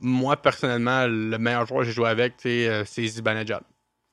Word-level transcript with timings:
moi, 0.00 0.36
personnellement, 0.36 1.06
le 1.06 1.36
meilleur 1.38 1.66
joueur 1.66 1.80
que 1.80 1.86
j'ai 1.86 1.92
joué 1.92 2.08
avec, 2.08 2.34
sais, 2.38 2.68
euh, 2.68 2.84
c'est 2.84 3.06
Zibanejad. 3.06 3.62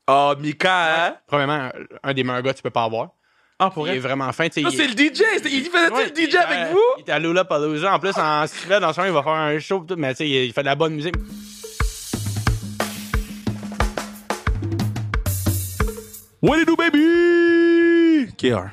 Oh, 0.07 0.33
Mika, 0.39 1.07
hein? 1.07 1.17
Premièrement, 1.27 1.69
un 2.03 2.13
des 2.13 2.23
meilleurs 2.23 2.41
gars 2.43 2.51
que 2.51 2.57
tu 2.57 2.63
peux 2.63 2.69
pas 2.69 2.83
avoir. 2.83 3.09
Ah, 3.57 3.69
pour 3.69 3.87
Il 3.87 3.95
est 3.95 3.99
vrai? 3.99 4.09
vraiment 4.09 4.31
fin. 4.33 4.47
tu 4.49 4.55
sais, 4.55 4.61
Ça, 4.63 4.69
il- 4.69 4.77
c'est 4.77 4.87
le 4.87 4.93
DJ! 4.93 5.21
c'est- 5.41 5.51
Il 5.51 5.63
faisait 5.65 5.89
Ouais, 5.91 6.05
le 6.09 6.13
DJ 6.13 6.35
avec 6.35 6.59
euh, 6.59 6.71
vous? 6.73 6.79
Il 6.97 7.01
était 7.01 7.11
à 7.13 7.19
Lollapalooza. 7.19 7.93
En 7.95 7.99
plus, 7.99 8.17
en 8.17 8.45
Suède, 8.47 8.81
dans 8.81 8.91
son 8.93 9.05
il 9.05 9.11
va 9.11 9.23
faire 9.23 9.31
un 9.33 9.57
show. 9.59 9.79
tout, 9.87 9.95
mais 9.97 10.11
tu 10.13 10.17
sais, 10.17 10.29
il 10.29 10.51
fait 10.53 10.61
de 10.61 10.65
la 10.67 10.75
bonne 10.75 10.93
musique. 10.93 11.15
What 16.41 16.59
it 16.59 16.67
do, 16.67 16.75
baby? 16.75 18.27
KR. 18.37 18.71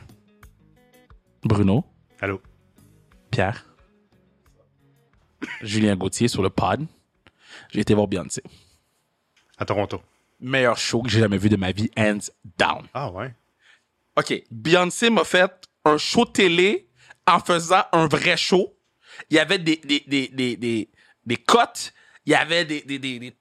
Bruno. 1.45 1.85
Allô? 2.21 2.41
Pierre. 3.31 3.65
Julien 5.63 5.97
Gauthier 5.97 6.29
sur 6.29 6.43
le 6.43 6.51
pod. 6.51 6.87
J'ai 7.73 7.81
été 7.81 7.95
voir 7.95 8.07
Beyoncé. 8.07 8.43
À 9.59 9.65
Toronto. 9.65 10.01
Meilleur 10.41 10.77
show 10.77 11.03
que 11.03 11.09
j'ai 11.11 11.21
jamais 11.21 11.39
vu 11.39 11.49
de 11.49 11.57
ma 11.57 11.73
vie, 11.73 11.91
hands 11.97 12.31
down. 12.59 12.87
Ah 12.95 13.11
ouais? 13.11 13.33
OK, 14.17 14.43
Beyoncé 14.51 15.09
m'a 15.09 15.25
fait 15.25 15.51
un 15.85 15.97
show 15.97 16.25
télé 16.25 16.87
en 17.27 17.41
faisant 17.41 17.83
un 17.93 18.07
vrai 18.09 18.37
show. 18.37 18.77
Il 19.31 19.37
y 19.37 19.41
avait 19.41 19.59
des, 19.59 19.77
des, 19.77 20.05
des, 20.07 20.29
des, 20.29 20.57
des, 20.57 20.89
des 21.25 21.37
cotes. 21.37 21.93
Il 22.27 22.33
y 22.33 22.35
avait 22.35 22.65
des, 22.65 22.83
des, 22.83 22.99
des, 22.99 23.19
des 23.19 23.35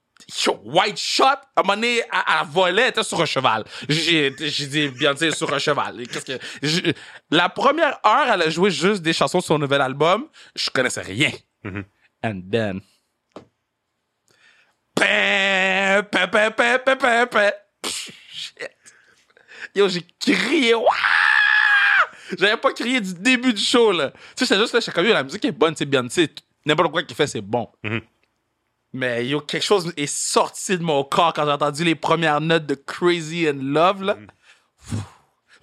white 0.63 0.97
shot. 0.97 1.23
À 1.25 1.41
un 1.57 1.61
moment 1.63 1.73
donné, 1.75 1.97
elle, 1.97 2.03
elle 2.11 2.47
volait, 2.47 2.81
elle 2.83 2.89
était 2.89 3.03
sur 3.03 3.19
un 3.19 3.25
cheval. 3.25 3.65
J'ai 3.89 4.29
dit, 4.31 4.87
Beyoncé 4.89 5.27
est 5.27 5.35
sur 5.35 5.51
un 5.53 5.59
cheval. 5.59 6.07
Qu'est-ce 6.07 6.25
que... 6.25 6.39
je- 6.61 6.91
la 7.31 7.49
première 7.49 7.99
heure, 8.05 8.31
elle 8.33 8.43
a 8.43 8.49
joué 8.49 8.69
juste 8.71 9.01
des 9.01 9.13
chansons 9.13 9.41
sur 9.41 9.47
son 9.47 9.59
nouvel 9.59 9.81
album. 9.81 10.27
Je 10.55 10.69
connaissais 10.69 11.01
rien. 11.01 11.31
And 12.23 12.41
then... 12.49 12.81
Shit. 17.83 18.69
Yo, 19.75 19.87
j'ai 19.87 20.05
crié. 20.19 20.75
J'avais 22.37 22.57
pas 22.57 22.73
crié 22.73 23.01
du 23.01 23.13
début 23.13 23.53
du 23.53 23.61
show, 23.61 23.91
là. 23.91 24.11
Tu 24.35 24.45
sais, 24.45 24.45
j'étais 24.45 24.59
juste 24.59 24.73
là, 24.73 24.79
j'étais 24.79 24.91
comme, 24.91 25.05
yo, 25.05 25.13
la 25.13 25.23
musique 25.23 25.45
est 25.45 25.51
bonne, 25.51 25.75
c'est 25.75 25.85
bien, 25.85 26.03
tu 26.03 26.09
sais, 26.09 26.29
n'importe 26.65 26.91
quoi 26.91 27.03
qu'il 27.03 27.15
fait, 27.15 27.27
c'est 27.27 27.41
bon. 27.41 27.69
Mhm. 27.83 28.01
Mais 28.93 29.25
yo, 29.25 29.39
quelque 29.41 29.63
chose 29.63 29.93
est 29.95 30.07
sorti 30.07 30.77
de 30.77 30.83
mon 30.83 31.03
corps 31.03 31.33
quand 31.33 31.45
j'ai 31.45 31.51
entendu 31.51 31.83
les 31.83 31.95
premières 31.95 32.41
notes 32.41 32.65
de 32.65 32.75
Crazy 32.75 33.49
and 33.49 33.59
Love, 33.61 34.03
là. 34.03 34.17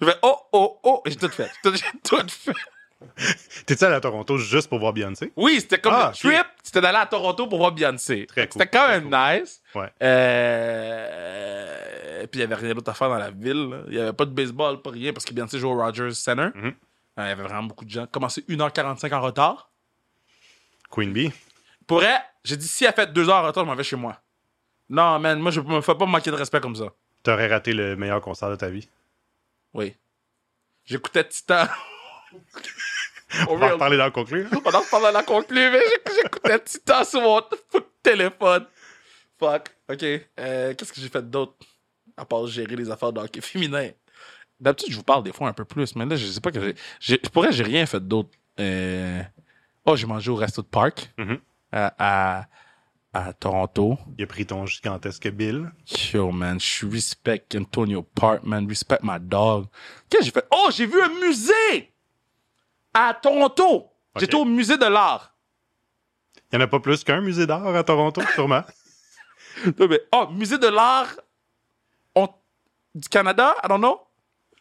Je 0.01 0.05
fais, 0.05 0.17
oh, 0.23 0.37
oh, 0.53 0.79
oh, 0.83 1.01
j'ai 1.05 1.15
tout 1.15 1.29
fait. 1.29 1.51
J'ai 1.63 1.71
tout 2.03 2.27
fait. 2.27 2.53
T'es-tu 3.65 3.83
allé 3.85 3.95
à 3.95 4.01
Toronto 4.01 4.37
juste 4.37 4.67
pour 4.69 4.79
voir 4.79 4.91
Beyoncé? 4.93 5.31
Oui, 5.35 5.57
c'était 5.61 5.79
comme 5.79 5.93
Ah, 5.93 6.11
le 6.13 6.17
trip, 6.29 6.45
c'était 6.63 6.81
d'aller 6.81 6.97
à 6.97 7.05
Toronto 7.05 7.47
pour 7.47 7.57
voir 7.59 7.71
Beyoncé. 7.71 8.25
Très 8.27 8.47
cool, 8.47 8.61
C'était 8.61 8.67
quand 8.77 8.85
très 8.87 8.99
même 9.01 9.09
nice. 9.41 9.61
Ouais. 9.73 9.89
Euh... 10.89 12.25
Puis 12.27 12.39
il 12.39 12.41
y 12.41 12.43
avait 12.43 12.55
rien 12.55 12.73
d'autre 12.73 12.91
à 12.91 12.93
faire 12.93 13.09
dans 13.09 13.17
la 13.17 13.31
ville. 13.31 13.83
Il 13.87 13.93
y 13.93 13.99
avait 13.99 14.13
pas 14.13 14.25
de 14.25 14.31
baseball, 14.31 14.81
pas 14.81 14.89
rien, 14.91 15.13
parce 15.13 15.25
que 15.25 15.33
Beyoncé 15.33 15.59
jouait 15.59 15.71
au 15.71 15.77
Rogers 15.77 16.13
Center. 16.13 16.49
Mhm. 16.53 16.65
Euh, 16.65 16.73
Il 17.25 17.27
y 17.27 17.31
avait 17.31 17.43
vraiment 17.43 17.63
beaucoup 17.63 17.85
de 17.85 17.89
gens. 17.89 18.05
Commencé 18.07 18.41
1h45 18.49 19.13
en 19.13 19.21
retard. 19.21 19.69
Queen 20.91 21.13
Bee? 21.13 21.31
Pour 21.87 22.03
elle, 22.03 22.19
j'ai 22.43 22.57
dit 22.57 22.67
si 22.67 22.85
elle 22.85 22.93
fait 22.93 23.11
2 23.11 23.29
heures 23.29 23.37
en 23.43 23.47
retard, 23.47 23.63
je 23.63 23.69
m'en 23.69 23.75
vais 23.75 23.83
chez 23.83 23.95
moi. 23.95 24.17
Non, 24.89 25.19
man, 25.19 25.39
moi, 25.39 25.51
je 25.51 25.61
me 25.61 25.81
fais 25.81 25.95
pas 25.95 26.05
manquer 26.05 26.31
de 26.31 26.35
respect 26.35 26.59
comme 26.59 26.75
ça. 26.75 26.85
T'aurais 27.23 27.47
raté 27.47 27.73
le 27.73 27.95
meilleur 27.95 28.21
concert 28.21 28.49
de 28.49 28.55
ta 28.55 28.69
vie. 28.69 28.89
Oui. 29.73 29.95
J'écoutais 30.85 31.23
Titan. 31.27 31.65
On 33.47 33.57
va 33.57 33.69
reparler 33.71 33.97
dans 33.97 34.05
le 34.05 34.11
conclu. 34.11 34.45
Pendant 34.63 34.81
que 34.81 34.89
pendant 34.89 35.11
la 35.11 35.23
conclue, 35.23 35.69
mais 35.71 35.81
j'écoutais 36.15 36.59
Titan 36.59 37.03
sur 37.03 37.21
mon 37.21 37.41
téléphone. 38.01 38.65
Fuck. 39.39 39.69
OK. 39.89 40.03
Euh, 40.39 40.73
Qu'est-ce 40.73 40.91
que 40.93 40.99
j'ai 41.01 41.09
fait 41.09 41.27
d'autre? 41.29 41.53
À 42.17 42.25
part 42.25 42.47
gérer 42.47 42.75
les 42.75 42.89
affaires 42.91 43.13
de 43.13 43.19
hockey 43.21 43.39
féminin? 43.41 43.91
D'habitude, 44.59 44.91
je 44.91 44.97
vous 44.97 45.03
parle 45.03 45.23
des 45.23 45.31
fois 45.31 45.47
un 45.47 45.53
peu 45.53 45.63
plus, 45.63 45.95
mais 45.95 46.05
là, 46.05 46.15
je 46.17 46.25
sais 46.25 46.41
pas 46.41 46.51
que 46.51 46.59
j'ai. 46.59 46.75
j'ai- 46.99 47.17
Pour 47.17 47.43
vrai, 47.43 47.51
j'ai 47.53 47.63
rien 47.63 47.85
fait 47.85 48.05
d'autre. 48.05 48.29
Euh... 48.59 49.21
Oh, 49.85 49.95
j'ai 49.95 50.05
mangé 50.05 50.29
au 50.29 50.35
resto 50.35 50.61
de 50.61 50.67
parc 50.67 51.09
Mhm. 51.17 51.39
à, 51.71 51.93
à, 51.97 52.47
à 53.13 53.33
Toronto. 53.33 53.97
Il 54.17 54.23
a 54.23 54.27
pris 54.27 54.45
ton 54.45 54.65
gigantesque 54.65 55.29
bill. 55.29 55.71
Yo, 56.13 56.31
man, 56.31 56.59
je 56.59 56.85
respect 56.87 57.45
Antonio 57.55 58.01
Park, 58.03 58.43
man. 58.43 58.67
Respect 58.67 58.99
my 59.03 59.17
dog. 59.21 59.67
Qu'est-ce 60.09 60.19
que 60.21 60.25
j'ai 60.25 60.31
fait? 60.31 60.47
Oh, 60.51 60.69
j'ai 60.75 60.87
vu 60.87 60.99
un 61.01 61.09
musée 61.25 61.93
à 62.93 63.13
Toronto. 63.13 63.91
J'étais 64.17 64.35
au 64.35 64.45
musée 64.45 64.77
de 64.77 64.85
l'art. 64.85 65.33
Il 66.51 66.57
n'y 66.57 66.63
en 66.63 66.65
a 66.65 66.67
pas 66.69 66.79
plus 66.79 67.03
qu'un 67.03 67.21
musée 67.21 67.45
d'art 67.45 67.65
à 67.75 67.83
Toronto, 67.83 68.21
sûrement. 68.33 68.63
Non, 69.77 69.87
mais- 69.89 70.01
oh, 70.13 70.27
musée 70.31 70.57
de 70.57 70.67
l'art 70.67 71.09
on- 72.15 72.29
du 72.95 73.09
Canada, 73.09 73.55
I 73.63 73.67
don't 73.67 73.79
know? 73.79 73.99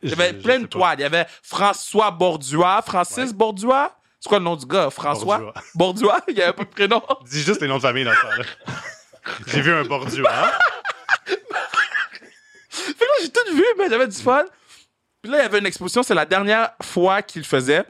Il 0.03 0.11
y 0.11 0.13
avait 0.13 0.31
Je- 0.31 0.43
plein 0.43 0.59
de 0.61 0.67
toiles. 0.67 0.99
Il 0.99 1.03
y 1.03 1.05
avait 1.05 1.27
François 1.43 2.11
Bordua, 2.11 2.83
Francis 2.85 3.33
Bordua. 3.33 3.97
C'est 4.19 4.29
quoi 4.29 4.39
le 4.39 4.45
nom 4.45 4.57
du 4.57 4.67
gars? 4.67 4.91
François? 4.91 5.39
Bordua. 5.39 5.63
Bordua? 5.75 6.21
Il 6.29 6.37
y 6.37 6.43
avait 6.43 6.53
pas 6.53 6.65
de 6.65 6.69
prénom. 6.71 7.03
Dis 7.31 7.43
juste 7.43 7.61
les 7.61 7.69
noms 7.69 7.77
de 7.77 7.83
famille 7.83 8.05
dans 8.05 8.13
ça. 8.13 8.29
J'ai 9.47 9.61
vu 9.61 9.73
un 9.73 9.85
bordua. 9.85 10.53
Fait 12.69 12.95
que 12.95 13.05
là, 13.05 13.11
j'ai 13.23 13.31
tout 13.31 13.55
vu, 13.55 13.65
mais 13.79 13.89
j'avais 13.89 14.09
du 14.09 14.17
fun. 14.17 14.45
Puis 15.23 15.31
là, 15.31 15.39
il 15.39 15.43
y 15.43 15.45
avait 15.45 15.59
une 15.59 15.67
exposition, 15.67 16.03
c'est 16.03 16.15
la 16.15 16.25
dernière 16.27 16.71
fois 16.83 17.23
qu'il 17.23 17.45
faisait. 17.45 17.85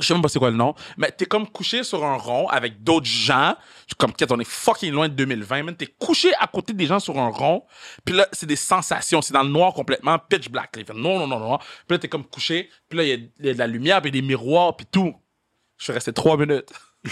Je 0.00 0.06
sais 0.06 0.14
même 0.14 0.22
pas 0.22 0.28
c'est 0.28 0.38
quoi 0.38 0.50
le 0.50 0.56
nom, 0.56 0.74
mais 0.96 1.10
t'es 1.10 1.26
comme 1.26 1.46
couché 1.48 1.84
sur 1.84 2.04
un 2.04 2.16
rond 2.16 2.48
avec 2.48 2.82
d'autres 2.82 3.06
gens. 3.06 3.56
Comme, 3.98 4.12
Quête, 4.12 4.32
on 4.32 4.40
est 4.40 4.48
fucking 4.48 4.92
loin 4.92 5.08
de 5.08 5.14
2020, 5.14 5.62
man. 5.62 5.76
T'es 5.76 5.86
couché 5.86 6.32
à 6.38 6.46
côté 6.46 6.72
des 6.72 6.86
gens 6.86 7.00
sur 7.00 7.18
un 7.18 7.28
rond. 7.28 7.64
Puis 8.04 8.14
là, 8.14 8.26
c'est 8.32 8.46
des 8.46 8.56
sensations. 8.56 9.20
C'est 9.20 9.34
dans 9.34 9.42
le 9.42 9.50
noir 9.50 9.74
complètement, 9.74 10.18
pitch 10.18 10.48
black. 10.48 10.76
là. 10.76 10.82
Non, 10.94 11.18
non, 11.18 11.26
non, 11.26 11.38
non. 11.38 11.58
Puis 11.58 11.66
là, 11.90 11.98
t'es 11.98 12.08
comme 12.08 12.24
couché. 12.24 12.70
Puis 12.88 12.98
là, 12.98 13.04
il 13.04 13.30
y, 13.40 13.46
y 13.46 13.50
a 13.50 13.54
de 13.54 13.58
la 13.58 13.66
lumière, 13.66 14.00
puis 14.00 14.10
des 14.10 14.22
miroirs, 14.22 14.76
puis 14.76 14.86
tout. 14.90 15.14
Je 15.78 15.84
suis 15.84 15.92
resté 15.92 16.12
trois 16.12 16.36
minutes. 16.36 16.72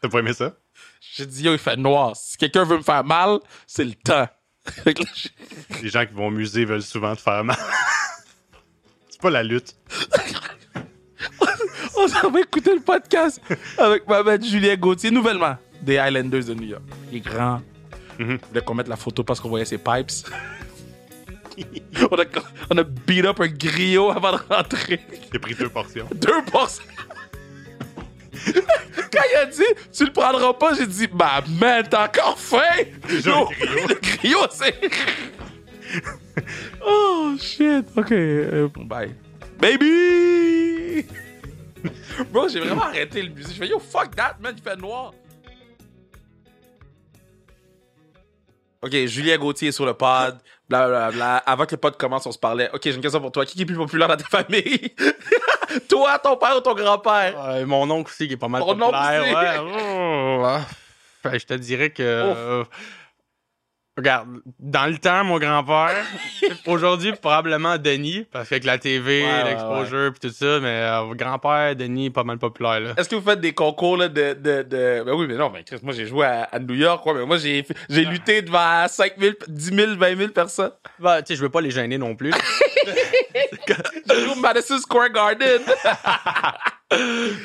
T'as 0.00 0.08
pas 0.08 0.18
aimé 0.20 0.32
ça? 0.32 0.54
J'ai 1.00 1.26
dit, 1.26 1.44
yo, 1.44 1.52
il 1.52 1.58
fait 1.58 1.76
noir. 1.76 2.16
Si 2.16 2.36
quelqu'un 2.36 2.64
veut 2.64 2.78
me 2.78 2.82
faire 2.82 3.04
mal, 3.04 3.38
c'est 3.66 3.84
le 3.84 3.94
temps. 3.94 4.28
Les 5.82 5.88
gens 5.88 6.06
qui 6.06 6.14
vont 6.14 6.28
au 6.28 6.30
musée 6.30 6.64
veulent 6.64 6.82
souvent 6.82 7.14
te 7.14 7.20
faire 7.20 7.44
mal. 7.44 7.56
C'est 9.10 9.20
pas 9.20 9.30
la 9.30 9.42
lutte. 9.42 9.76
On 12.24 12.30
va 12.30 12.40
écouter 12.40 12.74
le 12.74 12.80
podcast 12.80 13.40
avec 13.78 14.06
ma 14.08 14.22
mère 14.22 14.42
Julien 14.42 14.76
Gauthier, 14.76 15.10
nouvellement, 15.10 15.56
des 15.82 15.98
Highlanders 15.98 16.44
de 16.44 16.54
New 16.54 16.66
York. 16.68 16.82
Il 17.10 17.18
est 17.18 17.20
grand. 17.20 17.60
Mhm. 18.18 18.38
Il 18.42 18.48
voulait 18.48 18.60
qu'on 18.62 18.74
mette 18.74 18.88
la 18.88 18.96
photo 18.96 19.24
parce 19.24 19.40
qu'on 19.40 19.48
voyait 19.48 19.64
ses 19.64 19.78
pipes. 19.78 20.10
on, 22.10 22.16
a, 22.16 22.24
on 22.70 22.78
a 22.78 22.82
beat 22.82 23.24
up 23.24 23.40
un 23.40 23.48
griot 23.48 24.10
avant 24.10 24.32
de 24.32 24.38
rentrer. 24.48 25.00
J'ai 25.32 25.38
pris 25.38 25.54
deux 25.54 25.68
portions. 25.68 26.06
Deux 26.14 26.42
portions. 26.50 26.84
Quand 29.12 29.22
il 29.32 29.36
a 29.36 29.46
dit, 29.46 29.62
tu 29.92 30.04
le 30.04 30.12
prendras 30.12 30.52
pas, 30.54 30.74
j'ai 30.74 30.86
dit, 30.86 31.06
bah, 31.06 31.42
man, 31.60 31.84
t'as 31.88 32.06
encore 32.06 32.38
faim! 32.38 32.58
Déjà 33.08 33.30
griot. 33.30 33.88
Le 33.88 33.94
griot, 34.00 34.46
c'est. 34.50 34.74
oh, 36.84 37.34
shit. 37.40 37.86
Ok, 37.96 38.12
euh, 38.12 38.68
bye. 38.76 39.14
Baby! 39.60 40.73
Bro, 42.30 42.48
j'ai 42.48 42.60
vraiment 42.60 42.82
arrêté 42.82 43.22
le 43.22 43.30
musique. 43.30 43.54
Je 43.54 43.58
fais, 43.58 43.68
yo, 43.68 43.78
fuck 43.78 44.14
that, 44.16 44.36
man, 44.40 44.54
il 44.56 44.62
fait 44.62 44.76
noir. 44.76 45.12
Ok, 48.82 48.92
Julien 49.06 49.38
Gauthier 49.38 49.68
est 49.68 49.72
sur 49.72 49.86
le 49.86 49.94
pod. 49.94 50.38
Blablabla. 50.68 51.38
Avant 51.38 51.64
que 51.64 51.72
le 51.74 51.80
pod 51.80 51.96
commence, 51.96 52.26
on 52.26 52.32
se 52.32 52.38
parlait. 52.38 52.70
Ok, 52.72 52.80
j'ai 52.84 52.94
une 52.94 53.00
question 53.00 53.20
pour 53.20 53.32
toi. 53.32 53.46
Qui 53.46 53.62
est 53.62 53.64
plus 53.64 53.76
populaire 53.76 54.08
dans 54.08 54.16
ta 54.16 54.24
famille? 54.24 54.94
toi, 55.88 56.18
ton 56.18 56.36
père 56.36 56.56
ou 56.56 56.60
ton 56.60 56.74
grand-père? 56.74 57.34
Euh, 57.48 57.66
mon 57.66 57.90
oncle 57.90 58.10
aussi 58.10 58.26
qui 58.26 58.34
est 58.34 58.38
pas 58.38 58.48
mal 58.48 58.60
Ton 58.60 58.80
oncle 58.80 58.94
aussi? 58.94 59.34
Ouais. 59.34 59.58
Oh. 59.58 60.58
Fait, 61.22 61.38
je 61.38 61.46
te 61.46 61.54
dirais 61.54 61.90
que. 61.90 62.64
Regarde, 63.96 64.28
dans 64.58 64.86
le 64.86 64.98
temps, 64.98 65.24
mon 65.24 65.38
grand-père. 65.38 65.94
Aujourd'hui, 66.66 67.12
probablement 67.12 67.78
Denis, 67.78 68.26
parce 68.30 68.48
qu'avec 68.48 68.64
la 68.64 68.78
TV, 68.78 69.24
Ouais, 69.24 69.44
l'exposure 69.44 70.12
puis 70.12 70.28
tout 70.28 70.34
ça, 70.34 70.60
mais 70.60 70.80
euh, 70.82 71.14
grand-père, 71.14 71.76
Denis, 71.76 72.10
pas 72.10 72.24
mal 72.24 72.38
populaire. 72.38 72.80
Là. 72.80 72.94
Est-ce 72.96 73.08
que 73.08 73.14
vous 73.14 73.28
faites 73.28 73.40
des 73.40 73.52
concours 73.52 73.96
là, 73.96 74.08
de, 74.08 74.34
de, 74.34 74.62
de. 74.62 75.02
Ben 75.04 75.12
oui, 75.14 75.26
mais 75.28 75.36
non, 75.36 75.50
mais 75.50 75.62
Chris, 75.64 75.78
moi 75.82 75.94
j'ai 75.94 76.06
joué 76.06 76.26
à, 76.26 76.44
à 76.44 76.58
New 76.58 76.74
York, 76.74 77.02
quoi, 77.02 77.14
mais 77.14 77.24
moi 77.24 77.36
j'ai 77.36 77.64
j'ai 77.88 78.04
lutté 78.04 78.42
devant 78.42 78.86
5 78.88 79.12
000, 79.18 79.34
10 79.48 79.64
000, 79.74 79.94
20 79.96 80.16
000 80.16 80.28
personnes. 80.30 80.72
Bah, 80.98 81.22
tu 81.22 81.28
sais, 81.28 81.36
je 81.36 81.42
veux 81.42 81.50
pas 81.50 81.60
les 81.60 81.70
gêner 81.70 81.98
non 81.98 82.14
plus. 82.16 82.32
J'ai 84.06 84.20
joué 84.20 84.32
au 84.32 84.40
Madison 84.40 84.78
Square 84.78 85.10
Garden. 85.10 85.62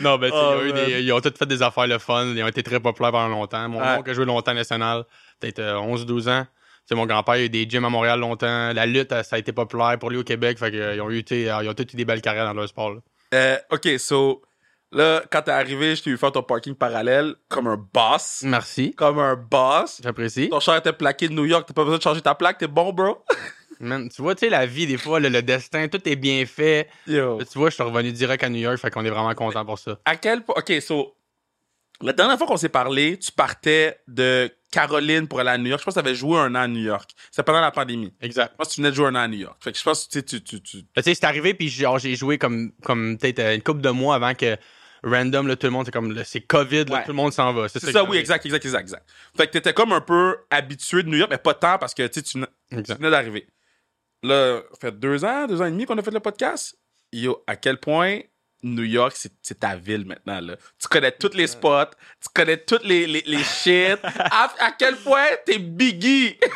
non, 0.02 0.18
ben, 0.18 0.32
Oh, 0.34 0.52
ils, 0.54 0.58
ont 0.58 0.66
eu 0.66 0.74
man. 0.74 0.86
des- 0.86 1.02
ils 1.04 1.12
ont 1.14 1.20
tous 1.22 1.34
fait 1.38 1.46
des 1.46 1.62
affaires 1.62 1.88
le 1.88 1.98
fun. 2.00 2.26
Ils 2.36 2.44
ont 2.44 2.48
été 2.48 2.64
très 2.64 2.80
populaires 2.80 3.12
pendant 3.12 3.30
longtemps. 3.30 3.68
Mon 3.70 3.80
Ouais. 3.80 3.98
oncle 3.98 4.10
a 4.10 4.14
joué 4.14 4.26
longtemps 4.26 4.54
national, 4.54 5.04
peut-être 5.40 5.60
euh, 5.60 5.76
11-12 5.78 6.28
ans. 6.30 6.46
Tu 6.46 6.50
sais, 6.86 6.96
mon 6.96 7.06
grand-père, 7.06 7.36
il 7.38 7.42
a 7.42 7.46
eu 7.46 7.50
des 7.50 7.70
gyms 7.70 7.86
à 7.86 7.90
Montréal 7.90 8.20
longtemps. 8.20 8.74
La 8.74 8.86
lutte, 8.86 9.12
euh, 9.12 9.22
ça 9.24 9.36
a 9.36 9.40
été 9.40 9.52
populaire 9.52 9.98
pour 10.00 10.10
lui 10.10 10.18
au 10.18 10.24
Québec. 10.24 10.58
Fait 10.58 10.72
que, 10.72 10.78
euh, 10.78 10.96
ils, 10.96 11.02
ont 11.02 11.10
eu, 11.12 11.24
euh, 11.32 11.60
ils 11.64 11.70
ont 11.70 11.74
tous 11.74 11.84
eu 11.94 11.96
des 11.98 12.06
belles 12.06 12.22
carrières 12.22 12.46
dans 12.46 12.54
leur 12.54 12.68
sport. 12.68 12.92
là. 12.94 13.00
Euh, 13.34 13.58
ok, 13.72 13.88
so. 14.00 14.42
Là, 14.92 15.22
quand 15.32 15.44
t'es 15.44 15.52
arrivé, 15.52 15.96
je 15.96 16.02
t'ai 16.02 16.10
vu 16.10 16.18
faire 16.18 16.32
ton 16.32 16.42
parking 16.42 16.74
parallèle 16.74 17.36
comme 17.48 17.68
un 17.68 17.78
boss. 17.94 18.42
Merci. 18.44 18.96
Comme 18.96 19.20
un 19.20 19.36
boss. 19.36 20.02
J'apprécie. 20.04 20.50
Ton 20.50 20.60
char 20.60 20.78
était 20.78 20.94
plaqué 20.94 21.28
de 21.28 21.34
New 21.34 21.46
York, 21.46 21.66
t'as 21.68 21.76
pas 21.76 21.84
besoin 21.84 22.00
de 22.00 22.02
changer 22.02 22.22
ta 22.22 22.34
plaque, 22.34 22.58
t'es 22.58 22.66
bon, 22.66 22.92
bro. 22.92 23.24
Man, 23.80 24.10
tu 24.10 24.22
vois, 24.22 24.36
tu 24.36 24.42
sais, 24.42 24.50
la 24.50 24.66
vie, 24.66 24.88
des 24.88 24.98
fois, 24.98 25.20
le, 25.20 25.30
le 25.30 25.42
destin, 25.42 25.88
tout 25.88 26.02
est 26.08 26.16
bien 26.18 26.46
fait. 26.46 26.90
Yo. 27.08 27.40
Tu 27.50 27.58
vois, 27.58 27.70
je 27.70 27.76
suis 27.76 27.84
revenu 27.84 28.12
direct 28.12 28.44
à 28.44 28.50
New 28.50 28.60
York, 28.60 28.78
fait 28.78 28.90
qu'on 28.92 29.06
est 29.06 29.10
vraiment 29.10 29.34
content 29.36 29.66
pour 29.66 29.80
ça. 29.80 29.98
À 30.06 30.16
quel 30.18 30.42
point. 30.44 30.56
Ok, 30.58 30.72
so. 30.82 31.16
La 32.02 32.14
dernière 32.14 32.38
fois 32.38 32.48
qu'on 32.48 32.56
s'est 32.58 32.70
parlé, 32.70 33.18
tu 33.20 33.30
partais 33.32 34.00
de 34.08 34.50
Caroline 34.72 35.28
pour 35.28 35.42
aller 35.42 35.50
à 35.50 35.58
New 35.58 35.66
York. 35.68 35.82
Je 35.82 35.86
pense 35.86 35.96
que 35.96 36.00
t'avais 36.00 36.16
joué 36.16 36.38
un 36.40 36.56
an 36.56 36.60
à 36.62 36.68
New 36.68 36.80
York. 36.82 37.10
C'était 37.30 37.44
pendant 37.44 37.60
la 37.60 37.72
pandémie. 37.72 38.14
Exact. 38.22 38.52
Je 38.54 38.56
pense 38.58 38.70
que 38.70 38.74
tu 38.76 38.80
venais 38.82 38.92
de 38.92 38.96
jouer 38.96 39.08
un 39.08 39.16
an 39.16 39.20
à 39.20 39.28
New 39.28 39.40
York. 39.40 39.58
Fait 39.62 39.74
que 39.74 39.78
je 39.78 39.84
pense 39.84 40.06
que 40.08 40.20
tu 40.20 40.24
tu, 40.24 40.42
tu, 40.42 40.62
tu, 40.62 40.84
Tu 40.84 41.04
sais, 41.04 41.14
c'est 41.14 41.26
arrivé, 41.26 41.54
puis 41.54 41.68
genre, 41.68 42.00
j'ai 42.00 42.16
joué 42.16 42.38
comme, 42.38 42.72
comme 42.84 43.18
peut-être 43.18 43.40
euh, 43.40 43.56
une 43.56 43.62
couple 43.62 43.82
de 43.82 43.90
mois 43.90 44.16
avant 44.16 44.34
que 44.34 44.56
random, 45.04 45.48
là, 45.48 45.58
tout 45.58 45.68
le 45.68 45.72
monde, 45.72 45.86
c'est 45.86 45.92
comme, 45.92 46.24
c'est 46.24 46.40
COVID, 46.42 46.86
là, 46.86 46.96
Ouais. 46.98 47.02
tout 47.04 47.10
le 47.12 47.16
monde 47.16 47.34
s'en 47.34 47.52
va. 47.54 47.68
C'est 47.68 47.80
ça, 47.92 48.04
oui, 48.06 48.16
exact, 48.18 48.46
exact, 48.46 48.64
exact, 48.64 48.82
exact. 48.82 49.10
Fait 49.36 49.48
que 49.48 49.52
t'étais 49.52 49.74
comme 49.74 49.92
un 49.92 50.00
peu 50.02 50.38
habitué 50.50 51.04
de 51.04 51.10
New 51.10 51.18
York, 51.18 51.30
mais 51.32 51.38
pas 51.38 51.54
tant 51.54 51.78
parce 51.78 51.94
que 51.94 52.08
tu 52.08 52.22
sais, 52.22 52.22
tu 52.22 52.40
tu 52.84 52.94
venais 52.94 53.12
d'arriver. 53.12 53.46
Là, 54.24 54.62
ça 54.72 54.78
fait 54.82 55.00
deux 55.00 55.24
ans, 55.24 55.48
deux 55.48 55.62
ans 55.62 55.66
et 55.66 55.72
demi 55.72 55.86
qu'on 55.86 55.98
a 55.98 56.02
fait 56.04 56.12
le 56.12 56.20
podcast. 56.20 56.76
Yo, 57.12 57.44
à 57.48 57.56
quel 57.56 57.78
point 57.78 58.20
New 58.62 58.84
York, 58.84 59.16
c'est 59.42 59.60
ta 59.60 59.76
ville 59.78 60.06
maintenant, 60.06 60.42
là? 60.42 60.56
Tu 60.78 60.88
connais 60.90 61.14
tous 61.14 61.34
les 61.34 61.48
spots, 61.48 61.86
tu 62.22 62.28
connais 62.34 62.58
toutes 62.58 62.84
les, 62.84 63.08
les, 63.08 63.24
les 63.26 63.44
shit. 63.44 63.98
à, 64.04 64.54
à 64.60 64.72
quel 64.78 64.98
point 64.98 65.26
t'es 65.46 65.58
Biggie? 65.58 66.38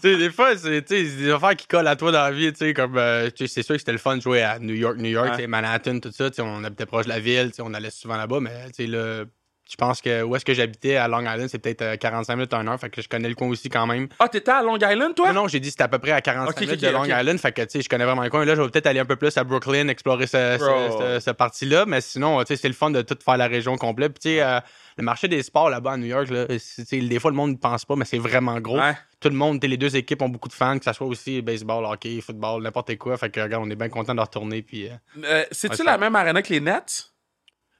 Tu 0.00 0.10
sais, 0.12 0.16
des 0.16 0.30
fois, 0.30 0.56
c'est 0.56 0.80
des 0.88 1.30
affaires 1.30 1.54
qui 1.56 1.66
collent 1.66 1.86
à 1.86 1.94
toi 1.96 2.10
dans 2.10 2.22
la 2.22 2.30
vie, 2.32 2.50
tu 2.52 2.58
sais, 2.58 2.74
comme, 2.74 2.96
euh, 2.98 3.30
tu 3.30 3.46
sais, 3.46 3.54
c'est 3.54 3.62
sûr 3.62 3.74
que 3.74 3.78
c'était 3.78 3.92
le 3.92 3.98
fun 3.98 4.16
de 4.16 4.22
jouer 4.22 4.42
à 4.42 4.58
New 4.58 4.74
York, 4.74 4.96
New 4.96 5.10
York, 5.10 5.36
Ouais. 5.36 5.46
Manhattan, 5.46 6.00
tout 6.00 6.10
ça, 6.12 6.28
tu 6.30 6.36
sais, 6.36 6.42
on 6.42 6.64
habitait 6.64 6.86
proche 6.86 7.04
de 7.04 7.10
la 7.10 7.20
ville, 7.20 7.50
tu 7.50 7.56
sais, 7.56 7.62
on 7.62 7.72
allait 7.74 7.90
souvent 7.90 8.16
là-bas, 8.16 8.40
mais, 8.40 8.66
tu 8.70 8.84
sais, 8.84 8.86
là, 8.86 9.24
je 9.72 9.76
pense 9.78 10.02
que 10.02 10.22
où 10.22 10.36
est-ce 10.36 10.44
que 10.44 10.52
j'habitais 10.52 10.96
à 10.96 11.08
Long 11.08 11.20
Island, 11.22 11.48
c'est 11.48 11.58
peut-être 11.58 11.80
euh, 11.80 11.96
45 11.96 12.36
minutes, 12.36 12.52
1 12.52 12.68
heure, 12.68 12.78
fait 12.78 12.90
que 12.90 13.00
je 13.00 13.08
connais 13.08 13.30
le 13.30 13.34
coin 13.34 13.48
aussi 13.48 13.70
quand 13.70 13.86
même. 13.86 14.06
Ah, 14.18 14.28
t'étais 14.28 14.50
à 14.50 14.62
Long 14.62 14.76
Island, 14.76 15.14
toi? 15.14 15.28
Non, 15.32 15.42
non, 15.44 15.48
j'ai 15.48 15.60
dit 15.60 15.68
que 15.68 15.72
c'était 15.72 15.84
à 15.84 15.88
peu 15.88 15.98
près 15.98 16.10
à 16.12 16.20
45 16.20 16.50
Ok, 16.50 16.56
ok, 16.56 16.60
minutes 16.66 16.82
de 16.82 16.90
Long. 16.90 17.04
Island, 17.06 17.38
fait 17.38 17.52
que, 17.52 17.62
tu 17.62 17.68
sais, 17.70 17.80
je 17.82 17.88
connais 17.88 18.04
vraiment 18.04 18.22
le 18.22 18.28
coin. 18.28 18.44
Là, 18.44 18.54
je 18.54 18.60
vais 18.60 18.68
peut-être 18.68 18.86
aller 18.86 19.00
un 19.00 19.06
peu 19.06 19.16
plus 19.16 19.34
à 19.38 19.44
Brooklyn, 19.44 19.88
explorer 19.88 20.26
ce, 20.26 20.56
ce, 20.58 20.98
ce- 20.98 21.20
ce 21.24 21.30
parti-là, 21.30 21.86
mais 21.86 22.02
sinon, 22.02 22.38
tu 22.40 22.48
sais, 22.48 22.56
c'est 22.56 22.68
le 22.68 22.74
fun 22.74 22.90
de 22.90 23.00
tout 23.00 23.16
faire 23.24 23.38
la 23.38 23.46
région 23.46 23.76
complète. 23.76 24.12
Puis, 24.12 24.20
tu 24.32 24.36
sais, 24.36 24.42
euh, 24.42 24.60
le 24.98 25.04
marché 25.04 25.26
des 25.26 25.42
sports 25.42 25.70
là-bas 25.70 25.92
à 25.92 25.96
New 25.96 26.04
York, 26.06 26.28
là, 26.28 26.44
c'est- 26.58 26.84
tu 26.84 27.00
sais, 27.00 27.06
des 27.06 27.18
fois, 27.18 27.30
le 27.30 27.36
monde 27.38 27.52
ne 27.52 27.56
pense 27.56 27.86
pas, 27.86 27.96
mais 27.96 28.04
c'est 28.04 28.18
vraiment 28.18 28.60
gros. 28.60 28.78
Ouais. 28.78 28.94
Tout 29.20 29.28
le 29.30 29.36
monde, 29.36 29.62
les 29.64 29.76
deux 29.76 29.96
équipes 29.96 30.20
ont 30.20 30.28
beaucoup 30.28 30.48
de 30.48 30.52
fans, 30.52 30.76
que 30.78 30.84
ce 30.84 30.92
soit 30.92 31.06
aussi 31.06 31.40
baseball, 31.40 31.84
hockey, 31.86 32.20
football, 32.20 32.62
n'importe 32.62 32.98
quoi. 32.98 33.16
Fait 33.16 33.30
que, 33.30 33.40
regarde, 33.40 33.64
on 33.64 33.70
est 33.70 33.76
bien 33.76 33.88
content 33.88 34.14
de 34.14 34.20
retourner. 34.20 34.62
Puis, 34.62 34.88
euh, 34.88 34.90
Euh, 35.24 35.44
C'est-tu 35.52 35.84
la 35.84 35.96
même 35.96 36.14
arena 36.16 36.42
que 36.42 36.52
les 36.52 36.60
Nets? 36.60 37.11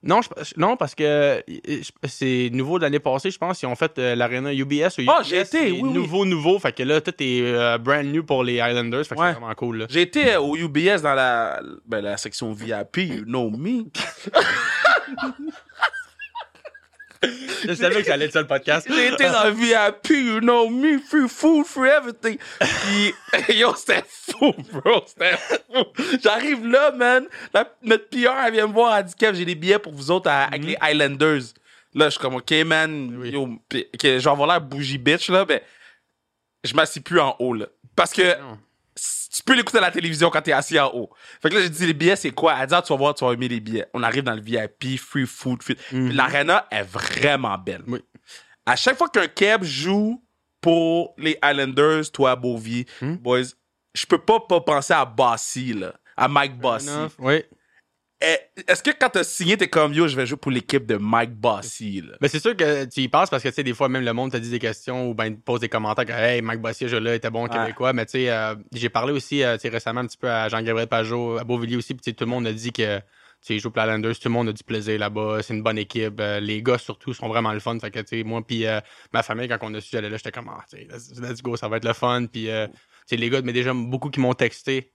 Non, 0.05 0.21
je- 0.23 0.55
non, 0.57 0.77
parce 0.77 0.95
que 0.95 1.05
euh, 1.05 1.41
c'est 2.05 2.51
nouveau 2.53 2.79
de 2.79 2.85
l'année 2.85 2.99
passée, 2.99 3.31
je 3.31 3.39
pense. 3.39 3.63
Ils 3.63 3.67
ont 3.67 3.77
fait 3.77 3.99
euh, 3.99 4.15
l'arena 4.15 4.53
UBS 4.53 4.99
ou 4.99 5.03
Ah, 5.09 5.21
j'ai 5.25 5.41
été, 5.41 5.71
oui, 5.71 5.81
oui. 5.83 5.93
Nouveau, 5.93 6.25
nouveau. 6.25 6.59
Fait 6.59 6.73
que 6.73 6.83
là, 6.83 7.01
tout 7.01 7.15
est 7.21 7.41
euh, 7.43 7.79
brand 7.79 8.05
new 8.05 8.25
pour 8.25 8.43
les 8.45 8.55
Islanders. 8.57 9.05
Fait 9.05 9.15
que 9.15 9.21
Ouais. 9.21 9.29
c'est 9.33 9.39
vraiment 9.41 9.55
cool. 9.55 9.79
Là. 9.79 9.87
J'ai 9.89 10.03
été 10.03 10.33
euh, 10.35 10.41
au 10.41 10.57
UBS 10.57 11.03
dans 11.03 11.15
la, 11.15 11.61
ben, 11.87 12.01
la 12.01 12.17
section 12.17 12.53
VIP, 12.53 12.97
you 12.99 13.25
know 13.25 13.51
me. 13.51 13.85
Je 17.67 17.75
savais 17.75 17.97
que 18.03 18.07
ça 18.07 18.15
allait 18.15 18.25
être 18.27 18.33
ça 18.33 18.41
le 18.41 18.47
podcast. 18.47 18.87
J'ai 18.91 19.09
été 19.13 19.25
dans 19.29 19.45
le 19.45 19.51
VIP, 19.53 20.11
you 20.11 20.41
know 20.41 20.69
me, 20.69 20.99
free 20.99 21.29
food, 21.29 21.65
free 21.65 21.89
everything. 21.89 22.37
Puis, 22.61 23.15
yo, 23.59 23.75
c'était 23.77 24.03
fou, 24.09 24.53
bro, 24.73 25.03
c'était 25.07 25.37
fou. 25.37 25.85
J'arrive 26.23 26.67
là, 26.67 26.91
man. 26.93 27.27
La- 27.55 27.73
notre 27.83 28.09
PR, 28.09 28.35
elle 28.47 28.53
vient 28.55 28.67
me 28.67 28.73
voir, 28.73 28.97
elle 28.99 29.05
dit, 29.05 29.15
Kev, 29.15 29.37
j'ai 29.37 29.45
des 29.45 29.55
billets 29.55 29.79
pour 29.79 29.93
vous 29.93 30.11
autres 30.11 30.29
à- 30.31 30.45
avec 30.45 30.65
les 30.65 30.77
Islanders. 30.83 31.43
Là, 31.95 32.07
je 32.07 32.11
suis 32.11 32.21
comme, 32.21 32.35
OK, 32.37 32.51
man, 32.67 33.17
Oui. 33.19 33.31
yo, 33.31 33.49
puis, 33.69 33.87
OK, 33.95 34.01
je 34.03 34.19
vais 34.19 34.29
avoir 34.31 34.49
l'air 34.49 34.61
bougie 34.61 34.99
bitch, 34.99 35.29
là, 35.29 35.45
mais 35.49 35.63
je 36.65 36.75
m'assis 36.75 37.01
plus 37.01 37.21
en 37.21 37.37
haut, 37.39 37.55
là. 37.55 37.67
Parce 37.95 38.13
que 38.13 38.39
Non. 38.41 38.59
Tu 39.33 39.43
peux 39.43 39.55
l'écouter 39.55 39.79
à 39.79 39.83
la 39.83 39.91
télévision 39.91 40.29
quand 40.31 40.43
t'es 40.43 40.53
assis 40.53 40.79
en 40.79 40.91
haut. 40.95 41.11
Fait 41.41 41.49
que 41.49 41.55
là, 41.55 41.63
j'ai 41.63 41.71
dit, 41.71 41.87
les 41.87 41.95
billets, 41.95 42.17
c'est 42.17 42.31
quoi? 42.33 42.55
Elle 42.61 42.67
dit, 42.67 42.75
ah, 42.75 42.83
tu 42.83 42.93
vas 42.93 42.99
voir, 42.99 43.15
tu 43.15 43.25
vas 43.25 43.33
aimer 43.33 43.49
les 43.49 43.61
billets. 43.61 43.87
On 43.95 44.03
arrive 44.03 44.23
dans 44.25 44.35
le 44.35 44.41
VIP, 44.43 44.99
free 44.99 45.27
food, 45.27 45.63
free... 45.63 45.77
Mhm. 45.91 46.13
L'arena 46.13 46.67
est 46.71 46.83
vraiment 46.83 47.57
belle. 47.59 47.83
Oui. 47.87 48.01
À 48.67 48.77
chaque 48.77 48.97
fois 48.99 49.09
qu'un 49.09 49.27
Keb 49.29 49.65
joue 49.65 50.23
pour 50.61 51.15
les 51.19 51.39
Islanders, 51.43 52.11
toi, 52.13 52.37
Beauvie, 52.37 52.85
Mhm. 53.01 53.17
boys, 53.17 53.43
je 53.95 54.07
peux 54.07 54.19
pas, 54.19 54.39
pas 54.41 54.61
penser 54.61 54.93
à 54.93 55.05
Bossy, 55.05 55.73
là. 55.73 55.95
À 56.17 56.29
Mike 56.29 56.59
Bossy. 56.59 56.89
Enough. 56.91 57.11
Oui. 57.19 57.43
Eh, 58.25 58.39
Est-ce 58.69 58.85
que 58.85 58.93
quand 58.93 59.09
t'as 59.09 59.25
signé, 59.25 59.57
t'es 59.57 59.67
comme, 59.69 59.93
yo, 59.93 60.07
je 60.07 60.15
vais 60.15 60.27
jouer 60.27 60.37
pour 60.37 60.53
l'équipe 60.53 60.87
de 60.87 60.97
Mike 60.97 61.33
Bossy, 61.35 62.03
là? 62.03 62.15
Mais 62.21 62.29
c'est 62.29 62.39
sûr 62.39 62.57
que 62.57 62.85
tu 62.85 63.01
y 63.01 63.09
penses 63.09 63.29
parce 63.29 63.43
que, 63.43 63.49
tu 63.49 63.55
sais, 63.55 63.65
des 63.65 63.75
fois, 63.75 63.89
même 63.89 64.05
le 64.05 64.13
monde 64.13 64.31
te 64.31 64.37
dit 64.37 64.51
des 64.51 64.61
questions 64.61 65.11
ou 65.11 65.15
ben 65.15 65.35
te 65.35 65.41
pose 65.41 65.59
des 65.61 65.69
commentaires 65.69 66.07
que, 66.07 66.13
hey, 66.13 66.41
Mike 66.41 66.61
Bossier, 66.61 66.87
je 66.87 66.97
là, 66.97 67.17
était 67.17 67.31
bon 67.31 67.49
québécois. 67.49 67.93
Mais, 67.93 68.07
tu 68.07 68.13
sais, 68.13 68.31
euh, 68.31 68.55
j'ai 68.73 68.89
parlé 68.91 69.13
aussi, 69.13 69.43
euh, 69.43 69.57
récemment 69.65 70.03
un 70.03 70.07
petit 70.07 70.19
peu 70.19 70.31
à 70.31 70.49
Jean-Gabriel 70.49 70.89
Pajot, 70.89 71.39
à 71.39 71.45
Beauvilliers 71.45 71.77
aussi. 71.77 71.95
Puis, 71.95 72.15
tout 72.15 72.25
le 72.25 72.31
monde 72.31 72.47
a 72.47 72.53
dit 72.53 72.73
que, 72.73 72.99
tu 72.99 73.05
sais, 73.41 73.59
joue 73.59 73.71
pour 73.71 73.79
la 73.79 73.87
Landers, 73.87 74.15
tout 74.15 74.29
le 74.29 74.31
monde 74.31 74.51
a 74.51 74.53
du 74.53 74.63
plaisir 74.63 75.01
là-bas. 75.01 75.43
C'est 75.43 75.55
une 75.55 75.65
bonne 75.65 75.79
équipe. 75.79 76.21
Euh, 76.21 76.39
les 76.39 76.63
gars, 76.63 76.79
surtout, 76.79 77.13
sont 77.15 77.27
vraiment 77.27 77.53
le 77.53 77.59
fun. 77.59 77.77
Fait 77.81 77.91
que, 77.91 77.99
tu 77.99 78.19
sais, 78.19 78.23
moi, 78.23 78.41
puis 78.47 78.67
euh, 78.67 78.79
ma 79.13 79.25
famille, 79.25 79.49
quand 79.49 79.59
on 79.63 79.75
a 79.75 79.81
su, 79.81 79.89
j'allais 79.91 80.09
là, 80.09 80.17
j'étais 80.17 80.31
comme, 80.31 80.49
ah, 80.49 80.65
tu 80.71 80.77
sais, 80.77 80.87
let's, 80.89 81.19
let's 81.21 81.43
go, 81.43 81.57
ça 81.57 81.67
va 81.67 81.79
être 81.79 81.85
le 81.85 81.93
fun. 81.93 82.27
Puis, 82.27 82.49
euh, 82.49 82.69
tu 82.69 82.75
sais, 83.07 83.17
les 83.17 83.29
gars, 83.31 83.43
mais 83.43 83.53
déjà, 83.53 83.73
beaucoup 83.75 84.11
qui 84.11 84.21
m'ont 84.21 84.35
texté. 84.35 84.93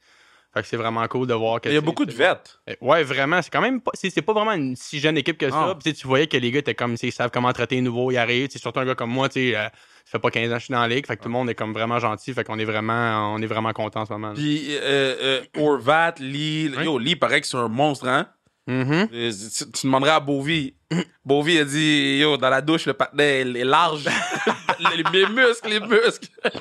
Fait 0.57 0.63
que 0.63 0.67
c'est 0.69 0.77
vraiment 0.77 1.07
cool 1.07 1.27
de 1.27 1.33
voir 1.35 1.61
que. 1.61 1.69
Il 1.69 1.75
y 1.75 1.77
a 1.77 1.81
beaucoup 1.81 2.05
de 2.05 2.11
vêtements. 2.11 2.39
euh, 2.69 2.73
Ouais, 2.81 3.03
vraiment. 3.03 3.41
C'est 3.41 3.51
quand 3.51 3.61
même 3.61 3.79
pas. 3.79 3.91
C'est 3.93 4.21
pas 4.21 4.33
vraiment 4.33 4.53
une 4.53 4.75
si 4.75 4.99
jeune 4.99 5.17
équipe 5.17 5.37
que 5.37 5.49
ça. 5.49 5.67
Ah. 5.71 5.77
Puis, 5.81 5.93
tu 5.93 6.07
voyais 6.07 6.25
que 6.27 6.37
les 6.37 6.49
gars 6.51 6.59
étaient 6.59 6.73
comme. 6.75 6.95
Ils 7.01 7.11
savent 7.11 7.29
comment 7.31 7.53
traiter 7.53 7.75
les 7.75 7.81
nouveaux. 7.81 8.09
Ils 8.11 8.17
arrivent. 8.17 8.49
Surtout 8.55 8.79
un 8.79 8.85
gars 8.85 8.95
comme 8.95 9.11
moi, 9.11 9.29
tu 9.29 9.51
sais. 9.51 9.55
euh, 9.55 9.63
ça 10.05 10.13
fait 10.13 10.19
pas 10.19 10.31
15 10.31 10.49
ans 10.51 10.53
que 10.55 10.59
je 10.59 10.65
suis 10.65 10.71
dans 10.73 10.81
la 10.81 10.87
ligue. 10.87 11.05
Fait 11.05 11.15
que 11.17 11.21
tout 11.21 11.27
le 11.29 11.33
monde 11.33 11.49
est 11.49 11.55
comme 11.55 11.73
vraiment 11.73 11.99
gentil. 11.99 12.33
Fait 12.33 12.43
qu'on 12.43 12.57
est 12.57 12.65
vraiment. 12.65 13.33
On 13.35 13.41
est 13.41 13.45
vraiment 13.45 13.73
content 13.73 14.01
en 14.01 14.05
ce 14.05 14.13
moment. 14.13 14.29
là. 14.29 14.33
Puis, 14.33 14.67
euh, 14.71 15.15
euh, 15.21 15.41
Orvat, 15.59 16.15
Lee, 16.19 16.71
yo, 16.83 16.97
Lee, 16.97 17.15
paraît 17.15 17.41
que 17.41 17.47
c'est 17.47 17.57
un 17.57 17.67
monstre, 17.67 18.07
hein? 18.07 18.27
Mhm. 18.69 19.07
Euh, 19.13 19.31
Tu, 19.31 19.71
tu 19.71 19.85
demanderais 19.87 20.11
à 20.11 20.19
Beauvie. 20.19 20.73
Beauvie 21.25 21.59
a 21.59 21.63
dit, 21.63 22.17
yo, 22.19 22.35
dans 22.35 22.49
la 22.49 22.61
douche, 22.61 22.85
le 22.85 22.93
patinet 22.93 23.41
il 23.41 23.55
est 23.55 23.63
large. 23.63 24.03
les, 24.79 25.03
mes 25.11 25.25
muscles, 25.29 25.69
les 25.69 25.79
muscles. 25.79 26.27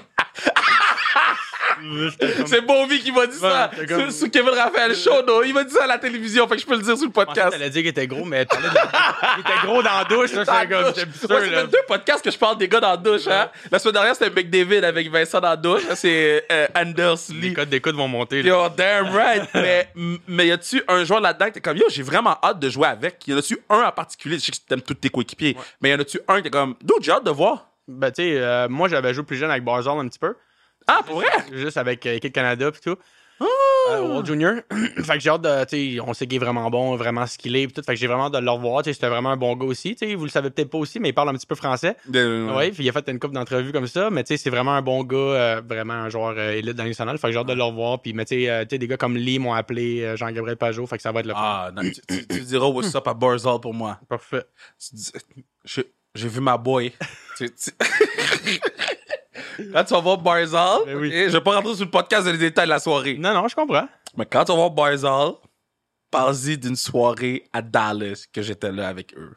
C'est 2.46 2.60
Beauvie 2.62 3.00
qui 3.00 3.12
m'a 3.12 3.26
dit 3.26 3.36
ça. 3.38 3.70
Ouais, 3.78 3.86
comme- 3.86 4.10
sur 4.10 4.30
Kevin 4.30 4.50
Raphaël 4.50 4.94
Show, 4.94 5.22
non? 5.26 5.42
Il 5.42 5.54
m'a 5.54 5.64
dit 5.64 5.72
ça 5.72 5.84
à 5.84 5.86
la 5.86 5.98
télévision, 5.98 6.46
fait 6.48 6.56
que 6.56 6.62
je 6.62 6.66
peux 6.66 6.76
le 6.76 6.82
dire 6.82 6.96
sur 6.96 7.04
le 7.06 7.10
que 7.10 7.14
podcast. 7.14 7.50
t'allais 7.50 7.70
dire 7.70 7.82
qu'il 7.82 7.88
était 7.90 8.06
gros, 8.06 8.24
mais 8.24 8.46
il 8.52 9.40
était 9.40 9.66
gros 9.66 9.82
dans 9.82 9.98
la 9.98 10.04
douche. 10.04 10.32
là, 10.32 10.44
la 10.46 10.66
comme. 10.66 10.92
douche. 10.92 11.02
Ouais, 11.04 11.18
sûr, 11.18 11.28
ça 11.28 11.40
là. 11.40 11.60
fait 11.62 11.66
deux 11.66 11.78
podcasts 11.86 12.24
que 12.24 12.30
je 12.30 12.38
parle 12.38 12.58
des 12.58 12.68
gars 12.68 12.80
dans 12.80 12.90
la 12.90 12.96
douche, 12.96 13.26
hein? 13.28 13.50
La 13.70 13.78
semaine 13.78 13.94
dernière, 13.94 14.14
c'était 14.16 14.30
McDavid 14.30 14.84
avec 14.84 15.10
Vincent 15.10 15.40
dans 15.40 15.48
la 15.50 15.56
douche. 15.56 15.86
Là, 15.88 15.96
c'est 15.96 16.44
euh, 16.50 16.66
Anders 16.74 17.16
Les 17.30 17.48
Lee. 17.48 17.54
codes 17.54 17.68
d'écoute 17.68 17.94
vont 17.94 18.08
monter. 18.08 18.42
là. 18.42 18.48
Yo, 18.48 18.68
damn 18.76 19.14
right. 19.14 19.42
mais, 19.54 19.88
mais 20.28 20.46
y 20.48 20.52
a-tu 20.52 20.82
un 20.88 21.04
joueur 21.04 21.20
là-dedans 21.20 21.46
que 21.46 21.52
t'es 21.52 21.60
comme, 21.60 21.76
yo, 21.76 21.86
j'ai 21.88 22.02
vraiment 22.02 22.36
hâte 22.42 22.58
de 22.58 22.68
jouer 22.70 22.88
avec? 22.88 23.26
Y 23.26 23.34
en 23.34 23.38
a-tu 23.38 23.58
un 23.68 23.82
en 23.82 23.92
particulier? 23.92 24.38
Je 24.38 24.44
sais 24.46 24.52
que 24.52 24.56
t'aimes 24.68 24.82
tous 24.82 24.94
tes 24.94 25.08
coéquipiers. 25.08 25.56
Mais 25.80 25.90
y 25.90 25.94
en 25.94 26.00
a-tu 26.00 26.20
un 26.28 26.40
qui 26.40 26.48
est 26.48 26.50
comme, 26.50 26.74
dude, 26.82 27.02
j'ai 27.02 27.12
hâte 27.12 27.24
de 27.24 27.30
voir? 27.30 27.66
Ben, 27.88 28.10
tu 28.10 28.22
sais, 28.22 28.32
euh, 28.38 28.66
moi, 28.68 28.88
j'avais 28.88 29.14
joué 29.14 29.22
plus 29.24 29.36
jeune 29.36 29.50
avec 29.50 29.62
Barzal 29.62 29.96
un 29.98 30.08
petit 30.08 30.18
peu. 30.18 30.34
Ah, 30.86 31.00
pour 31.04 31.16
vrai? 31.16 31.26
Juste 31.52 31.76
avec 31.76 32.04
euh, 32.06 32.14
Équipe 32.16 32.32
Canada 32.32 32.70
pis 32.70 32.80
tout. 32.80 32.96
Ah! 33.38 33.44
Euh, 33.90 34.00
World 34.08 34.24
Junior. 34.26 34.54
fait 35.04 35.14
que 35.14 35.20
j'ai 35.20 35.28
hâte 35.30 35.42
de. 35.42 35.64
Tu 35.66 35.94
sais, 35.96 36.00
on 36.00 36.14
sait 36.14 36.26
qu'il 36.26 36.36
est 36.36 36.44
vraiment 36.44 36.70
bon, 36.70 36.96
vraiment 36.96 37.26
skillé 37.26 37.66
pis 37.66 37.74
tout. 37.74 37.82
Fait 37.82 37.92
que 37.94 37.98
j'ai 38.00 38.06
vraiment 38.06 38.26
hâte 38.26 38.32
de 38.32 38.38
le 38.38 38.50
revoir. 38.50 38.82
Tu 38.82 38.90
sais, 38.90 38.94
c'était 38.94 39.08
vraiment 39.08 39.30
un 39.30 39.36
bon 39.36 39.54
gars 39.56 39.66
aussi. 39.66 39.94
Tu 39.94 40.06
sais, 40.08 40.14
vous 40.14 40.24
le 40.24 40.30
savez 40.30 40.48
peut-être 40.50 40.70
pas 40.70 40.78
aussi, 40.78 40.98
mais 41.00 41.10
il 41.10 41.12
parle 41.12 41.28
un 41.28 41.34
petit 41.34 41.46
peu 41.46 41.54
français. 41.54 41.96
Ouais, 42.56 42.70
puis 42.70 42.84
il 42.84 42.88
a 42.88 42.92
fait 42.92 43.06
une 43.10 43.18
couple 43.18 43.34
d'entrevues 43.34 43.72
comme 43.72 43.86
ça, 43.86 44.08
mais 44.10 44.24
tu 44.24 44.28
sais, 44.28 44.36
c'est 44.42 44.48
vraiment 44.50 44.72
un 44.74 44.80
bon 44.82 45.04
gars, 45.04 45.16
euh, 45.16 45.62
vraiment 45.68 45.92
un 45.94 46.08
joueur 46.08 46.34
euh, 46.38 46.52
élite 46.52 46.74
dans 46.76 46.84
nationale. 46.84 47.18
Fait 47.18 47.26
que 47.28 47.32
j'ai 47.34 47.38
hâte 47.38 47.46
de 47.48 47.52
le 47.52 47.62
revoir. 47.62 48.00
Puis, 48.00 48.12
mais 48.14 48.24
tu 48.24 48.36
sais, 48.44 48.48
euh, 48.50 48.62
tu 48.62 48.68
sais, 48.70 48.78
des 48.78 48.88
gars 48.88 48.96
comme 48.96 49.16
Lee 49.16 49.38
m'ont 49.38 49.52
appelé 49.54 50.02
euh, 50.02 50.16
Jean-Gabriel 50.16 50.56
Pajot, 50.56 50.86
fait 50.86 50.96
que 50.96 51.02
ça 51.02 51.12
va 51.12 51.20
être 51.20 51.26
le 51.26 51.34
fun. 51.34 51.40
Ah, 51.42 51.70
non, 51.76 51.82
tu, 51.82 52.00
tu- 52.08 52.26
tu 52.26 52.40
diras 52.40 52.66
what's 52.68 52.94
up 52.94 53.06
à 53.06 53.12
Barzal 53.14 53.60
pour 53.60 53.74
moi. 53.74 53.98
Parfait. 54.08 54.44
Tu 54.78 54.94
dis- 54.94 55.12
je- 55.64 55.82
J'ai 56.14 56.28
vu 56.28 56.40
ma 56.40 56.56
boy. 56.56 56.92
Tu- 59.56 59.66
tu- 59.66 59.72
quand 59.72 59.84
tu 59.84 59.94
vas 59.94 60.00
voir 60.00 60.18
Barzal, 60.18 60.80
Ben 60.86 60.96
oui. 60.96 61.10
je 61.12 61.32
vais 61.32 61.40
pas 61.40 61.56
rentrer 61.56 61.74
sur 61.74 61.84
le 61.84 61.90
podcast 61.90 62.24
dans 62.26 62.32
les 62.32 62.38
détails 62.38 62.66
de 62.66 62.70
la 62.70 62.78
soirée. 62.78 63.16
Non, 63.18 63.34
non, 63.34 63.48
je 63.48 63.54
comprends. 63.56 63.88
Mais 64.16 64.26
quand 64.26 64.44
tu 64.44 64.52
vas 64.52 64.56
voir 64.58 64.70
Barzal, 64.70 65.32
parle-y 66.10 66.56
d'une 66.58 66.76
soirée 66.76 67.44
à 67.52 67.62
Dallas 67.62 68.26
que 68.32 68.42
j'étais 68.42 68.72
là 68.72 68.88
avec 68.88 69.14
eux. 69.16 69.36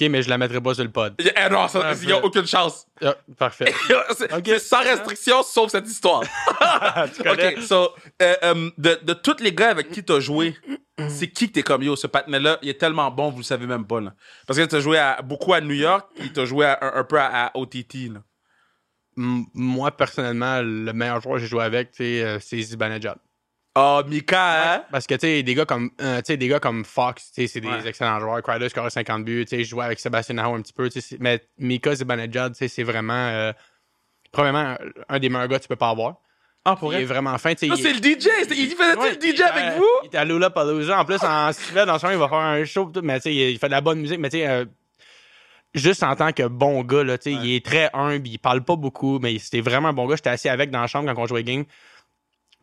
Ok, 0.00 0.06
mais 0.10 0.22
je 0.22 0.28
la 0.28 0.38
mettrai 0.38 0.60
pas 0.60 0.74
sur 0.74 0.84
le 0.84 0.90
pod. 0.92 1.14
Eh 1.18 1.50
non, 1.50 1.66
ça, 1.66 1.80
Ah, 1.84 1.92
il 2.00 2.06
n'y 2.06 2.12
a 2.12 2.20
fait. 2.20 2.22
aucune 2.24 2.46
chance. 2.46 2.86
Ah, 3.02 3.16
parfait. 3.36 3.74
c'est 4.16 4.32
Ok. 4.32 4.42
c'est 4.46 4.58
sans 4.60 4.82
restriction, 4.82 5.42
sauf 5.42 5.72
cette 5.72 5.88
histoire. 5.88 6.22
tu 7.16 7.22
connais? 7.24 7.56
OK, 7.56 7.62
so, 7.64 7.90
euh, 8.22 8.34
euh, 8.44 8.70
de, 8.78 8.98
de 9.02 9.12
tous 9.14 9.38
les 9.40 9.52
gars 9.52 9.70
avec 9.70 9.90
qui 9.90 10.04
t'as 10.04 10.20
joué, 10.20 10.54
c'est 11.08 11.28
qui 11.28 11.48
que 11.48 11.54
t'es 11.54 11.62
comme, 11.62 11.82
yo, 11.82 11.96
ce 11.96 12.06
patinet-là, 12.06 12.58
il 12.62 12.68
est 12.68 12.78
tellement 12.78 13.10
bon, 13.10 13.30
vous 13.30 13.38
le 13.38 13.42
savez 13.44 13.66
même 13.66 13.86
pas, 13.86 14.00
là. 14.00 14.14
Parce 14.46 14.56
que 14.58 14.64
t'as 14.66 14.78
joué 14.78 14.98
à, 14.98 15.20
beaucoup 15.20 15.52
à 15.52 15.60
New 15.60 15.74
York, 15.74 16.08
puis 16.16 16.32
t'as 16.32 16.44
joué 16.44 16.66
à- 16.66 16.78
un, 16.80 17.00
un 17.00 17.04
peu 17.04 17.18
à, 17.18 17.46
à 17.46 17.56
OTT, 17.56 18.08
là. 18.12 18.20
Moi, 19.18 19.90
personnellement, 19.90 20.60
le 20.62 20.92
meilleur 20.92 21.20
joueur 21.20 21.36
que 21.36 21.40
j'ai 21.42 21.48
joué 21.48 21.64
avec, 21.64 21.90
euh, 22.00 22.38
c'est 22.40 22.60
Zibanejad. 22.60 23.16
Oh, 23.76 24.00
Mika, 24.06 24.74
hein? 24.76 24.84
Parce 24.90 25.06
que, 25.06 25.14
tu 25.14 25.20
sais, 25.20 25.42
des 25.42 25.54
gars 25.54 25.64
comme, 25.64 25.90
euh, 26.00 26.20
des 26.22 26.48
gars 26.48 26.58
comme 26.60 26.84
Fox, 26.84 27.32
tu 27.32 27.42
sais, 27.42 27.46
c'est 27.48 27.60
des 27.60 27.68
Ouais. 27.68 27.86
excellents 27.86 28.18
joueurs. 28.20 28.42
Crowder 28.42 28.68
score 28.68 28.90
50 28.90 29.24
buts, 29.24 29.44
tu 29.48 29.56
sais, 29.56 29.64
je 29.64 29.68
jouais 29.70 29.84
avec 29.84 30.00
Sébastien 30.00 30.38
Aho 30.38 30.54
un 30.54 30.62
petit 30.62 30.72
peu, 30.72 30.88
mais 31.20 31.40
Mika 31.58 31.94
Zibanejad, 31.94 32.52
tu 32.52 32.58
sais, 32.58 32.68
c'est 32.68 32.82
vraiment, 32.82 33.12
euh, 33.28 33.52
premièrement, 34.32 34.76
un 35.08 35.18
des 35.18 35.28
meilleurs 35.28 35.48
gars 35.48 35.58
que 35.58 35.62
tu 35.64 35.68
peux 35.68 35.76
pas 35.76 35.90
avoir. 35.90 36.16
Ah, 36.64 36.76
pour 36.76 36.92
Il 36.92 37.00
est 37.00 37.04
vrai? 37.04 37.14
vraiment 37.14 37.38
fin. 37.38 37.50
Ça, 37.50 37.56
c'est 37.76 37.92
le 37.92 38.00
DJ! 38.00 38.28
Il 38.50 38.70
faisait 38.76 38.96
Ouais, 38.96 39.10
le 39.12 39.16
DJ 39.36 39.40
avec 39.42 39.64
euh, 39.64 39.76
vous? 39.78 39.86
Il 40.02 40.06
était 40.08 40.18
à 40.18 40.24
Lollapalooza. 40.24 40.98
En 41.00 41.04
plus, 41.04 41.22
en 41.22 41.52
Suède, 41.52 41.88
en 41.88 41.98
ce 41.98 42.06
moment, 42.06 42.18
il 42.18 42.20
va 42.20 42.28
faire 42.28 42.38
un 42.38 42.64
show. 42.64 42.90
Mais 43.02 43.16
tu 43.20 43.22
sais, 43.24 43.34
il 43.34 43.58
fait 43.58 43.68
de 43.68 43.72
la 43.72 43.80
bonne 43.80 44.00
musique. 44.00 44.18
Mais 44.18 44.28
tu 44.28 44.38
sais, 44.38 44.46
euh, 44.46 44.64
juste 45.74 46.02
en 46.02 46.14
tant 46.16 46.32
que 46.32 46.46
bon 46.46 46.82
gars, 46.82 47.04
là, 47.04 47.14
Ouais. 47.14 47.32
il 47.32 47.54
est 47.54 47.64
très 47.64 47.90
humble. 47.92 48.26
Il 48.28 48.38
parle 48.38 48.64
pas 48.64 48.76
beaucoup, 48.76 49.18
mais 49.18 49.38
c'était 49.38 49.60
vraiment 49.60 49.88
un 49.88 49.92
bon 49.92 50.06
gars. 50.06 50.16
J'étais 50.16 50.30
assis 50.30 50.48
avec 50.48 50.70
dans 50.70 50.80
la 50.80 50.86
chambre 50.86 51.12
quand 51.12 51.20
on 51.22 51.26
jouait 51.26 51.44
game. 51.44 51.64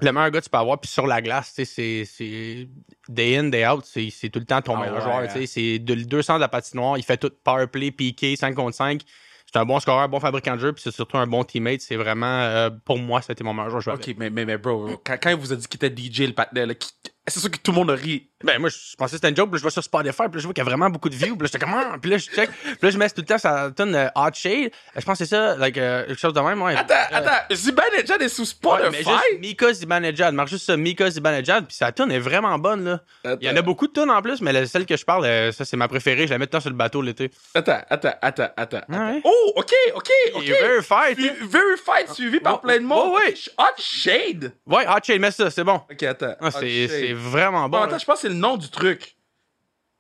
Le 0.02 0.12
meilleur 0.12 0.30
gars 0.32 0.40
que 0.42 0.46
tu 0.46 0.50
peux 0.50 0.58
avoir. 0.58 0.80
Puis 0.80 0.90
sur 0.92 1.08
la 1.08 1.22
glace, 1.22 1.54
tu 1.56 1.64
sais, 1.66 2.04
c'est- 2.06 2.68
day 3.08 3.38
in, 3.38 3.46
day 3.46 3.66
out. 3.66 3.86
C'est 3.86 4.30
tout 4.30 4.40
le 4.40 4.46
temps 4.46 4.62
ton 4.62 4.76
Ah 4.76 4.80
meilleur 4.82 4.96
ouais, 4.96 5.02
joueur. 5.02 5.18
hein. 5.20 5.46
C'est 5.46 5.80
de 5.80 5.96
200 5.96 6.36
de 6.36 6.42
la 6.42 6.50
patinoire. 6.50 6.98
Il 6.98 7.04
fait 7.04 7.16
tout 7.18 7.32
power 7.44 7.68
play, 7.68 7.92
piqué, 7.92 8.36
5 8.36 8.54
contre 8.56 8.76
5. 8.76 9.02
C'est 9.46 9.60
un 9.60 9.66
bon 9.66 9.80
scoreur, 9.80 10.02
un 10.02 10.08
bon 10.10 10.20
fabricant 10.20 10.56
de 10.56 10.60
jeu, 10.60 10.74
puis 10.74 10.82
c'est 10.84 10.92
surtout 10.92 11.18
un 11.18 11.28
bon 11.28 11.46
teammate. 11.46 11.80
C'est 11.80 11.96
vraiment, 11.96 12.26
euh, 12.42 12.70
pour 12.84 12.98
moi, 12.98 13.22
c'était 13.22 13.44
mon 13.46 13.54
meilleur 13.54 13.80
joueur. 13.80 13.96
Ok, 13.96 14.14
mais, 14.18 14.30
mais, 14.30 14.44
mais 14.44 14.58
bro, 14.58 15.00
quand, 15.06 15.16
quand 15.22 15.30
il 15.30 15.36
vous 15.38 15.54
a 15.54 15.56
dit 15.56 15.66
qu'il 15.68 15.78
était 15.82 15.96
DJ, 15.96 16.34
le 16.54 16.74
qui- 16.74 16.90
c'est 17.26 17.40
sûr 17.40 17.50
que 17.50 17.58
tout 17.58 17.72
le 17.72 17.76
monde 17.78 17.92
a 17.92 17.96
ri. 17.96 18.30
Ben, 18.44 18.60
moi, 18.60 18.70
je 18.70 18.96
pensais 18.98 19.12
que 19.12 19.16
c'était 19.18 19.30
une 19.30 19.36
joke, 19.36 19.48
puis 19.50 19.54
là, 19.54 19.58
je 19.60 19.62
vois 19.62 19.72
sur 19.72 19.82
Spotify, 19.84 20.24
puis 20.24 20.34
là, 20.34 20.40
je 20.40 20.44
vois 20.44 20.54
qu'il 20.54 20.62
y 20.62 20.68
a 20.68 20.70
vraiment 20.70 20.90
beaucoup 20.90 21.08
de 21.08 21.16
views, 21.16 21.38
puis 21.38 21.44
là, 21.44 21.50
j'étais 21.54 21.58
comme, 21.58 21.74
ah! 21.74 21.96
puis 22.02 22.12
là, 22.12 22.18
je 22.18 22.26
check, 22.26 22.50
puis 22.52 22.78
là, 22.82 22.90
je 22.90 22.98
mets 22.98 23.08
tout 23.10 23.22
le 23.22 23.26
temps 23.26 23.38
sa 23.38 23.72
tonne 23.72 23.96
euh, 23.96 24.10
Hot 24.14 24.32
Shade. 24.34 24.72
Je 24.94 25.06
pense 25.06 25.18
que 25.18 25.24
c'est 25.26 25.34
ça, 25.34 25.56
like, 25.56 25.78
euh, 25.78 26.06
quelque 26.06 26.20
chose 26.20 26.34
de 26.34 26.42
même, 26.42 26.62
ouais. 26.62 26.76
Attends, 26.76 26.94
Euh, 27.14 27.16
attends, 27.18 27.56
Zibanejad 27.56 28.22
est 28.22 28.28
sous 28.28 28.42
ouais, 28.42 28.48
Spotify? 28.48 28.90
mais 28.92 28.98
juste 28.98 29.40
Mika 29.40 29.72
Zibanejad, 29.74 30.34
marche 30.34 30.50
juste 30.52 30.66
ça, 30.66 30.76
Mika 30.76 31.10
Zibanejad, 31.10 31.66
puis 31.66 31.78
sa 31.78 31.94
tune 31.94 32.12
est 32.12 32.20
vraiment 32.20 32.60
bonne, 32.60 32.84
là. 32.84 33.38
Il 33.40 33.48
y 33.48 33.50
en 33.50 33.56
a 33.56 33.62
beaucoup 33.62 33.88
de 33.88 33.94
tunes 33.94 34.12
en 34.12 34.22
plus, 34.22 34.42
mais 34.42 34.52
la- 34.52 34.66
celle 34.66 34.86
que 34.86 34.98
je 34.98 35.06
parle, 35.06 35.24
euh, 35.24 35.54
ça, 35.54 35.64
c'est 35.64 35.78
ma 35.78 35.88
préférée, 35.88 36.28
je 36.28 36.32
la 36.34 36.38
mets 36.38 36.46
tout 36.46 36.50
le 36.50 36.58
temps 36.58 36.60
sur 36.62 36.70
le 36.72 36.76
bateau 36.76 37.02
l'été. 37.02 37.32
Attends, 37.54 37.80
attends, 37.90 38.16
attends, 38.22 38.50
attends. 38.58 38.82
Ouais? 38.90 39.22
Oh, 39.24 39.54
ok, 39.56 39.72
ok, 39.96 40.10
ok. 40.36 40.44
Il 40.46 40.52
verified. 40.52 41.18
Su- 41.20 41.46
Verified, 41.48 42.10
suivi 42.14 42.40
par 42.42 42.56
Ouais, 42.56 42.60
plein 42.74 42.80
de 42.82 42.86
monde. 42.86 43.14
ouais, 43.14 43.28
ouais. 43.28 43.34
Hot 43.58 43.64
Shade. 43.78 44.52
Ouais, 44.68 44.86
Hot 44.88 45.00
Shade, 45.04 45.22
mets 45.22 45.32
ça, 45.32 45.50
c'est 45.50 45.64
bon. 45.64 45.82
Ok, 45.90 46.04
attends. 46.04 46.36
Ah, 46.42 46.52
c'est 46.52 47.14
vraiment 47.14 47.70
Bon, 47.70 47.78
bon. 47.78 47.84
attends, 47.84 47.92
là. 47.94 47.98
je 47.98 48.06
pense 48.06 48.22
que 48.22 48.28
c'est 48.28 48.34
le 48.36 48.42
nom 48.42 48.58
du 48.58 48.70
truc. 48.70 49.16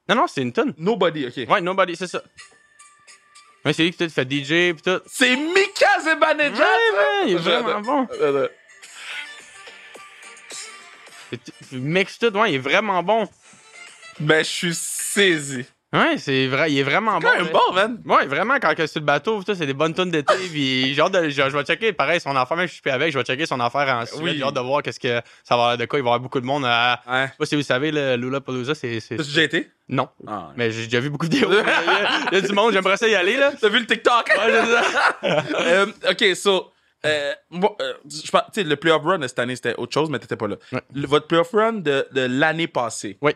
Non, 0.08 0.16
non, 0.16 0.28
c'est 0.28 0.42
une 0.42 0.54
tune. 0.54 0.74
Nobody, 0.78 1.26
ok. 1.28 1.50
Ouais, 1.50 1.62
Nobody, 1.62 1.96
c'est 1.96 2.08
ça. 2.08 2.22
Ouais, 3.64 3.74
c'est 3.74 3.84
lui 3.84 3.92
qui 3.92 4.08
fait 4.10 4.32
DJ, 4.32 4.76
pis 4.76 4.82
tout. 4.84 5.02
C'est 5.08 5.36
Mika 5.36 6.00
Zibanejad, 6.02 6.54
Ouais, 6.60 6.98
ouais, 6.98 7.24
il 7.28 7.34
est 7.34 7.38
vraiment 7.38 7.82
bon. 7.82 8.08
mixe 11.72 12.20
tout, 12.20 12.28
ouais, 12.38 12.52
il 12.52 12.56
est 12.56 12.60
vraiment 12.60 13.02
bon. 13.02 13.28
Ben, 14.20 14.44
je 14.46 14.50
suis 14.50 14.76
saisi. 14.76 15.66
Ouais, 15.96 16.18
c'est 16.18 16.48
vrai, 16.48 16.72
il 16.72 16.78
est 16.80 16.84
vraiment 16.84 17.20
bon. 17.20 17.28
Là. 17.28 17.44
bon, 17.52 17.74
man? 17.74 18.02
Ouais, 18.06 18.26
vraiment, 18.26 18.56
quand 18.62 18.74
c'est 18.78 18.96
le 18.96 19.02
bateau, 19.06 19.42
c'est 19.46 19.66
des 19.66 19.74
bonnes 19.74 19.94
tonnes 19.94 20.12
d'été. 20.12 20.34
puis 20.52 20.94
de, 20.96 21.30
je, 21.30 21.30
je 21.50 21.58
vais 21.58 21.64
checker, 21.64 21.94
pareil, 21.94 22.20
son 22.20 22.36
affaire, 22.36 22.58
même 22.58 22.68
si 22.68 22.76
je 22.76 22.82
suis 22.82 22.90
avec, 22.92 23.12
je 23.14 23.18
vais 23.18 23.24
checker 23.24 23.46
son 23.46 23.60
affaire 23.60 23.88
en 23.96 24.06
Suède. 24.06 24.22
Oui. 24.22 24.36
J'ai 24.38 24.44
hâte 24.44 24.54
de 24.56 24.60
voir 24.60 24.82
qu'est-ce 24.84 25.00
que 25.00 25.22
ça 25.44 25.56
va 25.58 25.78
de 25.78 25.86
quoi. 25.86 26.00
Il 26.00 26.02
va 26.04 26.08
y 26.08 26.10
avoir 26.10 26.20
beaucoup 26.20 26.40
de 26.40 26.46
monde. 26.46 26.66
À, 26.66 27.02
Ouais. 27.08 27.26
je 27.26 27.32
sais 27.32 27.38
pas 27.38 27.46
si 27.46 27.56
vous 27.56 27.62
savez, 27.62 27.92
le 27.92 28.16
Lula 28.16 28.42
Palooza, 28.42 28.76
c'est. 28.76 29.00
c'est- 29.00 29.16
T'as 29.16 29.24
déjà 29.24 29.44
été? 29.44 29.70
Non. 29.88 30.10
Ah. 30.28 30.52
Mais 30.58 30.72
j'ai 30.72 30.86
déjà 30.86 31.00
vu 31.00 31.10
beaucoup 31.10 31.28
de 31.28 31.34
vidéos. 31.36 31.50
il, 31.52 31.56
y 31.58 31.60
a, 31.60 32.10
il 32.32 32.36
y 32.36 32.38
a 32.38 32.42
du 32.42 32.54
monde, 32.54 32.74
j'aimerais 32.74 32.98
ça 32.98 33.08
y 33.08 33.16
aller, 33.16 33.38
là. 33.38 33.52
T'as 33.60 33.70
vu 33.70 33.80
le 33.80 33.86
TikTok? 33.86 34.30
Euh, 35.24 35.86
ok, 36.10 36.36
so. 36.36 36.72
Euh, 37.06 37.34
moi, 37.52 37.76
euh, 37.82 37.94
je 38.10 38.32
pense- 38.32 38.42
tu 38.52 38.62
sais, 38.62 38.64
le 38.64 38.76
playoff 38.78 39.04
run 39.04 39.20
de 39.20 39.28
cette 39.28 39.38
année, 39.38 39.56
c'était 39.56 39.76
autre 39.76 39.94
chose, 39.94 40.10
mais 40.10 40.18
t'étais 40.18 40.36
pas 40.36 40.48
là. 40.48 40.56
Ouais. 40.72 40.82
Le- 40.96 41.06
votre 41.08 41.28
playoff 41.28 41.52
run 41.54 41.74
de, 41.74 42.08
de 42.12 42.22
l'année 42.22 42.68
passée. 42.68 43.18
Oui. 43.22 43.34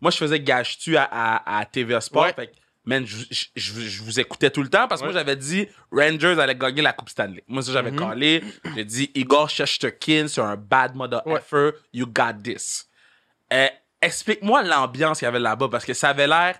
Moi, 0.00 0.10
je 0.10 0.16
faisais 0.16 0.40
gage-tu 0.40 0.96
à, 0.96 1.04
à, 1.04 1.58
à 1.60 1.64
TVA 1.64 2.00
Sport. 2.00 2.24
Ouais. 2.24 2.32
Fait 2.32 2.46
que, 2.48 2.52
man, 2.84 3.04
je, 3.06 3.24
je, 3.30 3.44
je- 3.56 3.80
je 3.80 4.02
vous 4.02 4.18
écoutais 4.18 4.50
tout 4.50 4.62
le 4.62 4.68
temps 4.68 4.88
parce 4.88 5.00
que 5.00 5.06
Ouais. 5.06 5.12
moi, 5.12 5.20
j'avais 5.20 5.36
dit 5.36 5.68
Rangers 5.92 6.40
allait 6.40 6.54
gagner 6.56 6.82
la 6.82 6.92
Coupe 6.92 7.10
Stanley. 7.10 7.44
Moi, 7.48 7.62
ça, 7.62 7.72
j'avais 7.72 7.90
Mhm. 7.90 7.98
collé. 7.98 8.42
J'ai 8.74 8.84
dit 8.84 9.10
Igor 9.14 9.48
Shesterkin 9.50 10.26
sur 10.28 10.44
un 10.44 10.56
bad 10.56 10.94
mother 10.94 11.20
Ouais. 11.26 11.38
effer. 11.40 11.70
You 11.92 12.06
got 12.06 12.34
this. 12.42 12.86
Euh, 13.52 13.66
Explique-moi 14.02 14.62
l'ambiance 14.62 15.18
qu'il 15.18 15.26
y 15.26 15.28
avait 15.28 15.38
là-bas 15.38 15.68
parce 15.70 15.84
que 15.84 15.92
ça 15.92 16.08
avait 16.08 16.26
l'air 16.26 16.58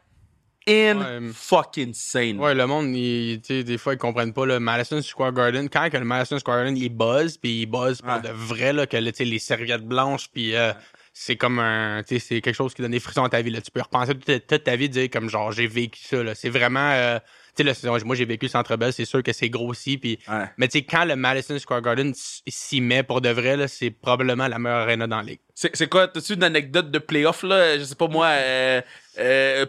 in 0.69 1.31
fucking 1.33 1.95
sane. 1.95 2.39
Ouais, 2.39 2.55
le 2.55 2.67
monde, 2.67 2.95
il, 2.95 3.41
tu 3.41 3.47
sais, 3.55 3.65
des 3.65 3.79
fois, 3.79 3.95
ils 3.95 3.99
comprennent 3.99 4.35
pas 4.35 4.45
le 4.45 4.61
Madison 4.61 5.01
Square 5.01 5.33
Garden. 5.33 5.71
Quand 5.71 5.89
que 5.89 5.97
le 5.97 6.05
Madison 6.05 6.39
Square 6.39 6.59
Garden, 6.59 6.77
il 6.77 6.91
buzz, 6.91 7.39
puis 7.39 7.63
il 7.63 7.67
buzz 7.67 8.03
pour 8.03 8.21
de 8.21 8.29
vrai, 8.29 8.75
là, 8.75 8.87
que 8.87 8.97
là, 8.99 9.11
tu 9.11 9.17
sais, 9.19 9.25
les 9.25 9.39
serviettes 9.39 9.87
blanches, 9.87 10.29
puis 10.31 10.55
euh, 10.55 10.73
c'est 11.13 11.37
comme 11.37 11.59
un, 11.59 12.03
c'est 12.07 12.41
quelque 12.41 12.53
chose 12.53 12.75
qui 12.75 12.83
donne 12.83 12.93
des 12.93 13.01
frissons 13.01 13.25
à 13.25 13.29
ta 13.29 13.43
vie, 13.43 13.51
là. 13.51 13.61
Tu 13.61 13.71
peux 13.71 13.81
repenser 13.81 14.15
toute, 14.15 14.65
ta 14.65 14.77
vie, 14.77 14.89
dire 14.89 15.11
comme 15.11 15.29
genre, 15.29 15.53
j'ai 15.53 15.67
vécu 15.67 16.01
ça. 16.03 16.35
C'est 16.35 16.51
vraiment, 16.51 16.91
euh, 16.93 17.19
tu 17.57 17.65
sais, 17.75 17.89
moi, 18.05 18.17
j'ai 18.17 18.25
vécu 18.25 18.47
le 18.47 18.51
Centre 18.51 18.77
Bell, 18.77 18.93
c'est 18.93 19.05
sûr 19.05 19.23
que 19.23 19.33
c'est 19.33 19.49
grossi, 19.51 19.99
puis 19.99 20.19
Ouais. 20.29 20.45
mais 20.57 20.69
tu 20.69 20.79
sais, 20.79 20.85
quand 20.85 21.05
le 21.05 21.17
Madison 21.17 21.59
Square 21.59 21.83
Garden 21.83 22.13
s'y 22.15 22.81
met 22.81 23.03
pour 23.03 23.21
de 23.21 23.29
vrai, 23.31 23.69
c'est 23.69 23.91
probablement 23.91 24.49
la 24.49 24.59
meilleure 24.59 24.81
arena 24.81 25.07
dans 25.07 25.19
la 25.19 25.23
ligue. 25.25 25.41
C'est 25.55 25.89
quoi, 25.91 26.09
t'as-tu 26.09 26.35
une 26.35 26.43
anecdote 26.45 26.91
de 26.91 26.99
playoff, 26.99 27.43
là? 27.43 27.77
Je 27.79 27.85
sais 27.85 27.95
pas 27.95 28.09
moi, 28.09 28.27
euh, 28.29 28.81
euh, 29.19 29.67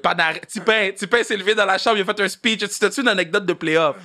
Tipin, 0.48 0.92
Tipin 0.96 1.24
s'est 1.24 1.36
levé 1.36 1.54
dans 1.54 1.66
la 1.66 1.78
chambre, 1.78 1.98
il 1.98 2.02
a 2.02 2.06
fait 2.06 2.22
un 2.22 2.30
speech. 2.30 2.64
T'as-tu 2.80 3.02
une 3.02 3.10
anecdote 3.10 3.46
de 3.46 3.52
playoff? 3.54 3.98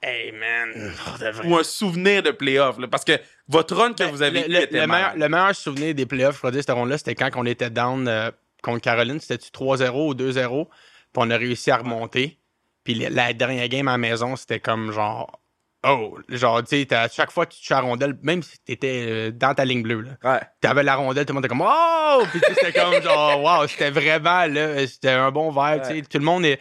Hey, 0.00 0.30
man, 0.32 0.92
pour 1.04 1.18
de 1.18 1.30
vrai. 1.30 1.46
Ou 1.48 1.56
un 1.58 1.64
souvenir 1.64 2.22
de 2.22 2.30
playoff, 2.30 2.78
là? 2.78 2.86
Parce 2.86 3.04
que 3.04 3.18
votre 3.48 3.74
run 3.74 3.92
que 3.94 4.04
Ben, 4.04 4.10
vous 4.10 4.22
avez 4.22 4.46
le, 4.46 4.66
le- 4.70 4.86
meilleur, 4.86 5.16
le 5.16 5.28
meilleur 5.28 5.54
souvenir 5.56 5.94
des 5.94 6.06
playoffs, 6.06 6.34
je 6.34 6.38
crois 6.38 6.52
cette 6.52 6.70
ronde-là, 6.70 6.98
c'était 6.98 7.16
quand 7.16 7.30
on 7.34 7.46
était 7.46 7.70
down 7.70 8.06
euh, 8.06 8.30
contre 8.62 8.80
Caroline. 8.82 9.18
C'était-tu 9.18 9.50
3-0 9.50 9.90
ou 10.10 10.14
2-0? 10.14 10.66
Puis 10.66 10.72
on 11.16 11.30
a 11.30 11.36
réussi 11.36 11.70
à 11.72 11.78
remonter. 11.78 12.38
Puis 12.84 12.94
la, 12.94 13.32
dernière 13.32 13.68
game 13.68 13.88
à 13.88 13.92
la 13.92 13.98
maison, 13.98 14.36
c'était 14.36 14.60
comme 14.60 14.92
genre. 14.92 15.40
Oh! 15.86 16.18
Genre, 16.30 16.62
tu 16.62 16.78
sais, 16.80 16.86
t'as- 16.86 17.08
chaque 17.08 17.30
fois 17.30 17.44
que 17.46 17.52
tu 17.54 17.60
touches 17.60 17.68
la 17.70 17.80
rondelle, 17.80 18.16
même 18.22 18.42
si 18.42 18.58
t'étais 18.60 19.04
euh, 19.06 19.30
dans 19.30 19.54
ta 19.54 19.64
ligne 19.66 19.82
bleue, 19.82 20.00
là, 20.00 20.12
Ouais. 20.32 20.40
t'avais 20.60 20.82
la 20.82 20.94
rondelle, 20.96 21.26
tout 21.26 21.32
le 21.32 21.34
monde 21.34 21.44
était 21.44 21.54
comme 21.54 21.66
Oh! 21.66 22.22
Puis 22.30 22.40
tu 22.40 22.46
sais, 22.46 22.54
c'était 22.54 22.80
comme 22.80 22.94
genre, 23.02 23.42
wow, 23.42 23.66
c'était 23.66 23.90
vraiment, 23.90 24.46
là, 24.46 24.86
c'était 24.86 25.10
un 25.10 25.30
bon 25.30 25.50
vibe, 25.50 25.82
tu 25.82 25.88
sais. 25.88 26.02
Tout 26.02 26.18
le 26.18 26.24
monde 26.24 26.44
est. 26.46 26.58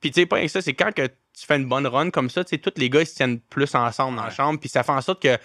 Puis 0.00 0.10
tu 0.12 0.20
sais, 0.20 0.26
pas 0.26 0.36
rien 0.36 0.46
que 0.46 0.52
ça, 0.52 0.62
c'est 0.62 0.74
quand 0.74 0.92
que 0.94 1.06
tu 1.06 1.46
fais 1.46 1.56
une 1.56 1.68
bonne 1.68 1.86
run 1.86 2.10
comme 2.10 2.30
ça, 2.30 2.44
tu 2.44 2.50
sais, 2.50 2.58
tous 2.58 2.72
les 2.78 2.88
gars, 2.90 3.00
ils 3.00 3.06
se 3.06 3.14
tiennent 3.16 3.40
plus 3.40 3.74
ensemble 3.74 4.16
dans 4.16 4.22
la 4.22 4.28
Ouais. 4.28 4.34
chambre, 4.34 4.60
puis 4.60 4.68
ça 4.68 4.82
fait 4.84 4.92
en 4.92 5.00
sorte 5.00 5.22
que. 5.22 5.36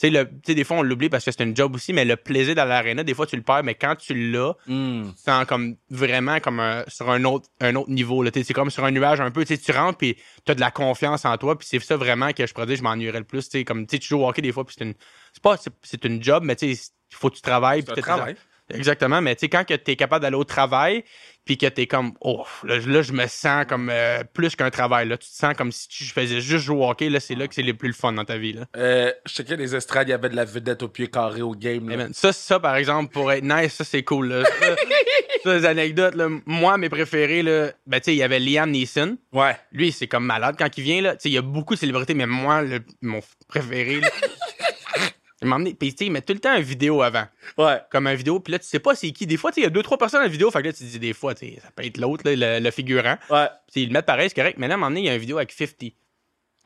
Sais, 0.00 0.10
le- 0.10 0.24
des 0.46 0.62
fois, 0.62 0.76
on 0.76 0.82
l'oublie 0.82 1.08
parce 1.08 1.24
que 1.24 1.32
c'est 1.32 1.42
une 1.42 1.56
job 1.56 1.74
aussi, 1.74 1.92
mais 1.92 2.04
le 2.04 2.14
plaisir 2.14 2.54
dans 2.54 2.64
l'aréna, 2.64 3.02
des 3.02 3.14
fois, 3.14 3.26
tu 3.26 3.34
le 3.34 3.42
perds, 3.42 3.64
mais 3.64 3.74
quand 3.74 3.96
tu 3.96 4.14
l'as, 4.30 4.54
Hmm. 4.68 5.10
tu 5.10 5.22
sens 5.22 5.44
comme 5.46 5.74
vraiment 5.90 6.38
comme 6.38 6.60
un- 6.60 6.84
sur 6.86 7.10
un 7.10 7.24
autre, 7.24 7.48
un 7.60 7.74
autre 7.74 7.90
niveau. 7.90 8.24
C'est 8.32 8.52
comme 8.52 8.70
sur 8.70 8.84
un 8.84 8.92
nuage 8.92 9.20
un 9.20 9.32
peu. 9.32 9.44
Tu 9.44 9.72
rentres, 9.72 9.98
puis 9.98 10.16
tu 10.44 10.52
as 10.52 10.54
de 10.54 10.60
la 10.60 10.70
confiance 10.70 11.24
en 11.24 11.36
toi, 11.36 11.58
puis 11.58 11.66
c'est 11.68 11.80
ça 11.80 11.96
vraiment 11.96 12.32
que 12.32 12.46
je 12.46 12.54
pourrais 12.54 12.66
dire, 12.66 12.76
je 12.76 12.82
m'ennuierais 12.84 13.18
le 13.18 13.24
plus. 13.24 13.48
Comme, 13.66 13.88
tu 13.88 13.98
joues 14.00 14.20
au 14.20 14.28
hockey 14.28 14.40
des 14.40 14.52
fois, 14.52 14.64
puis 14.64 14.76
c'est 14.78 14.84
une. 14.84 14.94
C'est 15.32 15.42
pas. 15.42 15.56
C'est 15.82 16.04
une 16.04 16.22
job, 16.22 16.44
mais 16.44 16.54
tu 16.54 16.72
sais, 16.76 16.80
il 17.10 17.16
faut 17.16 17.28
que 17.30 17.34
tu 17.36 17.42
travailles. 17.42 17.82
C'est 17.84 17.98
un 17.98 18.02
travail. 18.02 18.36
Exactement, 18.72 19.20
mais 19.20 19.34
tu 19.34 19.40
sais, 19.40 19.48
quand 19.48 19.64
tu 19.64 19.74
es 19.74 19.96
capable 19.96 20.22
d'aller 20.22 20.36
au 20.36 20.44
travail, 20.44 21.04
puis 21.44 21.56
que 21.56 21.64
tu 21.66 21.80
es 21.80 21.86
comme, 21.86 22.12
oh, 22.20 22.44
là, 22.64 22.76
là, 22.78 23.00
je 23.00 23.12
me 23.14 23.26
sens 23.26 23.64
comme 23.66 23.88
euh, 23.90 24.22
plus 24.34 24.54
qu'un 24.54 24.68
travail. 24.68 25.08
Là. 25.08 25.16
Tu 25.16 25.30
te 25.30 25.34
sens 25.34 25.54
comme 25.56 25.72
si 25.72 25.88
tu 25.88 26.04
faisais 26.04 26.42
juste 26.42 26.66
jouer 26.66 26.76
au 26.76 26.90
hockey. 26.90 27.08
Là, 27.08 27.20
c'est 27.20 27.34
là 27.34 27.48
que 27.48 27.54
c'est 27.54 27.62
le 27.62 27.72
plus 27.72 27.88
le 27.88 27.94
fun 27.94 28.12
dans 28.12 28.26
ta 28.26 28.36
vie. 28.36 28.52
Là. 28.52 28.66
Euh, 28.76 29.10
je 29.24 29.32
checkais 29.32 29.56
les 29.56 29.74
estrades, 29.74 30.08
il 30.08 30.10
y 30.10 30.14
avait 30.14 30.28
de 30.28 30.36
la 30.36 30.44
vedette 30.44 30.82
au 30.82 30.88
pied 30.88 31.06
carré 31.06 31.40
au 31.40 31.52
game. 31.52 31.88
Là. 31.88 31.96
man, 31.96 32.12
ça, 32.12 32.34
ça, 32.34 32.60
par 32.60 32.76
exemple, 32.76 33.10
pour 33.14 33.32
être 33.32 33.42
nice, 33.42 33.72
ça, 33.72 33.84
c'est 33.84 34.02
cool. 34.02 34.28
Là. 34.28 34.44
Ça, 34.44 34.76
ça, 35.44 35.54
les 35.56 35.64
anecdotes, 35.64 36.16
là, 36.16 36.28
moi, 36.44 36.76
mes 36.76 36.90
préférés, 36.90 37.42
là, 37.42 37.70
ben, 37.86 37.98
tu 37.98 38.04
sais, 38.04 38.14
il 38.14 38.18
y 38.18 38.22
avait 38.22 38.40
Liam 38.40 38.70
Neeson. 38.70 39.16
Ouais. 39.32 39.56
Lui, 39.72 39.90
c'est 39.90 40.06
comme 40.06 40.26
malade 40.26 40.56
quand 40.58 40.68
il 40.76 40.84
vient. 40.84 41.00
Là. 41.00 41.12
Tu 41.16 41.22
sais, 41.22 41.28
Il 41.30 41.34
y 41.34 41.38
a 41.38 41.42
beaucoup 41.42 41.76
de 41.76 41.78
célébrités, 41.80 42.12
mais 42.12 42.26
moi, 42.26 42.60
le- 42.60 42.84
mon 43.00 43.20
préféré, 43.48 44.00
là, 44.02 44.08
il 44.10 44.20
m'a 44.20 44.96
emmené. 44.96 45.10
Puis, 45.40 45.92
tu 45.94 45.98
sais, 45.98 46.06
il 46.06 46.10
met 46.12 46.20
tout 46.22 46.32
le 46.32 46.40
temps 46.40 46.56
une 46.56 46.62
vidéo 46.62 47.00
avant. 47.02 47.26
Ouais. 47.56 47.78
Comme 47.90 48.06
un 48.08 48.14
vidéo, 48.14 48.40
puis 48.40 48.52
là, 48.52 48.58
tu 48.58 48.66
sais 48.66 48.78
pas 48.80 48.94
c'est 48.94 49.10
qui. 49.12 49.26
Des 49.26 49.36
fois, 49.36 49.50
tu 49.52 49.56
sais, 49.56 49.60
il 49.60 49.64
y 49.64 49.66
a 49.66 49.70
deux, 49.70 49.82
trois 49.82 49.96
personnes 49.98 50.18
dans 50.20 50.24
la 50.26 50.30
vidéo, 50.32 50.50
fait 50.50 50.60
que 50.62 50.66
là, 50.66 50.72
tu 50.72 50.80
te 50.80 50.84
dis 50.84 50.98
des 50.98 51.12
fois, 51.12 51.34
ça 51.34 51.46
peut 51.74 51.84
être 51.84 51.96
l'autre, 51.98 52.24
le, 52.26 52.58
le 52.60 52.70
figurant. 52.70 53.16
Ouais. 53.30 53.46
Puis 53.72 53.82
ils 53.82 53.86
le 53.86 53.92
mettent 53.92 54.06
pareil, 54.06 54.28
c'est 54.28 54.34
correct. 54.34 54.56
Mais 54.58 54.66
là, 54.68 54.74
à 54.74 54.76
un 54.76 54.78
moment 54.78 54.90
donné, 54.90 55.00
il 55.02 55.06
y 55.06 55.10
a 55.10 55.14
une 55.14 55.20
vidéo 55.20 55.36
avec 55.38 55.52
50. 55.52 55.92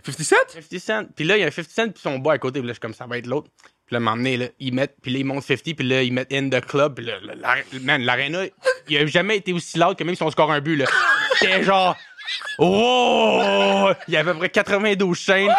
57? 0.05 0.39
50 0.71 0.79
Cent. 0.81 1.05
Puis 1.15 1.25
là, 1.25 1.37
il 1.37 1.41
y 1.41 1.45
a 1.45 1.47
un 1.47 1.51
50 1.51 1.71
Cent, 1.71 1.89
puis 1.91 2.01
son 2.03 2.19
bois 2.19 2.33
à 2.33 2.39
côté. 2.39 2.59
Puis 2.61 2.67
là, 2.67 2.73
je 2.73 2.75
suis 2.75 2.81
comme, 2.81 2.95
ça 2.95 3.07
va 3.07 3.19
être 3.19 3.27
l'autre. 3.27 3.51
Puis 3.87 3.95
là, 3.95 3.99
à 3.99 4.01
un 4.01 4.05
moment 4.05 4.17
donné, 4.17 4.37
là, 4.37 4.47
ils 4.59 4.73
mettent, 4.75 4.97
puis 5.03 5.13
là, 5.13 5.19
ils 5.19 5.25
montent 5.25 5.45
50, 5.45 5.77
puis 5.77 5.87
là, 5.87 6.03
ils 6.03 6.13
mettent 6.13 6.33
in 6.33 6.49
the 6.49 6.61
club. 6.65 6.95
Puis 6.97 7.05
là, 7.05 7.19
la- 7.23 7.35
la- 7.35 7.57
man, 7.83 8.03
l'aréna, 8.03 8.45
il 8.89 8.97
a 8.97 9.07
jamais 9.07 9.37
été 9.37 9.53
aussi 9.53 9.79
loud 9.79 9.97
que 9.97 10.03
même 10.05 10.15
si 10.15 10.23
on 10.23 10.31
score 10.31 10.51
un 10.51 10.61
but, 10.61 10.77
là. 10.77 10.87
C'était 11.39 11.63
genre. 11.63 11.97
Oh! 12.59 13.91
Il 14.09 14.15
y 14.15 14.17
avait 14.17 14.31
à 14.31 14.33
peu 14.35 14.39
près 14.41 14.49
92 14.51 15.17
chaînes. 15.19 15.51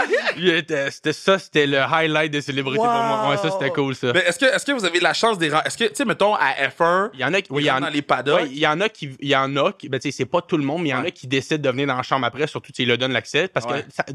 C'était 0.92 1.14
ça, 1.14 1.40
c'était 1.40 1.68
le 1.68 1.80
highlight 1.80 2.32
de 2.32 2.42
célébrité 2.42 2.78
pour 2.78 2.88
moi. 2.88 3.30
Ouais, 3.30 3.38
ça, 3.38 3.52
c'était 3.52 3.70
cool, 3.72 3.96
ça. 3.96 4.12
Mais 4.14 4.22
est-ce 4.22 4.40
que, 4.40 4.46
est-ce 4.46 4.66
que 4.66 4.72
vous 4.72 4.86
avez 4.86 5.00
la 5.00 5.14
chance 5.14 5.38
des. 5.38 5.48
Est-ce 5.66 5.78
que, 5.78 5.86
tu 5.86 5.96
sais, 5.96 6.06
mettons, 6.06 6.36
à 6.36 6.52
F1, 6.68 7.10
Il 7.14 7.20
y 7.20 7.26
en 7.26 7.34
a 7.34 7.42
qui. 7.42 7.52
oui, 7.52 7.64
il 7.64 7.66
y 7.68 7.72
en 7.72 7.80
dans 7.80 7.88
a. 7.88 7.90
les 7.90 8.02
paddocks? 8.02 8.42
Ouais, 8.42 8.50
il 8.52 8.60
y 8.60 8.68
en 8.68 8.80
a 8.82 8.90
qui. 8.90 9.10
Il 9.20 9.28
y 9.30 9.36
en 9.36 9.56
a 9.58 9.72
qui. 9.74 9.90
Ben, 9.90 10.00
tu 10.00 10.12
sais, 10.12 10.18
c'est 10.18 10.26
pas 10.26 10.42
tout 10.42 10.58
le 10.58 10.64
monde, 10.64 10.82
mais 10.84 10.90
il 10.90 10.92
y 10.92 10.96
en 10.96 11.02
Ouais. 11.02 11.08
a 11.08 11.12
qui 11.12 11.28
décident 11.28 11.62
de 11.62 11.70
venir 11.70 11.88
dans 11.88 11.96
la 11.98 12.04
chambre 12.04 12.26
après, 12.26 12.48
surtout 12.48 12.72
s'ils 12.76 12.88
le 12.88 12.98
donnent 12.98 13.14
l'accès. 13.14 13.48
Parce 13.48 13.66
Ouais. 13.66 13.84
que 13.84 13.92
ça- 13.92 14.06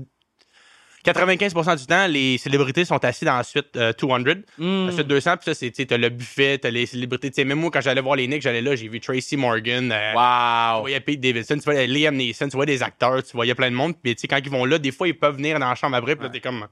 95% 1.12 1.76
du 1.76 1.86
temps, 1.86 2.06
les 2.06 2.38
célébrités 2.38 2.84
sont 2.84 3.02
assis 3.04 3.24
dans 3.24 3.36
la 3.36 3.42
suite 3.42 3.76
euh, 3.76 3.92
200, 3.98 4.18
Mm. 4.58 4.86
la 4.86 4.92
suite 4.92 5.06
200, 5.06 5.36
puis 5.36 5.44
ça, 5.46 5.54
c'est, 5.54 5.70
tu 5.70 5.86
t'as 5.86 5.96
le 5.96 6.08
buffet, 6.08 6.58
t'as 6.58 6.70
les 6.70 6.86
célébrités. 6.86 7.30
Tu 7.30 7.36
sais, 7.36 7.44
même 7.44 7.58
moi, 7.58 7.70
quand 7.72 7.80
j'allais 7.80 8.00
voir 8.00 8.16
les 8.16 8.26
Knicks, 8.26 8.42
j'allais 8.42 8.62
là, 8.62 8.74
j'ai 8.76 8.88
vu 8.88 9.00
Tracy 9.00 9.36
Morgan, 9.36 9.90
euh, 9.92 10.10
tu 10.12 10.16
Wow. 10.16 10.80
voyais 10.82 11.00
Pete 11.00 11.20
Davidson, 11.20 11.54
tu 11.56 11.64
voyais 11.64 11.86
Liam 11.86 12.14
Neeson, 12.16 12.48
tu 12.48 12.56
voyais 12.56 12.72
des 12.72 12.82
acteurs, 12.82 13.22
tu 13.22 13.32
voyais 13.32 13.54
plein 13.54 13.70
de 13.70 13.76
monde. 13.76 13.94
Puis, 14.02 14.14
tu 14.14 14.22
sais, 14.22 14.28
quand 14.28 14.38
ils 14.42 14.50
vont 14.50 14.64
là, 14.64 14.78
des 14.78 14.92
fois, 14.92 15.08
ils 15.08 15.18
peuvent 15.18 15.36
venir 15.36 15.58
dans 15.58 15.68
la 15.68 15.74
chambre 15.74 15.96
après, 15.96 16.14
puis 16.16 16.24
là, 16.24 16.30
t'es 16.30 16.40
comme. 16.40 16.66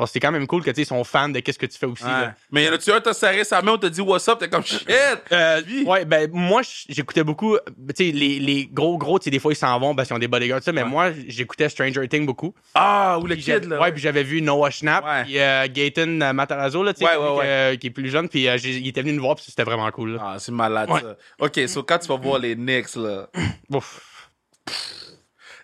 Alors, 0.00 0.08
c'est 0.08 0.18
quand 0.18 0.32
même 0.32 0.46
cool 0.46 0.62
que, 0.62 0.70
tu 0.70 0.76
sais, 0.76 0.82
ils 0.82 0.86
sont 0.86 1.04
fans 1.04 1.28
de 1.28 1.40
qu'est-ce 1.40 1.58
que 1.58 1.66
tu 1.66 1.76
fais 1.76 1.84
aussi. 1.84 2.04
Ouais. 2.04 2.10
là. 2.10 2.34
Mais 2.50 2.64
y 2.64 2.68
en 2.70 2.72
a-tu 2.72 2.90
un, 2.90 3.02
t'as 3.02 3.12
serré 3.12 3.44
sa 3.44 3.60
main, 3.60 3.72
on 3.72 3.76
t'a 3.76 3.90
dit 3.90 4.00
what's 4.00 4.26
up, 4.28 4.38
t'es 4.38 4.48
comme 4.48 4.64
shit. 4.64 4.88
Euh, 5.30 5.60
ouais, 5.84 6.06
ben, 6.06 6.30
moi, 6.32 6.62
j'écoutais 6.88 7.22
beaucoup, 7.22 7.58
tu 7.58 7.94
sais, 8.06 8.10
les, 8.10 8.38
les 8.40 8.66
gros, 8.66 8.96
gros, 8.96 9.18
tu 9.18 9.24
sais, 9.24 9.30
des 9.30 9.38
fois, 9.38 9.52
ils 9.52 9.56
s'en 9.56 9.78
vont 9.78 9.94
parce 9.94 10.08
qu'ils 10.08 10.16
ont 10.16 10.18
des 10.20 10.26
bodyguards, 10.26 10.62
ça, 10.62 10.72
mais 10.72 10.82
Ouais. 10.84 10.88
moi, 10.88 11.10
j'écoutais 11.28 11.68
Stranger 11.68 12.08
Things 12.08 12.24
beaucoup. 12.24 12.54
Ah, 12.74 13.18
ou 13.20 13.26
le 13.26 13.34
Puis 13.34 13.44
kid, 13.44 13.64
là. 13.66 13.78
Ouais, 13.78 13.92
puis 13.92 14.00
j'avais 14.00 14.22
vu 14.22 14.40
Noah 14.40 14.70
Schnapp, 14.70 15.04
Ouais. 15.04 15.24
puis 15.24 15.38
euh, 15.38 15.68
Gaten 15.70 16.22
euh, 16.22 16.32
Matarazzo, 16.32 16.82
là, 16.82 16.94
tu 16.94 17.04
sais, 17.04 17.10
euh, 17.14 17.76
qui 17.76 17.88
est 17.88 17.90
plus 17.90 18.08
jeune, 18.08 18.30
puis 18.30 18.44
il 18.44 18.88
était 18.88 19.02
venu 19.02 19.12
nous 19.12 19.22
voir, 19.22 19.34
puis 19.36 19.44
c'était 19.46 19.64
vraiment 19.64 19.90
cool, 19.90 20.12
là. 20.14 20.20
Ah, 20.24 20.36
c'est 20.38 20.50
malade, 20.52 20.88
ça. 20.88 21.16
OK, 21.44 21.60
so 21.68 21.82
quand 21.82 21.98
tu 21.98 22.08
vas 22.08 22.16
voir 22.16 22.38
les 22.38 22.54
Knicks, 22.54 22.96
là, 22.96 23.26
Ouf. 23.70 24.00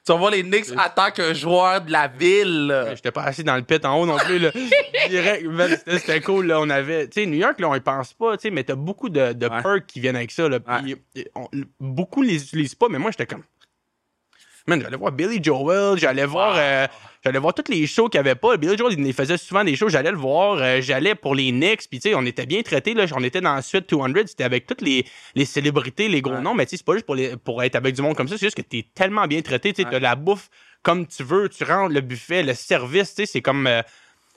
Tu 0.07 0.13
vas 0.13 0.19
voir 0.19 0.31
les 0.31 0.43
Knicks 0.45 0.71
en 0.73 0.89
tant 0.95 1.11
qu'un 1.11 1.33
joueur 1.35 1.81
de 1.81 1.91
la 1.91 2.07
ville. 2.09 2.73
J'étais 2.95 3.11
pas 3.11 3.23
assis 3.25 3.43
dans 3.43 3.57
le 3.57 3.63
pit 3.63 3.85
en 3.85 3.99
haut 4.01 4.07
non 4.07 4.17
plus, 4.19 4.39
là. 4.39 4.51
Direct, 5.11 5.45
man, 5.47 5.77
c'était 5.87 6.21
cool, 6.21 6.47
là. 6.47 6.61
On 6.61 6.71
avait, 6.71 7.09
tu 7.09 7.21
sais, 7.21 7.27
New 7.27 7.37
York, 7.39 7.59
là, 7.61 7.69
on 7.69 7.75
y 7.75 7.81
pense 7.81 8.13
pas, 8.15 8.37
tu 8.37 8.43
sais, 8.43 8.51
mais 8.51 8.65
t'as 8.65 8.75
beaucoup 8.77 9.09
de, 9.09 9.33
de 9.33 9.47
Ouais. 9.47 9.63
perks 9.63 9.87
qui 9.87 10.01
viennent 10.01 10.17
avec 10.17 10.31
ça, 10.31 10.49
là. 10.49 10.59
On- 11.35 11.49
beaucoup 11.81 12.23
les 12.23 12.43
utilisent 12.43 12.75
pas, 12.75 12.87
mais 12.89 12.99
moi, 12.99 13.11
j'étais 13.11 13.27
comme. 13.27 13.43
Man, 14.69 14.81
j'allais 14.83 14.97
voir 14.97 15.13
Billy 15.13 15.39
Joel, 15.43 15.97
j'allais 15.97 16.27
voir, 16.27 16.55
euh, 16.59 16.87
j'allais 17.25 17.39
voir 17.39 17.55
tous 17.55 17.71
les 17.71 17.87
shows 17.87 18.09
qu'il 18.09 18.19
y 18.19 18.21
avait 18.21 18.35
pas. 18.35 18.57
Billy 18.57 18.77
Joel, 18.77 18.99
il 18.99 19.13
faisait 19.13 19.37
souvent 19.37 19.63
des 19.63 19.77
shows, 19.77 19.89
j'allais 19.89 20.11
le 20.11 20.17
voir, 20.17 20.57
euh, 20.61 20.81
j'allais 20.81 21.15
pour 21.15 21.37
les 21.37 21.53
Knicks, 21.53 21.89
puis 21.89 22.01
tu 22.01 22.09
sais, 22.09 22.15
on 22.17 22.23
était 22.27 22.47
bien 22.47 22.63
traités, 22.63 22.93
là. 22.93 23.05
On 23.15 23.23
était 23.23 23.41
dans 23.41 23.55
la 23.55 23.63
suite 23.63 23.89
200, 23.89 24.13
c'était 24.27 24.43
avec 24.43 24.67
toutes 24.67 24.81
les, 24.81 25.07
les 25.37 25.45
célébrités, 25.45 26.09
les 26.09 26.21
gros 26.21 26.35
Ouais. 26.35 26.41
noms, 26.41 26.55
mais 26.55 26.67
tu 26.67 26.71
sais, 26.71 26.77
c'est 26.79 26.85
pas 26.87 26.95
juste 26.95 27.07
pour, 27.07 27.15
les, 27.15 27.37
pour 27.37 27.63
être 27.63 27.77
avec 27.77 27.95
du 27.95 28.03
monde 28.03 28.17
comme 28.17 28.27
ça, 28.27 28.37
c'est 28.37 28.47
juste 28.47 28.57
que 28.57 28.63
t'es 28.63 28.85
tellement 28.93 29.29
bien 29.29 29.41
traité, 29.41 29.73
tu 29.73 29.83
sais, 29.83 29.87
Ouais. 29.87 29.93
t'as 29.93 30.01
la 30.01 30.17
bouffe 30.17 30.49
comme 30.83 31.07
tu 31.07 31.23
veux, 31.23 31.49
tu 31.49 31.63
rentres 31.65 31.95
le 31.95 32.01
buffet, 32.01 32.43
le 32.43 32.55
service, 32.55 33.15
tu 33.15 33.23
sais, 33.23 33.27
c'est 33.27 33.43
comme. 33.43 33.67
euh, 33.69 33.83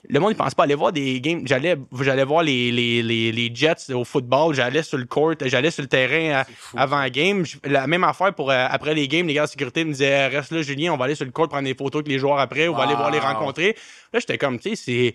le 0.08 0.20
monde, 0.20 0.32
il 0.32 0.36
pense 0.36 0.54
pas 0.54 0.64
aller 0.64 0.74
voir 0.74 0.92
des 0.92 1.20
games. 1.20 1.42
J'allais, 1.44 1.76
j'allais 2.00 2.24
voir 2.24 2.42
les, 2.42 2.72
les, 2.72 3.02
les, 3.02 3.32
les 3.32 3.54
Jets 3.54 3.92
au 3.92 4.04
football, 4.04 4.54
j'allais 4.54 4.82
sur 4.82 4.98
le 4.98 5.04
court, 5.04 5.34
j'allais 5.40 5.70
sur 5.70 5.82
le 5.82 5.88
terrain 5.88 6.40
euh, 6.40 6.44
avant 6.76 6.98
la 6.98 7.10
game. 7.10 7.44
La 7.64 7.86
même 7.86 8.04
affaire 8.04 8.34
pour 8.34 8.50
euh, 8.50 8.66
après 8.70 8.94
les 8.94 9.08
games, 9.08 9.26
les 9.26 9.34
gars 9.34 9.44
de 9.44 9.50
sécurité 9.50 9.84
me 9.84 9.92
disaient 9.92 10.28
Reste 10.28 10.52
là, 10.52 10.62
Julien, 10.62 10.92
on 10.92 10.96
va 10.96 11.04
aller 11.04 11.14
sur 11.14 11.26
le 11.26 11.30
court 11.30 11.48
prendre 11.48 11.64
des 11.64 11.74
photos 11.74 12.00
avec 12.00 12.08
les 12.08 12.18
joueurs 12.18 12.38
après, 12.38 12.68
on 12.68 12.74
va 12.74 12.84
aller 12.84 12.94
voir 12.94 13.10
les 13.10 13.18
rencontrer. 13.18 13.76
Là, 14.12 14.20
j'étais 14.20 14.38
comme, 14.38 14.58
tu 14.58 14.70
sais, 14.70 14.76
c'est. 14.76 15.14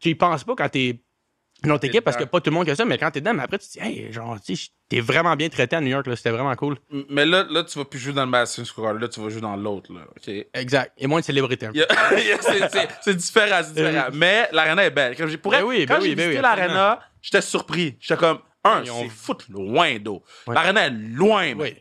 Tu 0.00 0.10
y 0.10 0.14
penses 0.14 0.44
pas 0.44 0.54
quand 0.56 0.68
t'es 0.68 1.00
T'es 1.62 1.86
équipe 1.88 2.04
parce 2.04 2.16
que 2.16 2.22
pas 2.24 2.40
tout 2.40 2.50
le 2.50 2.54
monde 2.54 2.64
qui 2.66 2.70
a 2.70 2.76
ça, 2.76 2.84
mais 2.84 2.98
quand 2.98 3.10
t'es 3.10 3.20
dedans, 3.20 3.34
mais 3.34 3.42
après, 3.42 3.58
tu 3.58 3.66
te 3.66 3.72
dis, 3.72 3.78
hey, 3.80 4.12
genre, 4.12 4.38
tu 4.40 4.54
t'es 4.88 5.00
vraiment 5.00 5.34
bien 5.34 5.48
traité 5.48 5.74
à 5.74 5.80
New 5.80 5.88
York, 5.88 6.06
là, 6.06 6.14
c'était 6.14 6.30
vraiment 6.30 6.54
cool. 6.54 6.76
Mais 7.10 7.26
là, 7.26 7.44
là, 7.50 7.64
tu 7.64 7.78
vas 7.78 7.84
plus 7.84 7.98
jouer 7.98 8.12
dans 8.12 8.24
le 8.24 8.30
Madison 8.30 8.64
Square 8.64 8.94
là, 8.94 9.08
tu 9.08 9.20
vas 9.20 9.28
jouer 9.28 9.40
dans 9.40 9.56
l'autre, 9.56 9.92
là. 9.92 10.02
OK? 10.16 10.32
Exact. 10.54 10.92
Et 10.96 11.06
moins 11.08 11.18
de 11.20 11.24
célébrité. 11.24 11.66
a- 11.66 11.70
c'est- 11.72 13.14
différent, 13.14 13.60
c'est 13.64 13.74
différent. 13.74 14.06
Mais 14.12 14.48
l'arena 14.52 14.84
est 14.84 14.90
belle. 14.90 15.16
Quand 15.16 15.26
j'ai 15.26 15.36
pourrais, 15.38 15.60
Ben 15.60 15.66
oui, 15.66 15.84
quand 15.86 15.94
ben 15.94 16.00
j'ai 16.02 16.08
oui, 16.10 16.14
ben 16.14 16.22
visité 16.30 16.36
oui, 16.36 16.42
l'arena, 16.42 17.00
j'étais 17.20 17.40
surpris. 17.42 17.96
J'étais 18.00 18.18
comme, 18.20 18.38
un, 18.64 18.84
c'est 18.84 19.08
foot 19.08 19.44
loin 19.48 19.98
d'eau. 19.98 20.22
Ouais. 20.46 20.54
L'arena 20.54 20.86
est 20.86 20.90
loin. 20.90 21.54
Oui. 21.56 21.74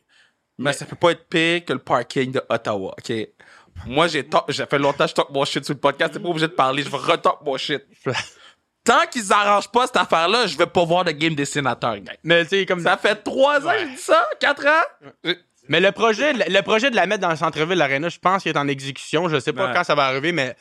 Mais 0.57 0.73
ça 0.73 0.85
peut 0.85 0.95
pas 0.95 1.11
être 1.11 1.27
pire 1.29 1.63
que 1.65 1.73
le 1.73 1.79
parking 1.79 2.31
de 2.31 2.41
Ottawa, 2.49 2.95
OK? 2.97 3.13
Moi, 3.85 4.07
j'ai 4.07 4.27
j'ai 4.49 4.65
fait 4.65 4.79
longtemps 4.79 5.03
que 5.03 5.09
je 5.11 5.13
talk 5.13 5.29
mon 5.29 5.45
shit 5.45 5.63
sur 5.63 5.75
le 5.75 5.79
podcast. 5.79 6.13
T'es 6.13 6.19
pas 6.19 6.29
obligé 6.29 6.47
de 6.47 6.53
parler. 6.53 6.81
Je 6.81 6.89
vais 6.89 6.97
retalk 6.97 7.41
mon 7.45 7.57
shit. 7.57 7.83
Tant 8.87 9.05
qu'ils 9.11 9.31
arrangent 9.31 9.69
pas 9.71 9.85
cette 9.85 9.97
affaire-là, 9.97 10.47
je 10.47 10.57
vais 10.57 10.65
pas 10.65 10.83
voir 10.85 11.03
de 11.03 11.11
game 11.11 11.35
des 11.35 11.45
sénateurs, 11.45 11.97
gars. 11.99 12.13
Mais 12.23 12.43
tu 12.43 12.49
sais, 12.49 12.65
comme. 12.65 12.81
Ça 12.81 12.97
fait 12.97 13.15
trois 13.23 13.59
ans 13.67 13.71
que 13.71 13.79
j'ai 13.79 13.85
dit 13.95 13.97
ça? 13.97 14.25
Quatre 14.39 14.65
ans? 14.65 15.31
Mais 15.69 15.79
le 15.79 15.91
projet, 15.91 16.31
le, 16.33 16.45
le 16.47 16.61
projet 16.61 16.89
de 16.89 16.95
la 16.95 17.05
mettre 17.05 17.21
dans 17.21 17.29
le 17.29 17.35
centre-ville, 17.35 17.77
l'arena, 17.77 18.07
je 18.09 18.17
pense 18.19 18.41
qu'il 18.43 18.51
est 18.53 18.57
en 18.57 18.67
exécution. 18.67 19.27
Je 19.29 19.39
sais 19.39 19.51
pas 19.53 19.67
Ouais. 19.67 19.73
quand 19.75 19.83
ça 19.83 19.95
va 19.95 20.05
arriver, 20.05 20.31
mais 20.31 20.55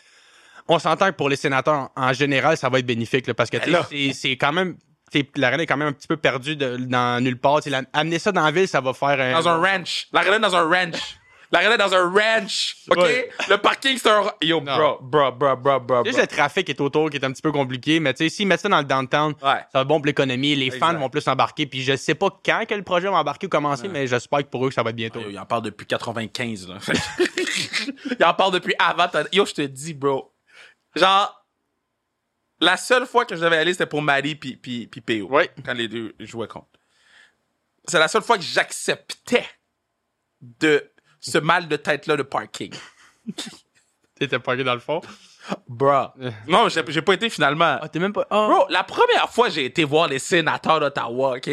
on 0.69 0.79
s'entend 0.81 1.07
que 1.07 1.13
pour 1.17 1.29
les 1.29 1.37
sénateurs, 1.37 1.91
en 1.97 2.13
général, 2.13 2.57
ça 2.57 2.69
va 2.69 2.81
être 2.81 2.87
bénéfique. 2.87 3.27
là, 3.29 3.35
parce 3.35 3.49
que 3.49 3.57
tu 3.59 3.65
sais, 3.67 3.71
là- 3.71 3.87
c'est 3.89 4.13
c'est 4.13 4.37
quand 4.37 4.53
même. 4.53 4.77
tu 5.13 5.21
sais, 5.21 5.29
L'arena 5.37 5.63
est 5.63 5.67
quand 5.67 5.77
même 5.77 5.89
un 5.89 5.93
petit 5.93 6.09
peu 6.09 6.17
perdue 6.17 6.57
de- 6.57 6.77
dans 6.77 7.23
nulle 7.23 7.39
part. 7.39 7.59
Tu 7.59 7.65
sais, 7.65 7.71
la- 7.71 7.83
amener 7.93 8.19
ça 8.19 8.33
dans 8.33 8.45
la 8.45 8.51
ville, 8.51 8.67
ça 8.67 8.81
va 8.81 8.93
faire 8.93 9.21
un. 9.21 9.33
Dans 9.41 9.49
un 9.49 9.59
ranch. 9.59 10.09
L'arena 10.13 10.37
est 10.39 10.41
dans 10.41 10.57
un 10.57 10.65
ranch. 10.69 11.19
Est 11.53 11.79
dans 11.79 11.95
un 11.95 12.11
ranch. 12.11 12.77
OK? 12.91 12.97
Ouais. 12.99 13.31
Le 13.49 13.57
parking, 13.59 13.97
c'est 13.99 14.09
un... 14.11 14.25
Yo, 14.43 14.61
Non. 14.61 14.77
bro, 14.77 14.99
bro, 15.01 15.33
bro, 15.33 15.57
bro, 15.57 15.81
bro, 15.81 16.05
Juste 16.05 16.17
bro. 16.19 16.23
le 16.23 16.27
trafic 16.27 16.67
qui 16.67 16.73
est 16.73 16.81
autour 16.81 17.09
qui 17.11 17.17
est 17.17 17.25
un 17.25 17.33
petit 17.33 17.43
peu 17.43 17.53
compliqué, 17.53 18.01
mais 18.01 18.13
tu 18.15 18.25
sais, 18.25 18.29
s'ils 18.29 18.47
mettent 18.47 18.61
ça 18.61 18.69
dans 18.69 18.79
le 18.79 18.85
downtown, 18.85 19.33
Ouais. 19.35 19.39
ça 19.43 19.67
va 19.75 19.81
être 19.83 19.89
bon 19.89 19.99
pour 19.99 20.07
l'économie. 20.07 20.55
Les 20.57 20.71
fans 20.71 20.95
vont 20.99 21.09
plus 21.09 21.27
embarquer. 21.29 21.67
Puis 21.67 21.83
je 21.83 21.97
sais 21.97 22.15
pas 22.15 22.29
quand 22.45 22.65
que 22.69 22.75
le 22.75 22.83
projet 22.83 23.09
va 23.09 23.17
embarquer 23.19 23.47
ou 23.47 23.51
commencer, 23.51 23.89
mais 23.89 24.07
j'espère 24.07 24.41
que 24.41 24.49
pour 24.51 24.67
eux, 24.67 24.71
ça 24.71 24.83
va 24.83 24.91
être 24.91 24.97
bientôt. 24.97 25.21
Yo, 25.21 25.31
il 25.31 25.39
en 25.39 25.47
parle 25.47 25.63
depuis 25.63 25.87
95, 25.87 26.69
là. 26.69 26.79
il 28.19 28.25
en 28.25 28.35
parle 28.35 28.53
depuis 28.53 28.75
avant. 28.79 29.09
Yo, 29.33 29.47
je 29.47 29.53
te 29.55 29.63
dis, 29.63 29.95
bro. 29.95 30.33
Genre, 30.95 31.45
la 32.61 32.77
seule 32.77 33.07
fois 33.07 33.25
que 33.25 33.37
je 33.37 33.41
devais 33.43 33.59
aller, 33.59 33.73
c'était 33.73 33.87
pour 33.87 34.03
Maddie 34.03 34.35
puis, 34.35 34.57
puis, 34.57 34.87
puis 34.87 35.01
PO. 35.01 35.27
Ouais. 35.29 35.51
Quand 35.65 35.75
les 35.75 35.89
deux 35.89 36.15
jouaient 36.21 36.49
contre. 36.49 36.67
C'est 37.87 37.99
la 37.99 38.09
seule 38.09 38.23
fois 38.23 38.37
que 38.37 38.43
j'acceptais 38.45 39.45
de 40.41 40.91
ce 41.21 41.39
mal 41.39 41.69
de 41.69 41.77
tête-là 41.77 42.17
de 42.17 42.23
parking. 42.23 42.73
T'étais 44.19 44.39
parké 44.39 44.65
dans 44.65 44.75
le 44.75 44.81
fond? 44.81 45.01
Bro. 45.69 46.09
Non, 46.49 46.69
j'ai 46.69 46.83
j'ai 46.89 47.03
pas 47.03 47.15
été 47.15 47.29
finalement. 47.31 47.79
Ah, 47.81 47.89
t'es 47.89 47.99
même 47.99 48.13
pas. 48.13 48.27
Ah. 48.31 48.47
Bro, 48.49 48.67
la 48.71 48.83
première 48.85 49.29
fois 49.31 49.49
j'ai 49.49 49.65
été 49.65 49.85
voir 49.85 50.09
les 50.09 50.19
sénateurs 50.19 50.81
d'Ottawa, 50.81 51.37
OK? 51.37 51.49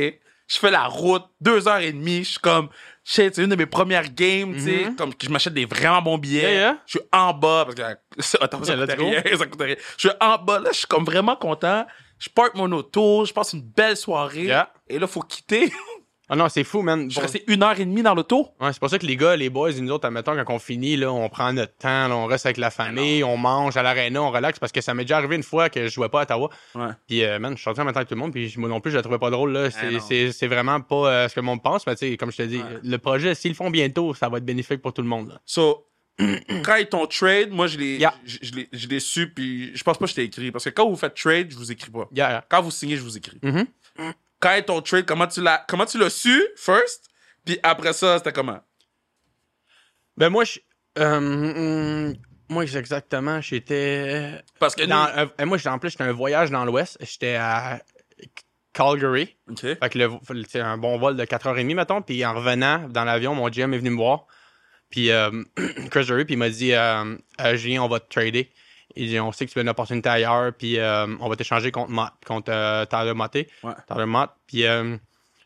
Je 0.48 0.58
fais 0.60 0.72
la 0.72 0.86
route, 0.88 1.24
deux 1.40 1.68
heures 1.68 1.80
et 1.80 1.92
demie, 1.92 2.24
je 2.24 2.32
suis 2.32 2.40
comme, 2.40 2.68
shit, 3.04 3.34
c'est 3.34 3.42
une 3.44 3.50
de 3.50 3.56
mes 3.56 3.66
premières 3.66 4.14
games, 4.14 4.54
tu 4.54 4.60
sais, 4.60 4.92
comme 4.98 5.16
que 5.16 5.26
je 5.26 5.32
m'achète 5.32 5.54
des 5.54 5.66
vraiment 5.66 6.02
bons 6.02 6.18
billets. 6.18 6.42
Yeah, 6.42 6.52
yeah. 6.52 6.78
Je 6.86 6.98
suis 7.00 7.08
en 7.14 7.34
bas, 7.34 7.66
parce 7.66 7.76
que 7.76 7.82
c'est- 8.22 8.44
Ottawa, 8.44 8.66
ça 8.66 8.76
Yeah, 8.76 8.96
go. 8.98 9.06
rien, 9.10 9.24
ça 9.38 9.46
coûtait 9.48 9.64
rien. 9.64 9.76
Je 9.98 10.10
suis 10.10 10.18
en 10.20 10.38
bas, 10.38 10.60
là, 10.60 10.70
je 10.74 10.80
suis 10.80 10.88
comme 10.88 11.06
vraiment 11.06 11.38
content. 11.38 11.88
Je 12.20 12.30
parque 12.30 12.56
mon 12.56 12.70
auto, 12.74 13.24
je 13.26 13.34
passe 13.34 13.54
une 13.54 13.62
belle 13.62 13.96
soirée. 13.96 14.44
Yeah. 14.44 14.72
Et 14.90 15.00
là, 15.00 15.08
faut 15.08 15.22
quitter. 15.22 15.72
Ah 16.30 16.38
non, 16.38 16.48
c'est 16.48 16.64
fou, 16.64 16.82
man. 16.82 17.10
Je 17.10 17.14
suis 17.16 17.22
resté 17.22 17.44
une 17.48 17.64
heure 17.64 17.78
et 17.78 17.86
demie 17.86 18.02
dans 18.02 18.16
l'auto. 18.16 18.48
Ouais, 18.62 18.72
c'est 18.72 18.80
pour 18.80 18.90
ça 18.90 18.98
que 18.98 19.06
les 19.06 19.18
gars, 19.18 19.36
les 19.36 19.50
boys, 19.50 19.74
nous 19.74 19.92
autres, 19.92 20.08
admettons, 20.08 20.42
quand 20.46 20.54
on 20.54 20.60
finit, 20.60 20.96
là, 20.96 21.12
on 21.12 21.28
prend 21.28 21.52
notre 21.52 21.76
temps, 21.78 22.08
là, 22.08 22.16
on 22.16 22.26
reste 22.26 22.46
avec 22.46 22.58
la 22.58 22.72
famille, 22.72 23.24
on 23.26 23.36
mange 23.36 23.76
à 23.76 23.84
l'aréna, 23.84 24.22
on 24.24 24.32
relaxe, 24.32 24.58
parce 24.58 24.72
que 24.72 24.80
ça 24.80 24.94
m'est 24.94 25.04
déjà 25.04 25.18
arrivé 25.18 25.36
une 25.36 25.44
fois 25.44 25.70
que 25.70 25.84
je 25.84 25.90
jouais 25.92 26.08
pas 26.08 26.22
à 26.22 26.24
Ottawa. 26.24 26.50
Ouais. 26.76 26.88
Puis, 27.08 27.24
euh, 27.26 27.40
man, 27.40 27.52
je 27.52 27.58
suis 27.58 27.64
sorti 27.66 27.82
en 27.82 27.86
même 27.86 27.94
temps 27.94 28.04
que 28.04 28.08
tout 28.08 28.16
le 28.16 28.22
monde, 28.22 28.32
puis 28.32 28.54
moi 28.58 28.70
non 28.70 28.80
plus, 28.80 28.92
je 28.92 28.96
la 28.96 29.02
trouvais 29.04 29.20
pas 29.20 29.30
drôle, 29.30 29.52
là. 29.52 29.70
C'est, 29.70 29.92
non. 29.92 30.00
c'est, 30.32 30.48
vraiment 30.48 30.80
pas 30.80 30.96
euh, 31.12 31.28
ce 31.28 31.36
que 31.36 31.42
le 31.42 31.46
monde 31.46 31.62
pense, 31.62 31.86
mais 31.86 31.96
tu 31.96 32.10
sais, 32.10 32.18
comme 32.18 32.32
je 32.32 32.38
te 32.38 32.44
dis, 32.44 32.58
Ouais. 32.58 32.80
le 32.84 32.98
projet, 32.98 33.36
s'ils 33.36 33.52
le 33.52 33.56
font 33.56 33.70
bientôt, 33.70 34.14
ça 34.14 34.30
va 34.30 34.38
être 34.38 34.46
bénéfique 34.46 34.82
pour 34.82 34.94
tout 34.94 35.02
le 35.02 35.08
monde, 35.10 35.28
là. 35.30 35.42
So, 35.46 35.88
quand 36.64 36.76
ils 36.76 36.88
t'ont 36.88 37.06
trade, 37.08 37.52
moi, 37.52 37.68
je 37.68 37.78
l'ai, 37.78 37.98
Yeah. 37.98 38.14
je, 38.24 38.38
je 38.42 38.54
l'ai, 38.54 38.70
je 38.72 38.88
l'ai 38.88 39.00
su, 39.02 39.30
puis 39.34 39.72
je 39.76 39.84
pense 39.84 39.98
pas 39.98 40.06
que 40.06 40.12
je 40.12 40.16
t'ai 40.16 40.24
écrit. 40.24 40.52
Parce 40.52 40.64
que 40.66 40.70
quand 40.70 40.88
vous 40.88 40.96
faites 40.96 41.16
trade, 41.16 41.52
je 41.52 41.58
vous 41.58 41.72
écris 41.72 41.92
pas. 41.92 42.08
Yeah, 42.16 42.30
yeah. 42.30 42.46
Quand 42.50 42.62
vous 42.62 42.72
signez, 42.72 42.96
je 42.96 43.02
vous 43.02 43.18
écris. 43.18 43.40
Mhm. 43.42 43.66
Quand 44.44 44.56
ils 44.56 44.64
t'ont 44.66 44.82
trade, 44.82 45.06
comment 45.06 45.26
tu 45.28 45.42
l'as, 45.42 45.64
comment 45.70 45.86
tu 45.86 45.98
l'as 45.98 46.10
su, 46.10 46.44
first? 46.58 47.08
Puis 47.46 47.58
après 47.64 47.94
ça, 47.94 48.18
c'était 48.18 48.34
comment? 48.34 48.60
Ben, 50.18 50.30
moi, 50.30 50.44
je. 50.44 50.60
euh, 51.00 51.18
hum, 51.18 52.14
moi, 52.50 52.64
exactement, 52.64 53.42
j'étais. 53.42 54.42
Parce 54.60 54.76
que 54.76 54.84
Dans, 54.84 55.06
nous- 55.06 55.30
un- 55.38 55.46
moi, 55.46 55.58
j'étais 55.58 55.70
en 55.70 55.80
plus, 55.80 55.90
j'étais 55.92 56.04
un 56.04 56.12
voyage 56.12 56.52
dans 56.52 56.66
l'Ouest. 56.66 56.98
J'étais 57.02 57.36
à 57.36 57.82
Calgary. 58.74 59.36
OK. 59.50 59.60
Fait 59.62 59.90
que 59.90 59.98
le- 59.98 60.44
c'est 60.48 60.60
un 60.60 60.78
bon 60.78 60.98
vol 60.98 61.16
de 61.16 61.24
4h30, 61.26 61.74
mettons. 61.76 62.02
Puis 62.02 62.24
en 62.26 62.34
revenant 62.34 62.88
dans 62.90 63.04
l'avion, 63.06 63.34
mon 63.36 63.50
GM 63.50 63.74
est 63.74 63.78
venu 63.78 63.92
me 63.92 63.96
voir. 63.96 64.26
Puis 64.90 65.10
euh, 65.10 65.32
Chris 65.90 66.06
Drury, 66.06 66.26
puis 66.26 66.36
il 66.36 66.38
m'a 66.38 66.50
dit 66.50 66.74
euh, 66.74 67.16
Euh, 67.42 67.56
Julien, 67.56 67.82
on 67.84 67.88
va 67.88 68.00
te 68.00 68.10
trader. 68.10 68.52
Il 68.96 69.08
dit 69.08 69.20
On 69.20 69.32
sait 69.32 69.46
que 69.46 69.52
tu 69.52 69.60
as 69.60 69.62
une 69.62 69.70
opportunité 69.70 70.10
ailleurs, 70.10 70.54
puis 70.54 70.80
euh, 70.80 71.08
on 71.20 71.30
va 71.30 71.36
t'échanger 71.36 71.72
contre, 71.72 71.92
Mott, 71.92 72.12
contre 72.26 72.52
euh, 72.52 72.86
Tyler 72.86 73.14
Motté. 73.14 73.50
Ouais. 73.64 73.74
Tyler 73.88 74.06
Mott. 74.06 74.32
Puis 74.48 74.66
euh, 74.66 74.98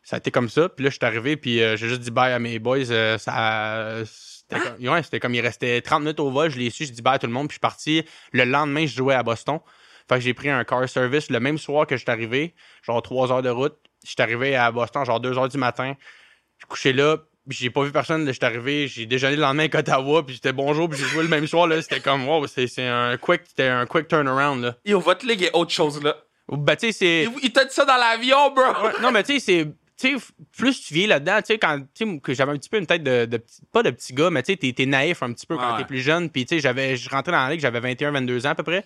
ça 0.04 0.18
a 0.18 0.20
été 0.20 0.32
comme 0.32 0.50
ça. 0.50 0.70
Puis 0.70 0.84
là, 0.84 0.90
je 0.90 0.96
suis 0.96 1.06
arrivé, 1.06 1.38
puis 1.38 1.62
euh, 1.62 1.76
j'ai 1.78 1.88
juste 1.88 2.02
dit 2.02 2.12
bye 2.12 2.34
à 2.34 2.40
mes 2.40 2.60
boys. 2.60 2.86
ça. 3.18 4.04
C'était 4.50 4.62
comme, 4.62 4.88
ouais, 4.88 5.04
c'était 5.04 5.20
comme 5.20 5.36
il 5.36 5.42
restait 5.42 5.82
30 5.82 6.04
minutes 6.04 6.22
au 6.22 6.32
vol, 6.32 6.50
je 6.50 6.58
l'ai 6.58 6.70
su, 6.70 6.86
je 6.86 6.94
dis 6.94 7.02
bye 7.02 7.16
à 7.16 7.20
tout 7.20 7.28
le 7.28 7.34
monde, 7.34 7.50
puis 7.50 7.56
je 7.56 7.56
suis 7.56 7.60
parti. 7.60 8.06
Le 8.32 8.46
lendemain, 8.46 8.86
je 8.86 8.96
jouais 8.96 9.14
à 9.16 9.22
Boston. 9.22 9.60
Fait 10.08 10.16
que 10.16 10.22
j'ai 10.22 10.34
pris 10.34 10.50
un 10.50 10.64
car 10.64 10.88
service 10.88 11.30
le 11.30 11.42
même 11.42 11.58
soir 11.58 11.86
que 11.86 11.98
je 11.98 12.02
suis 12.02 12.12
arrivé, 12.12 12.56
genre 12.82 13.02
3 13.02 13.32
heures 13.34 13.42
de 13.42 13.50
route. 13.50 13.76
Je 14.06 14.12
suis 14.12 14.22
arrivé 14.22 14.56
à 14.56 14.72
Boston, 14.72 15.04
genre 15.04 15.20
2 15.20 15.38
heures 15.38 15.50
du 15.50 15.58
matin. 15.58 15.96
Je 16.00 16.62
suis 16.62 16.68
couché 16.70 16.94
là, 16.94 17.18
j'ai 17.50 17.70
pas 17.70 17.84
vu 17.84 17.92
personne. 17.92 18.32
suis 18.32 18.46
arrivé, 18.46 18.88
j'ai 18.88 19.06
déjeuné 19.06 19.36
le 19.36 19.42
lendemain 19.42 19.68
à 19.72 19.80
Ottawa, 19.80 20.26
puis 20.26 20.36
j'étais 20.36 20.54
bonjour, 20.54 20.90
puis 20.90 21.00
j'ai 21.00 21.06
joué 21.08 21.24
le 21.24 21.30
même 21.30 21.48
soir. 21.48 21.68
là 21.68 21.82
C'était 21.82 22.00
comme, 22.00 22.28
wow, 22.28 22.46
c'est 22.48 22.68
un 22.80 23.18
quick, 23.18 23.42
c'était 23.48 23.68
un 23.68 23.86
quick 23.86 24.08
turnaround. 24.08 24.64
Là. 24.64 24.76
Yo, 24.86 25.00
votre 25.00 25.26
ligue 25.26 25.44
est 25.44 25.54
autre 25.54 25.72
chose, 25.72 26.02
là. 26.04 26.16
Ben, 26.50 26.76
tu 26.76 26.88
sais, 26.88 26.92
c'est. 26.94 27.24
Il, 27.24 27.46
il 27.46 27.52
t'a 27.52 27.66
dit 27.66 27.74
ça 27.74 27.84
dans 27.84 27.98
l'avion, 27.98 28.52
bro! 28.52 28.64
Ouais, 28.64 28.94
non, 29.02 29.12
mais 29.12 29.24
tu 29.24 29.34
sais, 29.34 29.40
c'est. 29.40 29.66
tu 30.00 30.18
sais, 30.18 30.26
plus 30.58 30.82
tu 30.82 30.94
vieillis 30.94 31.08
là-dedans, 31.10 31.40
tu 31.42 31.48
sais, 31.48 31.58
quand 31.58 31.82
que 32.22 32.34
j'avais 32.34 32.52
un 32.54 32.58
petit 32.58 32.70
peu 32.70 32.78
une 32.78 32.86
tête 32.88 33.04
de, 33.04 33.28
pas 33.74 33.84
de 33.84 33.90
petit 33.92 34.14
gars, 34.14 34.30
mais 34.30 34.44
tu 34.44 34.54
sais, 34.54 34.74
t'es, 34.74 34.86
naïf 34.86 35.24
un 35.24 35.34
petit 35.34 35.46
peu 35.46 35.58
quand 35.58 35.74
Ouais. 35.74 35.80
t'es 35.80 35.86
plus 35.86 36.00
jeune. 36.00 36.30
Puis 36.30 36.46
tu 36.46 36.56
sais, 36.56 36.62
j'avais, 36.62 36.96
je 36.96 37.10
rentrais 37.10 37.34
dans 37.34 37.46
la 37.46 37.50
ligue, 37.52 37.60
j'avais 37.60 37.82
21, 37.82 38.12
22 38.12 38.46
ans 38.46 38.52
à 38.52 38.56
peu 38.56 38.64
près. 38.64 38.86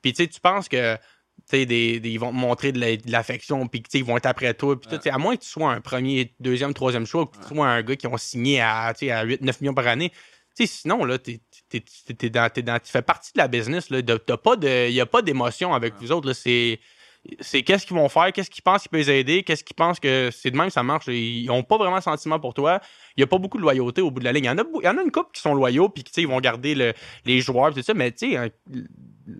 Puis 0.00 0.12
tu 0.12 0.22
sais, 0.22 0.28
tu 0.28 0.40
penses 0.40 0.68
que 0.68 0.96
des, 1.52 2.00
des- 2.00 2.10
ils 2.10 2.18
vont 2.18 2.30
te 2.30 2.36
montrer 2.36 2.72
de, 2.72 2.80
la- 2.80 2.96
de 2.96 3.10
l'affection, 3.10 3.66
puis 3.68 3.82
ils 3.94 4.04
vont 4.04 4.16
être 4.16 4.26
après 4.26 4.54
toi. 4.54 4.76
Tout, 4.76 4.88
Ouais. 4.94 5.08
à 5.10 5.18
moins 5.18 5.36
que 5.36 5.42
tu 5.42 5.48
sois 5.48 5.72
un 5.72 5.80
premier, 5.80 6.34
deuxième, 6.40 6.74
troisième 6.74 7.06
choix, 7.06 7.26
que 7.26 7.36
tu 7.36 7.54
sois 7.54 7.66
un 7.68 7.82
gars 7.82 7.96
qui 7.96 8.06
ont 8.06 8.16
signé 8.16 8.60
à, 8.60 8.86
à 9.10 9.24
8, 9.24 9.42
9 9.42 9.60
millions 9.60 9.74
par 9.74 9.86
année. 9.86 10.10
Sinon, 10.56 11.04
là, 11.04 11.18
tu 11.18 11.40
fais 12.84 13.02
partie 13.02 13.32
de 13.34 13.38
la 13.38 13.48
business. 13.48 13.88
Il 13.90 14.04
n'y 14.04 15.00
a 15.00 15.06
pas 15.06 15.22
d'émotion 15.22 15.74
avec 15.74 15.94
vous 16.00 16.12
autres. 16.12 16.32
C'est, 16.32 16.78
c'est 17.40 17.62
qu'est-ce 17.62 17.86
qu'ils 17.86 17.96
vont 17.96 18.08
faire, 18.08 18.32
qu'est-ce 18.32 18.50
qu'ils 18.50 18.62
pensent 18.62 18.82
qu'ils 18.82 18.90
peuvent 18.90 19.00
les 19.00 19.10
aider, 19.10 19.42
qu'est-ce 19.42 19.64
qu'ils 19.64 19.74
pensent 19.74 19.98
que 19.98 20.30
c'est 20.32 20.50
de 20.50 20.56
même 20.56 20.70
ça 20.70 20.82
marche. 20.82 21.06
Ils 21.08 21.46
n'ont 21.46 21.62
pas 21.62 21.76
vraiment 21.78 21.98
de 21.98 22.02
sentiment 22.02 22.38
pour 22.38 22.54
toi. 22.54 22.80
Il 23.16 23.20
n'y 23.20 23.24
a 23.24 23.26
pas 23.26 23.38
beaucoup 23.38 23.56
de 23.56 23.62
loyauté 23.62 24.00
au 24.00 24.10
bout 24.10 24.20
de 24.20 24.24
la 24.24 24.32
ligne. 24.32 24.44
Il 24.44 24.48
y 24.48 24.50
en 24.50 24.58
a, 24.58 24.62
il 24.80 24.84
y 24.84 24.88
en 24.88 24.98
a 24.98 25.02
une 25.02 25.10
couple 25.10 25.30
qui 25.32 25.40
sont 25.40 25.54
loyaux, 25.54 25.88
puis 25.88 26.04
qui, 26.04 26.20
ils 26.20 26.28
vont 26.28 26.40
garder 26.40 26.74
le- 26.74 26.92
les 27.24 27.40
joueurs, 27.40 27.74
tout 27.74 27.82
ça, 27.82 27.94
mais 27.94 28.12
tu 28.12 28.32
sais, 28.32 28.52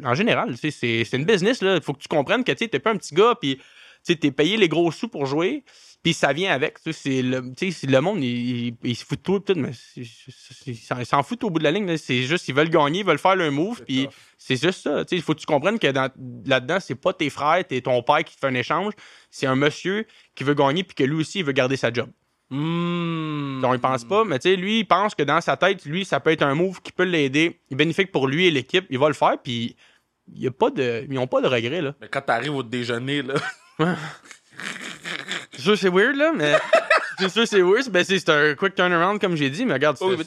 en, 0.05 0.14
général, 0.14 0.57
c'est 0.57 1.12
une 1.12 1.25
business. 1.25 1.59
Il 1.62 1.81
faut 1.83 1.92
que 1.92 2.01
tu 2.03 2.09
comprennes 2.09 2.44
que 2.44 2.53
tu 2.53 2.68
n'es 2.73 2.79
pas 2.79 2.90
un 2.90 2.97
petit 2.97 3.14
gars, 3.14 3.35
puis 3.40 3.61
tu 4.07 4.12
es 4.12 4.31
payé 4.31 4.57
les 4.57 4.68
gros 4.68 4.92
sous 4.92 5.09
pour 5.09 5.27
jouer, 5.27 5.64
puis 6.03 6.12
ça 6.12 6.33
vient 6.33 6.53
avec. 6.53 6.79
C'est 6.92 7.23
le, 7.23 8.01
monde, 8.01 8.23
il, 8.23 8.66
il- 8.68 8.77
il 8.85 8.94
se 8.97 9.05
fout 9.05 9.18
de 9.18 9.38
tout, 9.38 9.55
mais 9.59 9.70
ils 10.66 10.77
s'en- 11.07 11.23
foutent 11.23 11.44
au 11.44 11.51
bout 11.51 11.59
de 11.59 11.64
la 11.64 11.70
ligne. 11.70 11.97
C'est 11.97 12.23
juste, 12.25 12.47
ils 12.49 12.55
veulent 12.55 12.68
gagner, 12.68 13.01
ils 13.01 13.07
veulent 13.07 13.18
faire 13.18 13.37
le 13.37 13.51
move, 13.51 13.83
puis 13.87 14.07
c'est 14.38 14.61
juste 14.61 14.83
ça. 14.83 15.05
Il 15.11 15.23
faut 15.23 15.35
que 15.35 15.40
tu 15.40 15.47
comprennes 15.47 15.79
que 15.79 15.87
dans- 15.90 16.11
là-dedans, 16.47 16.79
c'est 16.81 16.94
pas 16.94 17.12
tes 17.14 17.31
frères, 17.31 17.64
t'es 17.66 17.81
ton 17.81 18.03
père 18.03 18.23
qui 18.25 18.35
te 18.35 18.40
fait 18.40 18.47
un 18.49 18.55
échange. 18.55 18.92
C'est 19.31 19.47
un 19.47 19.57
monsieur 19.57 20.07
qui 20.35 20.44
veut 20.44 20.55
gagner 20.55 20.85
puis 20.85 20.94
que 20.94 21.05
lui 21.05 21.16
aussi, 21.16 21.38
il 21.38 21.44
veut 21.44 21.53
garder 21.53 21.77
sa 21.77 21.92
job. 21.92 22.11
Hmm. 22.55 23.61
Donc, 23.62 23.75
il 23.75 23.81
pense 23.81 24.05
pas, 24.05 24.25
mais 24.25 24.38
tu 24.38 24.49
sais, 24.49 24.55
lui, 24.55 24.81
il 24.81 24.85
pense 24.85 25.12
que 25.14 25.25
dans 25.25 25.40
sa 25.40 25.57
tête, 25.57 25.85
lui, 25.85 26.05
ça 26.05 26.21
peut 26.21 26.31
être 26.31 26.43
un 26.43 26.55
move 26.55 26.81
qui 26.83 26.93
peut 26.93 27.03
l'aider. 27.03 27.59
Il 27.69 27.77
bénéfique 27.77 28.12
pour 28.12 28.29
lui 28.29 28.47
et 28.47 28.51
l'équipe. 28.53 28.87
Il 28.90 28.99
va 28.99 29.09
le 29.09 29.14
faire, 29.14 29.37
puis 29.43 29.75
il 30.33 30.43
y 30.43 30.47
a 30.47 30.53
pas 30.53 30.71
de, 30.71 31.05
ils 31.11 31.19
ont 31.19 31.27
pas 31.27 31.40
de 31.40 31.49
regrets, 31.49 31.83
là. 31.83 31.95
Mais 32.01 32.07
quand 32.09 32.21
t'arrives 32.21 32.55
au 32.55 32.62
déjeuner, 32.62 33.23
là. 33.23 33.35
C'est 35.53 35.62
sûr, 35.62 35.77
c'est 35.77 35.88
weird, 35.88 36.14
là, 36.14 36.33
mais. 36.33 36.55
C'est 37.18 37.29
sûr, 37.29 37.46
c'est 37.46 37.62
weird. 37.62 37.88
Ben, 37.90 38.05
c'est 38.05 38.18
c'est 38.18 38.29
un 38.31 38.55
quick 38.55 38.74
turnaround, 38.74 39.20
comme 39.20 39.37
j'ai 39.37 39.50
dit, 39.50 39.64
mais 39.64 39.74
regarde, 39.74 39.96
c'est 39.98 40.05
Oui, 40.05 40.16
mais 40.18 40.24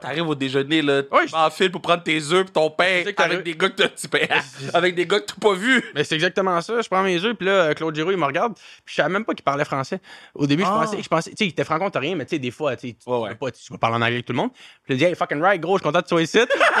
t'arrives 0.00 0.28
au 0.28 0.34
déjeuner, 0.34 0.82
là. 0.82 1.02
Ouais, 1.10 1.26
Tu 1.26 1.32
m'enfiles 1.32 1.70
pour 1.70 1.80
prendre 1.82 2.02
tes 2.02 2.20
œufs 2.32 2.46
pis 2.46 2.52
ton 2.52 2.70
pain 2.70 3.02
avec 3.18 3.42
des 3.42 3.54
gars 3.54 3.68
que 3.68 3.82
tu 3.82 4.08
avec 4.74 4.94
des 4.94 5.06
gars 5.06 5.20
que 5.20 5.26
t'as 5.26 5.34
pas 5.40 5.54
vus. 5.54 5.82
Mais 5.94 6.04
c'est 6.04 6.14
exactement 6.14 6.60
ça. 6.60 6.80
Je 6.80 6.88
prends 6.88 7.02
mes 7.02 7.14
yeux, 7.14 7.34
puis 7.34 7.46
là, 7.46 7.74
Claude 7.74 7.94
Giroux, 7.94 8.10
il 8.12 8.16
me 8.16 8.24
regarde. 8.24 8.54
Puis 8.84 8.92
je 8.92 8.94
savais 8.94 9.08
même 9.12 9.24
pas 9.24 9.34
qu'il 9.34 9.44
parlait 9.44 9.64
français. 9.64 10.00
Au 10.34 10.46
début, 10.46 10.62
je 10.62 10.68
Ah. 10.68 10.80
pensais, 10.84 11.02
je 11.02 11.08
pensais, 11.08 11.30
tu 11.30 11.36
sais, 11.38 11.44
il 11.46 11.50
était 11.50 11.64
franco-ontarien, 11.64 12.14
mais 12.16 12.24
tu 12.24 12.30
sais, 12.36 12.38
des 12.38 12.50
fois, 12.50 12.76
tu 12.76 12.88
sais, 12.90 12.96
Ouais, 13.06 13.18
ouais. 13.18 13.34
pas, 13.34 13.50
tu 13.50 13.60
peux 13.70 13.78
parler 13.78 13.96
en 13.96 14.02
anglais 14.02 14.14
avec 14.14 14.26
tout 14.26 14.32
le 14.32 14.38
monde. 14.38 14.50
Puis 14.84 14.94
il 14.94 14.96
dit, 14.96 15.04
hey, 15.04 15.14
fucking 15.14 15.40
right, 15.40 15.60
gros, 15.60 15.76
je 15.78 15.82
suis 15.82 15.90
content 15.90 16.02
tu 16.02 16.08
sois 16.08 16.22
ici. 16.22 16.38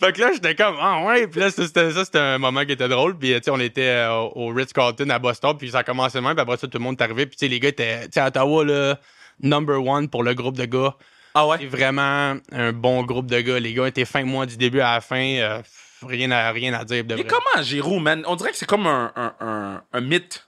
fait 0.00 0.12
que 0.12 0.20
là, 0.20 0.30
j'étais 0.32 0.54
comme, 0.54 0.76
ah 0.80 1.02
ouais. 1.04 1.26
Puis 1.26 1.40
là, 1.40 1.50
c'était 1.50 1.90
ça, 1.92 2.04
c'était 2.04 2.18
un 2.18 2.38
moment 2.38 2.64
qui 2.64 2.72
était 2.72 2.88
drôle. 2.88 3.16
Puis, 3.18 3.32
tu 3.34 3.40
sais, 3.44 3.50
on 3.50 3.60
était 3.60 3.82
euh, 3.88 4.10
au 4.12 4.48
Ritz-Carlton 4.48 5.08
à 5.10 5.18
Boston, 5.18 5.56
puis 5.58 5.70
ça 5.70 5.78
a 5.78 5.84
commencé 5.84 6.20
même. 6.20 6.32
Puis 6.34 6.40
après 6.42 6.56
ça, 6.56 6.66
tout 6.66 6.78
le 6.78 6.84
monde 6.84 6.96
est 6.98 7.02
arrivé. 7.04 7.26
Puis, 7.26 7.36
tu 7.36 7.46
sais, 7.46 7.50
les 7.50 7.60
gars 7.60 7.68
étaient, 7.68 8.08
à 8.26 8.28
Ottawa, 8.28 8.64
là, 8.64 8.98
number 9.40 9.82
one 9.84 10.08
pour 10.08 10.22
le 10.22 10.34
groupe 10.34 10.56
de 10.56 10.64
gars. 10.64 10.94
Ah 11.34 11.44
C'est 11.58 11.64
ouais? 11.64 11.66
vraiment 11.66 12.36
un 12.52 12.72
bon 12.72 13.02
groupe 13.02 13.26
de 13.26 13.40
gars. 13.40 13.60
Les 13.60 13.72
gars 13.74 13.86
étaient 13.88 14.04
fins 14.06 14.24
moi 14.24 14.46
du 14.46 14.56
début 14.56 14.80
à 14.80 14.94
la 14.94 15.00
fin. 15.00 15.20
euh, 15.36 15.60
rien, 16.06 16.30
à, 16.30 16.50
rien 16.50 16.72
à 16.74 16.84
dire 16.84 17.04
de 17.04 17.14
Mais 17.14 17.22
vrai. 17.22 17.30
comment 17.30 17.62
Giroud, 17.62 18.02
man? 18.02 18.22
On 18.26 18.36
dirait 18.36 18.50
que 18.52 18.56
c'est 18.56 18.66
comme 18.68 18.86
un, 18.86 19.12
un, 19.16 19.34
un, 19.40 19.82
un 19.92 20.00
mythe. 20.00 20.42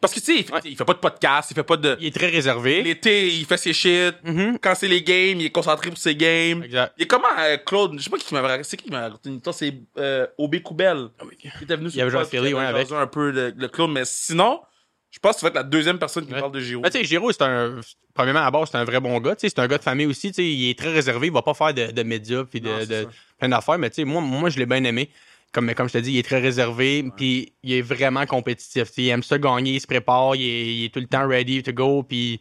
Parce 0.00 0.12
que, 0.12 0.18
tu 0.20 0.26
sais, 0.26 0.36
il, 0.40 0.44
fait- 0.44 0.52
Ouais. 0.52 0.60
il 0.64 0.76
fait 0.76 0.84
pas 0.84 0.92
de 0.92 0.98
podcast, 0.98 1.50
il 1.50 1.54
fait 1.54 1.62
pas 1.62 1.76
de. 1.78 1.96
Il 2.00 2.06
est 2.08 2.14
très 2.14 2.28
réservé. 2.28 2.82
L'été, 2.82 3.28
il 3.28 3.44
fait 3.46 3.56
ses 3.56 3.72
shit. 3.72 4.14
Mhm. 4.24 4.58
Quand 4.60 4.74
c'est 4.74 4.88
les 4.88 5.02
games, 5.02 5.40
il 5.40 5.46
est 5.46 5.50
concentré 5.50 5.88
pour 5.90 5.98
ses 5.98 6.14
games. 6.14 6.62
Exact. 6.64 6.92
Il 6.98 7.04
est 7.04 7.06
comment, 7.06 7.26
euh, 7.38 7.56
Claude? 7.56 7.94
Je 7.96 8.02
sais 8.04 8.10
pas 8.10 8.18
qui 8.18 8.34
m'avait 8.34 8.46
raconté. 8.48 8.68
C'est 8.68 8.76
qui 8.76 8.90
m'avait 8.90 9.04
raconté 9.06 9.30
une 9.30 9.36
histoire? 9.36 9.54
C'est 9.54 9.74
euh, 9.98 10.26
Obé 10.38 10.60
Coubel. 10.60 11.08
Qui 11.40 11.48
était 11.64 11.76
venu 11.76 11.88
Il 11.94 12.00
avait 12.00 12.10
joué 12.10 12.20
à 12.20 12.24
Philly, 12.24 12.52
ouais, 12.52 12.64
avec. 12.64 12.92
un 12.92 13.06
peu 13.06 13.30
le, 13.30 13.54
le 13.56 13.68
Claude. 13.68 13.90
Mais 13.90 14.02
sinon, 14.04 14.60
je 15.10 15.18
pense 15.18 15.34
que 15.34 15.38
tu 15.40 15.44
vas 15.44 15.48
être 15.48 15.54
la 15.54 15.62
deuxième 15.62 15.98
personne 15.98 16.26
qui 16.26 16.32
Ouais. 16.34 16.40
parle 16.40 16.52
de 16.52 16.60
Giroud. 16.60 16.82
Ben, 16.84 16.90
tu 16.90 16.98
sais, 16.98 17.04
Giro, 17.04 17.32
c'est 17.32 17.42
un. 17.42 17.80
Premièrement, 18.14 18.40
à 18.40 18.50
base, 18.50 18.68
c'est 18.70 18.76
un 18.78 18.84
vrai 18.84 19.00
bon 19.00 19.18
gars. 19.20 19.34
C'est 19.38 19.58
un 19.58 19.66
gars 19.66 19.78
de 19.78 19.82
famille 19.82 20.06
aussi. 20.06 20.28
Il 20.30 20.70
est 20.70 20.78
très 20.78 20.92
réservé. 20.92 21.26
Il 21.28 21.32
va 21.32 21.42
pas 21.42 21.54
faire 21.54 21.72
de, 21.74 21.90
de 21.90 22.02
médias 22.02 22.44
puis 22.44 22.60
de, 22.60 22.68
Non, 22.68 22.76
c'est 22.80 22.86
de- 22.86 23.02
ça. 23.04 23.08
plein 23.38 23.48
d'affaires. 23.48 23.78
Mais 23.78 23.90
tu 23.90 23.96
sais, 23.96 24.04
moi, 24.04 24.20
moi, 24.20 24.50
je 24.50 24.58
l'ai 24.58 24.66
bien 24.66 24.82
aimé. 24.84 25.10
Comme, 25.52 25.72
comme 25.74 25.88
je 25.88 25.94
te 25.94 25.98
dis, 25.98 26.12
il 26.12 26.18
est 26.18 26.22
très 26.26 26.40
réservé. 26.40 27.04
Puis 27.16 27.52
il 27.62 27.72
est 27.72 27.82
vraiment 27.82 28.26
compétitif. 28.26 28.88
Il 28.98 29.08
aime 29.08 29.22
ça 29.22 29.38
gagner. 29.38 29.72
Il 29.72 29.80
se 29.80 29.86
prépare. 29.86 30.34
Il 30.36 30.42
est, 30.42 30.74
il 30.76 30.84
est 30.86 30.88
tout 30.92 31.00
le 31.00 31.06
temps 31.06 31.26
ready 31.26 31.62
to 31.62 31.72
go. 31.72 32.02
Puis. 32.02 32.40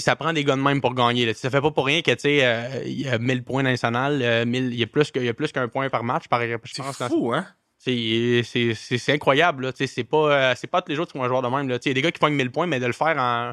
Ça 0.00 0.16
prend 0.16 0.32
des 0.32 0.42
gars 0.42 0.56
de 0.56 0.62
même 0.62 0.80
pour 0.80 0.94
gagner. 0.94 1.26
Là. 1.26 1.34
Ça 1.34 1.50
fait 1.50 1.60
pas 1.60 1.70
pour 1.70 1.84
rien 1.84 2.00
que, 2.00 2.12
tu 2.12 2.20
sais, 2.20 2.38
euh, 2.42 2.82
il 2.86 3.02
y 3.02 3.08
a 3.08 3.18
1000 3.18 3.44
points 3.44 3.62
national, 3.62 4.22
euh, 4.22 4.46
1000 4.46 4.72
il 4.72 4.78
y 4.78 4.82
a 4.82 4.86
plus 5.34 5.52
qu'un 5.52 5.68
point 5.68 5.90
par 5.90 6.02
match, 6.02 6.28
par 6.28 6.40
je 6.40 6.56
C'est 6.64 6.82
pense. 6.82 6.98
dans- 6.98 7.08
fou, 7.10 7.30
hein? 7.34 7.46
C'est- 7.84 9.08
incroyable. 9.12 9.72
C'est 9.74 10.04
pas, 10.04 10.16
euh, 10.50 10.54
c'est 10.56 10.66
pas 10.68 10.82
tous 10.82 10.90
les 10.90 10.94
jours 10.96 11.06
que 11.06 11.12
tu 11.12 11.18
vois 11.18 11.26
un 11.26 11.28
joueur 11.28 11.42
de 11.42 11.48
même. 11.48 11.66
Il 11.68 11.88
y 11.88 11.90
a 11.90 11.94
des 11.94 12.02
gars 12.02 12.12
qui 12.12 12.18
font 12.18 12.30
1000 12.30 12.50
points, 12.50 12.66
mais 12.66 12.78
de 12.80 12.86
le 12.86 12.92
faire 12.92 13.16
en, 13.18 13.52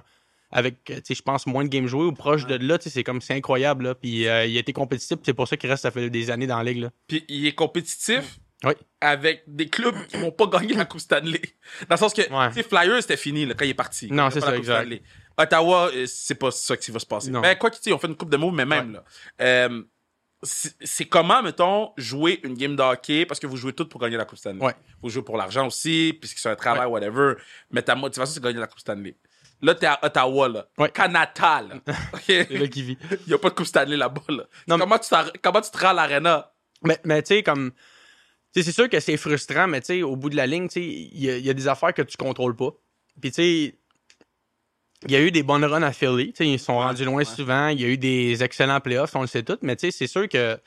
avec, 0.51 0.91
je 1.09 1.21
pense, 1.21 1.45
moins 1.47 1.63
de 1.63 1.69
games 1.69 1.87
joués 1.87 2.05
ou 2.05 2.11
proche 2.11 2.45
de 2.45 2.55
là, 2.55 2.77
c'est 2.79 3.03
comme 3.03 3.21
c'est 3.21 3.33
incroyable. 3.35 3.85
Là. 3.85 3.95
Puis 3.95 4.27
euh, 4.27 4.45
il 4.45 4.55
a 4.57 4.59
été 4.59 4.73
compétitif, 4.73 5.17
c'est 5.23 5.33
pour 5.33 5.47
ça 5.47 5.57
qu'il 5.57 5.69
reste, 5.69 5.83
ça 5.83 5.91
fait 5.91 6.09
des 6.09 6.31
années 6.31 6.47
dans 6.47 6.57
la 6.57 6.63
ligue. 6.63 6.81
Là. 6.83 6.89
Puis 7.07 7.23
il 7.27 7.45
est 7.47 7.53
compétitif 7.55 8.39
Oui. 8.63 8.73
avec 9.01 9.43
des 9.47 9.67
clubs 9.67 9.95
qui 10.07 10.17
n'ont 10.17 10.31
pas 10.31 10.47
gagné 10.47 10.73
la 10.75 10.85
Coupe 10.85 11.01
Stanley. 11.01 11.41
Dans 11.87 11.95
le 11.95 11.97
sens 11.97 12.13
que, 12.13 12.21
Ouais. 12.21 12.63
Flyers, 12.63 13.01
c'était 13.01 13.17
fini 13.17 13.45
là, 13.45 13.53
quand 13.57 13.65
il 13.65 13.71
est 13.71 13.73
parti. 13.75 14.11
Non, 14.11 14.29
c'est 14.31 14.41
ça, 14.41 14.55
exact. 14.55 14.81
Stanley. 14.81 15.01
Ottawa, 15.37 15.89
euh, 15.95 16.05
c'est 16.07 16.35
pas 16.35 16.51
ça 16.51 16.75
qui 16.75 16.91
va 16.91 16.99
se 16.99 17.05
passer. 17.05 17.31
Non. 17.31 17.41
Mais 17.41 17.57
quoi 17.57 17.69
qu'ils, 17.71 17.91
ils 17.91 17.93
ont 17.93 17.97
fait 17.99 18.07
une 18.07 18.15
Coupe 18.17 18.29
de 18.29 18.37
mots, 18.37 18.51
mais 18.51 18.65
même, 18.65 18.91
là. 18.93 19.03
Euh, 19.41 19.83
c'est 20.41 21.05
comment, 21.05 21.41
mettons, 21.43 21.91
jouer 21.97 22.39
une 22.43 22.53
game 22.53 22.75
de 22.75 22.81
hockey, 22.81 23.25
parce 23.25 23.39
que 23.39 23.47
vous 23.47 23.57
jouez 23.57 23.73
tout 23.73 23.87
pour 23.87 23.99
gagner 23.99 24.15
la 24.17 24.25
Coupe 24.25 24.37
Stanley. 24.37 24.63
Ouais. 24.63 24.73
Vous 25.01 25.09
jouez 25.09 25.23
pour 25.23 25.35
l'argent 25.37 25.67
aussi, 25.67 26.17
puisque 26.19 26.37
c'est 26.39 26.49
un 26.49 26.55
travail, 26.55 26.87
whatever. 26.87 27.33
Mais 27.71 27.81
ta 27.81 27.95
motivation, 27.95 28.33
c'est 28.35 28.43
gagner 28.43 28.59
la 28.59 28.67
Coupe 28.67 28.79
Stanley. 28.79 29.15
Là, 29.61 29.75
t'es 29.75 29.87
à 29.87 29.99
Ottawa, 30.01 30.47
là. 30.47 30.67
Ouais. 30.77 30.89
Canada, 30.89 31.61
là. 31.61 31.75
OK? 32.13 32.21
C'est 32.25 32.49
là 32.51 32.67
qu'il 32.67 32.83
vit. 32.85 32.97
Il 33.11 33.27
n'y 33.27 33.33
a 33.33 33.37
pas 33.37 33.49
de 33.49 33.55
Coupe 33.55 33.65
Stanley 33.65 33.97
là-bas, 33.97 34.21
là. 34.29 34.43
Non, 34.67 34.77
mais- 34.77 34.83
comment, 34.83 34.99
tu 34.99 35.09
comment 35.41 35.61
tu 35.61 35.71
te 35.71 35.77
rends 35.77 35.89
à 35.89 35.93
l'arena? 35.93 36.51
Mais, 36.83 36.97
mais 37.03 37.21
tu 37.21 37.35
sais, 37.35 37.43
comme. 37.43 37.71
c'est 38.53 38.63
sûr 38.71 38.87
que 38.87 38.99
c'est 39.01 39.17
frustrant, 39.17 39.67
mais 39.67 39.81
tu 39.81 39.87
sais, 39.87 40.01
au 40.03 40.15
bout 40.15 40.29
de 40.29 40.37
la 40.37 40.47
ligne, 40.47 40.67
tu 40.69 40.75
sais, 40.75 40.85
il 40.85 41.21
y, 41.21 41.29
a- 41.29 41.37
il 41.37 41.45
y 41.45 41.49
a 41.49 41.53
des 41.53 41.67
affaires 41.67 41.93
que 41.93 42.01
tu 42.03 42.15
contrôles 42.15 42.55
pas. 42.55 42.71
Puis 43.21 43.31
tu 43.31 43.35
sais, 43.43 43.78
il 45.05 45.11
y 45.11 45.15
a 45.15 45.21
eu 45.21 45.31
des 45.31 45.43
bonnes 45.43 45.63
runs 45.65 45.81
à 45.83 45.91
Philly. 45.93 46.33
Ils 46.39 46.59
sont 46.59 46.77
rendus 46.77 47.05
loin 47.05 47.17
ouais. 47.17 47.25
souvent. 47.25 47.67
Il 47.69 47.79
y 47.81 47.85
a 47.85 47.87
eu 47.87 47.97
des 47.97 48.43
excellents 48.43 48.79
playoffs, 48.81 49.15
on 49.15 49.21
le 49.21 49.27
sait 49.27 49.43
tout. 49.43 49.57
Mais 49.61 49.75
c'est 49.79 50.07
sûr 50.07 50.27
que, 50.27 50.59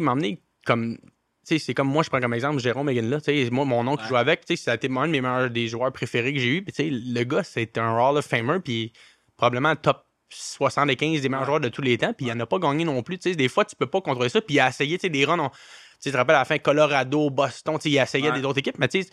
m'emmener 0.00 0.40
comme. 0.64 0.98
C'est 1.46 1.74
comme 1.74 1.88
moi, 1.88 2.02
je 2.02 2.08
prends 2.08 2.20
comme 2.20 2.32
exemple 2.32 2.58
Jérôme 2.58 2.88
sais, 3.22 3.48
moi, 3.50 3.66
mon 3.66 3.86
oncle 3.86 4.02
Ouais. 4.04 4.08
joue 4.08 4.16
avec. 4.16 4.46
Tu 4.46 4.56
sais, 4.56 4.62
ça 4.64 4.72
a 4.72 4.74
été 4.76 4.88
un 4.88 5.06
de 5.06 5.12
mes 5.12 5.20
meilleurs 5.20 5.50
des 5.50 5.68
joueurs 5.68 5.92
préférés 5.92 6.32
que 6.32 6.38
j'ai 6.40 6.56
eu. 6.56 6.62
Puis 6.64 6.88
le 6.90 7.22
gars, 7.24 7.42
c'est 7.44 7.76
un 7.76 7.94
Hall 7.98 8.16
of 8.16 8.24
Famer. 8.24 8.60
Puis 8.64 8.94
probablement 9.36 9.76
top 9.76 10.06
75 10.30 11.20
des 11.20 11.28
meilleurs 11.28 11.44
joueurs 11.44 11.60
de 11.60 11.68
tous 11.68 11.82
les 11.82 11.98
temps. 11.98 12.14
Puis 12.14 12.26
il 12.26 12.32
en 12.32 12.40
a 12.40 12.46
pas 12.46 12.58
gagné 12.58 12.84
non 12.84 13.02
plus. 13.02 13.18
Des 13.18 13.48
fois, 13.48 13.66
tu 13.66 13.76
peux 13.76 13.86
pas 13.86 14.00
contrôler 14.00 14.30
ça. 14.30 14.40
Puis 14.40 14.54
il 14.54 14.60
a 14.60 14.68
essayé, 14.70 14.96
des 14.96 15.24
runs. 15.26 15.38
on- 15.38 15.50
Tu 16.02 16.10
te 16.10 16.16
rappelles 16.16 16.36
à 16.36 16.40
la 16.40 16.44
fin, 16.44 16.58
Colorado, 16.58 17.30
Boston, 17.30 17.78
il 17.84 17.98
a 17.98 18.02
essayé 18.04 18.30
Ouais. 18.30 18.38
des 18.40 18.44
autres 18.46 18.58
équipes. 18.58 18.78
Mais 18.78 18.88
tu 18.88 19.02
sais, 19.02 19.10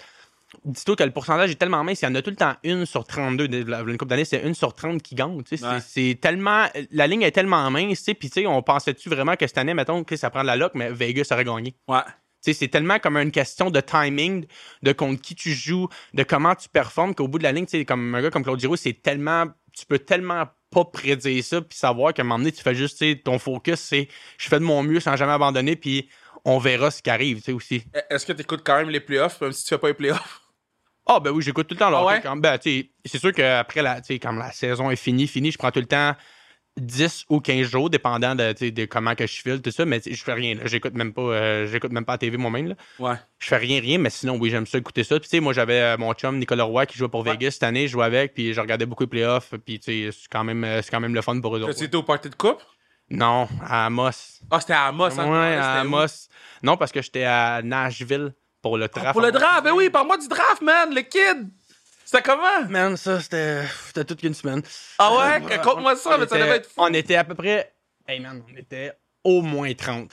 dis-toi 0.66 0.96
que 0.96 1.04
le 1.04 1.12
pourcentage 1.12 1.52
est 1.52 1.56
tellement 1.56 1.84
mince, 1.84 2.02
il 2.02 2.06
y 2.06 2.08
en 2.08 2.16
a 2.16 2.22
tout 2.22 2.30
le 2.30 2.36
temps 2.36 2.56
une 2.64 2.86
sur 2.86 3.06
32. 3.06 3.48
De- 3.48 3.64
la- 3.70 3.82
Une 3.82 3.98
coupe 3.98 4.10
d'année, 4.10 4.26
c'est 4.26 4.42
une 4.42 4.54
sur 4.54 4.74
30 4.74 5.02
qui 5.02 5.16
gagne. 5.16 5.38
Ouais. 5.52 5.58
C'est 5.86 6.18
tellement. 6.22 6.66
La 6.92 7.08
ligne 7.08 7.22
est 7.24 7.32
tellement 7.32 7.70
mince, 7.72 8.00
tu 8.00 8.04
sais. 8.06 8.14
Puis, 8.14 8.30
tu 8.30 8.42
sais, 8.42 8.48
on 8.48 8.62
pensait-tu 8.62 9.10
vraiment 9.10 9.36
que 9.36 9.48
cette 9.48 9.58
année, 9.58 9.74
mettons, 9.74 10.04
que 10.04 10.16
ça 10.16 10.30
prend 10.30 10.42
de 10.42 10.48
la 10.48 10.56
loc, 10.56 10.74
mais 10.76 10.92
Vegas 10.92 11.28
aurait 11.32 11.46
gagné. 11.46 11.76
Ouais. 11.88 12.00
C'est 12.44 12.68
tellement 12.70 12.98
comme 12.98 13.18
une 13.18 13.30
question 13.32 13.70
de 13.70 13.80
timing, 13.82 14.46
de 14.82 14.92
contre 14.94 15.22
qui 15.22 15.36
tu 15.36 15.52
joues, 15.54 15.88
de 16.16 16.24
comment 16.24 16.56
tu 16.56 16.70
performes, 16.70 17.14
qu'au 17.14 17.28
bout 17.28 17.38
de 17.38 17.44
la 17.44 17.52
ligne, 17.52 17.68
comme 17.86 18.16
un 18.16 18.22
gars 18.22 18.32
comme 18.32 18.44
Claude 18.44 18.60
Giroux, 18.60 18.76
c'est 18.76 18.94
tellement. 18.94 19.46
Tu 19.74 19.86
peux 19.86 20.00
tellement 20.00 20.46
pas 20.72 20.86
prédire 20.86 21.44
ça, 21.44 21.62
puis 21.62 21.78
savoir 21.78 22.14
qu'à 22.14 22.24
un 22.24 22.26
moment 22.26 22.40
donné, 22.40 22.52
tu 22.52 22.62
fais 22.64 22.74
juste, 22.74 23.24
ton 23.24 23.38
focus, 23.40 23.80
c'est 23.80 24.08
je 24.38 24.48
fais 24.50 24.60
de 24.60 24.64
mon 24.66 24.82
mieux 24.84 25.00
sans 25.00 25.16
jamais 25.16 25.34
abandonner, 25.34 25.76
puis 25.76 26.10
on 26.44 26.58
verra 26.58 26.90
ce 26.90 27.02
qui 27.04 27.10
arrive, 27.10 27.38
tu 27.38 27.44
sais, 27.44 27.52
aussi. 27.52 27.84
Est-ce 28.10 28.26
que 28.26 28.34
tu 28.34 28.42
écoutes 28.42 28.64
quand 28.66 28.78
même 28.78 28.90
les 28.90 29.00
playoffs, 29.02 29.40
même 29.42 29.52
si 29.52 29.64
tu 29.64 29.70
fais 29.70 29.78
pas 29.78 29.90
les 29.90 29.94
playoffs? 29.94 30.41
Ah, 31.08 31.20
ben 31.20 31.32
oui, 31.32 31.42
j'écoute 31.44 31.68
tout 31.68 31.74
le 31.76 31.80
temps. 31.80 31.92
Ah 31.94 32.06
ouais? 32.06 32.22
quand- 32.22 32.38
ben, 32.38 32.58
c'est 32.62 33.18
sûr 33.20 33.34
qu'après, 33.34 33.82
la, 33.82 34.02
quand 34.02 34.32
la 34.34 34.52
saison 34.52 34.92
est 34.92 34.96
finie, 34.96 35.28
finie, 35.28 35.52
je 35.52 35.58
prends 35.58 35.72
tout 35.72 35.80
le 35.80 35.86
temps 35.88 36.16
10 36.78 37.26
ou 37.30 37.42
15 37.42 37.68
jours, 37.68 37.90
dépendant 37.90 38.34
de, 38.34 38.70
de 38.70 38.86
comment 38.86 39.14
que 39.14 39.28
je 39.28 39.42
file, 39.42 39.62
tout 39.62 39.72
ça, 39.72 39.84
mais 39.84 40.00
je 40.06 40.24
fais 40.24 40.34
rien. 40.34 40.56
J'écoute 40.66 40.94
même 40.94 41.12
pas 41.12 41.22
euh, 41.22 41.68
j'écoute 41.68 41.92
même 41.92 42.06
pas 42.06 42.14
la 42.14 42.18
TV 42.20 42.38
moi-même. 42.38 42.76
Ouais. 42.98 43.16
Je 43.40 43.48
fais 43.48 43.58
rien, 43.58 43.82
rien, 43.82 43.98
mais 43.98 44.10
sinon, 44.10 44.38
oui, 44.38 44.50
j'aime 44.52 44.66
ça 44.66 44.78
écouter 44.78 45.04
ça. 45.04 45.20
Puis, 45.20 45.28
tu 45.30 45.36
sais, 45.36 45.42
moi, 45.42 45.52
j'avais 45.52 45.82
euh, 45.82 45.98
mon 45.98 46.14
chum 46.14 46.38
Nicolas 46.38 46.64
Roy 46.64 46.86
qui 46.86 46.98
jouait 46.98 47.10
pour 47.10 47.26
Ouais. 47.26 47.32
Vegas 47.34 47.52
cette 47.52 47.64
année, 47.64 47.88
je 47.88 47.92
jouais 47.92 48.06
avec, 48.06 48.34
puis 48.34 48.54
je 48.54 48.62
regardais 48.62 48.86
beaucoup 48.86 49.04
les 49.04 49.10
playoffs, 49.10 49.54
puis, 49.66 49.80
tu 49.80 50.12
sais, 50.12 50.18
c'est 50.18 50.28
quand, 50.32 50.46
même, 50.46 50.64
euh, 50.64 50.82
c'est 50.82 50.92
quand 50.92 51.02
même 51.02 51.14
le 51.16 51.22
fun 51.22 51.40
pour 51.42 51.58
eux 51.58 51.62
autres. 51.64 51.74
Tu 51.78 51.84
étais 51.84 51.98
au 51.98 52.04
party 52.04 52.30
de 52.30 52.36
coupe? 52.36 52.62
Non, 53.10 53.50
à 53.68 53.88
Amos. 53.88 54.12
Ah, 54.50 54.62
c'était 54.62 54.72
à 54.72 54.86
Amos, 54.86 55.20
hein? 55.20 55.30
ouais, 55.30 55.50
C'était 55.56 55.60
à? 55.60 55.80
Amos. 55.82 56.30
Non, 56.64 56.78
parce 56.78 56.94
que 56.94 57.02
j'étais 57.02 57.26
à 57.26 57.62
Nashville 57.62 58.34
pour 58.62 58.78
le 58.78 58.86
Ah, 58.86 59.00
draft. 59.00 59.12
pour 59.14 59.22
le 59.22 59.32
draft, 59.32 59.64
ben 59.64 59.72
oui, 59.74 59.90
parle-moi 59.90 60.18
du 60.18 60.28
draft, 60.28 60.62
man, 60.62 60.94
le 60.94 61.02
kid! 61.02 61.50
C'était 62.06 62.22
comment? 62.24 62.66
Man, 62.70 62.98
ça, 62.98 63.20
c'était 63.22 63.64
c'était 63.88 64.04
toute 64.06 64.22
une 64.24 64.34
semaine. 64.34 64.62
Ah 65.00 65.16
ouais? 65.16 65.60
Conte-moi 65.64 65.96
ça, 65.96 66.10
On 66.16 66.18
mais 66.20 66.28
ça 66.28 66.36
était- 66.36 66.40
devait 66.46 66.58
être 66.58 66.66
fou. 66.68 66.74
On 66.78 66.94
était 66.94 67.16
à 67.16 67.24
peu 67.24 67.36
près. 67.36 67.74
Hey 68.08 68.20
man, 68.20 68.44
on 68.52 68.58
était 68.58 68.92
au 69.24 69.42
moins 69.42 69.74
30. 69.74 70.12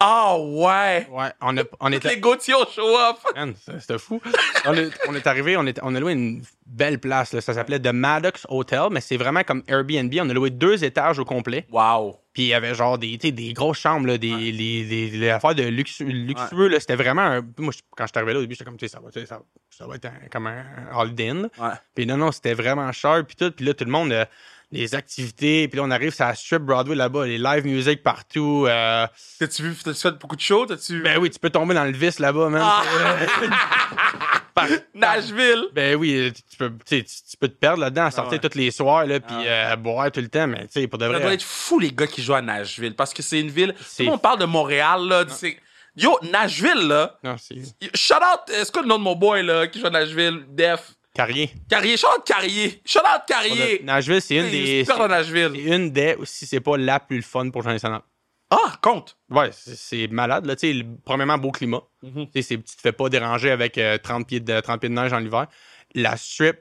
Ah 0.00 0.36
ouais! 0.38 1.08
Ouais, 1.10 1.30
on, 1.40 1.56
a, 1.58 1.62
on 1.80 1.90
était. 1.92 2.10
les 2.10 2.20
Gauthier 2.20 2.54
au 2.54 2.64
show-off. 2.64 3.24
Man, 3.34 3.54
c'est- 3.60 3.80
c'était 3.80 3.98
fou. 3.98 4.20
on, 4.64 4.74
est, 4.74 4.90
on 5.08 5.14
est 5.16 5.26
arrivé, 5.26 5.56
on, 5.56 5.66
est, 5.66 5.80
on 5.82 5.92
a 5.96 5.98
loué 5.98 6.12
une 6.12 6.40
belle 6.66 7.00
place. 7.00 7.32
là. 7.32 7.40
Ça 7.40 7.52
s'appelait 7.52 7.80
The 7.80 7.88
Maddox 7.92 8.46
Hotel, 8.48 8.82
mais 8.92 9.00
c'est 9.00 9.16
vraiment 9.16 9.42
comme 9.42 9.64
Airbnb. 9.66 10.14
On 10.20 10.30
a 10.30 10.32
loué 10.32 10.50
deux 10.50 10.84
étages 10.84 11.18
au 11.18 11.24
complet. 11.24 11.66
Wow. 11.72 12.16
Puis 12.32 12.44
il 12.44 12.48
y 12.48 12.54
avait 12.54 12.76
genre 12.76 12.96
des, 12.96 13.16
des 13.16 13.52
grosses 13.52 13.78
chambres, 13.80 14.06
là, 14.06 14.18
des, 14.18 14.28
les, 14.52 14.84
les- 14.84 15.10
les 15.10 15.30
affaires 15.30 15.56
de 15.56 15.64
luxu- 15.64 16.04
luxueux. 16.04 16.70
C'était 16.78 16.94
vraiment 16.94 17.22
un. 17.22 17.40
Moi, 17.58 17.72
quand 17.96 18.04
je 18.06 18.10
suis 18.12 18.18
arrivé 18.18 18.34
là 18.34 18.38
au 18.38 18.42
début, 18.42 18.54
j'étais 18.54 18.64
comme, 18.64 18.76
tu 18.76 18.86
sais, 18.86 18.92
ça 18.94 19.00
va, 19.00 19.10
ça, 19.26 19.40
ça 19.68 19.86
va 19.88 19.96
être 19.96 20.04
un- 20.04 20.28
comme 20.30 20.46
un, 20.46 20.64
Holiday 20.94 21.30
Inn. 21.30 21.48
Ouais. 21.58 21.70
Puis 21.96 22.06
non, 22.06 22.16
non, 22.16 22.30
c'était 22.30 22.54
vraiment 22.54 22.92
cher. 22.92 23.24
Puis 23.26 23.34
tout. 23.34 23.50
Puis 23.50 23.64
là, 23.66 23.74
tout 23.74 23.84
le 23.84 23.90
monde, 23.90 24.12
euh, 24.12 24.24
les 24.70 24.94
activités. 24.94 25.68
Puis 25.68 25.78
là, 25.78 25.84
on 25.86 25.90
arrive 25.90 26.14
la 26.18 26.34
strip 26.34 26.62
Broadway 26.62 26.94
là-bas, 26.94 27.26
les 27.26 27.38
live 27.38 27.64
music 27.66 28.02
partout. 28.02 28.66
euh, 28.68 29.06
T'as-tu 29.38 29.62
vu, 29.62 29.74
t'as-tu 29.82 30.00
fait 30.00 30.12
beaucoup 30.18 30.36
de 30.36 30.40
shows? 30.40 30.66
T'as-tu. 30.66 31.00
ben 31.02 31.18
oui, 31.18 31.30
tu 31.30 31.38
peux 31.38 31.50
tomber 31.50 31.74
dans 31.74 31.84
le 31.84 31.92
vice 31.92 32.18
là-bas, 32.18 32.48
man. 32.48 32.62
Ah! 32.64 32.82
Par- 34.54 34.66
Nashville! 34.94 35.66
Ben 35.72 35.94
oui, 35.96 36.32
tu 36.50 36.56
peux, 36.56 36.72
tu, 36.84 37.04
peux 37.38 37.48
te 37.48 37.54
perdre 37.54 37.80
là-dedans 37.80 38.06
à 38.06 38.10
sortir 38.10 38.40
ouais. 38.42 38.48
tous 38.48 38.58
les 38.58 38.70
soirs, 38.72 39.06
là, 39.06 39.20
puis 39.20 39.34
Ah 39.46 39.72
euh, 39.72 39.76
boire 39.76 40.10
tout 40.10 40.20
le 40.20 40.28
temps, 40.28 40.48
mais 40.48 40.62
tu 40.66 40.80
sais, 40.80 40.88
pour 40.88 40.98
de 40.98 41.04
Ça 41.04 41.10
doit 41.12 41.20
vrai. 41.20 41.34
être 41.34 41.44
fou, 41.44 41.78
les 41.78 41.92
gars 41.92 42.06
qui 42.08 42.22
jouent 42.22 42.34
à 42.34 42.42
Nashville, 42.42 42.94
parce 42.96 43.14
que 43.14 43.22
c'est 43.22 43.40
une 43.40 43.50
ville. 43.50 43.72
Tout 43.74 44.02
le 44.02 44.06
monde 44.06 44.22
parle 44.22 44.40
de 44.40 44.44
Montréal, 44.46 45.02
là. 45.06 45.24
c'est- 45.28 45.56
Yo, 45.96 46.16
Nashville, 46.30 46.86
là. 46.88 47.18
Non, 47.24 47.36
c'est 47.38 47.56
Shout 47.94 48.14
out, 48.14 48.52
est-ce 48.54 48.70
que 48.70 48.80
le 48.80 48.86
nom 48.86 48.98
de 48.98 49.02
mon 49.02 49.14
boy, 49.16 49.42
là, 49.44 49.66
qui 49.68 49.80
joue 49.80 49.86
à 49.86 49.90
Nashville? 49.90 50.44
Def. 50.48 50.92
Carrier. 51.18 51.50
Carrier, 51.68 51.94
out 51.96 52.24
Carrier. 52.24 52.80
Out 52.96 53.22
Carrier. 53.26 53.80
Nashville, 53.82 54.22
c'est 54.22 54.36
une 54.36 54.50
des. 54.50 54.84
super 54.84 54.96
C'est 55.02 55.08
Nashville. 55.08 55.50
c'est 55.54 55.62
une 55.76 55.90
des, 55.90 56.16
si 56.24 56.46
c'est 56.46 56.60
pas 56.60 56.76
la 56.76 57.00
plus 57.00 57.22
fun 57.22 57.50
pour 57.50 57.62
Jean 57.62 57.76
Sonal. 57.78 58.02
Ah, 58.50 58.76
compte. 58.80 59.16
Ouais, 59.28 59.50
c'est- 59.52 60.06
malade, 60.10 60.46
là, 60.46 60.54
le- 60.62 60.84
Premièrement, 61.04 61.36
beau 61.36 61.50
climat. 61.50 61.82
Tu 62.02 62.08
sais, 62.34 62.42
c'est- 62.42 62.56
tu 62.64 62.76
te 62.76 62.80
fais 62.80 62.92
pas 62.92 63.08
déranger 63.08 63.50
avec 63.50 63.76
euh, 63.76 63.98
30, 63.98 64.26
pieds 64.26 64.40
de, 64.40 64.60
30 64.60 64.80
pieds 64.80 64.88
de 64.88 64.94
neige 64.94 65.12
en 65.12 65.18
hiver. 65.20 65.48
La 65.94 66.16
strip, 66.16 66.56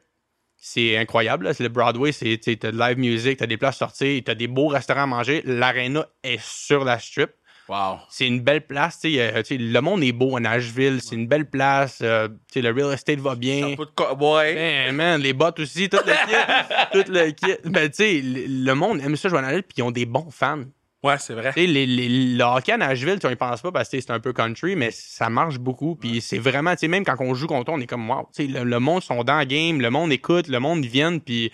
c'est 0.57 0.97
incroyable. 0.97 1.45
là. 1.45 1.51
Le 1.59 1.69
Broadway, 1.69 2.11
c'est, 2.11 2.37
t'as 2.59 2.71
de 2.71 2.77
live 2.77 2.97
music, 2.97 3.37
t'as 3.37 3.45
des 3.45 3.57
places 3.57 3.77
sorties, 3.77 4.23
t'as 4.25 4.35
des 4.35 4.47
beaux 4.47 4.67
restaurants 4.67 5.03
à 5.03 5.05
manger. 5.05 5.41
L'aréna 5.45 6.07
est 6.23 6.41
sur 6.43 6.83
la 6.83 6.97
strip. 6.99 7.29
Wow. 7.69 7.99
C'est 8.09 8.27
une 8.27 8.39
belle 8.39 8.65
place. 8.65 8.99
tu 8.99 9.15
sais, 9.15 9.19
euh, 9.19 9.43
le 9.51 9.79
monde 9.81 10.03
est 10.03 10.13
beau 10.13 10.37
à 10.37 10.39
Nashville. 10.39 10.99
C'est 11.01 11.15
une 11.15 11.27
belle 11.27 11.49
place. 11.49 11.99
euh, 12.01 12.29
le 12.55 12.71
real 12.71 12.93
estate 12.93 13.19
va 13.19 13.35
bien. 13.35 13.71
De 13.71 13.75
cowboy. 13.95 14.55
Ben, 14.55 14.95
man, 14.95 15.21
les 15.21 15.33
bottes 15.33 15.59
aussi, 15.59 15.89
tout 15.89 15.97
le 16.05 16.13
kit. 16.13 17.03
tout 17.03 17.11
le 17.11 17.31
kit. 17.31 17.57
Ben, 17.65 17.89
tu 17.89 17.95
sais, 17.95 18.21
le, 18.23 18.73
monde 18.73 19.01
aime 19.01 19.15
ça 19.15 19.27
jouer 19.27 19.39
à 19.39 19.41
Nashville, 19.41 19.63
puis 19.63 19.75
ils 19.79 19.83
ont 19.83 19.91
des 19.91 20.05
bons 20.05 20.29
fans. 20.31 20.63
Ouais, 21.03 21.17
c'est 21.19 21.33
vrai. 21.33 21.53
Les, 21.55 21.67
les, 21.67 22.35
le 22.37 22.43
hockey 22.43 22.71
à 22.71 22.77
Nashville, 22.77 23.19
on 23.23 23.29
y 23.29 23.35
pense 23.35 23.61
pas 23.61 23.71
parce 23.71 23.89
que 23.89 23.99
c'est 23.99 24.11
un 24.11 24.19
peu 24.19 24.33
country, 24.33 24.75
mais 24.75 24.89
ça 24.91 25.29
marche 25.29 25.59
beaucoup. 25.59 25.95
Puis 25.95 26.21
c'est 26.21 26.39
vraiment, 26.39 26.71
tu 26.71 26.79
sais, 26.79 26.87
même 26.87 27.03
quand 27.05 27.15
on 27.19 27.33
joue 27.33 27.47
contre 27.47 27.71
eux, 27.71 27.75
on 27.75 27.81
est 27.81 27.85
comme, 27.85 28.09
wow, 28.09 28.29
tu 28.35 28.45
sais, 28.45 28.51
le, 28.51 28.63
le 28.63 28.79
monde 28.79 29.03
sont 29.03 29.23
dans 29.23 29.39
le 29.39 29.45
game, 29.45 29.79
le 29.81 29.89
monde 29.89 30.11
écoute, 30.11 30.47
le 30.47 30.59
monde 30.59 30.85
vient, 30.85 31.19
puis 31.19 31.51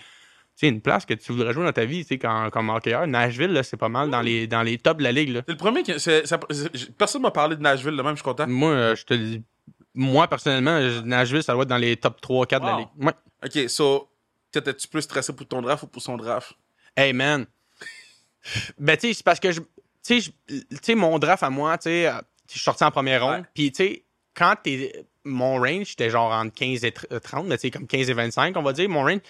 sais, 0.56 0.68
une 0.68 0.80
place 0.80 1.04
que 1.04 1.14
tu 1.14 1.32
voudrais 1.32 1.52
jouer 1.52 1.64
dans 1.64 1.72
ta 1.72 1.84
vie, 1.84 2.02
tu 2.02 2.08
sais, 2.08 2.18
quand- 2.18 2.50
comme 2.50 2.70
hockeyeur. 2.70 3.06
Nashville, 3.06 3.52
là, 3.52 3.62
c'est 3.62 3.76
pas 3.76 3.88
mal 3.88 4.10
dans 4.10 4.20
les, 4.22 4.46
dans 4.46 4.62
les 4.62 4.78
tops 4.78 4.98
de 4.98 5.02
la 5.04 5.12
ligue, 5.12 5.30
là. 5.30 5.40
C'est 5.46 5.52
le 5.52 5.58
premier 5.58 5.82
qui. 5.82 5.98
ça- 5.98 6.38
personne 6.98 7.22
m'a 7.22 7.30
parlé 7.30 7.56
de 7.56 7.62
Nashville, 7.62 7.94
là, 7.94 8.02
même, 8.02 8.12
je 8.12 8.16
suis 8.20 8.24
content. 8.24 8.46
Moi, 8.46 8.70
euh, 8.70 8.96
je 8.96 9.04
te 9.04 9.14
dis, 9.14 9.42
moi, 9.94 10.26
personnellement, 10.28 10.78
Nashville, 11.04 11.42
ça 11.42 11.52
doit 11.54 11.62
être 11.62 11.68
dans 11.68 11.76
les 11.78 11.96
top 11.96 12.20
3-4 12.20 12.60
de 12.60 12.66
la 12.66 12.78
ligue. 12.78 12.88
Ouais. 12.98 13.12
Ok, 13.44 13.68
so, 13.68 14.08
t'étais-tu 14.50 14.88
plus 14.88 15.02
stressé 15.02 15.32
pour 15.32 15.46
ton 15.46 15.60
draft 15.62 15.82
ou 15.84 15.86
pour 15.88 16.02
son 16.02 16.16
draft? 16.16 16.52
Hey, 16.96 17.12
man. 17.12 17.46
ben, 18.78 18.96
tu 18.96 19.08
sais, 19.08 19.14
c'est 19.14 19.24
parce 19.24 19.40
que 19.40 19.52
je. 19.52 19.60
Tu 19.60 20.20
sais, 20.20 20.32
je- 20.48 20.54
tu 20.60 20.66
sais, 20.82 20.94
mon 20.94 21.18
draft 21.18 21.42
à 21.42 21.50
moi, 21.50 21.78
tu 21.78 21.84
sais, 21.84 22.06
euh, 22.08 22.12
je 22.48 22.52
suis 22.52 22.60
sorti 22.60 22.84
en 22.84 22.90
première 22.90 23.24
ronde. 23.24 23.40
Ouais. 23.40 23.44
Puis, 23.54 23.72
tu 23.72 23.84
sais, 23.84 24.04
quand 24.34 24.54
t'es. 24.62 25.04
Mon 25.26 25.56
range, 25.58 25.86
c'était 25.86 26.10
genre 26.10 26.30
entre 26.32 26.52
15 26.52 26.84
et 26.84 26.90
tr- 26.90 27.06
euh, 27.10 27.18
30, 27.18 27.46
mais 27.46 27.56
tu 27.56 27.62
sais, 27.62 27.70
comme 27.70 27.86
15 27.86 28.10
et 28.10 28.12
25, 28.12 28.54
on 28.58 28.62
va 28.62 28.74
dire. 28.74 28.88
Mon 28.90 29.02
range, 29.04 29.20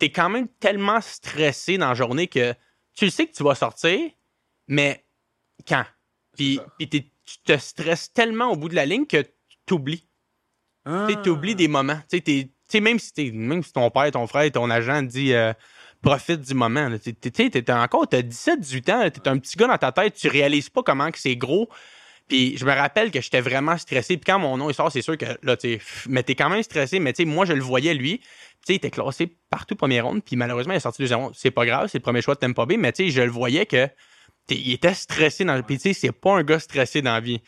t'es 0.00 0.10
quand 0.10 0.30
même 0.30 0.48
tellement 0.58 1.00
stressé 1.00 1.78
dans 1.78 1.88
la 1.88 1.94
journée 1.94 2.26
que 2.26 2.54
tu 2.94 3.10
sais 3.10 3.26
que 3.26 3.32
tu 3.32 3.44
vas 3.44 3.54
sortir, 3.54 4.00
mais 4.66 5.04
quand? 5.68 5.84
Puis, 6.36 6.58
tu 6.78 7.04
te 7.44 7.56
stresses 7.58 8.12
tellement 8.12 8.50
au 8.50 8.56
bout 8.56 8.68
de 8.68 8.74
la 8.74 8.86
ligne 8.86 9.06
que 9.06 9.22
tu 9.22 9.56
t'oublies. 9.66 10.08
Ah. 10.84 11.06
Tu 11.06 11.14
sais, 11.14 11.22
t'oublies 11.22 11.54
des 11.54 11.68
moments. 11.68 12.00
Tu 12.10 12.16
sais, 12.16 12.20
t'es- 12.22 12.50
tu 12.68 12.80
même 12.80 12.98
si, 12.98 13.12
t'es- 13.12 13.30
même 13.30 13.62
si 13.62 13.72
ton 13.72 13.90
père, 13.90 14.10
ton 14.10 14.26
frère, 14.26 14.50
ton 14.50 14.70
agent 14.70 15.02
dit 15.02 15.34
euh, 15.34 15.52
profite 16.00 16.40
du 16.40 16.54
moment. 16.54 16.88
Tu 16.98 17.14
sais, 17.22 17.70
encore, 17.72 18.08
t'as 18.08 18.22
17, 18.22 18.60
18 18.60 18.88
ans, 18.88 18.98
là, 19.00 19.10
t'es 19.10 19.28
un 19.28 19.38
petit 19.38 19.56
gars 19.56 19.66
dans 19.66 19.78
ta 19.78 19.92
tête, 19.92 20.14
tu 20.14 20.28
réalises 20.28 20.70
pas 20.70 20.82
comment 20.82 21.10
que 21.10 21.18
c'est 21.18 21.36
gros. 21.36 21.68
Puis 22.30 22.56
je 22.56 22.64
me 22.64 22.72
rappelle 22.72 23.10
que 23.10 23.20
j'étais 23.20 23.40
vraiment 23.42 23.76
stressé. 23.76 24.16
Puis 24.16 24.24
quand 24.24 24.38
mon 24.38 24.56
nom 24.56 24.70
il 24.70 24.74
sort, 24.74 24.90
c'est 24.90 25.02
sûr 25.02 25.18
que 25.18 25.26
là, 25.42 25.56
tu 25.58 25.74
sais, 25.74 25.80
mais 26.08 26.22
t'es 26.22 26.34
quand 26.34 26.48
même 26.48 26.62
stressé. 26.62 26.98
Mais 27.00 27.12
tu 27.12 27.24
sais, 27.24 27.26
moi, 27.28 27.44
je 27.44 27.52
le 27.52 27.60
voyais 27.62 27.92
lui. 27.92 28.18
Tu 28.20 28.24
sais, 28.66 28.72
il 28.74 28.76
était 28.76 28.90
classé 28.90 29.36
partout 29.50 29.74
première 29.76 30.06
ronde. 30.06 30.22
Puis 30.24 30.36
malheureusement, 30.36 30.72
il 30.72 30.76
est 30.76 30.80
sorti 30.80 31.02
deuxième 31.02 31.18
ronde. 31.20 31.32
C'est 31.36 31.50
pas 31.50 31.66
grave, 31.66 31.88
c'est 31.92 31.98
le 31.98 32.02
premier 32.02 32.22
choix 32.22 32.34
de 32.34 32.40
Tampa 32.40 32.64
Bay. 32.64 32.76
Mais 32.78 32.92
tu 32.92 33.04
sais, 33.04 33.10
je 33.10 33.20
le 33.20 33.30
voyais 33.30 33.66
que 33.66 33.86
il 34.52 34.72
était 34.72 34.94
stressé 34.94 35.44
dans 35.44 35.54
le. 35.54 35.62
Puis 35.62 35.76
tu 35.76 35.82
sais, 35.82 35.92
c'est 35.92 36.10
pas 36.12 36.32
un 36.32 36.42
gars 36.42 36.58
stressé 36.58 37.02
dans 37.02 37.12
la 37.12 37.20
vie. 37.20 37.40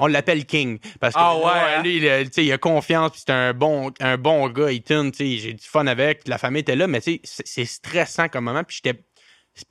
On 0.00 0.06
l'appelle 0.06 0.46
King. 0.46 0.78
Parce 1.00 1.14
que 1.14 1.20
Ah 1.20 1.36
ouais, 1.36 1.42
hein? 1.78 1.82
lui, 1.82 1.96
il, 1.96 2.02
tu 2.26 2.34
sais, 2.34 2.44
il 2.44 2.52
a 2.52 2.58
confiance, 2.58 3.10
puis 3.12 3.22
c'est 3.26 3.32
un 3.32 3.52
bon, 3.52 3.90
un 3.98 4.16
bon 4.18 4.48
gars, 4.48 4.70
il 4.70 4.82
tune, 4.84 5.10
tu 5.10 5.18
sais, 5.18 5.36
j'ai 5.38 5.52
du 5.54 5.66
fun 5.66 5.86
avec, 5.88 6.28
la 6.28 6.38
famille 6.38 6.60
était 6.60 6.76
là, 6.76 6.86
mais 6.86 7.00
tu 7.00 7.14
sais, 7.14 7.20
c'est- 7.24 7.46
c'est 7.46 7.64
stressant 7.64 8.28
comme 8.28 8.44
moment, 8.44 8.62
puis 8.62 8.78
j'étais 8.82 9.00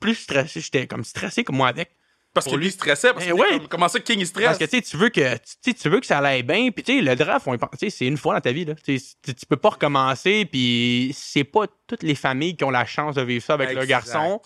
plus 0.01 0.15
stressé, 0.15 0.59
j'étais 0.59 0.87
comme 0.87 1.05
stressé 1.05 1.43
que 1.45 1.53
moi 1.53 1.69
avec. 1.69 1.91
Parce 2.33 2.45
que 2.47 2.55
lui, 2.55 2.67
il 2.67 2.71
stressait. 2.71 3.11
Parce 3.13 3.25
Eh 3.25 3.29
que 3.29 3.33
ouais. 3.33 3.57
comme- 3.59 3.67
comment 3.67 3.87
ça, 3.89 3.99
King, 3.99 4.19
il 4.19 4.25
stresse? 4.27 4.57
Parce 4.57 4.71
que 4.71 4.79
tu 4.79 4.97
veux 4.97 5.09
que, 5.09 5.37
tu 5.63 5.89
veux 5.89 5.99
que 5.99 6.05
ça 6.05 6.19
aille 6.19 6.43
bien, 6.43 6.69
puis 6.71 6.83
tu 6.83 6.95
sais, 6.97 7.01
le 7.01 7.15
draft, 7.15 7.45
on 7.47 7.57
c'est 7.77 8.05
une 8.07 8.17
fois 8.17 8.35
dans 8.35 8.41
ta 8.41 8.51
vie, 8.53 8.63
là. 8.65 8.73
Tu 8.75 8.97
sais, 8.99 9.15
tu 9.33 9.45
peux 9.45 9.57
pas 9.57 9.69
recommencer, 9.71 10.45
puis 10.45 11.11
c'est 11.13 11.43
pas 11.43 11.65
toutes 11.87 12.03
les 12.03 12.15
familles 12.15 12.55
qui 12.55 12.63
ont 12.63 12.69
la 12.71 12.85
chance 12.85 13.15
de 13.15 13.21
vivre 13.21 13.43
ça 13.43 13.53
avec 13.55 13.73
leur 13.73 13.83
Exact. 13.83 14.05
garçon. 14.13 14.41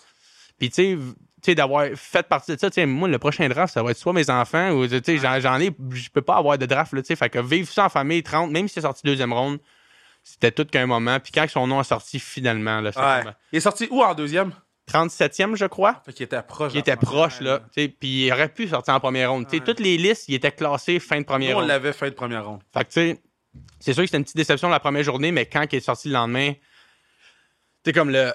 Puis 0.58 0.70
tu 0.70 0.98
sais, 1.44 1.54
d'avoir 1.54 1.86
fait 1.94 2.26
partie 2.26 2.56
de 2.56 2.58
ça, 2.58 2.86
moi, 2.86 3.06
le 3.08 3.18
prochain 3.20 3.48
draft, 3.48 3.72
ça 3.72 3.82
va 3.84 3.92
être 3.92 3.98
soit 3.98 4.12
mes 4.12 4.28
enfants 4.30 4.70
ou, 4.72 4.88
tu 4.88 5.00
sais, 5.04 5.18
j'en- 5.18 5.60
ai, 5.60 5.70
je 5.92 6.08
peux 6.10 6.22
pas 6.22 6.36
avoir 6.36 6.58
de 6.58 6.66
draft, 6.66 6.92
là, 6.92 7.02
tu 7.02 7.06
sais. 7.08 7.16
Fait 7.16 7.30
que 7.30 7.38
vivre 7.38 7.70
ça 7.72 7.84
en 7.84 7.88
famille, 7.88 8.22
30, 8.24 8.50
même 8.50 8.66
si 8.66 8.74
c'est 8.74 8.80
sorti 8.80 9.02
deuxième 9.04 9.32
ronde, 9.32 9.58
c'était 10.24 10.50
tout 10.50 10.64
qu'un 10.64 10.86
moment. 10.86 11.20
Puis 11.20 11.30
quand 11.30 11.46
son 11.48 11.68
nom 11.68 11.80
est 11.80 11.84
sorti 11.84 12.18
finalement, 12.18 12.80
là, 12.80 12.90
Ouais. 12.96 13.22
comme, 13.22 13.32
Il 13.52 13.58
est 13.58 13.60
sorti 13.60 13.86
où 13.92 14.02
en 14.02 14.12
deuxième? 14.14 14.50
37e, 14.90 15.56
je 15.56 15.66
crois, 15.66 16.00
Fait 16.06 16.12
qu'il 16.12 16.24
était 16.24 16.42
proche. 16.42 16.72
qui 16.72 16.78
était 16.78 16.96
proche, 16.96 17.40
là. 17.40 17.60
tu 17.74 17.88
Puis 17.88 18.26
il 18.26 18.32
aurait 18.32 18.48
pu 18.48 18.68
sortir 18.68 18.94
en 18.94 19.00
première 19.00 19.30
ronde. 19.32 19.46
Tu 19.48 19.56
Ouais. 19.58 19.64
toutes 19.64 19.80
les 19.80 19.96
listes, 19.96 20.28
il 20.28 20.34
était 20.34 20.52
classé 20.52 21.00
fin 21.00 21.16
de 21.16 21.20
Nous, 21.20 21.24
première 21.26 21.56
on 21.56 21.60
ronde. 21.60 21.68
l'avait 21.68 21.92
fait 21.92 22.10
de 22.10 22.14
première 22.14 22.46
ronde. 22.46 22.60
Fait 22.72 22.84
que, 22.84 22.88
tu 22.88 22.92
sais, 23.14 23.20
c'est 23.80 23.92
sûr 23.94 24.02
que 24.02 24.06
c'était 24.06 24.18
une 24.18 24.24
petite 24.24 24.36
déception 24.36 24.68
la 24.68 24.80
première 24.80 25.02
journée, 25.02 25.32
mais 25.32 25.46
quand 25.46 25.64
il 25.72 25.76
est 25.76 25.80
sorti 25.80 26.08
le 26.08 26.14
lendemain, 26.14 26.52
c'est 27.84 27.92
comme 27.92 28.10
le. 28.10 28.32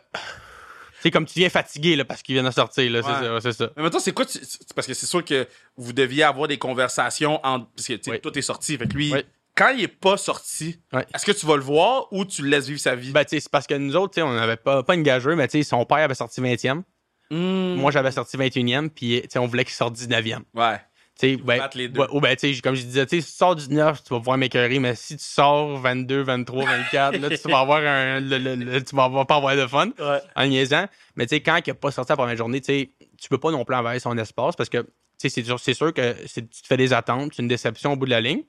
C'est 1.02 1.10
comme 1.10 1.26
tu 1.26 1.40
viens 1.40 1.50
fatigué, 1.50 1.96
là, 1.96 2.06
parce 2.06 2.22
qu'il 2.22 2.36
vient 2.36 2.44
de 2.44 2.52
sortir, 2.52 2.92
là. 2.92 3.02
C'est 3.02 3.10
Ouais. 3.10 3.40
ça, 3.40 3.42
c'est 3.42 3.54
ça. 3.54 3.72
Mais 3.76 3.84
maintenant, 3.84 4.00
c'est 4.00 4.12
quoi? 4.12 4.26
tu- 4.26 4.38
Parce 4.76 4.86
que 4.86 4.94
c'est 4.94 5.08
sûr 5.08 5.26
que 5.26 5.48
vous 5.76 5.94
deviez 5.94 6.22
avoir 6.24 6.48
des 6.48 6.60
conversations 6.60 7.44
entre. 7.44 7.68
Parce 7.76 7.88
que 7.88 7.94
tu 7.94 8.12
Oui. 8.12 8.22
tout 8.22 8.38
est 8.38 8.42
sorti. 8.44 8.78
Fait 8.78 8.88
que 8.88 8.94
lui, 8.94 9.12
Oui. 9.12 9.24
Quand 9.56 9.70
il 9.70 9.84
est 9.84 9.88
pas 9.88 10.18
sorti, 10.18 10.80
Ouais. 10.94 11.06
est-ce 11.14 11.26
que 11.26 11.32
tu 11.32 11.46
vas 11.46 11.56
le 11.56 11.62
voir 11.62 12.08
ou 12.12 12.26
tu 12.26 12.42
le 12.42 12.50
laisses 12.50 12.68
vivre 12.68 12.80
sa 12.80 12.96
vie? 12.96 13.12
Ben, 13.12 13.24
c'est 13.28 13.50
parce 13.50 13.68
que 13.68 13.74
nous 13.76 13.96
autres, 13.96 14.22
on 14.22 14.34
n'avait 14.34 14.58
pas, 14.58 14.84
pas 14.84 14.96
une 14.96 15.04
gageuse, 15.04 15.36
mais 15.36 15.48
son 15.64 15.86
père 15.86 15.98
avait 15.98 16.16
sorti 16.16 16.42
20e. 16.42 16.84
Hmm. 17.30 17.76
Moi, 17.76 17.92
j'avais 17.92 18.12
sorti 18.12 18.38
21e, 18.38 18.90
puis 18.90 19.24
on 19.38 19.46
voulait 19.46 19.64
qu'il 19.66 19.74
sorte 19.74 19.96
19e. 19.96 20.42
Ouais. 20.54 20.78
Tu 21.20 21.36
sais, 21.36 21.38
ben, 21.38 21.62
les 21.76 21.88
deux. 21.90 22.00
ouais, 22.02 22.08
ou 22.12 22.20
ben, 22.22 22.36
tu 22.36 22.54
sais, 22.54 22.62
comme 22.62 22.74
je 22.76 22.84
disais, 22.84 23.06
si 23.08 23.18
tu 23.18 23.22
sors 23.22 23.56
19, 23.56 24.04
tu 24.04 24.10
vas 24.14 24.20
pouvoir 24.20 24.38
m'écœurer, 24.38 24.80
mais 24.80 24.96
si 24.96 25.18
tu 25.18 25.24
sors 25.24 25.78
22, 25.78 26.22
23, 26.24 26.66
24, 26.66 27.18
là, 27.18 27.30
tu 27.38 27.48
vas 27.50 27.60
avoir 27.60 27.80
un. 27.86 28.20
le- 28.22 28.38
le- 28.38 28.56
le- 28.56 28.84
tu 28.84 28.96
vas 28.96 29.26
pas 29.26 29.36
avoir 29.36 29.56
de 29.56 29.68
fun 29.68 29.92
Ouais. 30.00 30.20
en 30.36 30.48
niaisant. 30.48 30.86
Mais 31.16 31.26
tu 31.26 31.36
sais, 31.36 31.42
quand 31.42 31.60
il 31.66 31.70
n'a 31.70 31.74
pas 31.76 31.92
sorti 31.92 32.12
la 32.12 32.16
première 32.18 32.38
journée, 32.38 32.62
tu 32.62 32.90
tu 33.20 33.30
peux 33.30 33.38
pas 33.38 33.52
non 33.52 33.64
plus 33.66 33.76
envahir 33.76 34.02
son 34.02 34.18
espace 34.18 34.56
parce 34.56 34.70
que, 34.70 34.88
c'est 35.18 35.30
sûr, 35.74 35.94
que 35.94 36.16
tu 36.26 36.42
te 36.48 36.68
fais 36.68 36.78
des 36.78 36.92
attentes, 36.94 37.34
c'est 37.36 37.44
une 37.44 37.48
déception 37.48 37.94
au 37.94 37.96
bout 37.96 38.06
de 38.06 38.12
la 38.12 38.22
ligne. 38.22 38.42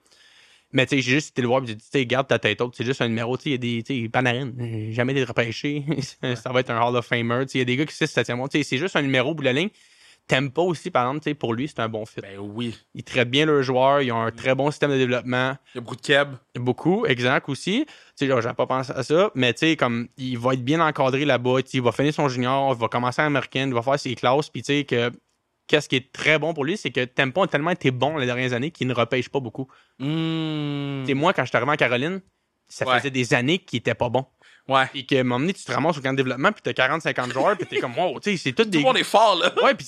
Mais 0.73 0.87
tu 0.87 0.97
sais, 0.97 1.03
j'ai 1.03 1.13
juste 1.13 1.31
été 1.31 1.43
le 1.43 1.49
voir 1.49 1.63
et 1.63 1.67
j'ai 1.67 1.75
dit, 1.75 1.85
tu 1.85 1.99
sais, 1.99 2.07
garde 2.07 2.27
ta 2.29 2.39
tête 2.39 2.61
haute, 2.61 2.75
c'est 2.77 2.85
juste 2.85 3.03
un 3.03 3.09
numéro, 3.09 3.37
tu 3.37 3.45
sais, 3.45 3.51
il 3.51 3.65
y 3.65 3.79
a 3.79 3.83
des, 3.83 4.09
Panarin, 4.09 4.53
euh, 4.59 4.91
jamais 4.91 5.13
été 5.13 5.25
repêché, 5.25 5.85
ça 6.35 6.51
va 6.51 6.61
être 6.61 6.71
un 6.71 6.81
Hall 6.81 6.97
of 6.97 7.07
Famer, 7.07 7.45
tu 7.47 7.53
sais, 7.53 7.59
il 7.59 7.61
y 7.61 7.63
a 7.63 7.65
des 7.65 7.77
gars 7.77 7.87
qui 7.87 7.95
6 7.95 8.07
7 8.07 8.31
mois, 8.31 8.49
tu 8.49 8.59
sais, 8.59 8.65
c'est 8.65 8.79
juste 8.79 8.97
un 8.97 9.03
numéro 9.03 9.35
bout 9.35 9.43
de 9.43 9.47
la 9.47 9.53
ligne. 9.53 9.71
Pas 10.55 10.63
aussi, 10.63 10.91
par 10.91 11.05
exemple, 11.05 11.25
tu 11.25 11.31
sais, 11.31 11.35
pour 11.35 11.53
lui, 11.53 11.69
c'est 11.69 11.81
un 11.81 11.89
bon 11.89 12.07
fit. 12.07 12.21
Ben 12.23 12.39
oui. 12.39 12.75
Ils 12.95 13.05
traitent 13.05 13.29
bien 13.29 13.45
leurs 13.45 13.63
joueurs, 13.63 14.01
ils 14.01 14.11
ont 14.13 14.23
un 14.23 14.31
très 14.31 14.55
bon 14.55 14.71
système 14.71 14.91
de 14.91 14.97
développement. 14.97 15.57
Il 15.75 15.77
y 15.77 15.79
a 15.79 15.81
beaucoup 15.83 15.97
de 15.97 16.01
keb. 16.01 16.29
Beaucoup, 16.55 17.05
exact 17.05 17.49
aussi. 17.51 17.85
Tu 17.87 17.93
sais, 18.15 18.27
genre, 18.27 18.41
j'avais 18.41 18.55
pas 18.55 18.67
pensé 18.67 18.93
à 18.93 19.03
ça, 19.03 19.31
mais 19.35 19.53
tu 19.53 19.61
sais, 19.61 19.77
comme, 19.77 20.09
il 20.17 20.39
va 20.39 20.55
être 20.55 20.65
bien 20.65 20.81
encadré 20.81 21.27
là-bas, 21.27 21.59
il 21.73 21.83
va 21.83 21.93
finir 21.93 22.15
son 22.15 22.29
junior, 22.29 22.73
il 22.75 22.81
va 22.81 22.89
commencer 22.89 23.21
en 23.21 23.27
américaine, 23.27 23.69
il 23.69 23.75
va 23.75 23.83
faire 23.83 23.99
ses 23.99 24.15
classes, 24.15 24.49
puis 24.49 24.63
tu 24.63 24.73
sais, 24.73 24.85
que, 24.85 25.11
qu'est-ce 25.66 25.88
qui 25.88 25.96
est 25.96 26.12
très 26.12 26.38
bon 26.38 26.55
pour 26.55 26.64
lui, 26.64 26.77
c'est 26.77 26.90
que 26.90 27.05
Tempo 27.05 27.42
a 27.42 27.48
tellement 27.48 27.70
été 27.70 27.90
bon 27.90 28.16
les 28.18 28.27
dernières 28.27 28.53
années 28.53 28.70
qu'il 28.70 28.87
ne 28.88 28.94
repêche 28.94 29.29
pas 29.29 29.40
beaucoup. 29.40 29.68
Sais, 31.07 31.14
moi, 31.14 31.33
quand 31.33 31.42
je 31.44 31.48
suis 31.48 31.57
arrivé 31.57 31.72
en 31.72 31.77
Caroline, 31.77 32.20
ça 32.68 32.87
Ouais. 32.87 32.98
faisait 32.98 33.11
des 33.11 33.35
années 33.35 33.59
qu'il 33.59 33.79
était 33.79 33.94
pas 33.94 34.09
bon. 34.09 34.27
Ouais. 34.68 34.85
Et 34.94 35.05
que, 35.05 35.16
à 35.16 35.20
un 35.20 35.22
moment 35.25 35.40
donné, 35.40 35.53
tu 35.55 35.64
te 35.64 35.72
ramasses 35.72 35.98
au 35.98 36.01
camp 36.01 36.12
de 36.12 36.16
développement, 36.16 36.51
puis 36.53 36.62
t'as 36.62 36.72
40-50 36.72 37.33
joueurs, 37.33 37.57
puis 37.57 37.66
t'es 37.66 37.79
comme, 37.79 37.96
wow, 37.98 38.20
tu 38.20 38.31
sais, 38.31 38.37
c'est 38.37 38.53
Tout 38.53 38.64
des. 38.64 38.79
le 38.79 38.85
monde 38.85 38.96
est 38.98 39.03
fort, 39.05 39.37
là. 39.37 39.53
Ouais, 39.62 39.75
puis 39.75 39.87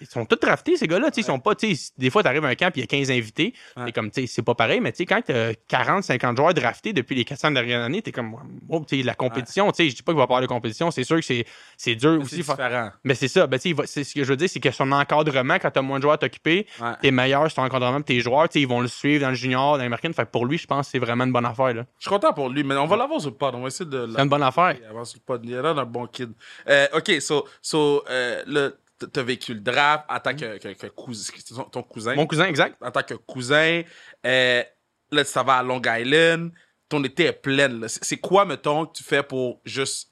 ils 0.00 0.06
sont 0.06 0.24
tous 0.24 0.36
draftés, 0.36 0.76
ces 0.76 0.86
gars-là. 0.86 1.10
tu 1.10 1.16
sais, 1.16 1.20
Ils 1.20 1.24
sont 1.24 1.38
pas, 1.38 1.54
tu 1.54 1.74
sais, 1.74 1.92
des 1.98 2.10
fois, 2.10 2.22
t'arrives 2.22 2.44
à 2.44 2.48
un 2.48 2.54
camp, 2.54 2.70
puis 2.70 2.80
il 2.80 2.84
y 2.84 2.84
a 2.84 2.86
15 2.86 3.10
invités. 3.10 3.52
Ouais. 3.76 3.86
T'es 3.86 3.92
comme, 3.92 4.10
tu 4.10 4.22
sais, 4.22 4.26
c'est 4.26 4.42
pas 4.42 4.54
pareil, 4.54 4.80
mais 4.80 4.92
tu 4.92 4.98
sais, 4.98 5.06
quand 5.06 5.20
t'as 5.24 5.52
40, 5.68 6.04
50 6.04 6.36
joueurs 6.36 6.54
draftés 6.54 6.92
depuis 6.92 7.14
les 7.14 7.24
400 7.24 7.50
dernières 7.52 7.82
années, 7.82 8.02
t'es 8.02 8.12
comme, 8.12 8.36
oh, 8.68 8.84
tu 8.88 8.96
sais, 8.98 9.02
la 9.02 9.14
compétition, 9.14 9.70
tu 9.72 9.76
sais, 9.84 9.90
je 9.90 9.96
dis 9.96 10.02
pas 10.02 10.12
qu'il 10.12 10.18
va 10.18 10.26
pas 10.26 10.34
avoir 10.36 10.42
de 10.42 10.46
compétition, 10.46 10.90
c'est 10.90 11.04
sûr 11.04 11.16
que 11.16 11.24
c'est, 11.24 11.44
c'est 11.76 11.94
dur 11.94 12.16
C'est 12.20 12.24
aussi. 12.36 12.42
fa- 12.42 12.54
différent. 12.54 12.90
Mais 13.04 13.14
c'est 13.14 13.28
ça, 13.28 13.46
ben, 13.46 13.58
tu 13.58 13.74
sais, 13.74 13.82
c'est 13.86 14.04
ce 14.04 14.14
que 14.14 14.24
je 14.24 14.28
veux 14.28 14.36
dire, 14.36 14.48
c'est 14.48 14.60
que 14.60 14.70
son 14.70 14.90
encadrement, 14.92 15.56
quand 15.60 15.70
t'as 15.70 15.82
moins 15.82 15.98
de 15.98 16.02
joueurs 16.02 16.14
à 16.14 16.18
t'occuper, 16.18 16.66
Ouais. 16.80 16.92
t'es 17.02 17.10
meilleur 17.10 17.46
sur 17.50 17.56
ton 17.56 17.62
encadrement, 17.64 18.00
tes 18.00 18.20
joueurs, 18.20 18.48
tu 18.48 18.54
sais, 18.54 18.60
ils 18.62 18.68
vont 18.68 18.80
le 18.80 18.88
suivre 18.88 19.22
dans 19.22 19.28
le 19.30 19.34
junior, 19.34 19.76
dans 19.76 19.82
l'américaine. 19.82 20.14
Fait 20.14 20.24
pour 20.30 20.46
lui, 20.46 20.58
je 20.58 20.66
pense 20.66 20.86
que 20.86 20.92
c'est 20.92 20.98
vraiment 20.98 21.24
une 21.24 21.32
bonne 21.32 21.46
affaire, 21.46 21.74
là. 21.74 21.84
Je 21.98 22.02
suis 22.04 22.10
content 22.10 22.32
pour 22.32 22.48
lui, 22.48 22.64
mais 22.64 22.74
on 22.76 22.86
va 22.86 22.96
l'avoir 22.96 23.20
sur 23.20 23.30
le 23.30 23.36
pod. 23.36 23.54
On 23.54 23.60
va 23.62 23.68
essayer 23.68 23.88
de 23.88 23.89
C'est 23.90 24.22
une 24.22 24.28
bonne 24.28 24.42
affaire. 24.42 24.76
Avant 24.88 25.04
sur 25.04 25.18
le 25.18 25.24
pod. 25.24 25.40
Il 25.44 25.50
d'un 25.52 25.84
bon 25.84 26.06
kid. 26.06 26.32
Euh, 26.68 26.86
OK, 26.94 27.20
so, 27.20 27.46
so 27.62 28.04
euh, 28.08 28.42
là, 28.46 28.70
t- 28.98 29.06
t'as 29.08 29.22
vécu 29.22 29.54
le 29.54 29.60
draft 29.60 30.04
en 30.08 30.18
tant 30.20 30.34
que, 30.34 30.58
que- 30.58 30.72
que 30.74 30.86
cousin, 30.88 31.32
ton, 31.70 31.82
cousin. 31.82 32.14
Mon 32.14 32.26
cousin, 32.26 32.46
exact. 32.46 32.76
En 32.82 32.90
tant 32.90 33.02
que 33.02 33.14
cousin. 33.14 33.82
Euh, 34.26 34.62
là, 35.10 35.24
ça 35.24 35.42
va 35.42 35.54
à 35.58 35.62
Long 35.62 35.80
Island. 35.84 36.52
Ton 36.88 37.02
été 37.04 37.24
est 37.26 37.32
pleine. 37.32 37.80
là. 37.80 37.88
C'est 37.88 38.16
quoi, 38.18 38.44
mettons, 38.44 38.86
que 38.86 38.96
tu 38.98 39.04
fais 39.04 39.22
pour 39.22 39.60
juste 39.64 40.10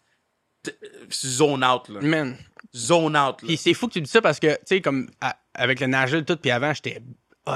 zone 1.11 1.65
out, 1.65 1.89
là? 1.89 2.01
Man, 2.01 2.37
Zone 2.77 3.17
out, 3.17 3.41
là. 3.43 3.47
Puis 3.47 3.57
c'est 3.57 3.75
fou 3.75 3.89
que 3.89 3.95
tu 3.95 4.01
dis 4.03 4.11
ça 4.11 4.21
parce 4.21 4.39
que, 4.39 4.49
tu 4.57 4.61
sais, 4.67 4.81
comme 4.81 5.09
à- 5.21 5.37
avec 5.55 5.81
le 5.81 5.87
nageur 5.87 6.25
tout, 6.25 6.37
puis 6.37 6.51
avant, 6.51 6.73
j'étais. 6.75 7.01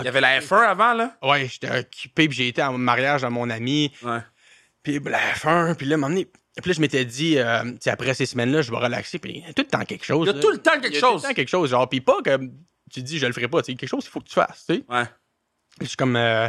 Il 0.01 0.05
y 0.05 0.09
avait 0.09 0.23
la 0.23 0.41
F1 0.41 0.57
avant, 0.63 0.95
là? 0.95 1.19
Ouais, 1.23 1.47
j'étais 1.49 1.71
occupé, 1.81 2.27
puis 2.27 2.37
j'ai 2.39 2.49
été 2.49 2.63
en 2.63 2.73
mariage 2.79 3.25
à 3.25 3.31
mon 3.31 3.51
ami, 3.51 3.93
Ouais. 4.03 4.21
Puis 4.83 4.99
la 5.05 5.19
F1, 5.35 5.75
puis 5.75 5.87
là, 5.87 5.97
donné, 5.97 6.27
puis 6.27 6.69
là, 6.71 6.73
je 6.75 6.81
m'étais 6.81 7.05
dit, 7.05 7.39
euh, 7.39 7.63
après 7.87 8.15
ces 8.15 8.27
semaines-là, 8.27 8.63
je 8.63 8.71
vais 8.71 8.77
relaxer, 8.79 9.19
puis 9.19 9.33
il 9.37 9.47
y 9.47 9.51
a 9.51 9.53
tout 9.53 9.63
le 9.63 9.69
temps 9.69 9.85
quelque 9.85 10.05
chose. 10.05 10.27
Il 10.27 10.31
y 10.31 10.31
a 10.31 10.35
là. 10.37 10.41
tout 10.43 10.51
le 10.51 10.59
temps 10.59 10.73
Il 10.77 10.81
quelque 10.83 10.95
y 10.95 10.99
a 10.99 11.01
tout 11.01 11.07
chose. 11.07 11.23
le 11.23 11.29
temps 11.29 11.35
quelque 11.35 11.49
chose, 11.49 11.71
genre, 11.71 11.89
puis 11.89 12.01
pas 12.01 12.21
que 12.23 12.37
tu 12.91 13.01
te 13.01 13.07
dis, 13.07 13.19
je 13.19 13.27
le 13.27 13.33
ferai 13.33 13.49
pas, 13.49 13.63
tu 13.63 13.73
sais, 13.73 13.77
quelque 13.79 13.89
chose, 13.89 14.05
il 14.05 14.11
faut 14.11 14.21
que 14.21 14.29
tu 14.29 14.35
fasses, 14.35 14.65
tu 14.69 14.75
sais. 14.77 14.85
Ouais. 14.89 15.05
Je 15.81 15.87
suis 15.87 15.97
comme 15.97 16.17
euh, 16.17 16.49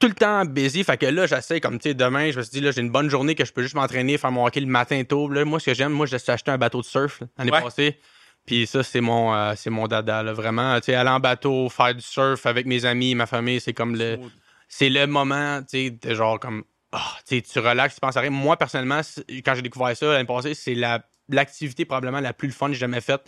tout 0.00 0.08
le 0.08 0.14
temps 0.14 0.44
busy. 0.44 0.82
Fait 0.82 0.96
que 0.98 1.06
là, 1.06 1.26
j'essaie, 1.26 1.60
comme 1.60 1.78
tu 1.78 1.90
sais, 1.90 1.94
demain, 1.94 2.30
je 2.32 2.38
me 2.38 2.42
suis 2.42 2.50
dit, 2.50 2.60
là, 2.60 2.72
j'ai 2.72 2.80
une 2.80 2.90
bonne 2.90 3.08
journée 3.08 3.34
que 3.36 3.44
je 3.44 3.52
peux 3.52 3.62
juste 3.62 3.74
m'entraîner, 3.76 4.18
faire 4.18 4.32
mon 4.32 4.44
hockey 4.46 4.60
le 4.60 4.66
matin 4.66 5.02
tôt. 5.04 5.28
Là, 5.28 5.44
moi, 5.44 5.60
ce 5.60 5.66
que 5.66 5.74
j'aime, 5.74 5.92
moi, 5.92 6.06
j'ai 6.06 6.16
acheté 6.26 6.50
un 6.50 6.58
bateau 6.58 6.80
de 6.80 6.86
surf 6.86 7.22
l'année 7.38 7.52
Ouais. 7.52 7.62
passée. 7.62 7.98
Puis 8.44 8.66
ça, 8.66 8.82
c'est 8.82 9.00
mon, 9.00 9.32
euh, 9.34 9.54
c'est 9.56 9.70
mon 9.70 9.86
dada, 9.86 10.22
là, 10.22 10.32
vraiment. 10.32 10.78
Tu 10.80 10.86
sais, 10.86 10.94
aller 10.94 11.08
en 11.10 11.20
bateau, 11.20 11.68
faire 11.70 11.94
du 11.94 12.02
surf 12.02 12.44
avec 12.44 12.66
mes 12.66 12.84
amis, 12.84 13.14
ma 13.14 13.26
famille, 13.26 13.60
c'est 13.60 13.72
comme 13.72 13.94
le, 13.96 14.18
c'est 14.68 14.90
le 14.90 15.06
moment, 15.06 15.62
tu 15.62 15.96
sais, 16.02 16.14
genre 16.14 16.38
comme, 16.40 16.64
ah, 16.94 17.18
tu 17.26 17.58
relaxes, 17.58 17.94
tu 17.94 18.00
penses 18.00 18.16
à 18.16 18.20
rien. 18.20 18.30
Moi, 18.30 18.56
personnellement, 18.56 19.00
quand 19.44 19.54
j'ai 19.54 19.62
découvert 19.62 19.96
ça 19.96 20.06
l'année 20.06 20.24
passée, 20.24 20.54
c'est 20.54 20.74
la, 20.74 21.02
l'activité 21.28 21.84
probablement 21.84 22.20
la 22.20 22.32
plus 22.32 22.52
fun 22.52 22.68
que 22.68 22.74
j'ai 22.74 22.80
jamais 22.80 23.00
faite. 23.00 23.22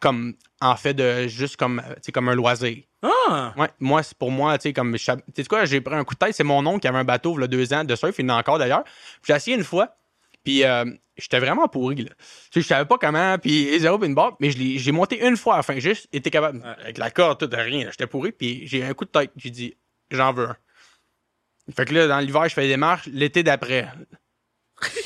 Comme, 0.00 0.34
en 0.60 0.76
fait, 0.76 0.94
de 0.94 1.26
juste 1.26 1.56
comme, 1.56 1.82
sais, 2.02 2.12
comme 2.12 2.28
un 2.28 2.34
loisir. 2.34 2.84
Ah! 3.02 3.52
Ouais, 3.56 3.68
moi, 3.80 4.02
c'est 4.02 4.16
pour 4.16 4.30
moi, 4.30 4.56
tu 4.56 4.62
sais, 4.62 4.72
comme, 4.72 4.96
tu 4.96 5.04
sais 5.04 5.44
quoi, 5.44 5.64
j'ai 5.64 5.80
pris 5.80 5.94
un 5.94 6.04
coup 6.04 6.14
de 6.14 6.18
tête, 6.18 6.34
c'est 6.34 6.44
mon 6.44 6.64
oncle 6.66 6.80
qui 6.80 6.88
avait 6.88 6.98
un 6.98 7.04
bateau, 7.04 7.36
il 7.36 7.40
y 7.40 7.44
a 7.44 7.46
deux 7.48 7.72
ans, 7.74 7.84
de 7.84 7.96
surf, 7.96 8.14
il 8.18 8.24
en 8.26 8.36
a 8.36 8.38
encore 8.38 8.58
d'ailleurs. 8.58 8.84
J'ai 9.26 9.34
essayé 9.34 9.56
une 9.56 9.64
fois, 9.64 9.96
puis 10.44 10.64
euh, 10.64 10.84
j'étais 11.16 11.40
vraiment 11.40 11.66
pourri, 11.66 11.96
là. 11.96 12.10
Tu 12.10 12.24
sais, 12.52 12.60
je 12.60 12.66
savais 12.66 12.86
pas 12.86 12.96
comment, 12.96 13.36
puis 13.38 13.76
zéro, 13.80 13.98
puis 13.98 14.08
une 14.08 14.14
barre, 14.14 14.36
mais 14.38 14.50
j'ai 14.50 14.92
monté 14.92 15.26
une 15.26 15.36
fois 15.36 15.54
à 15.54 15.56
la 15.58 15.62
fin, 15.64 15.78
juste, 15.80 16.08
été 16.12 16.30
capable, 16.30 16.62
avec 16.80 16.96
la 16.96 17.10
corde, 17.10 17.38
tout, 17.38 17.50
rien, 17.52 17.88
j'étais 17.90 18.06
pourri, 18.06 18.30
puis 18.30 18.68
j'ai 18.68 18.78
eu 18.78 18.84
un 18.84 18.94
coup 18.94 19.04
de 19.04 19.10
tête, 19.10 19.32
j'ai 19.36 19.50
dit, 19.50 19.76
j'en 20.12 20.32
veux 20.32 20.50
un. 20.50 20.56
Fait 21.74 21.84
que 21.84 21.94
là, 21.94 22.06
dans 22.06 22.18
l'hiver, 22.20 22.48
je 22.48 22.54
fais 22.54 22.66
des 22.66 22.76
marches, 22.76 23.06
l'été 23.12 23.42
d'après. 23.42 23.88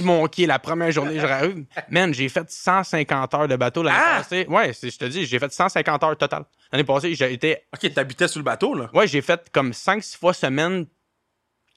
Mon 0.01 0.27
quai, 0.29 0.45
la 0.47 0.59
première 0.59 0.91
journée, 0.91 1.19
je 1.19 1.25
arrive. 1.27 1.65
Man, 1.89 2.13
j'ai 2.13 2.29
fait 2.29 2.51
150 2.51 3.35
heures 3.35 3.49
de 3.49 3.57
bateau 3.57 3.83
l'année 3.83 3.97
Ah! 4.01 4.17
passée. 4.19 4.47
Ouais, 4.49 4.73
je 4.75 4.97
te 4.97 5.05
dis, 5.07 5.25
j'ai 5.25 5.39
fait 5.39 5.51
150 5.51 6.03
heures 6.05 6.17
total. 6.17 6.45
L'année 6.71 6.85
passée, 6.85 7.15
j'ai 7.15 7.33
été 7.33 7.59
OK, 7.73 7.93
t'habitais 7.95 8.29
sur 8.29 8.39
le 8.41 8.45
bateau, 8.45 8.75
là? 8.75 8.91
Ouais, 8.93 9.07
j'ai 9.07 9.23
fait 9.23 9.49
comme 9.51 9.71
5-6 9.73 10.19
fois 10.19 10.35
semaine 10.35 10.87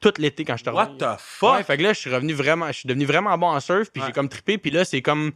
tout 0.01 0.13
l'été 0.17 0.43
quand 0.43 0.57
je 0.57 0.63
suis 0.63 0.71
What 0.71 0.95
the 0.99 1.17
fuck? 1.19 1.53
Ouais, 1.55 1.63
fait 1.63 1.77
que 1.77 1.83
là, 1.83 1.93
je 1.93 1.99
suis 1.99 2.13
revenu 2.13 2.33
vraiment, 2.33 2.67
je 2.67 2.73
suis 2.79 2.87
devenu 2.87 3.05
vraiment 3.05 3.37
bon 3.37 3.47
en 3.47 3.59
surf, 3.61 3.89
puis 3.91 4.01
Ouais. 4.01 4.07
j'ai 4.09 4.13
comme 4.13 4.27
trippé, 4.27 4.57
puis 4.57 4.71
là, 4.71 4.83
c'est 4.83 5.01
comme, 5.01 5.31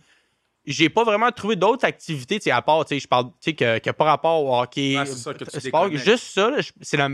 j'ai 0.65 0.89
pas 0.89 1.05
vraiment 1.05 1.31
trouvé 1.31 1.55
d'autres 1.55 1.85
activités, 1.85 2.39
tu 2.39 2.43
sais, 2.45 2.51
à 2.51 2.61
part, 2.61 2.83
tu 2.83 2.95
sais, 2.95 2.99
je 2.99 3.07
parle, 3.07 3.27
tu 3.27 3.51
sais, 3.51 3.53
que, 3.53 3.79
que 3.79 3.89
pas 3.91 4.03
rapport 4.03 4.43
au 4.43 4.59
hockey, 4.61 4.97
Ouais, 4.97 5.05
ça, 5.05 5.33
que 5.33 5.45
tu 5.45 5.59
sport, 5.61 5.89
juste 5.95 6.25
ça, 6.25 6.51
c'est 6.81 6.97
la, 6.97 7.07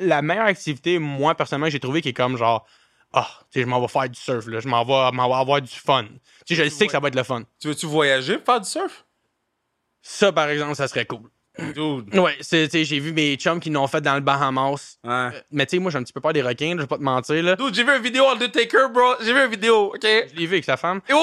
la 0.00 0.22
meilleure 0.22 0.46
activité, 0.46 0.98
moi, 0.98 1.34
personnellement, 1.34 1.70
j'ai 1.70 1.80
trouvé 1.80 2.02
qui 2.02 2.08
est 2.10 2.12
comme 2.12 2.36
genre, 2.36 2.66
ah, 3.12 3.28
tu 3.50 3.58
sais, 3.58 3.62
je 3.62 3.66
m'en 3.68 3.80
vais 3.80 3.88
faire 3.88 4.08
du 4.08 4.18
surf, 4.18 4.46
là, 4.46 4.60
je 4.60 4.68
m'en 4.68 4.84
vais, 4.84 5.14
m'en 5.16 5.28
vais 5.28 5.34
avoir 5.40 5.60
du 5.60 5.70
fun. 5.72 6.04
Tu 6.04 6.10
sais, 6.48 6.54
je 6.56 6.62
le 6.64 6.70
sais 6.70 6.86
que 6.86 6.92
ça 6.92 7.00
va 7.00 7.08
être 7.08 7.16
le 7.16 7.22
fun. 7.24 7.42
Tu 7.60 7.68
veux-tu 7.68 7.86
voyager 7.86 8.36
pour 8.38 8.46
faire 8.54 8.60
du 8.60 8.68
surf? 8.68 9.04
Ça, 10.02 10.32
par 10.32 10.48
exemple, 10.48 10.74
ça 10.76 10.88
serait 10.88 11.04
cool. 11.06 11.28
Dude. 11.58 12.14
Ouais, 12.18 12.36
c'est, 12.40 12.66
tu 12.68 12.78
sais, 12.78 12.84
j'ai 12.84 13.00
vu 13.00 13.12
mes 13.12 13.34
chums 13.36 13.60
qui 13.60 13.68
l'ont 13.68 13.86
fait 13.88 14.00
dans 14.00 14.14
le 14.14 14.20
Bahamas. 14.20 14.98
Ouais. 15.04 15.10
Euh, 15.10 15.30
Mais 15.50 15.66
tu 15.66 15.76
sais, 15.76 15.78
moi, 15.80 15.90
j'ai 15.90 15.98
un 15.98 16.02
petit 16.04 16.12
peu 16.12 16.20
peur 16.20 16.32
des 16.32 16.40
requins, 16.42 16.68
là, 16.70 16.76
je 16.76 16.80
vais 16.82 16.86
pas 16.86 16.96
te 16.96 17.02
mentir, 17.02 17.42
là. 17.42 17.56
Dude, 17.56 17.74
j'ai 17.74 17.84
vu 17.84 17.94
une 17.96 18.02
vidéo 18.02 18.28
Undertaker, 18.28 18.88
bro. 18.90 19.14
J'ai 19.20 19.32
vu 19.34 19.44
une 19.44 19.50
vidéo, 19.50 19.92
OK? 19.94 20.00
Je 20.02 20.34
l'ai 20.36 20.46
vu 20.46 20.54
avec 20.54 20.64
sa 20.64 20.76
femme. 20.76 21.00
Et 21.08 21.12
oui! 21.12 21.18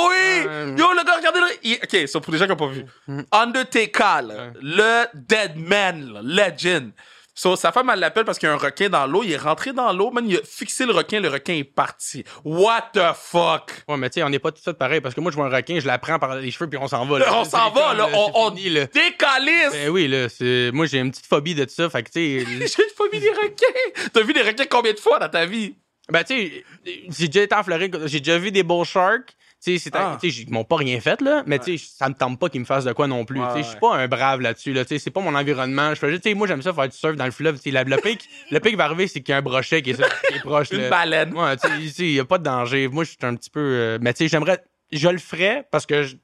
Euh, 0.45 0.75
Yo, 0.77 0.91
le 0.93 1.03
gars, 1.05 1.15
regardez 1.17 1.39
il- 1.63 1.79
Ok, 1.81 2.07
so 2.07 2.19
pour 2.19 2.33
les 2.33 2.37
gens 2.39 2.45
qui 2.45 2.51
n'ont 2.51 2.57
pas 2.57 2.67
vu. 2.67 2.85
Undertaker, 3.31 4.21
là, 4.21 4.51
le 4.61 5.05
Dead 5.15 5.55
Man, 5.55 6.11
là, 6.23 6.49
legend. 6.51 6.91
So, 7.39 7.55
sa 7.55 7.71
femme, 7.71 7.91
elle 7.93 7.99
l'appelle 7.99 8.25
parce 8.25 8.39
qu'il 8.39 8.47
y 8.47 8.51
a 8.51 8.55
un 8.55 8.57
requin 8.57 8.89
dans 8.89 9.05
l'eau. 9.05 9.21
Il 9.23 9.31
est 9.31 9.37
rentré 9.37 9.71
dans 9.71 9.93
l'eau, 9.93 10.09
man. 10.09 10.25
Il 10.27 10.37
a 10.37 10.39
fixé 10.43 10.87
le 10.87 10.91
requin. 10.91 11.19
Le 11.19 11.29
requin 11.29 11.53
est 11.53 11.63
parti. 11.63 12.23
What 12.43 12.89
the 12.93 13.13
fuck? 13.15 13.71
Ouais, 13.87 13.95
mais 13.95 14.09
tu 14.09 14.15
sais, 14.15 14.23
on 14.23 14.29
n'est 14.29 14.39
pas 14.39 14.51
tout 14.51 14.61
ça 14.63 14.73
pareil 14.73 15.01
parce 15.01 15.13
que 15.13 15.21
moi, 15.21 15.29
je 15.31 15.37
vois 15.37 15.45
un 15.45 15.55
requin, 15.55 15.79
je 15.79 15.85
la 15.85 15.99
prends 15.99 16.17
par 16.17 16.33
les 16.37 16.49
cheveux 16.49 16.67
puis 16.67 16.79
on 16.81 16.87
s'en 16.87 17.05
va. 17.05 17.19
Là. 17.19 17.27
on 17.35 17.45
s'en 17.45 17.69
va, 17.69 17.93
là. 17.93 18.09
On, 18.11 18.31
on 18.33 18.55
fini, 18.55 18.69
là. 18.71 18.85
décalisse. 18.87 19.71
Ben 19.71 19.89
oui, 19.89 20.07
là. 20.07 20.29
c'est- 20.29 20.71
Moi, 20.73 20.87
j'ai 20.87 20.97
une 20.97 21.11
petite 21.11 21.27
phobie 21.27 21.53
de 21.53 21.67
ça. 21.69 21.87
Fait 21.91 22.01
que, 22.01 22.09
tu 22.09 22.43
sais. 22.43 22.45
J'ai 22.77 22.95
pas 22.97 23.03
vu 23.13 23.19
des 23.19 23.29
requins. 23.29 24.07
T'as 24.11 24.21
vu 24.23 24.33
des 24.33 24.41
requins 24.41 24.65
combien 24.67 24.93
de 24.93 24.99
fois 24.99 25.19
dans 25.19 25.29
ta 25.29 25.45
vie? 25.45 25.75
ben, 26.09 26.23
tu 26.23 26.35
sais, 26.35 26.63
j'ai 27.09 27.27
déjà 27.27 27.43
été 27.43 27.53
en 27.53 27.63
Floride, 27.63 27.99
j'ai 28.05 28.19
déjà 28.19 28.37
vu 28.37 28.49
des 28.49 28.63
bull 28.63 28.85
sharks. 28.85 29.35
Tu 29.73 29.79
sais, 29.79 29.89
Ah. 29.93 30.17
ils 30.23 30.49
m'ont 30.51 30.63
pas 30.63 30.77
rien 30.77 30.99
fait, 31.01 31.19
là. 31.21 31.43
Mais, 31.45 31.59
tu 31.59 31.77
sais, 31.77 31.85
ça 31.97 32.07
me 32.09 32.13
tente 32.13 32.39
pas 32.39 32.49
qu'ils 32.49 32.61
me 32.61 32.65
fassent 32.65 32.85
de 32.85 32.93
quoi 32.93 33.07
non 33.07 33.25
plus. 33.25 33.39
Ouais, 33.39 33.47
tu 33.47 33.53
sais, 33.53 33.59
je 33.59 33.63
suis 33.65 33.73
ouais. 33.75 33.79
pas 33.81 33.95
un 33.95 34.07
brave 34.07 34.41
là-dessus, 34.41 34.73
là. 34.73 34.85
Tu 34.85 34.89
sais, 34.95 34.99
c'est 34.99 35.11
pas 35.11 35.21
mon 35.21 35.35
environnement. 35.35 35.89
Je 35.93 35.99
fais 35.99 36.09
juste, 36.09 36.23
tu 36.23 36.29
sais, 36.29 36.35
moi, 36.35 36.47
j'aime 36.47 36.61
ça 36.61 36.73
faire 36.73 36.87
du 36.89 36.95
surf 36.97 37.15
dans 37.15 37.25
le 37.25 37.31
fleuve. 37.31 37.55
Tu 37.57 37.63
sais, 37.63 37.71
la- 37.71 37.83
le 37.83 37.97
qui- 37.97 38.27
le 38.51 38.75
va 38.77 38.83
arriver, 38.85 39.07
c'est 39.07 39.21
qu'il 39.21 39.31
y 39.31 39.35
a 39.35 39.37
un 39.37 39.41
brochet 39.41 39.81
qui 39.81 39.91
est, 39.91 39.95
qui 39.95 40.33
est 40.35 40.39
proche, 40.41 40.71
Une 40.71 40.81
là. 40.81 40.89
baleine. 40.89 41.33
Ouais, 41.37 41.57
tu 41.57 41.67
sais, 41.67 41.79
ici, 41.81 42.07
il 42.09 42.13
n'y 42.13 42.19
a 42.19 42.25
pas 42.25 42.37
de 42.37 42.43
danger. 42.43 42.87
Moi, 42.87 43.03
je 43.03 43.09
suis 43.09 43.17
un 43.23 43.35
petit 43.35 43.49
peu. 43.49 43.59
euh, 43.59 43.97
mais 44.01 44.13
tu 44.13 44.19
sais, 44.19 44.27
j'aimerais. 44.29 44.63
Je 44.91 45.09
le 45.09 45.17
ferais 45.17 45.67
parce 45.71 45.85
que, 45.85 46.03
je- 46.03 46.15
tu 46.15 46.19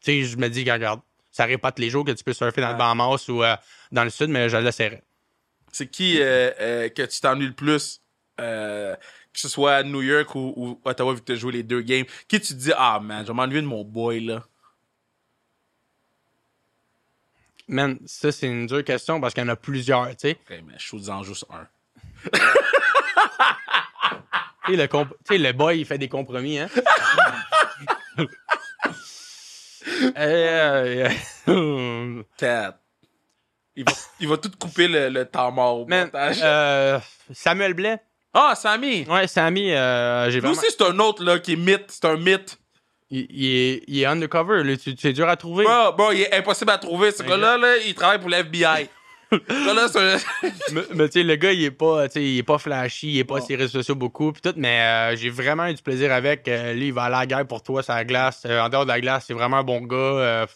sais, 0.00 0.22
je 0.22 0.36
me 0.36 0.48
dis, 0.48 0.60
regarde, 0.70 1.00
ça 1.32 1.42
arrive 1.42 1.58
pas 1.58 1.72
tous 1.72 1.82
les 1.82 1.90
jours 1.90 2.04
que 2.04 2.12
tu 2.12 2.22
peux 2.22 2.32
surfer 2.32 2.60
dans 2.60 2.68
le 2.68 2.72
Ouais. 2.74 2.78
Bahamas 2.78 3.28
ou 3.28 3.42
euh, 3.42 3.56
dans 3.90 4.04
le 4.04 4.10
sud, 4.10 4.28
mais 4.28 4.48
je 4.48 4.56
l'essaierais. 4.56 5.02
C'est 5.72 5.88
qui 5.88 6.18
euh, 6.20 6.88
que 6.90 7.02
tu 7.02 7.20
t'ennuies 7.20 7.46
le 7.48 7.52
plus? 7.54 8.00
Que 9.34 9.40
ce 9.40 9.48
soit 9.48 9.74
à 9.74 9.82
New 9.82 10.00
York 10.00 10.34
ou, 10.36 10.54
ou 10.56 10.80
Ottawa, 10.84 11.12
vu 11.12 11.20
que 11.20 11.26
tu 11.26 11.32
as 11.32 11.34
joué 11.34 11.52
les 11.52 11.62
deux 11.62 11.82
games. 11.82 12.06
Qui 12.28 12.40
tu 12.40 12.54
te 12.54 12.58
dis, 12.58 12.72
ah 12.76 13.00
man, 13.00 13.22
je 13.22 13.28
vais 13.28 13.34
m'ennuyer 13.34 13.60
de 13.60 13.66
mon 13.66 13.84
boy, 13.84 14.20
là? 14.20 14.44
Man, 17.66 17.98
ça, 18.06 18.30
c'est 18.30 18.46
une 18.46 18.66
dure 18.66 18.84
question 18.84 19.20
parce 19.20 19.34
qu'il 19.34 19.42
y 19.42 19.46
en 19.46 19.48
a 19.50 19.56
plusieurs, 19.56 20.08
tu 20.10 20.14
sais. 20.18 20.38
Ok, 20.48 20.62
mais 20.66 20.74
je 20.78 20.86
suis 20.86 21.10
en 21.10 21.22
juste 21.22 21.44
un. 21.50 21.66
Tu 24.66 24.76
sais, 24.76 25.38
le, 25.38 25.44
le 25.44 25.52
boy, 25.52 25.80
il 25.80 25.84
fait 25.84 25.98
des 25.98 26.08
compromis, 26.08 26.58
hein. 26.58 26.68
Euh, 30.16 31.08
euh. 31.48 32.22
Il 33.76 33.84
va, 33.84 33.92
il 34.20 34.28
va 34.28 34.36
tout 34.38 34.50
couper 34.58 34.88
le, 34.88 35.08
le 35.08 35.24
temps 35.26 35.50
mort 35.52 35.80
au 35.80 35.86
man, 35.86 36.04
montage. 36.06 36.38
euh, 36.42 36.98
Samuel 37.32 37.74
Blais. 37.74 37.98
Ah, 38.34 38.54
Sammy! 38.56 39.06
Ouais, 39.08 39.26
Sammy, 39.28 39.72
euh, 39.72 40.26
j'ai 40.26 40.34
Lui 40.34 40.40
vraiment. 40.40 40.52
aussi, 40.60 40.66
c'est 40.76 40.82
un 40.84 40.98
autre, 40.98 41.22
là, 41.24 41.38
qui 41.38 41.52
est 41.52 41.56
mythe. 41.56 41.84
C'est 41.88 42.04
un 42.06 42.16
mythe. 42.16 42.58
Il, 43.10 43.26
il 43.30 43.46
est, 43.46 43.82
il 43.86 44.00
est 44.02 44.06
undercover, 44.06 44.64
là, 44.64 44.76
tu- 44.76 44.96
c'est 44.98 45.12
dur 45.12 45.28
à 45.28 45.36
trouver. 45.36 45.64
Bro, 45.64 45.92
bro, 45.92 46.10
il 46.12 46.22
est 46.22 46.34
impossible 46.34 46.70
à 46.72 46.78
trouver. 46.78 47.12
Ce 47.12 47.22
gars-là, 47.22 47.56
là, 47.58 47.76
il 47.86 47.94
travaille 47.94 48.18
pour 48.18 48.28
l'FBI. 48.30 48.88
Ce 49.30 49.36
gars-là, 49.66 49.88
c'est 49.88 49.98
un... 50.00 50.18
mais 50.72 50.82
mais 50.94 51.08
tu 51.08 51.12
sais, 51.20 51.22
le 51.22 51.36
gars, 51.36 51.52
il 51.52 51.64
est 51.64 51.70
pas, 51.70 52.08
tu 52.08 52.14
sais, 52.14 52.24
il 52.24 52.38
est 52.38 52.42
pas 52.42 52.58
flashy, 52.58 53.08
il 53.12 53.18
est 53.18 53.24
pas 53.24 53.40
sur 53.40 53.50
les 53.50 53.56
réseaux 53.56 53.78
sociaux 53.80 53.94
beaucoup, 53.94 54.32
pis 54.32 54.40
tout, 54.40 54.52
mais 54.56 54.80
euh, 54.80 55.16
j'ai 55.16 55.30
vraiment 55.30 55.66
eu 55.66 55.74
du 55.74 55.82
plaisir 55.82 56.12
avec. 56.12 56.46
Euh, 56.48 56.72
lui, 56.72 56.86
il 56.88 56.92
va 56.92 57.04
aller 57.04 57.14
à 57.16 57.20
la 57.20 57.26
guerre 57.26 57.46
pour 57.46 57.62
toi, 57.62 57.82
sur 57.82 57.94
la 57.94 58.04
glace. 58.04 58.42
Euh, 58.46 58.60
en 58.60 58.68
dehors 58.68 58.84
de 58.84 58.90
la 58.90 59.00
glace, 59.00 59.24
c'est 59.26 59.34
vraiment 59.34 59.58
un 59.58 59.64
bon 59.64 59.80
gars. 59.82 59.96
Euh, 59.96 60.46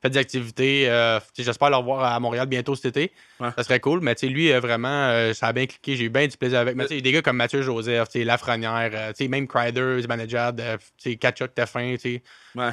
fait 0.00 0.10
des 0.10 0.18
activités. 0.18 0.88
Euh, 0.88 1.18
J'espère 1.36 1.70
le 1.70 1.76
revoir 1.76 2.04
à 2.04 2.20
Montréal 2.20 2.46
bientôt 2.46 2.74
cet 2.76 2.96
été. 2.96 3.12
Ouais. 3.40 3.48
Ça 3.56 3.64
serait 3.64 3.80
cool. 3.80 4.00
Mais 4.00 4.14
tu 4.14 4.26
sais, 4.26 4.32
lui, 4.32 4.52
euh, 4.52 4.60
vraiment, 4.60 4.88
euh, 5.08 5.32
ça 5.32 5.48
a 5.48 5.52
bien 5.52 5.66
cliqué. 5.66 5.96
J'ai 5.96 6.04
eu 6.04 6.08
bien 6.08 6.26
du 6.26 6.36
plaisir 6.36 6.60
avec. 6.60 6.76
Mais 6.76 6.86
tu 6.86 6.94
sais, 6.94 7.00
des 7.00 7.12
gars 7.12 7.22
comme 7.22 7.36
Mathieu 7.36 7.62
Joseph, 7.62 8.08
tu 8.08 8.18
sais, 8.20 8.24
Lafrenière, 8.24 8.90
euh, 8.92 9.08
tu 9.12 9.24
sais, 9.24 9.28
même 9.28 9.46
Crider, 9.46 10.00
manager, 10.08 10.52
de, 10.52 10.76
tu 10.96 11.10
sais, 11.10 11.16
Kachuk 11.16 11.54
Teffin, 11.54 11.94
tu 11.96 11.98
sais. 11.98 12.22
Ouais. 12.54 12.70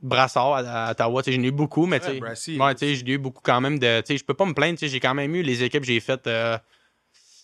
Brassard 0.00 0.54
à, 0.54 0.86
à 0.86 0.90
Ottawa, 0.92 1.22
j'en 1.26 1.32
ai 1.32 1.36
eu 1.46 1.50
beaucoup, 1.50 1.86
mais 1.86 2.00
tu 2.00 2.10
Ouais, 2.22 2.34
sais, 2.76 2.94
j'ai 2.94 3.08
eu 3.08 3.18
beaucoup 3.18 3.42
quand 3.42 3.60
même 3.60 3.78
de. 3.78 4.00
Tu 4.00 4.06
sais, 4.14 4.18
je 4.18 4.24
peux 4.24 4.34
pas 4.34 4.44
me 4.44 4.54
plaindre, 4.54 4.78
tu 4.78 4.86
sais, 4.86 4.92
j'ai 4.92 5.00
quand 5.00 5.14
même 5.14 5.34
eu 5.34 5.42
les 5.42 5.62
équipes, 5.62 5.84
j'ai 5.84 6.00
faites 6.00 6.26
euh, 6.26 6.58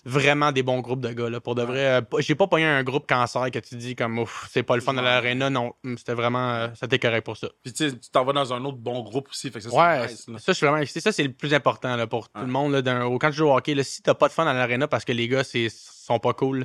vraiment 0.08 0.52
des 0.52 0.62
bons 0.62 0.80
groupes 0.80 1.00
de 1.00 1.12
gars. 1.12 1.28
Là, 1.30 1.40
pour 1.40 1.54
de 1.54 1.62
vrai, 1.62 1.84
euh, 1.86 2.00
j'ai 2.18 2.34
pas 2.34 2.46
pogné 2.46 2.64
un 2.64 2.82
groupe 2.82 3.06
cancer 3.06 3.50
que 3.50 3.58
tu 3.58 3.76
dis 3.76 3.94
comme 3.94 4.18
ouf, 4.18 4.48
c'est 4.50 4.62
pas 4.62 4.74
le 4.74 4.80
fun 4.82 4.94
de 4.94 5.00
l'arena. 5.00 5.50
Non, 5.50 5.72
Hum, 5.84 5.96
c'était 5.98 6.14
vraiment, 6.14 6.50
euh, 6.54 6.68
c'était 6.74 6.98
correct 6.98 7.24
pour 7.24 7.36
ça. 7.36 7.48
Puis 7.62 7.72
tu 7.72 7.90
sais, 7.90 7.96
tu 7.98 8.10
t'en 8.10 8.24
vas 8.24 8.32
dans 8.32 8.52
un 8.52 8.64
autre 8.64 8.78
bon 8.78 9.00
groupe 9.02 9.28
aussi. 9.30 9.50
Fait 9.50 9.58
que 9.58 9.64
ça, 9.64 9.70
c'est 9.70 9.76
Ouais, 9.76 10.06
nice, 10.08 10.24
ça, 10.38 10.52
je 10.52 10.52
suis 10.52 10.66
vraiment 10.66 10.80
excité. 10.82 11.00
Ça, 11.00 11.12
c'est 11.12 11.22
le 11.24 11.32
plus 11.32 11.52
important 11.54 11.94
là, 11.96 12.06
pour 12.06 12.28
tout 12.30 12.40
le 12.40 12.46
monde. 12.46 12.72
Là, 12.72 12.82
quand 13.20 13.30
tu 13.30 13.36
joues 13.36 13.48
au 13.48 13.56
hockey, 13.56 13.74
là, 13.74 13.84
si 13.84 14.02
t'as 14.02 14.14
pas 14.14 14.28
de 14.28 14.32
fun 14.32 14.46
à 14.46 14.52
l'arena 14.54 14.88
parce 14.88 15.04
que 15.04 15.12
les 15.12 15.28
gars 15.28 15.44
c'est, 15.44 15.68
sont 15.70 16.18
pas 16.18 16.32
cool, 16.32 16.64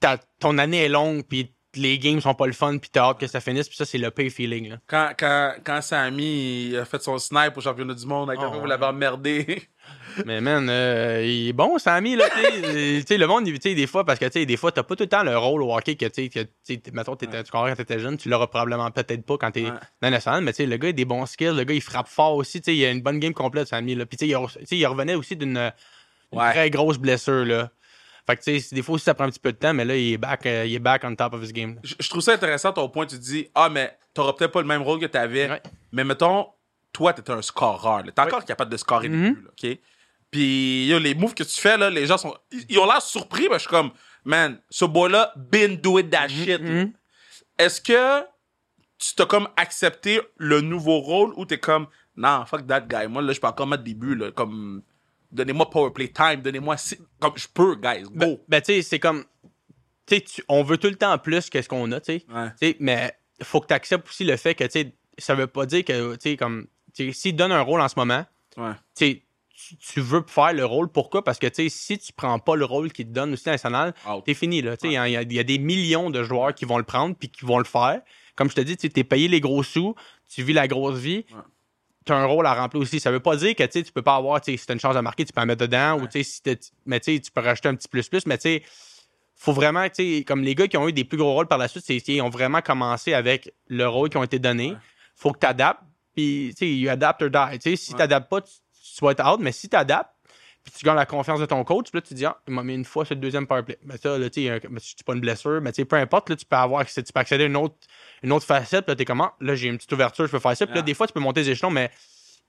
ta- 0.00 0.18
ton 0.40 0.58
année 0.58 0.84
est 0.84 0.88
longue, 0.88 1.22
puis 1.22 1.54
les 1.78 1.98
games 1.98 2.20
sont 2.20 2.34
pas 2.34 2.46
le 2.46 2.52
fun, 2.52 2.76
puis 2.78 2.90
t'as 2.92 3.04
hâte 3.10 3.18
que 3.20 3.26
ça 3.26 3.40
finisse, 3.40 3.68
puis 3.68 3.76
ça, 3.76 3.84
c'est 3.84 3.98
le 3.98 4.10
pay 4.10 4.30
feeling. 4.30 4.70
Là. 4.70 4.76
Quand, 4.86 5.10
quand, 5.18 5.54
quand 5.64 5.80
Sammy 5.82 6.76
a 6.76 6.84
fait 6.84 7.02
son 7.02 7.18
snipe 7.18 7.56
au 7.56 7.60
championnat 7.60 7.94
du 7.94 8.06
monde, 8.06 8.30
avec 8.30 8.40
Oh, 8.42 8.46
un 8.46 8.50
vous 8.56 8.60
ouais. 8.62 8.68
l'avez 8.68 8.84
emmerdé. 8.86 9.62
Mais 10.26 10.40
man, 10.40 10.68
euh, 10.68 11.22
il 11.24 11.48
est 11.48 11.52
bon, 11.52 11.78
Sammy, 11.78 12.16
là, 12.16 12.26
tu 12.28 12.40
sais, 12.42 13.14
euh, 13.14 13.18
le 13.18 13.26
monde, 13.26 13.44
tu 13.46 13.56
sais, 13.62 13.74
des 13.74 13.86
fois, 13.86 14.04
parce 14.04 14.18
que, 14.18 14.24
tu 14.26 14.32
sais, 14.40 14.46
des 14.46 14.56
fois, 14.56 14.70
t'as 14.72 14.82
pas 14.82 14.96
tout 14.96 15.04
le 15.04 15.08
temps 15.08 15.22
le 15.22 15.36
rôle 15.38 15.62
au 15.62 15.74
hockey 15.74 15.94
que, 15.96 16.06
tu 16.06 16.28
sais, 16.62 16.82
mettons, 16.92 17.16
tu 17.16 17.26
comprends 17.26 17.68
quand 17.68 17.74
t'étais 17.76 17.98
jeune, 17.98 18.16
tu 18.18 18.28
l'auras 18.28 18.48
probablement 18.48 18.90
peut-être 18.90 19.24
pas 19.24 19.38
quand 19.38 19.50
t'es 19.50 19.64
Ouais. 19.64 19.76
dans 20.02 20.10
la 20.10 20.20
salle, 20.20 20.42
mais 20.44 20.52
tu 20.52 20.58
sais, 20.58 20.66
le 20.66 20.76
gars, 20.76 20.88
il 20.88 20.90
a 20.90 20.92
des 20.94 21.04
bons 21.04 21.24
skills, 21.26 21.54
le 21.56 21.64
gars, 21.64 21.74
il 21.74 21.80
frappe 21.80 22.08
fort 22.08 22.34
aussi, 22.34 22.60
tu 22.60 22.66
sais, 22.72 22.76
il 22.76 22.84
a 22.84 22.90
une 22.90 23.00
bonne 23.02 23.18
game 23.18 23.32
complète, 23.34 23.68
Sammy, 23.68 23.94
là. 23.94 24.04
Puis, 24.06 24.16
tu 24.18 24.26
sais, 24.28 24.76
il, 24.76 24.86
revenait 24.86 25.14
aussi 25.14 25.36
d'une 25.36 25.72
Ouais. 26.30 26.50
très 26.50 26.68
grosse 26.68 26.98
blessure, 26.98 27.46
là. 27.46 27.70
Fait 28.28 28.36
que, 28.36 28.42
tu 28.42 28.60
sais, 28.60 28.74
des 28.74 28.82
fois 28.82 28.98
ça 28.98 29.14
prend 29.14 29.24
un 29.24 29.30
petit 29.30 29.40
peu 29.40 29.52
de 29.52 29.56
temps, 29.56 29.72
mais 29.72 29.84
là, 29.86 29.96
il 29.96 30.12
est 30.12 30.18
back, 30.18 30.44
euh, 30.44 30.66
il 30.66 30.74
est 30.74 30.78
back 30.78 31.02
on 31.04 31.14
top 31.16 31.32
of 31.32 31.42
his 31.42 31.52
game. 31.52 31.78
Je, 31.82 31.94
je 31.98 32.10
trouve 32.10 32.20
ça 32.20 32.32
intéressant 32.34 32.72
ton 32.72 32.88
point. 32.88 33.06
Tu 33.06 33.16
te 33.16 33.22
dis, 33.22 33.48
ah, 33.54 33.68
mais 33.70 33.96
t'auras 34.12 34.34
peut-être 34.34 34.52
pas 34.52 34.60
le 34.60 34.66
même 34.66 34.82
rôle 34.82 35.00
que 35.00 35.06
t'avais. 35.06 35.48
Ouais. 35.48 35.62
Mais 35.92 36.04
mettons, 36.04 36.46
toi, 36.92 37.12
t'es 37.14 37.30
un 37.30 37.40
scoreur. 37.40 38.02
T'es 38.04 38.20
encore 38.20 38.44
capable 38.44 38.70
de 38.70 38.76
scorer 38.76 39.08
des 39.08 39.16
Mhm. 39.16 39.32
buts, 39.34 39.42
là, 39.44 39.50
OK? 39.70 39.78
Puis, 40.30 40.86
yo, 40.88 40.98
les 40.98 41.14
moves 41.14 41.32
que 41.34 41.42
tu 41.44 41.58
fais, 41.58 41.78
là, 41.78 41.88
les 41.88 42.04
gens 42.06 42.18
sont. 42.18 42.36
Ils, 42.52 42.66
ils 42.68 42.78
ont 42.78 42.84
l'air 42.86 43.00
surpris, 43.00 43.46
mais 43.48 43.54
je 43.54 43.60
suis 43.60 43.68
comme, 43.70 43.90
man, 44.24 44.60
ce 44.68 44.84
boy-là, 44.84 45.32
been 45.36 45.76
doing 45.78 46.10
that 46.10 46.28
shit. 46.28 46.60
là. 46.60 46.84
Mhm. 46.84 46.92
Est-ce 47.58 47.80
que 47.80 48.20
tu 48.98 49.14
t'as 49.14 49.24
comme 49.26 49.48
accepté 49.56 50.20
le 50.36 50.60
nouveau 50.60 50.98
rôle 50.98 51.32
ou 51.36 51.46
t'es 51.46 51.58
comme, 51.58 51.86
non, 52.16 52.44
fuck 52.46 52.66
that 52.66 52.80
guy. 52.82 53.06
Moi, 53.08 53.22
là, 53.22 53.32
je 53.32 53.40
peux 53.40 53.46
encore 53.46 53.66
mettre 53.66 53.84
des 53.84 53.94
buts, 53.94 54.16
là. 54.16 54.30
Comme, 54.32 54.82
donnez-moi 55.30 55.68
powerplay 55.70 56.08
time, 56.08 56.36
donnez-moi. 56.42 56.76
Comme, 57.20 57.32
je 57.36 57.46
peux, 57.52 57.74
guys. 57.76 58.02
Go. 58.02 58.10
Ben, 58.14 58.38
ben, 58.48 58.60
tu 58.60 58.72
sais, 58.74 58.82
c'est 58.82 58.98
comme. 58.98 59.24
Tu 60.06 60.16
sais, 60.16 60.20
tu- 60.22 60.44
on 60.48 60.62
veut 60.62 60.78
tout 60.78 60.88
le 60.88 60.96
temps 60.96 61.16
plus 61.18 61.50
que 61.50 61.60
ce 61.60 61.68
qu'on 61.68 61.90
a, 61.92 62.00
tu 62.00 62.20
sais. 62.20 62.24
Ouais. 62.62 62.76
Mais 62.80 63.12
faut 63.42 63.60
que 63.60 63.66
tu 63.66 63.74
acceptes 63.74 64.08
aussi 64.08 64.24
le 64.24 64.36
fait 64.36 64.54
que, 64.54 64.64
tu 64.64 64.70
sais, 64.70 64.92
ça 65.18 65.34
veut 65.34 65.46
pas 65.46 65.66
dire 65.66 65.84
que, 65.84 66.14
tu 66.16 66.30
sais, 66.30 66.36
comme. 66.36 66.66
tu 66.94 67.06
sais, 67.06 67.12
S'il 67.12 67.32
te 67.32 67.36
donne 67.38 67.52
un 67.52 67.60
rôle 67.60 67.80
en 67.80 67.88
ce 67.88 67.94
moment, 67.96 68.24
Ouais. 68.56 68.72
tu 68.96 69.22
tu, 69.80 70.00
veux 70.00 70.22
faire 70.28 70.52
le 70.52 70.64
rôle. 70.64 70.88
Pourquoi? 70.88 71.24
Parce 71.24 71.38
que, 71.40 71.48
tu 71.48 71.64
sais, 71.64 71.68
si 71.68 71.98
tu 71.98 72.12
prends 72.12 72.38
pas 72.38 72.54
le 72.54 72.64
rôle 72.64 72.92
qu'il 72.92 73.06
te 73.08 73.10
donne 73.12 73.32
aussi 73.32 73.48
national, 73.48 73.92
t'es 74.24 74.34
fini, 74.34 74.62
là. 74.62 74.76
Tu 74.76 74.82
sais, 74.86 74.92
il 74.92 74.94
y 74.94 74.96
a- 74.96 75.08
il 75.08 75.12
y, 75.12 75.16
a- 75.16 75.22
y 75.22 75.38
a 75.40 75.42
des 75.44 75.58
millions 75.58 76.10
de 76.10 76.22
joueurs 76.22 76.54
qui 76.54 76.64
vont 76.64 76.78
le 76.78 76.84
prendre 76.84 77.16
puis 77.16 77.28
qui 77.28 77.44
vont 77.44 77.58
le 77.58 77.64
faire. 77.64 78.00
Comme 78.36 78.48
je 78.48 78.54
te 78.54 78.60
dis, 78.60 78.76
tu 78.76 78.88
t'es 78.88 79.02
payé 79.02 79.26
les 79.26 79.40
gros 79.40 79.64
sous, 79.64 79.96
tu 80.28 80.44
vis 80.44 80.52
la 80.52 80.68
grosse 80.68 80.98
vie. 80.98 81.26
Ouais. 82.10 82.16
Tu 82.16 82.20
as 82.20 82.24
un 82.24 82.24
rôle 82.26 82.46
à 82.46 82.54
remplir 82.54 82.82
aussi. 82.82 83.00
Ça 83.00 83.10
veut 83.10 83.20
pas 83.20 83.36
dire 83.36 83.54
que 83.54 83.64
tu 83.64 83.92
peux 83.92 84.02
pas 84.02 84.16
avoir, 84.16 84.42
si 84.44 84.56
tu 84.56 84.64
as 84.68 84.72
une 84.72 84.80
chance 84.80 84.94
de 84.94 85.00
marquer, 85.00 85.24
tu 85.24 85.32
peux 85.32 85.40
en 85.40 85.46
mettre 85.46 85.60
dedans. 85.66 85.98
Ou, 85.98 86.02
Ouais. 86.02 86.22
si 86.22 86.42
mais 86.86 87.00
tu 87.00 87.20
peux 87.32 87.40
rajouter 87.40 87.68
un 87.68 87.74
petit 87.74 87.88
plus-plus. 87.88 88.26
Mais 88.26 88.38
tu 88.38 88.42
sais, 88.42 88.62
faut 89.36 89.52
vraiment, 89.52 89.88
tu 89.88 90.18
sais, 90.18 90.24
comme 90.24 90.42
les 90.42 90.54
gars 90.54 90.66
qui 90.68 90.76
ont 90.76 90.88
eu 90.88 90.92
des 90.92 91.04
plus 91.04 91.18
gros 91.18 91.32
rôles 91.32 91.46
par 91.48 91.58
la 91.58 91.68
suite, 91.68 91.84
c'est 91.86 91.96
ils 92.08 92.20
ont 92.22 92.28
vraiment 92.30 92.60
commencé 92.60 93.14
avec 93.14 93.52
le 93.68 93.86
rôle 93.86 94.08
qui 94.10 94.16
ont 94.16 94.24
été. 94.24 94.38
Ouais. 94.40 94.76
Faut 95.14 95.32
que 95.32 95.38
tu 95.38 95.46
adaptes. 95.46 95.82
Puis, 96.14 96.50
tu 96.58 96.66
sais, 96.66 96.72
you 96.74 96.90
adapt 96.90 97.22
or 97.22 97.30
die. 97.30 97.60
Si 97.60 97.68
Ouais. 97.70 97.76
tu 97.76 97.94
t'adaptes 97.94 98.28
pas, 98.28 98.40
tu, 98.40 98.50
tu 98.96 99.04
vas 99.04 99.12
être 99.12 99.24
out. 99.24 99.38
Mais 99.40 99.52
si 99.52 99.68
tu 99.68 99.76
adaptes, 99.76 100.10
puis 100.70 100.78
tu 100.80 100.84
gagnes 100.84 100.96
la 100.96 101.06
confiance 101.06 101.40
de 101.40 101.46
ton 101.46 101.62
coach, 101.64 101.90
puis 101.90 101.98
là, 101.98 102.02
tu 102.02 102.14
dis, 102.14 102.24
ah, 102.26 102.38
il 102.46 102.54
m'a 102.54 102.62
mis 102.62 102.74
une 102.74 102.84
fois 102.84 103.04
sur 103.04 103.14
le 103.14 103.20
deuxième 103.20 103.46
powerplay. 103.46 103.78
Mais 103.84 103.96
ça, 103.96 104.16
là, 104.18 104.30
tu 104.30 104.46
sais, 104.46 104.60
c'est 104.80 105.04
pas 105.04 105.14
une 105.14 105.20
blessure, 105.20 105.60
mais 105.60 105.72
tu 105.72 105.82
sais, 105.82 105.84
peu 105.84 105.96
importe, 105.96 106.30
là, 106.30 106.36
tu 106.36 106.44
peux 106.44 106.56
avoir, 106.56 106.84
tu 106.86 107.02
peux 107.02 107.20
accéder 107.20 107.44
à 107.44 107.46
une 107.46 107.56
autre, 107.56 107.76
une 108.22 108.32
autre 108.32 108.46
facette, 108.46 108.84
puis 108.84 108.92
là, 108.92 108.96
t'es 108.96 109.04
comment? 109.04 109.32
Là, 109.40 109.54
j'ai 109.54 109.68
une 109.68 109.76
petite 109.76 109.92
ouverture, 109.92 110.26
je 110.26 110.30
peux 110.30 110.38
faire 110.38 110.56
ça. 110.56 110.66
Puis 110.66 110.74
là, 110.74 110.80
Yeah. 110.80 110.84
des 110.86 110.94
fois, 110.94 111.06
tu 111.06 111.12
peux 111.12 111.20
monter 111.20 111.40
les 111.42 111.50
échelons, 111.50 111.70
mais 111.70 111.90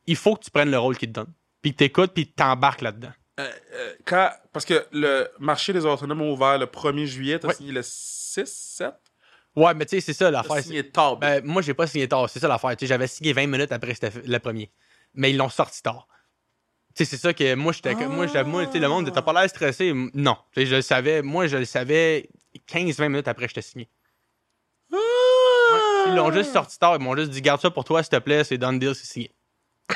il 0.07 0.15
faut 0.15 0.36
que 0.36 0.43
tu 0.43 0.51
prennes 0.51 0.72
le 0.72 0.80
rôle 0.80 0.97
qu'il 0.97 1.09
te 1.09 1.13
donne. 1.13 1.34
Puis 1.61 1.72
que 1.74 1.78
t'écoutes, 1.78 2.13
puis 2.13 2.28
t'embarques 2.32 2.82
là-dedans. 2.82 3.11
Euh, 3.39 3.49
euh, 3.74 3.93
quand, 4.05 4.30
parce 4.51 4.65
que 4.65 4.86
le 4.91 5.30
marché 5.39 5.72
des 5.74 5.86
autonomes 5.86 6.22
a 6.22 6.26
ouvert 6.26 6.57
le 6.57 6.65
1er 6.65 7.05
juillet, 7.05 7.39
t'as 7.39 7.47
Ouais. 7.49 7.53
signé 7.53 7.72
le 7.72 7.82
6, 7.84 8.45
7? 8.45 8.93
Ouais, 9.55 9.74
mais 9.74 9.86
tu 9.86 9.95
sais, 9.95 10.01
c'est 10.01 10.13
ça 10.13 10.30
l'affaire. 10.30 10.61
signé 10.61 10.89
tard. 10.89 11.17
Ben, 11.17 11.43
moi, 11.43 11.61
j'ai 11.61 11.74
pas 11.74 11.88
signé 11.88 12.07
tard. 12.07 12.30
C'est 12.30 12.39
ça 12.39 12.47
l'affaire. 12.47 12.72
Tu 12.78 12.86
sais, 12.86 12.88
J'avais 12.88 13.07
signé 13.07 13.34
20 13.34 13.47
minutes 13.47 13.72
après 13.72 13.93
le 14.26 14.38
premier. 14.39 14.72
Mais 15.15 15.32
ils 15.32 15.38
l'ont 15.38 15.49
sorti 15.49 15.82
tard. 15.82 16.07
C'est 17.06 17.18
ça 17.18 17.34
que 17.34 17.56
moi, 17.56 17.72
j'étais. 17.74 17.95
Moi, 17.95 18.28
j'étais- 18.28 18.43
moi, 18.43 18.66
tu 18.66 18.74
sais, 18.74 18.80
le 18.80 18.88
monde, 18.89 19.12
t'as 19.14 19.22
pas 19.22 19.34
l'air 19.34 19.50
stressé. 19.50 19.93
Non. 20.14 20.38
Je 20.56 20.76
le 20.76 20.82
savais. 20.82 21.22
Moi, 21.22 21.47
je 21.47 21.58
le 21.58 21.66
savais 21.66 22.30
15-20 22.68 23.10
minutes 23.10 23.28
après 23.28 23.45
que 23.45 23.50
j'étais 23.52 23.62
signé. 23.62 23.89
Ils 24.91 26.16
l'ont 26.16 26.32
juste 26.32 26.54
sorti 26.54 26.78
tard. 26.80 26.95
Ils 27.00 27.04
m'ont 27.04 27.16
juste 27.16 27.30
dit, 27.32 27.41
garde 27.41 27.62
ça 27.62 27.70
pour 27.70 27.84
toi, 27.84 28.02
s'il 28.04 28.10
te 28.12 28.18
plaît, 28.18 28.43
c'est 28.43 28.58
done 28.58 28.80
deal, 28.80 28.95
c'est 28.95 29.06
signé. 29.06 29.32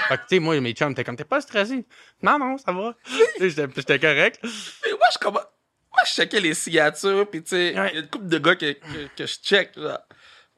Fait 0.08 0.18
que, 0.18 0.22
tu 0.22 0.28
sais, 0.36 0.40
moi, 0.40 0.60
mes 0.60 0.74
chums, 0.74 0.94
t'es 0.96 1.04
comme, 1.04 1.16
t'es 1.16 1.24
pas 1.24 1.42
stressé. 1.42 1.86
Non, 2.22 2.38
non, 2.40 2.58
ça 2.58 2.72
va. 2.72 2.96
J'étais 3.40 4.00
correct. 4.00 4.40
Mais 4.44 4.92
moi, 4.92 5.08
je. 5.14 5.30
Moi, 5.30 6.04
je 6.08 6.12
checkais 6.12 6.40
les 6.40 6.54
signatures, 6.56 7.30
puis 7.30 7.44
tu 7.44 7.50
sais, 7.50 7.72
il 7.74 7.80
Ouais. 7.80 7.94
y 7.94 7.98
a 7.98 8.00
une 8.00 8.08
couple 8.08 8.26
de 8.28 8.38
gars 8.40 8.56
que, 8.56 8.72
que, 8.74 9.08
que 9.16 9.26
je 9.28 9.36
check. 9.44 9.76
Là. 9.76 10.06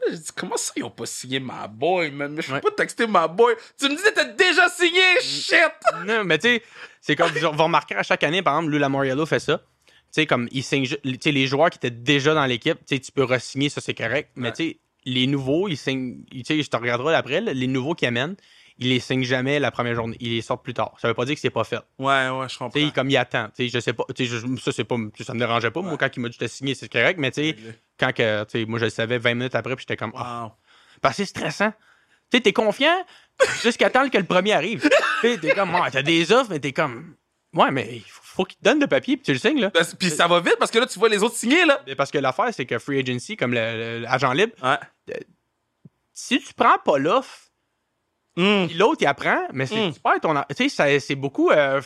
J'ai 0.10 0.18
dit, 0.18 0.30
comment 0.36 0.58
ça, 0.58 0.72
ils 0.76 0.84
ont 0.84 0.89
pas 0.89 1.06
signé 1.06 1.39
ma 1.39 1.68
boy, 1.68 2.12
man? 2.12 2.34
Mais 2.34 2.41
je 2.41 2.47
peux 2.47 2.53
Ouais. 2.56 2.62
pas 2.62 2.72
texter 2.72 3.08
ma 3.08 3.28
boy. 3.28 3.53
Tu 3.80 3.86
me 3.89 3.95
disais, 3.95 4.12
t'as 4.14 4.26
déjà 4.26 4.70
signé, 4.70 5.01
shit! 5.22 5.56
Non, 6.06 6.24
mais 6.24 6.38
tu 6.38 6.47
sais, 6.47 6.64
c'est 7.01 7.16
comme, 7.16 7.32
on 7.43 7.56
va 7.56 7.64
remarquer 7.64 7.95
à 7.95 8.03
chaque 8.03 8.24
année, 8.24 8.41
par 8.41 8.56
exemple, 8.58 8.72
Lula 8.74 8.89
Moriello 8.89 9.26
fait 9.26 9.39
ça. 9.39 9.58
Tu 9.60 10.22
sais, 10.22 10.26
comme, 10.26 10.47
il 10.51 10.64
signe, 10.64 10.86
ju- 10.86 10.97
tu 11.03 11.18
sais, 11.22 11.32
les 11.32 11.47
joueurs 11.47 11.70
qui 11.70 11.78
étaient 11.78 11.89
déjà 11.91 12.34
dans 12.34 12.45
l'équipe, 12.45 12.78
tu 12.86 12.95
sais, 12.95 12.99
tu 12.99 13.12
peux 13.12 13.24
re-signer, 13.24 13.70
ça 13.70 13.82
c'est 13.82 13.93
correct. 13.93 14.30
Mais 14.36 14.51
tu 14.51 14.64
sais, 14.64 14.80
les 15.06 15.28
nouveaux, 15.28 15.68
ils 15.68 15.78
signent, 15.78 16.24
tu 16.32 16.43
sais, 16.45 16.62
je 16.62 16.70
te 16.70 16.78
regarderai 16.78 17.16
après, 17.16 17.41
les 17.41 17.68
nouveaux 17.68 17.93
qui 17.95 18.06
amènent, 18.06 18.36
ils 18.78 18.89
les 18.89 18.99
signent 18.99 19.23
jamais 19.23 19.59
la 19.59 19.71
première 19.71 19.95
journée. 19.95 20.17
Ils 20.19 20.32
les 20.36 20.41
sortent 20.41 20.63
plus 20.63 20.73
tard. 20.73 20.93
Ça 20.99 21.07
veut 21.07 21.13
pas 21.13 21.26
dire 21.26 21.36
que 21.36 21.41
c'est 21.41 21.49
pas 21.49 21.63
fait. 21.63 21.80
Ouais, 21.97 22.30
ouais, 22.30 22.49
je 22.49 22.57
comprends. 22.57 22.69
Tu 22.80 22.86
sais, 22.88 22.91
comme 22.93 23.09
il 23.09 23.17
attend. 23.17 23.47
Tu 23.55 23.63
sais, 23.63 23.69
je 23.69 23.80
sais 23.80 23.93
pas, 23.93 24.03
je- 24.17 24.57
ça 24.61 24.71
c'est 24.71 24.84
pas, 24.84 24.95
ça 25.21 25.34
me 25.34 25.39
dérangeait 25.39 25.71
pas. 25.71 25.82
Moi, 25.82 25.97
quand 25.97 26.09
il 26.15 26.19
m'a 26.19 26.30
dit 26.30 26.38
de 26.38 26.47
signer, 26.47 26.76
c'est 26.76 26.91
correct. 26.91 27.17
Mais 27.19 27.32
tu 27.32 27.41
sais, 27.41 27.55
quand 27.99 28.13
que, 28.13 28.43
tu 28.43 28.49
sais, 28.59 28.65
moi 28.65 28.78
je 28.80 28.86
le 28.86 28.89
savais 28.89 29.17
20 29.17 29.34
minutes 29.36 29.55
après, 29.55 29.76
puis 29.76 29.84
j'étais 29.88 29.97
comme, 29.97 30.13
ah, 30.15 30.43
Wow. 30.45 30.51
parce 31.01 31.17
que 31.17 31.23
c'est 31.23 31.30
stressant. 31.30 31.71
Tu 32.32 32.38
sais, 32.38 32.41
t'es 32.41 32.53
confiant 32.53 33.05
jusqu'à 33.61 33.89
temps 33.89 34.09
que 34.09 34.17
le 34.17 34.23
premier 34.26 34.53
arrive. 34.53 34.89
t'es 35.21 35.38
comme, 35.55 35.73
ouais, 35.76 35.91
t'as 35.91 36.01
des 36.01 36.32
offres, 36.32 36.49
mais 36.49 36.59
t'es 36.59 36.73
comme, 36.73 37.15
ouais, 37.53 37.71
mais 37.71 37.88
il 37.97 38.01
faut, 38.01 38.21
faut 38.23 38.43
qu'il 38.45 38.57
te 38.57 38.63
donne 38.63 38.80
le 38.82 38.88
papier, 38.88 39.15
puis 39.15 39.23
tu 39.26 39.32
le 39.34 39.39
signes, 39.39 39.61
là. 39.61 39.71
Puis 39.99 40.09
ça 40.09 40.28
va 40.28 40.39
vite 40.41 40.57
parce 40.59 40.71
que 40.71 40.80
là, 40.80 40.86
tu 40.88 40.99
vois 40.99 41.07
les 41.07 41.23
autres 41.23 41.36
signer, 41.36 41.63
là. 41.65 41.82
Mais 41.88 41.95
Parce 41.95 42.11
que 42.11 42.17
l'affaire, 42.17 42.49
c'est 42.53 42.65
que 42.65 42.78
Free 42.80 42.99
Agency, 42.99 43.38
comme 43.38 43.53
l'agent 43.53 44.34
libre, 44.34 44.53
Ouais. 44.61 45.15
si 46.13 46.39
tu 46.39 46.53
prends 46.53 46.78
pas 46.84 46.97
l'offre, 46.97 47.39
Hum. 48.38 48.68
puis 48.68 48.78
l'autre, 48.78 48.98
il 49.02 49.08
apprend, 49.08 49.48
mais 49.54 49.66
c'est 49.66 49.88
Mm. 49.90 49.94
tu 49.94 50.00
perds 50.00 50.20
ton. 50.22 50.34
Tu 50.58 50.70
sais, 50.70 51.00
c'est 51.00 51.16
beaucoup 51.16 51.52
euh, 51.52 51.82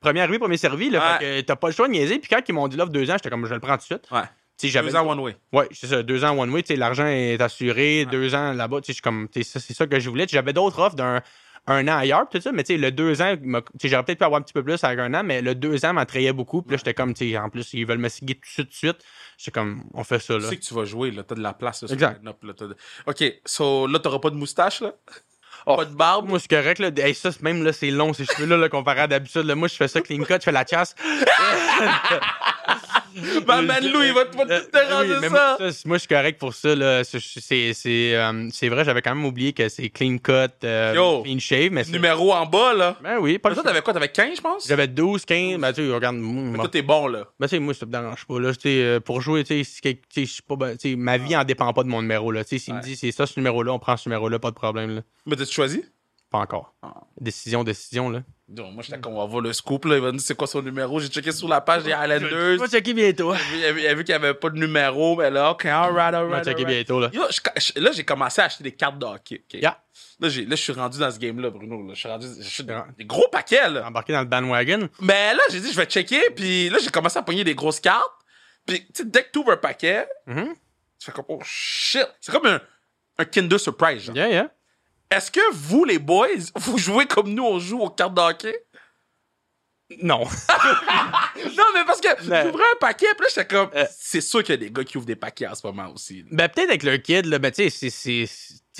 premier 0.00 0.20
arrivé, 0.20 0.38
premier 0.38 0.56
servi, 0.56 0.90
là. 0.90 0.98
Ouais. 0.98 1.18
Fait 1.18 1.42
que 1.42 1.46
t'as 1.46 1.56
pas 1.56 1.68
le 1.68 1.74
choix 1.74 1.86
de 1.88 1.92
niaiser. 1.92 2.18
Puis 2.18 2.28
quand 2.28 2.40
ils 2.46 2.52
m'ont 2.52 2.68
dit 2.68 2.76
l'offre 2.76 2.92
deux 2.92 3.08
ans, 3.10 3.14
j'étais 3.14 3.30
comme, 3.30 3.46
je 3.46 3.54
le 3.54 3.60
prends 3.60 3.74
tout 3.74 3.78
de 3.78 3.82
suite. 3.84 4.10
Ouais. 4.10 4.22
Tu. 4.58 4.70
Deux 4.70 4.94
ans 4.96 5.08
one 5.08 5.18
way. 5.18 5.36
Ouais, 5.52 5.66
c'est 5.72 5.88
ça, 5.88 6.02
deux 6.04 6.24
ans 6.24 6.38
one 6.38 6.50
way, 6.50 6.62
tu 6.62 6.68
sais, 6.68 6.76
l'argent 6.76 7.06
est 7.06 7.40
assuré, 7.40 8.04
deux 8.04 8.32
ans 8.34 8.52
là-bas, 8.52 8.80
tu 8.80 8.94
comme, 9.02 9.28
tu 9.28 9.42
c'est 9.42 9.58
ça 9.74 9.86
que 9.88 9.98
je 9.98 10.08
voulais. 10.08 10.26
Tu 10.26 10.34
J'avais 10.36 10.52
d'autres 10.52 10.78
offres 10.78 10.94
d'un 10.94 11.20
un 11.68 11.86
an 11.88 11.96
ailleurs, 11.98 12.28
tout 12.28 12.40
ça, 12.40 12.50
mais 12.52 12.62
tu 12.64 12.74
sais, 12.74 12.78
le 12.78 12.90
deux 12.92 13.22
ans, 13.22 13.34
tu 13.80 13.88
j'aurais 13.88 14.02
peut-être 14.04 14.18
pu 14.18 14.24
avoir 14.24 14.40
un 14.40 14.42
petit 14.42 14.52
peu 14.52 14.62
plus 14.64 14.82
avec 14.84 14.98
un 14.98 15.14
an, 15.14 15.22
mais 15.24 15.42
le 15.42 15.54
deux 15.54 15.84
ans 15.84 15.92
m'attrayait 15.92 16.32
beaucoup. 16.32 16.60
Puis 16.62 16.72
là, 16.72 16.76
j'étais 16.76 16.92
comme, 16.94 17.14
tu 17.14 17.30
sais, 17.30 17.38
en 17.38 17.48
plus, 17.50 17.72
ils 17.74 17.86
veulent 17.86 17.98
me 17.98 18.08
signer 18.08 18.34
tout 18.56 18.62
de 18.64 18.72
suite. 18.72 18.98
J'étais 19.38 19.52
comme, 19.52 19.84
on 19.94 20.02
fait 20.04 20.18
ça, 20.18 20.34
Tu 20.36 20.40
là. 20.42 20.48
sais 20.48 20.56
que 20.56 20.62
tu 20.64 20.74
vas 20.74 20.84
jouer, 20.84 21.10
là. 21.12 21.22
T'as 21.22 21.34
de 21.36 21.40
la 21.40 21.54
place, 21.54 21.82
là, 21.82 21.88
sur 21.88 21.94
Exact. 21.94 22.20
là, 22.24 22.32
de- 22.42 22.76
OK, 23.06 23.24
so 23.44 23.86
là, 23.86 23.98
t'auras 24.00 24.18
pas 24.18 24.30
de 24.30 24.36
moustache, 24.36 24.80
là? 24.80 24.92
Oh, 25.66 25.76
Pas 25.76 25.84
de 25.84 25.94
barbe? 25.94 26.28
Moi, 26.28 26.38
c'est 26.40 26.50
correct, 26.50 26.78
là. 26.78 26.90
Hey, 26.96 27.14
ça, 27.14 27.30
même 27.40 27.62
là, 27.62 27.72
c'est 27.72 27.90
long, 27.90 28.12
ces 28.12 28.24
cheveux-là, 28.24 28.56
là, 28.56 28.68
comparé 28.68 29.00
à 29.00 29.06
d'habitude. 29.06 29.44
Moi, 29.54 29.68
je 29.68 29.74
fais 29.74 29.88
ça 29.88 30.00
clean 30.00 30.24
cut, 30.24 30.34
je 30.34 30.44
fais 30.44 30.52
la 30.52 30.66
chasse. 30.66 30.94
Ma 33.46 33.62
man 33.62 33.84
Lou, 33.90 34.02
il 34.02 34.12
va 34.12 34.24
te 34.24 34.36
va 34.36 34.44
Euh, 34.44 34.60
déranger 34.72 35.14
oui, 35.22 35.28
ça. 35.30 35.56
Moi, 35.86 35.96
je 35.96 36.00
suis 36.00 36.08
correct 36.08 36.38
pour 36.38 36.54
ça. 36.54 36.74
là. 36.74 37.04
C'est- 37.04 37.18
C'est 37.20 37.72
c'est, 37.74 38.14
euh, 38.16 38.48
c'est 38.52 38.68
vrai, 38.68 38.84
j'avais 38.84 39.02
quand 39.02 39.14
même 39.14 39.24
oublié 39.24 39.52
que 39.52 39.68
c'est 39.68 39.88
clean 39.90 40.18
cut, 40.18 40.32
euh, 40.64 40.92
Yo. 40.94 41.22
clean 41.22 41.38
shave. 41.38 41.70
Mais 41.72 41.84
c'est- 41.84 41.92
Numéro 41.92 42.32
en 42.32 42.46
bas, 42.46 42.74
là. 42.74 42.96
Ben 43.02 43.18
oui, 43.18 43.38
pas 43.38 43.48
Mais 43.50 43.54
le 43.56 43.60
toi, 43.62 43.70
t'avais 43.70 43.82
quoi? 43.82 43.92
T'avais 43.92 44.08
15, 44.08 44.36
je 44.36 44.40
pense? 44.40 44.66
J'avais 44.68 44.88
12, 44.88 45.24
15. 45.24 45.60
Ben, 45.60 45.72
tu 45.72 45.86
sais, 45.86 45.92
regarde. 45.92 46.16
Mais 46.16 46.58
toi, 46.58 46.68
t'es 46.68 46.82
bon, 46.82 47.06
là. 47.06 47.24
Ben, 47.38 47.46
tu 47.46 47.56
sais, 47.56 47.58
moi, 47.58 47.74
ça 47.74 47.86
me 47.86 47.92
dérange 47.92 48.24
pas. 48.26 48.38
Là, 48.40 49.00
pour 49.00 49.20
jouer, 49.20 49.44
tu 49.44 49.64
sais, 49.64 49.92
pas. 50.48 50.56
ben, 50.56 50.76
ma 50.96 51.18
vie 51.18 51.36
en 51.36 51.44
dépend 51.44 51.72
pas 51.72 51.82
de 51.82 51.88
mon 51.88 52.02
numéro. 52.02 52.30
là. 52.32 52.44
Tu 52.44 52.58
sais, 52.58 52.64
S'il 52.64 52.74
me 52.74 52.80
dit 52.80 52.96
c'est 52.96 53.12
ça, 53.12 53.26
ce 53.26 53.38
numéro-là, 53.38 53.72
on 53.72 53.78
prend 53.78 53.96
ce 53.96 54.08
numéro-là, 54.08 54.38
pas 54.38 54.50
de 54.50 54.54
problème. 54.56 54.94
Là. 54.96 55.00
Mais 55.26 55.36
t'as-tu 55.36 55.52
choisi? 55.52 55.84
Pas 56.30 56.38
encore. 56.38 56.74
Ah. 56.82 56.94
Décision, 57.20 57.62
décision. 57.64 58.08
là. 58.08 58.22
Donc, 58.52 58.74
moi, 58.74 58.82
j'étais 58.82 59.00
comme, 59.00 59.14
on 59.14 59.18
va 59.20 59.24
voir 59.26 59.40
le 59.42 59.52
scoop, 59.52 59.86
là. 59.86 59.96
Il 59.96 60.02
va 60.02 60.08
me 60.12 60.18
dire 60.18 60.26
c'est 60.26 60.36
quoi 60.36 60.46
son 60.46 60.60
numéro? 60.62 61.00
J'ai 61.00 61.08
checké 61.08 61.32
sur 61.32 61.48
la 61.48 61.60
page 61.62 61.84
des 61.84 61.92
Highlanders. 61.92 62.56
Je 62.58 62.60
vais 62.60 62.68
checker 62.68 62.92
bientôt. 62.92 63.34
Il 63.54 63.64
a 63.64 63.72
vu, 63.72 63.80
il 63.80 63.86
a 63.86 63.94
vu 63.94 64.04
qu'il 64.04 64.12
n'y 64.14 64.22
avait 64.24 64.34
pas 64.34 64.50
de 64.50 64.58
numéro, 64.58 65.16
mais 65.16 65.30
là, 65.30 65.52
OK, 65.52 65.64
alright, 65.64 65.88
Je 65.88 66.10
vais 66.10 66.16
alright. 66.16 66.44
checker 66.44 66.62
alright. 66.64 66.66
bientôt, 66.86 67.00
là. 67.00 67.10
Yo, 67.12 67.22
je- 67.30 67.80
là, 67.80 67.92
j'ai 67.92 68.04
commencé 68.04 68.40
à 68.42 68.44
acheter 68.44 68.62
des 68.64 68.72
cartes 68.72 68.98
de 68.98 69.06
hockey. 69.06 69.42
Yeah. 69.54 69.78
Là, 70.20 70.28
là, 70.28 70.30
je 70.50 70.54
suis 70.54 70.72
rendu 70.72 70.98
dans 70.98 71.10
ce 71.10 71.18
game-là, 71.18 71.50
Bruno. 71.50 71.86
Là. 71.86 71.94
Je 71.94 71.98
suis 72.00 72.08
rendu 72.08 72.26
je 72.38 72.48
suis 72.48 72.62
dans 72.64 72.84
des 72.98 73.04
gros 73.04 73.26
paquets, 73.32 73.68
là. 73.70 73.86
Embarqué 73.88 74.12
dans 74.12 74.20
le 74.20 74.26
bandwagon. 74.26 74.88
Mais 75.00 75.34
là, 75.34 75.40
j'ai 75.50 75.60
dit, 75.60 75.72
je 75.72 75.76
vais 75.76 75.86
checker, 75.86 76.30
puis 76.36 76.68
là, 76.68 76.78
j'ai 76.78 76.90
commencé 76.90 77.18
à 77.18 77.22
pogner 77.22 77.44
des 77.44 77.54
grosses 77.54 77.80
cartes. 77.80 78.10
Puis, 78.66 78.80
tu 78.86 78.86
sais, 78.94 79.04
dès 79.06 79.24
que 79.24 79.30
tu 79.32 79.38
ouvres 79.38 79.52
un 79.52 79.56
paquet, 79.56 80.06
Mhm. 80.26 80.54
tu 80.98 81.06
fais 81.06 81.12
comme, 81.12 81.24
oh 81.28 81.40
shit. 81.42 82.06
C'est 82.20 82.30
comme 82.32 82.46
un, 82.46 82.60
un 83.18 83.24
Kinder 83.24 83.58
Surprise, 83.58 84.02
genre. 84.04 84.14
Yeah, 84.16 84.28
yeah. 84.28 84.50
Est-ce 85.12 85.30
que 85.30 85.52
vous, 85.52 85.84
les 85.84 85.98
boys, 85.98 86.26
vous 86.56 86.78
jouez 86.78 87.04
comme 87.04 87.34
nous, 87.34 87.44
on 87.44 87.58
joue 87.58 87.80
aux 87.80 87.90
cartes. 87.90 88.46
Non, 90.02 90.24
mais 91.74 91.84
parce 91.86 92.00
que 92.00 92.08
j'ouvrais 92.20 92.64
un 92.74 92.78
paquet, 92.80 93.06
puis 93.16 93.24
là, 93.24 93.28
j'étais 93.28 93.46
comme, 93.46 93.70
Euh. 93.74 93.84
c'est 93.98 94.20
sûr 94.20 94.42
qu'il 94.42 94.52
y 94.54 94.54
a 94.54 94.56
des 94.58 94.70
gars 94.70 94.84
qui 94.84 94.96
ouvrent 94.96 95.06
des 95.06 95.16
paquets 95.16 95.46
en 95.46 95.54
ce 95.54 95.66
moment 95.66 95.90
aussi. 95.94 96.18
là. 96.22 96.28
ben, 96.30 96.48
peut-être 96.48 96.68
avec 96.70 96.82
le 96.82 96.96
kid, 96.98 97.26
là, 97.26 97.38
ben, 97.38 97.50
tu 97.50 97.68
sais, 97.70 97.90
c'est- 97.90 98.26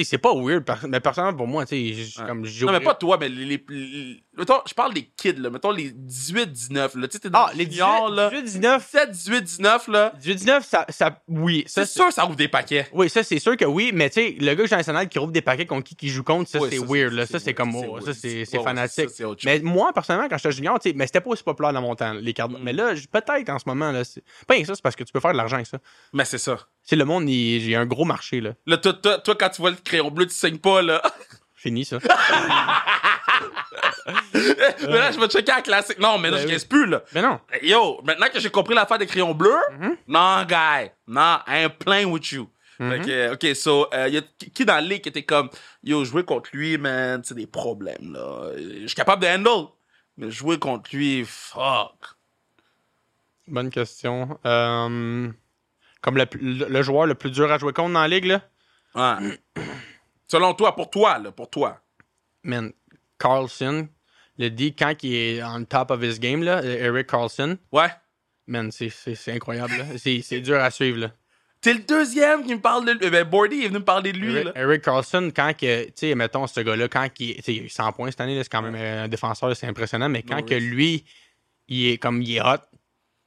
c'est. 0.05 0.19
pas 0.19 0.33
weird, 0.35 0.65
mais 0.89 1.01
personnellement, 1.01 1.37
pour 1.37 1.47
moi, 1.47 1.67
tu 1.67 1.77
sais, 1.95 2.21
Ouais. 2.23 2.27
comme 2.27 2.45
j'ai 2.47 2.65
Non, 2.67 2.73
mais 2.73 2.81
pas 2.81 2.95
toi, 2.95 3.17
mais 3.21 3.29
les. 3.29 3.45
les- 3.45 3.65
les- 3.69 4.25
mettons, 4.37 4.61
je 4.67 4.73
parle 4.75 4.95
des 4.95 5.05
kids, 5.17 5.35
là. 5.35 5.51
Mettons 5.51 5.71
les 5.71 5.91
18-19, 5.93 6.95
là. 6.97 7.09
Tu 7.09 7.13
sais, 7.15 7.19
t'es 7.19 7.31
dans 7.31 7.45
Ah, 7.45 7.51
le 7.53 7.59
les 7.59 7.71
junior, 7.71 8.09
18, 8.11 8.17
là. 8.17 8.31
18, 8.31 8.43
19. 8.45 8.83
17, 8.91 9.11
18, 9.11 9.43
19, 9.45 9.89
là. 9.89 10.13
18, 10.19 10.35
19, 10.37 10.65
ça, 10.67 10.87
ça. 10.89 11.21
Oui. 11.29 11.65
Ça, 11.67 11.85
C'est 11.85 11.93
sûr, 11.93 12.11
ça 12.13 12.27
ouvre 12.27 12.37
des 12.37 12.49
paquets. 12.49 12.89
Oui, 12.93 13.11
ça, 13.11 13.23
c'est 13.23 13.39
sûr 13.39 13.57
que 13.57 13.65
oui, 13.67 13.91
mais 13.93 14.09
tu 14.09 14.15
sais, 14.15 14.37
le 14.41 14.55
gars 14.55 14.65
national 14.77 15.09
qui 15.09 15.19
rouvre 15.19 15.33
des 15.33 15.43
paquets 15.43 15.67
contre 15.67 15.85
qui 15.85 15.97
qui 15.97 16.09
joue 16.09 16.23
contre, 16.25 16.49
ça, 16.51 16.59
c'est 16.71 16.79
weird, 16.79 17.13
là. 17.13 17.27
Ça, 17.27 17.39
c'est 17.39 17.53
comme, 17.55 17.73
c'est 17.73 17.87
oh, 17.87 18.01
ça, 18.01 18.15
c'est 18.15 18.45
fanatique. 18.63 19.11
Mais 19.45 19.59
moi, 19.61 19.93
personnellement, 19.93 20.29
quand 20.29 20.39
j'étais 20.39 20.53
junior, 20.53 20.79
tu 20.81 20.89
sais, 20.91 20.97
mais 20.97 21.07
c'était 21.07 21.21
pas 21.21 21.31
aussi 21.31 21.43
populaire 21.43 21.73
dans 21.75 21.83
mon 21.83 21.95
temps, 21.95 22.13
les 22.15 22.33
cartes. 22.33 22.53
Mm. 22.53 22.59
Mais 22.63 22.73
là, 22.83 22.95
peut-être 23.11 23.49
en 23.51 23.59
ce 23.59 23.65
moment, 23.67 23.91
là. 23.93 24.05
c'est- 24.05 24.23
Pas 24.47 24.59
que 24.59 24.65
ça, 24.65 24.75
c'est 24.75 24.83
parce 24.83 24.97
que 24.97 25.05
tu 25.05 25.13
peux 25.13 25.21
faire 25.21 25.33
de 25.33 25.37
l'argent 25.37 25.57
avec 25.57 25.67
ça. 25.67 25.79
Mais 26.13 26.25
c'est 26.25 26.39
ça. 26.39 26.59
Sais, 26.83 26.97
le 26.97 27.05
monde, 27.05 27.29
il 27.29 27.63
il 27.63 27.71
y 27.71 27.75
a 27.75 27.81
un 27.81 27.87
gros 27.87 28.05
marché, 28.05 28.41
là. 28.41 28.53
Là, 28.67 28.77
toi, 28.77 28.93
toi, 28.95 29.19
toi, 29.19 29.35
quand 29.39 29.49
tu 29.51 29.61
vois 29.63 29.71
le 29.71 29.77
crayon 29.77 30.11
bleu, 30.11 30.27
tu 30.27 30.35
saignes 30.35 30.59
pas, 30.59 30.83
là. 30.83 31.01
Fini, 31.55 31.85
ça. 31.85 31.99
mais 34.35 34.99
là, 34.99 35.13
je 35.13 35.19
vais 35.21 35.29
checker 35.29 35.53
la 35.53 35.63
classique. 35.63 35.99
Non, 35.99 36.19
mais 36.19 36.31
là, 36.31 36.39
Ben 36.39 36.49
je 36.49 36.55
oui. 36.55 36.65
plus, 36.69 36.87
là. 36.87 37.03
mais 37.15 37.23
non. 37.23 37.39
Yo, 37.63 38.01
maintenant 38.05 38.27
que 38.33 38.41
j'ai 38.41 38.51
compris 38.51 38.75
l'affaire 38.75 38.99
des 38.99 39.07
crayons 39.07 39.35
bleus, 39.35 39.55
Mhm. 39.79 39.97
non, 40.09 40.45
guy. 40.45 40.91
Non, 41.07 41.39
I 41.47 41.65
am 41.65 41.71
playing 41.79 42.11
with 42.11 42.31
you. 42.33 42.49
Mhm. 42.79 43.05
que, 43.05 43.33
OK, 43.35 43.55
so, 43.55 43.87
euh, 43.95 44.09
y 44.09 44.17
a 44.19 44.23
qui 44.39 44.51
qui 44.51 44.65
dans 44.65 44.75
la 44.75 44.81
ligue 44.81 45.03
qui 45.03 45.09
était 45.11 45.23
comme, 45.23 45.51
yo, 45.85 46.05
jouer 46.05 46.25
contre 46.25 46.51
lui, 46.53 46.79
man, 46.79 47.23
c'est 47.25 47.35
des 47.35 47.47
problèmes, 47.47 48.13
là. 48.13 48.51
Je 48.57 48.87
suis 48.87 48.97
capable 48.97 49.23
de 49.23 49.29
handle. 49.29 49.69
Mais 50.17 50.31
jouer 50.31 50.59
contre 50.59 50.91
lui, 50.93 51.25
fuck. 51.25 51.95
Bonne 53.49 53.71
question. 53.71 54.39
Euh, 54.47 55.29
Comme 56.01 56.17
le, 56.17 56.27
le- 56.41 56.69
le 56.69 56.83
joueur 56.83 57.07
le 57.07 57.15
plus 57.15 57.31
dur 57.31 57.51
à 57.51 57.59
jouer 57.59 57.73
contre 57.73 57.93
dans 57.95 58.01
la 58.03 58.09
ligue, 58.09 58.25
là? 58.27 58.43
Ouais. 58.95 59.39
Selon 60.29 60.55
toi, 60.55 60.75
pour 60.75 60.91
toi, 60.91 61.19
là, 61.19 61.31
pour 61.33 61.51
toi. 61.51 61.81
Man, 62.43 62.73
Carlson, 63.19 63.89
le 64.39 64.49
dit 64.49 64.75
quand 64.75 64.95
il 65.03 65.15
est 65.15 65.43
on 65.43 65.65
top 65.65 65.91
of 65.91 66.03
his 66.03 66.19
game, 66.19 66.43
là, 66.43 66.63
Eric 66.65 67.07
Carlson, 67.09 67.57
Ouais. 67.71 67.89
man, 68.47 68.71
c'est- 68.73 69.29
incroyable. 69.33 69.75
C'est 69.97 70.41
dur 70.41 70.57
à 70.61 70.71
suivre. 70.71 70.99
Là. 70.99 71.13
T'es 71.61 71.75
le 71.75 71.81
deuxième 71.81 72.45
qui 72.45 72.55
me 72.55 72.61
parle 72.61 72.85
de 72.87 72.93
lui. 72.93 73.11
Ben, 73.11 73.23
Bordy 73.25 73.63
est 73.65 73.69
venu 73.69 73.79
me 73.79 73.85
parler 73.85 74.13
de 74.13 74.19
lui, 74.19 74.33
Eric, 74.33 74.45
là. 74.47 74.53
Eric 74.57 74.83
Carlson, 74.83 75.31
quand 75.35 75.53
que, 75.57 75.85
tu 75.87 75.93
sais, 75.95 76.15
mettons, 76.17 76.47
ce 76.49 76.61
gars-là, 76.61 76.89
quand 76.89 77.09
il, 77.21 77.37
tu 77.37 77.43
sais, 77.43 77.55
il 77.55 77.61
a 77.61 77.65
eu 77.65 77.69
100 77.69 77.93
points 77.93 78.11
cette 78.11 78.21
année, 78.21 78.43
c'est 78.43 78.49
quand 78.51 78.63
même 78.63 78.75
un 78.75 79.07
défenseur, 79.09 79.55
c'est 79.55 79.67
impressionnant, 79.69 80.09
mais 80.09 80.23
quand 80.23 80.43
que 80.45 80.55
lui, 80.55 81.05
il 81.69 81.87
est 81.91 81.99
comme, 81.99 82.21
il 82.23 82.37
est 82.37 82.41
hot, 82.41 82.57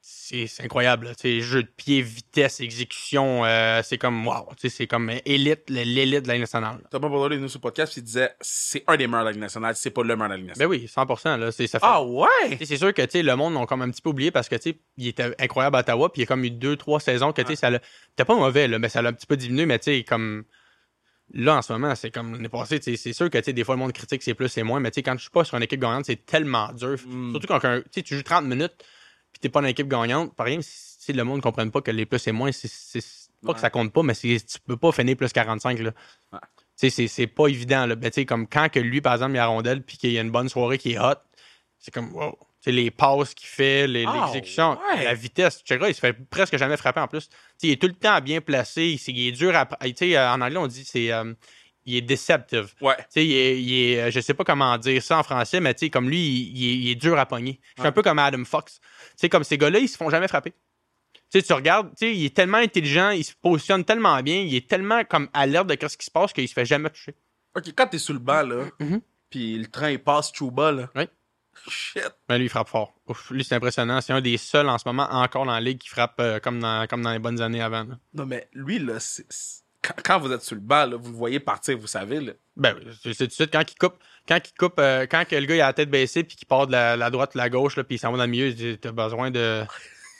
c'est 0.07 0.63
incroyable, 0.63 1.07
là, 1.07 1.39
jeu 1.39 1.63
de 1.63 1.67
pied, 1.67 2.01
vitesse, 2.01 2.59
exécution, 2.59 3.43
euh, 3.43 3.81
c'est 3.83 3.97
comme, 3.97 4.27
wow, 4.27 4.47
c'est 4.57 4.85
comme 4.85 5.11
élite, 5.25 5.69
l'élite 5.69 6.23
de 6.23 6.27
la 6.27 6.33
Ligue 6.35 6.41
nationale. 6.41 6.77
Thomas 6.91 7.09
Bordeaux 7.09 7.33
est 7.33 7.37
venu 7.37 7.49
sur 7.49 7.57
le 7.57 7.61
podcast 7.61 7.91
puis 7.91 8.01
il 8.01 8.03
disait 8.03 8.31
c'est 8.39 8.83
un 8.85 8.97
des 8.97 9.07
meilleurs 9.07 9.21
de 9.21 9.25
la 9.25 9.31
Ligue 9.31 9.41
nationale, 9.41 9.75
c'est 9.75 9.89
pas 9.89 10.03
le 10.03 10.15
meilleur 10.15 10.27
de 10.29 10.33
la 10.33 10.37
Ligue 10.37 10.45
Ben 10.57 10.67
nationale. 10.67 10.69
oui, 10.69 10.85
100%, 10.85 11.39
là, 11.39 11.51
ça 11.51 11.67
fait... 11.67 11.79
ah 11.81 12.03
ouais? 12.03 12.57
C'est 12.63 12.77
sûr 12.77 12.93
que 12.93 13.01
le 13.01 13.35
monde 13.35 13.53
l'ont 13.53 13.65
comme 13.65 13.81
un 13.81 13.89
petit 13.89 14.01
peu 14.01 14.09
oublié 14.09 14.29
parce 14.29 14.47
que 14.47 14.55
il 14.97 15.07
était 15.07 15.35
incroyable 15.39 15.75
à 15.77 15.79
Ottawa, 15.79 16.11
puis 16.11 16.21
il 16.21 16.23
y 16.23 16.25
a 16.25 16.27
comme 16.27 16.43
eu 16.43 16.51
deux, 16.51 16.75
trois 16.75 16.99
saisons 16.99 17.31
que 17.33 17.41
tu 17.41 17.49
sais, 17.49 17.55
ça 17.55 17.69
l'a. 17.69 17.79
C'était 18.09 18.25
pas 18.25 18.35
mauvais, 18.35 18.67
là, 18.67 18.79
mais 18.79 18.89
ça 18.89 19.01
l'a 19.01 19.09
un 19.09 19.13
petit 19.13 19.27
peu 19.27 19.37
diminué, 19.37 19.65
mais 19.65 19.79
tu 19.79 19.85
sais, 19.85 20.03
comme. 20.03 20.43
Là, 21.33 21.57
en 21.57 21.61
ce 21.63 21.73
moment, 21.73 21.95
c'est 21.95 22.11
comme 22.11 22.33
l'année 22.33 22.49
passée, 22.49 22.79
c'est 22.81 23.13
sûr 23.13 23.31
que 23.31 23.39
des 23.39 23.63
fois, 23.63 23.75
le 23.75 23.79
monde 23.79 23.93
critique, 23.93 24.21
c'est 24.21 24.35
plus, 24.35 24.47
c'est 24.47 24.61
moins, 24.61 24.79
mais 24.79 24.91
tu 24.91 24.95
sais, 24.95 25.03
quand 25.03 25.15
tu 25.15 25.23
joues 25.25 25.31
pas 25.31 25.43
sur 25.43 25.57
une 25.57 25.63
équipe 25.63 25.81
gagnante, 25.81 26.05
c'est 26.05 26.23
tellement 26.23 26.71
dur. 26.73 26.97
Mm. 27.07 27.31
Surtout 27.31 27.47
quand 27.47 27.81
tu 27.91 28.15
joues 28.15 28.23
30 28.23 28.45
minutes, 28.45 28.75
t'es 29.45 29.49
pas 29.49 29.61
dans 29.61 29.67
une 29.67 29.71
équipe 29.71 29.87
gagnante. 29.87 30.35
Par 30.35 30.47
exemple, 30.47 30.65
si 30.67 31.13
le 31.13 31.23
monde 31.23 31.37
ne 31.37 31.41
comprenne 31.41 31.69
pas 31.71 31.81
que 31.81 31.91
les 31.91 32.05
plus 32.05 32.25
et 32.27 32.31
moins, 32.31 32.51
c'est 32.51 32.67
pas 33.43 33.49
Ouais. 33.49 33.53
que 33.53 33.59
ça 33.59 33.69
compte 33.69 33.93
pas, 33.93 34.01
mais 34.01 34.15
tu 34.15 34.39
peux 34.65 34.77
pas 34.77 34.91
finir 34.91 35.15
plus 35.15 35.31
45, 35.31 35.79
là. 35.79 35.91
Ouais. 36.33 36.39
C'est- 36.75 37.07
c'est 37.07 37.27
pas 37.27 37.47
évident, 37.47 37.85
là. 37.85 37.95
Ben, 37.95 38.11
comme 38.25 38.47
quand 38.47 38.69
que 38.69 38.79
lui, 38.79 39.01
par 39.01 39.13
exemple, 39.13 39.33
il 39.33 39.37
a 39.37 39.41
la 39.41 39.47
rondelle, 39.47 39.81
puis 39.83 39.97
qu'il 39.97 40.11
y 40.11 40.17
a 40.17 40.21
une 40.21 40.31
bonne 40.31 40.49
soirée 40.49 40.77
qui 40.79 40.93
est 40.93 40.99
hot, 40.99 41.13
c'est 41.79 41.93
comme, 41.93 42.11
wow. 42.13 42.31
Tu 42.61 42.71
sais, 42.71 42.71
les 42.71 42.89
passes 42.89 43.35
qu'il 43.35 43.47
fait, 43.47 43.85
les- 43.85 44.05
Ah, 44.07 44.23
l'exécution, 44.25 44.71
ouais. 44.95 45.03
la 45.03 45.13
vitesse. 45.13 45.63
Tu 45.63 45.77
sais, 45.77 45.89
il 45.89 45.93
se 45.93 45.99
fait 45.99 46.13
presque 46.13 46.57
jamais 46.57 46.75
frapper 46.77 46.99
en 47.01 47.07
plus. 47.07 47.29
Il 47.61 47.69
est 47.69 47.79
tout 47.79 47.85
le 47.87 47.93
temps 47.93 48.19
bien 48.21 48.41
placé. 48.41 48.97
Il, 49.07 49.27
est 49.27 49.31
dur 49.33 49.55
à. 49.55 49.67
En 50.35 50.41
anglais, 50.41 50.57
on 50.57 50.65
dit 50.65 50.83
c'est. 50.83 51.11
euh, 51.11 51.33
il 51.86 51.95
est 51.97 52.01
deceptive. 52.01 52.73
Ouais. 52.81 52.95
Tu 52.97 53.03
sais, 53.09 53.25
il 53.25 53.33
est, 53.33 53.61
il 53.61 53.73
est, 53.73 54.01
euh, 54.01 54.11
je 54.11 54.19
sais 54.19 54.33
pas 54.33 54.43
comment 54.43 54.77
dire 54.77 55.01
ça 55.03 55.17
en 55.19 55.23
français, 55.23 55.59
mais 55.59 55.73
tu 55.73 55.86
sais, 55.86 55.89
comme 55.89 56.09
lui, 56.09 56.19
il, 56.19 56.57
il 56.57 56.65
est, 56.69 56.77
il 56.77 56.89
est 56.91 56.95
dur 56.95 57.17
à 57.19 57.25
pogner. 57.25 57.59
Je 57.63 57.71
suis 57.73 57.81
Ouais. 57.83 57.88
un 57.88 57.91
peu 57.91 58.01
comme 58.01 58.19
Adam 58.19 58.43
Fox. 58.45 58.79
Tu 58.81 58.88
sais, 59.17 59.29
comme 59.29 59.43
ces 59.43 59.57
gars-là, 59.57 59.79
ils 59.79 59.88
se 59.89 59.97
font 59.97 60.09
jamais 60.09 60.27
frapper. 60.27 60.51
Tu 61.31 61.39
sais, 61.39 61.41
tu 61.43 61.53
regardes, 61.53 61.89
tu 61.91 62.05
sais, 62.05 62.15
il 62.15 62.25
est 62.25 62.36
tellement 62.36 62.57
intelligent, 62.59 63.09
il 63.09 63.23
se 63.23 63.33
positionne 63.33 63.83
tellement 63.83 64.21
bien, 64.21 64.38
il 64.41 64.53
est 64.55 64.69
tellement 64.69 65.03
comme 65.03 65.29
alerte 65.33 65.67
de 65.67 65.88
ce 65.88 65.97
qui 65.97 66.05
se 66.05 66.11
passe 66.11 66.33
qu'il 66.33 66.47
se 66.47 66.53
fait 66.53 66.65
jamais 66.65 66.89
toucher. 66.89 67.15
Ok, 67.55 67.65
quand 67.75 67.88
t'es 67.88 67.97
sur 67.99 68.13
le 68.13 68.19
banc, 68.19 68.41
là, 68.43 68.65
Mhm. 68.79 69.01
puis 69.29 69.57
le 69.57 69.65
train 69.67 69.91
il 69.91 69.99
passe 69.99 70.31
tout 70.31 70.51
bas, 70.51 70.71
là. 70.71 70.89
Oui. 70.95 71.03
Shit. 71.69 72.11
Mais 72.29 72.38
lui, 72.38 72.45
il 72.45 72.49
frappe 72.49 72.67
fort. 72.67 72.93
Ouf, 73.07 73.31
lui, 73.31 73.43
c'est 73.43 73.55
impressionnant. 73.55 74.01
C'est 74.01 74.11
un 74.13 74.19
des 74.21 74.36
seuls 74.38 74.67
en 74.67 74.77
ce 74.77 74.83
moment 74.88 75.07
encore 75.09 75.45
dans 75.45 75.53
la 75.53 75.61
ligue 75.61 75.77
qui 75.79 75.88
frappe 75.88 76.15
euh, 76.19 76.39
comme, 76.39 76.59
dans, 76.59 76.86
comme 76.86 77.01
dans 77.01 77.11
les 77.11 77.17
bonnes 77.19 77.41
années 77.41 77.61
avant. 77.61 77.86
là. 77.86 77.97
Non, 78.13 78.25
mais 78.25 78.49
lui, 78.53 78.77
là, 78.77 78.99
c'est. 78.99 79.25
Quand, 80.03 80.19
vous 80.19 80.31
êtes 80.31 80.41
sur 80.41 80.55
le 80.55 80.61
banc, 80.61 80.86
là, 80.86 80.95
vous 80.97 81.11
le 81.11 81.17
voyez 81.17 81.39
partir, 81.39 81.77
vous 81.77 81.88
savez, 81.88 82.19
là. 82.19 82.33
Ben, 82.55 82.75
c'est 83.03 83.13
c'est 83.13 83.25
tout 83.25 83.29
de 83.29 83.33
suite 83.33 83.51
quand 83.51 83.63
il 83.69 83.75
coupe, 83.75 83.95
quand 84.27 84.38
il 84.38 84.53
coupe, 84.57 84.75
euh, 84.79 85.05
quand 85.09 85.23
le 85.31 85.45
gars 85.45 85.55
il 85.55 85.61
a 85.61 85.67
la 85.67 85.73
tête 85.73 85.89
baissée 85.89 86.23
puis 86.23 86.36
qu'il 86.38 86.47
part 86.47 86.67
de 86.67 86.71
la, 86.71 86.95
la 86.95 87.09
droite, 87.09 87.36
la 87.36 87.49
gauche, 87.49 87.75
là, 87.75 87.83
puis 87.83 87.95
il 87.95 87.99
s'en 87.99 88.11
va 88.11 88.17
dans 88.17 88.23
le 88.23 88.29
milieu, 88.29 88.47
il 88.47 88.55
dit, 88.55 88.77
t'as 88.79 88.91
besoin 88.91 89.31
de. 89.31 89.63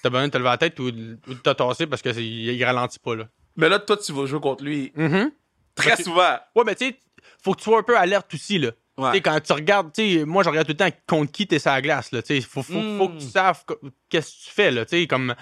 T'as 0.04 0.10
besoin 0.12 0.28
de 0.28 0.32
te 0.32 0.38
lever 0.38 0.50
la 0.50 0.58
tête 0.60 0.80
ou 0.80 0.92
de, 0.92 1.18
ou 1.28 1.34
de 1.34 1.40
te 1.40 1.50
tasser 1.50 1.88
parce 1.88 2.04
qu'il 2.04 2.20
il 2.22 2.64
ralentit 2.64 3.00
pas. 3.00 3.16
Là. 3.16 3.28
Mais 3.56 3.70
là, 3.70 3.80
toi, 3.80 3.98
tu 3.98 4.12
vas 4.14 4.28
jouer 4.28 4.40
contre 4.40 4.64
lui 4.64 4.92
Mhm. 4.96 5.32
très 5.74 5.90
Parce 5.90 5.98
que- 5.98 6.04
souvent. 6.04 6.38
Ouais, 6.56 6.64
mais 6.64 6.76
tu 6.76 6.86
sais, 6.90 7.00
faut 7.44 7.54
que 7.54 7.58
tu 7.58 7.64
sois 7.64 7.80
un 7.80 7.84
peu 7.84 7.98
alerte 7.98 8.32
aussi. 8.36 8.60
Là. 8.60 8.70
Ouais. 9.00 9.20
Quand 9.20 9.40
tu 9.40 9.52
regardes, 9.54 9.92
tu 9.94 10.24
moi 10.26 10.44
je 10.44 10.50
regarde 10.50 10.68
tout 10.68 10.74
le 10.74 10.78
temps 10.78 10.96
contre 11.08 11.32
qui 11.32 11.48
t'es 11.48 11.58
sur 11.58 11.72
la 11.72 11.82
glace. 11.82 12.12
Là, 12.12 12.22
faut, 12.48 12.62
faut, 12.62 12.74
Mm. 12.74 12.98
faut 13.00 13.10
que 13.10 13.18
tu 13.18 13.26
saves 13.26 13.64
qu'est-ce 14.08 14.28
que 14.32 14.44
tu 14.46 14.52
fais. 14.52 14.70
Là, 14.70 14.86
comme 15.10 15.34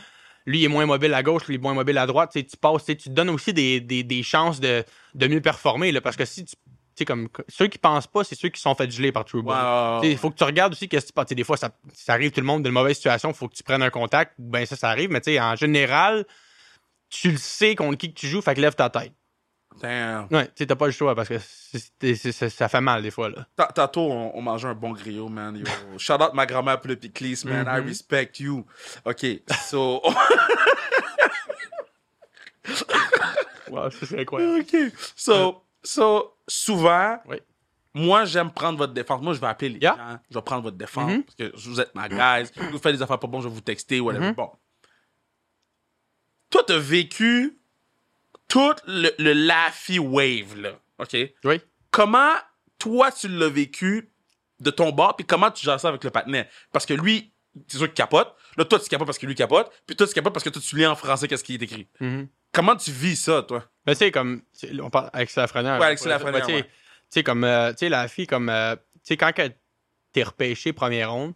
lui 0.45 0.59
il 0.59 0.65
est 0.65 0.69
moins 0.69 0.85
mobile 0.85 1.13
à 1.13 1.23
gauche, 1.23 1.45
lui 1.47 1.55
il 1.55 1.59
est 1.59 1.61
moins 1.61 1.73
mobile 1.73 1.97
à 1.97 2.05
droite. 2.05 2.31
tu 2.33 2.43
passes, 2.59 2.85
tu 2.85 2.95
te 2.95 3.09
donnes 3.09 3.29
aussi 3.29 3.53
des, 3.53 3.79
des, 3.79 4.03
des 4.03 4.23
chances 4.23 4.59
de, 4.59 4.83
de 5.15 5.27
mieux 5.27 5.41
performer. 5.41 5.91
Là, 5.91 6.01
parce 6.01 6.15
que 6.15 6.25
si 6.25 6.45
tu. 6.45 6.55
Sais, 6.95 7.05
comme 7.05 7.27
ceux 7.47 7.65
qui 7.65 7.79
pensent 7.79 8.05
pas, 8.05 8.23
c'est 8.23 8.35
ceux 8.35 8.49
qui 8.49 8.61
sont 8.61 8.75
fait 8.75 8.91
geler 8.91 9.11
par 9.11 9.25
True 9.25 9.41
ouais, 9.41 10.11
Il 10.11 10.15
faut 10.15 10.29
que 10.29 10.35
tu 10.35 10.43
regardes 10.43 10.73
aussi 10.73 10.87
qu'est-ce 10.87 11.05
qui 11.05 11.07
se 11.07 11.13
passe. 11.13 11.25
Tu 11.25 11.29
sais, 11.29 11.35
Des 11.35 11.43
fois, 11.43 11.57
ça, 11.57 11.71
ça 11.91 12.13
arrive 12.13 12.29
tout 12.29 12.39
le 12.39 12.45
monde 12.45 12.61
d'une 12.61 12.71
mauvaise 12.71 12.97
situation, 12.97 13.29
il 13.29 13.35
faut 13.35 13.47
que 13.47 13.55
tu 13.55 13.63
prennes 13.63 13.81
un 13.81 13.89
contact. 13.89 14.33
Ben 14.37 14.63
ça, 14.67 14.75
ça 14.75 14.89
arrive, 14.89 15.09
mais 15.09 15.19
tu 15.19 15.31
sais, 15.31 15.41
en 15.41 15.55
général, 15.55 16.23
tu 17.09 17.31
le 17.31 17.37
sais 17.37 17.73
contre 17.73 17.97
qui 17.97 18.13
que 18.13 18.19
tu 18.19 18.27
joues, 18.27 18.41
fait 18.41 18.53
que 18.53 18.61
lève 18.61 18.75
ta 18.75 18.91
tête. 18.91 19.11
Damn. 19.81 20.27
Ouais, 20.31 20.49
tu 20.55 20.65
t'as 20.67 20.75
pas 20.75 20.85
le 20.85 20.91
choix 20.91 21.15
parce 21.15 21.27
que 21.29 21.37
c'est- 21.39 22.15
c'est- 22.15 22.31
c'est- 22.31 22.49
ça 22.49 22.67
fait 22.69 22.81
mal 22.81 23.01
des 23.01 23.11
fois. 23.11 23.29
Là. 23.29 23.47
Ta- 23.55 23.65
Tantôt, 23.67 24.11
on, 24.11 24.31
on 24.37 24.41
mangeait 24.41 24.67
un 24.67 24.73
bon 24.75 24.91
griot, 24.93 25.29
man. 25.29 25.55
Yo. 25.55 25.63
Shout 25.97 26.13
out 26.21 26.33
ma 26.33 26.45
grand-mère 26.45 26.79
pour 26.79 26.89
le 26.89 26.95
piclis, 26.95 27.41
man. 27.45 27.65
I 27.67 27.79
Mhm. 27.81 27.87
respect 27.87 28.31
you. 28.39 28.65
OK, 29.05 29.25
so... 29.67 30.01
Wow, 33.69 33.89
c'est 33.89 34.19
incroyable. 34.19 34.61
OK. 34.61 34.75
So, 35.15 35.63
so 35.83 36.35
souvent, 36.47 37.17
Oui. 37.27 37.37
moi, 37.93 38.25
j'aime 38.25 38.51
prendre 38.51 38.77
votre 38.77 38.93
défense. 38.93 39.21
Moi, 39.21 39.33
je 39.33 39.39
vais 39.39 39.47
appeler 39.47 39.69
les 39.69 39.79
Yeah. 39.79 39.95
gens. 39.97 40.19
Je 40.29 40.35
vais 40.37 40.41
prendre 40.43 40.63
votre 40.63 40.77
défense 40.77 41.11
Mhm. 41.11 41.23
parce 41.23 41.35
que 41.35 41.51
vous 41.69 41.79
êtes 41.79 41.93
ma 41.95 42.07
guys. 42.07 42.49
Vous 42.71 42.77
faites 42.77 42.95
des 42.95 43.01
affaires 43.01 43.19
pas 43.19 43.27
bonnes, 43.27 43.41
je 43.41 43.47
vais 43.47 43.53
vous 43.53 43.61
texter, 43.61 43.99
whatever. 43.99 44.27
Mhm. 44.27 44.33
Bon. 44.35 44.51
Toi, 46.51 46.63
t'as 46.67 46.77
vécu 46.77 47.57
tout 48.53 48.75
le, 48.85 49.09
le 49.17 49.33
Laffy 49.33 49.97
Wave, 49.97 50.55
là. 50.57 50.73
OK? 50.99 51.17
Oui. 51.43 51.59
Comment, 51.89 52.33
toi, 52.77 53.11
tu 53.11 53.27
l'as 53.27 53.49
vécu 53.49 54.11
de 54.59 54.69
ton 54.69 54.91
bord, 54.91 55.15
puis 55.15 55.25
comment 55.25 55.49
tu 55.49 55.65
gères 55.65 55.79
ça 55.79 55.87
avec 55.89 56.03
le 56.03 56.11
patinet? 56.11 56.47
Parce 56.71 56.85
que 56.85 56.93
lui, 56.93 57.33
c'est 57.67 57.77
sûr 57.77 57.87
qu'il 57.87 57.95
capote. 57.95 58.35
Là, 58.55 58.65
toi, 58.65 58.79
tu 58.79 58.87
capotes 58.89 59.07
parce 59.07 59.17
que 59.17 59.25
lui 59.25 59.33
capote. 59.33 59.71
Puis 59.87 59.95
toi, 59.95 60.05
tu 60.05 60.13
capotes 60.13 60.33
parce 60.33 60.43
que 60.43 60.49
toi, 60.51 60.61
tu 60.63 60.75
lis 60.75 60.85
en 60.85 60.95
français 60.95 61.27
qu'est-ce 61.27 61.43
qui 61.43 61.55
est 61.55 61.63
écrit. 61.63 61.87
Mhm. 61.99 62.27
Comment 62.51 62.75
tu 62.75 62.91
vis 62.91 63.15
ça, 63.15 63.41
toi? 63.41 63.63
Ben, 63.87 63.93
tu 63.93 63.97
sais, 63.99 64.11
comme. 64.11 64.43
On 64.83 64.91
parle 64.91 65.09
avec 65.13 65.33
Lafrenière. 65.35 65.79
Ouais, 65.79 65.87
Alexis 65.87 66.07
Lafrenière, 66.07 66.45
Ben, 66.45 66.61
tu 66.61 66.69
sais- 67.09 67.23
comme. 67.23 67.43
euh, 67.43 67.71
tu 67.71 67.77
sais, 67.79 67.89
la 67.89 68.07
fille, 68.07 68.27
comme. 68.27 68.49
euh, 68.49 68.75
tu 68.75 68.81
sais, 69.03 69.17
quand 69.17 69.31
t'es 70.11 70.23
repêché 70.23 70.73
première 70.73 71.11
ronde. 71.11 71.33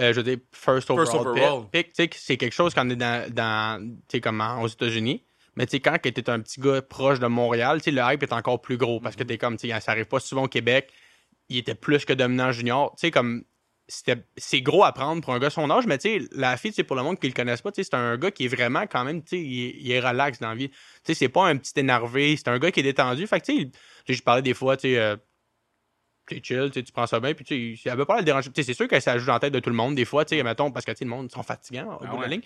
Euh, 0.00 0.12
je 0.12 0.16
veux 0.20 0.24
dire, 0.24 0.38
first 0.52 0.90
overall, 0.90 1.28
overall. 1.28 1.62
pick. 1.70 1.92
pick, 1.92 2.10
tu 2.10 2.18
sais, 2.18 2.24
c'est 2.26 2.36
quelque 2.36 2.52
chose 2.52 2.74
quand 2.74 2.84
on 2.86 2.90
est 2.90 2.96
dans, 2.96 3.32
dans 3.32 3.80
tu 3.82 3.96
sais, 4.16 4.20
comme 4.20 4.40
aux 4.60 4.66
États-Unis. 4.66 5.22
Mais 5.56 5.66
tu 5.66 5.72
sais, 5.72 5.80
quand 5.80 5.96
tu 6.02 6.08
es 6.08 6.30
un 6.30 6.40
petit 6.40 6.60
gars 6.60 6.82
proche 6.82 7.18
de 7.18 7.26
Montréal, 7.26 7.78
tu 7.78 7.84
sais, 7.84 7.90
le 7.90 8.02
hype 8.02 8.22
est 8.22 8.32
encore 8.32 8.60
plus 8.60 8.76
gros 8.76 9.00
parce 9.00 9.16
que 9.16 9.22
Mm-hmm. 9.22 9.26
t'es 9.26 9.38
comme, 9.38 9.56
tu 9.56 9.68
sais, 9.68 9.80
ça 9.80 9.92
arrive 9.92 10.06
pas 10.06 10.20
souvent 10.20 10.44
au 10.44 10.48
Québec. 10.48 10.92
Il 11.48 11.56
était 11.58 11.74
plus 11.74 12.04
que 12.04 12.12
dominant 12.12 12.52
junior. 12.52 12.92
Tu 12.96 13.02
sais, 13.02 13.10
comme, 13.10 13.44
c'est 13.88 14.60
gros 14.62 14.82
à 14.82 14.92
prendre 14.92 15.22
pour 15.22 15.32
un 15.32 15.38
gars 15.38 15.46
de 15.48 15.52
son 15.52 15.70
âge, 15.70 15.86
mais 15.86 15.96
tu 15.98 16.08
sais, 16.20 16.28
la 16.32 16.56
fille, 16.56 16.72
c'est 16.72 16.82
pour 16.82 16.96
le 16.96 17.02
monde 17.04 17.20
qui 17.20 17.28
le 17.28 17.32
connaisse 17.32 17.62
pas, 17.62 17.70
tu 17.70 17.82
sais, 17.84 17.88
c'est 17.90 17.96
un 17.96 18.16
gars 18.18 18.32
qui 18.32 18.44
est 18.46 18.48
vraiment 18.48 18.82
quand 18.86 19.04
même, 19.04 19.22
tu 19.22 19.36
sais, 19.36 19.40
il, 19.42 19.64
est- 19.66 19.74
il 19.78 19.90
est 19.92 20.00
relax 20.00 20.40
dans 20.40 20.48
la 20.48 20.54
vie. 20.56 20.68
Tu 20.70 20.76
sais, 21.04 21.14
c'est 21.14 21.28
pas 21.28 21.46
un 21.46 21.56
petit 21.56 21.72
énervé, 21.78 22.36
c'est 22.36 22.48
un 22.48 22.58
gars 22.58 22.72
qui 22.72 22.80
est 22.80 22.82
détendu. 22.82 23.26
Fait 23.28 23.40
que, 23.40 23.46
tu 23.46 23.70
sais, 24.06 24.14
je 24.14 24.22
parlais 24.24 24.42
des 24.42 24.54
fois, 24.54 24.76
tu 24.76 24.88
sais, 24.88 24.98
euh, 24.98 25.16
t'es 26.26 26.40
chill, 26.42 26.70
tu 26.72 26.82
prends 26.92 27.06
ça 27.06 27.20
bien, 27.20 27.32
puis 27.34 27.44
tu 27.44 27.76
sais, 27.76 27.88
ça 27.90 27.94
veut 27.94 28.04
pas 28.04 28.18
le 28.18 28.24
déranger. 28.24 28.50
Tu 28.50 28.60
sais, 28.60 28.66
c'est 28.66 28.74
sûr 28.74 28.88
que 28.88 28.98
ça 28.98 29.16
joue 29.18 29.26
dans 29.26 29.34
la 29.34 29.38
tête 29.40 29.52
de 29.52 29.60
tout 29.60 29.70
le 29.70 29.76
monde, 29.76 29.94
des 29.94 30.04
fois, 30.04 30.24
tu 30.24 30.36
sais, 30.36 30.42
mettons, 30.42 30.72
parce 30.72 30.84
que, 30.84 30.90
tu 30.90 30.98
sais, 30.98 31.04
le 31.04 31.10
monde, 31.10 31.28
ils 31.30 31.34
sont 31.34 31.44
fatigants 31.44 31.94
au 31.94 31.98
Ah 32.02 32.06
bout 32.08 32.16
de 32.16 32.22
la 32.22 32.28
ligne. 32.28 32.42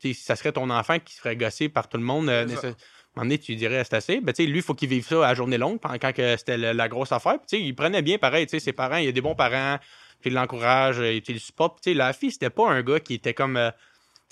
Sais, 0.00 0.20
ça 0.20 0.36
serait 0.36 0.52
ton 0.52 0.68
enfant 0.70 0.98
qui 0.98 1.14
se 1.14 1.20
ferait 1.20 1.36
gosser 1.36 1.68
par 1.68 1.88
tout 1.88 1.96
le 1.96 2.02
monde. 2.04 2.28
euh, 2.28 2.44
À 2.68 3.20
un 3.20 3.22
moment 3.22 3.24
donné, 3.30 3.38
tu 3.38 3.54
dirais, 3.56 3.82
c'est 3.84 3.94
assez. 3.96 4.20
Ben, 4.20 4.32
tu 4.32 4.44
sais, 4.44 4.48
lui, 4.48 4.58
il 4.58 4.62
faut 4.62 4.74
qu'il 4.74 4.88
vive 4.90 5.06
ça 5.06 5.26
à 5.26 5.34
journée 5.34 5.56
longue, 5.58 5.80
pendant 5.80 5.94
quand 5.98 6.12
que 6.12 6.36
c'était 6.36 6.58
la 6.58 6.88
grosse 6.88 7.12
affaire. 7.12 7.38
Puis, 7.38 7.46
tu 7.48 7.56
sais, 7.56 7.62
il 7.62 7.74
prenait 7.74 8.02
bien 8.02 8.18
pareil, 8.18 8.46
tu 8.46 8.50
sais, 8.50 8.60
ses 8.60 8.72
parents, 8.74 8.96
il 8.98 9.06
y 9.06 9.08
a 9.08 9.12
des 9.12 9.22
bons 9.22 9.34
parents, 9.34 9.78
puis 10.20 10.28
il 10.30 10.34
l'encourage, 10.34 11.00
euh, 11.00 11.14
il 11.14 11.22
le 11.34 11.38
supporte. 11.38 11.76
Puis, 11.76 11.82
tu 11.84 11.90
sais, 11.92 11.94
la 11.96 12.12
fille, 12.12 12.30
c'était 12.30 12.50
pas 12.50 12.68
un 12.70 12.82
gars 12.82 13.00
qui 13.00 13.14
était 13.14 13.32
comme. 13.34 13.56
euh, 13.56 13.70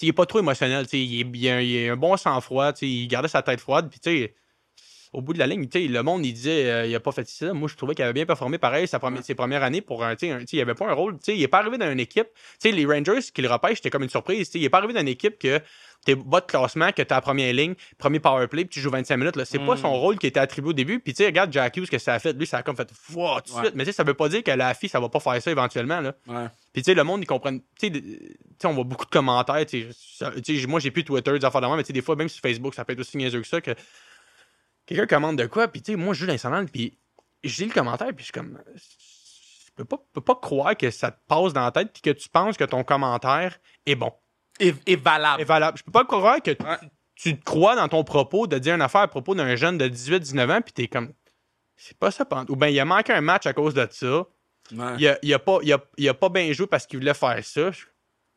il 0.03 0.09
est 0.09 0.13
pas 0.13 0.27
trop 0.27 0.41
émotionnel, 0.41 0.87
il, 0.93 1.21
est 1.21 1.25
bien- 1.25 1.61
il 1.61 1.89
a 1.89 1.93
un 1.93 1.97
bon 1.97 2.17
sang-froid, 2.17 2.73
tu 2.73 2.81
sais, 2.81 2.89
il 2.89 3.07
gardait 3.09 3.29
sa 3.29 3.43
tête 3.43 3.61
froide, 3.61 3.89
puis, 3.91 4.01
tu 4.01 4.11
sais, 4.11 4.35
au 5.15 5.23
bout 5.23 5.33
de 5.33 5.39
la 5.39 5.47
ligne, 5.47 5.67
le 5.73 6.03
monde, 6.03 6.27
il 6.27 6.33
disait, 6.33 6.71
euh, 6.71 6.87
il 6.87 6.95
a 6.95 7.01
pas 7.01 7.13
fait 7.13 7.27
ça. 7.29 7.53
Moi, 7.55 7.69
je 7.69 7.77
trouvais 7.77 7.95
qu'il 7.95 8.05
avait 8.05 8.13
bien 8.13 8.27
performé 8.27 8.59
pareil 8.59 8.87
sa 8.89 8.99
première, 8.99 9.23
ses 9.25 9.35
premières 9.35 9.63
années 9.63 9.81
pour 9.81 10.05
un, 10.05 10.15
tu 10.17 10.27
sais, 10.27 10.33
un- 10.33 10.39
tu 10.41 10.47
sais, 10.49 10.57
il 10.57 10.61
avait 10.61 10.75
pas 10.75 10.87
un 10.89 10.93
rôle, 10.93 11.17
il 11.29 11.43
est 11.43 11.49
pas 11.49 11.59
arrivé 11.61 11.79
dans 11.79 11.91
une 11.91 12.01
équipe. 12.01 12.27
Les 12.65 12.85
Rangers 12.87 13.21
qui 13.33 13.41
le 13.43 13.49
repêchent, 13.51 13.77
c'était 13.77 13.91
comme 13.91 14.03
une 14.03 14.11
surprise. 14.11 14.51
il 14.55 14.65
est 14.65 14.69
pas 14.69 14.79
arrivé 14.79 14.93
dans 14.93 15.01
une 15.01 15.09
équipe 15.09 15.39
que 15.39 15.61
t'es 16.05 16.15
bas 16.15 16.41
de 16.41 16.47
classement, 16.47 16.89
que 16.91 16.97
t'es 17.01 17.13
à 17.13 17.17
la 17.17 17.21
première 17.23 17.53
ligne, 17.55 17.75
premier 17.97 18.21
power 18.21 18.47
play, 18.47 18.65
puis 18.67 18.75
tu 18.75 18.81
joues 18.81 18.91
25 18.91 19.17
minutes. 19.17 19.43
C'est 19.45 19.59
pas 19.59 19.75
Mm. 19.75 19.79
son 19.79 19.93
rôle 19.93 20.19
qui 20.19 20.27
était 20.27 20.41
attribué 20.41 20.69
au 20.71 20.73
début. 20.75 21.01
Puis, 21.01 21.15
tu 21.15 21.19
sais, 21.23 21.27
regarde 21.27 21.51
Jack 21.51 21.77
Hughes, 21.79 21.87
ce 21.87 21.91
que 21.91 21.99
ça 21.99 22.13
a 22.15 22.19
fait. 22.19 22.35
Lui, 22.35 22.47
ça 22.47 22.59
a 22.59 22.63
comme 22.63 22.77
fait, 22.77 22.89
wow, 23.15 23.41
tout 23.41 23.53
de 23.53 23.57
Ouais. 23.57 23.63
suite. 23.65 23.75
Mais, 23.75 23.85
tu 23.85 23.91
sais, 23.91 23.97
ça 23.97 24.05
veut 24.05 24.13
pas 24.13 24.29
dire 24.29 24.43
que 24.43 24.51
la 24.51 24.75
fille, 24.75 24.91
ça 24.91 25.01
va 25.01 25.09
pas 25.09 25.21
faire 25.21 25.41
ça 25.41 25.51
éventuellement, 25.51 26.01
là. 26.03 26.15
Ouais. 26.27 26.47
Puis, 26.75 26.83
tu 26.83 26.91
sais, 26.91 26.95
le 26.95 27.05
monde, 27.05 27.23
ils 27.23 27.27
comprennent. 27.27 27.61
Tu 27.61 27.87
sais, 27.87 27.91
de- 27.91 28.01
tu 28.01 28.37
sais, 28.59 28.67
on 28.67 28.75
voit 28.75 28.85
beaucoup 28.85 29.07
de 29.07 29.11
commentaires. 29.11 29.65
Tu 29.65 29.83
sais, 29.85 29.89
ça- 30.19 30.33
tu 30.45 30.61
sais, 30.61 30.67
moi, 30.67 30.79
j'ai 30.79 30.91
plus 30.91 31.05
Twitter, 31.05 31.33
des 31.39 31.45
affaires 31.45 31.63
de 31.63 31.67
moi, 31.69 31.77
mais 31.77 31.85
tu 31.85 31.87
sais, 31.87 31.93
des 31.95 32.03
fois, 32.03 32.17
même 32.17 32.29
sur 32.29 32.43
Facebook, 32.43 32.75
ça 32.75 32.85
peut 32.85 32.93
être 32.93 33.01
aussi 33.01 33.17
niaiseux 33.17 33.41
que 33.41 33.47
ça, 33.49 33.63
que 33.63 33.71
quelqu'un 34.87 35.07
commande 35.07 35.39
de 35.39 35.47
quoi, 35.47 35.69
puis 35.69 35.83
tu 35.83 35.93
sais, 35.93 35.97
moi, 35.97 36.15
je 36.15 36.21
joue 36.21 36.27
l'insolente, 36.27 36.71
puis 36.71 36.99
je 37.43 37.63
lis 37.63 37.69
le 37.69 37.75
commentaire, 37.75 38.09
puis 38.09 38.19
je 38.19 38.25
suis 38.25 38.33
comme. 38.33 38.59
Je 38.75 39.71
peux 39.77 39.85
pas, 39.85 39.99
peux 40.13 40.21
pas 40.21 40.37
croire 40.37 40.77
que 40.77 40.91
ça 40.91 41.11
te 41.11 41.19
passe 41.27 41.53
dans 41.53 41.63
la 41.65 41.73
tête, 41.73 41.93
puis 41.93 42.03
que 42.03 42.11
tu 42.11 42.29
penses 42.29 42.57
que 42.57 42.65
ton 42.65 42.85
commentaire 42.85 43.59
est 43.87 43.97
bon, 43.97 44.13
Et, 44.61 44.73
et 44.87 44.97
valable. 44.97 45.43
est 45.43 45.47
valable. 45.47 45.79
Je 45.79 45.83
peux 45.83 45.91
pas 45.93 46.05
croire 46.05 46.41
que 46.41 46.53
tu- 47.17 47.37
te 47.37 47.45
crois 47.45 47.75
dans 47.77 47.89
ton 47.89 48.05
propos 48.05 48.47
de 48.47 48.59
dire 48.59 48.75
une 48.77 48.83
affaire 48.83 49.01
à 49.03 49.09
propos 49.09 49.35
d'un 49.35 49.57
jeune 49.57 49.77
de 49.79 49.89
18-19 49.89 50.51
ans, 50.59 50.61
puis 50.63 50.73
t'es 50.73 50.87
comme. 50.89 51.13
C'est 51.77 51.99
pas 51.99 52.13
ça. 52.13 52.25
Ou 52.49 52.55
bien 52.57 52.69
il 52.69 52.79
a 52.79 52.85
manqué 52.85 53.13
un 53.13 53.21
match 53.21 53.47
à 53.47 53.53
cause 53.53 53.75
de 53.75 53.87
ça. 53.91 54.25
Ouais. 54.73 54.95
Il 54.99 55.09
a, 55.09 55.19
il 55.23 55.35
a 55.35 55.39
pas, 55.41 55.59
il 55.63 55.73
a, 55.73 55.79
il 55.99 56.09
a 56.09 56.15
pas 56.15 56.29
bien 56.29 56.53
joué 56.53 56.67
parce 56.69 56.87
qu'il 56.87 57.01
voulait 57.01 57.13
faire 57.15 57.45
ça. 57.45 57.71
Je- 57.73 57.85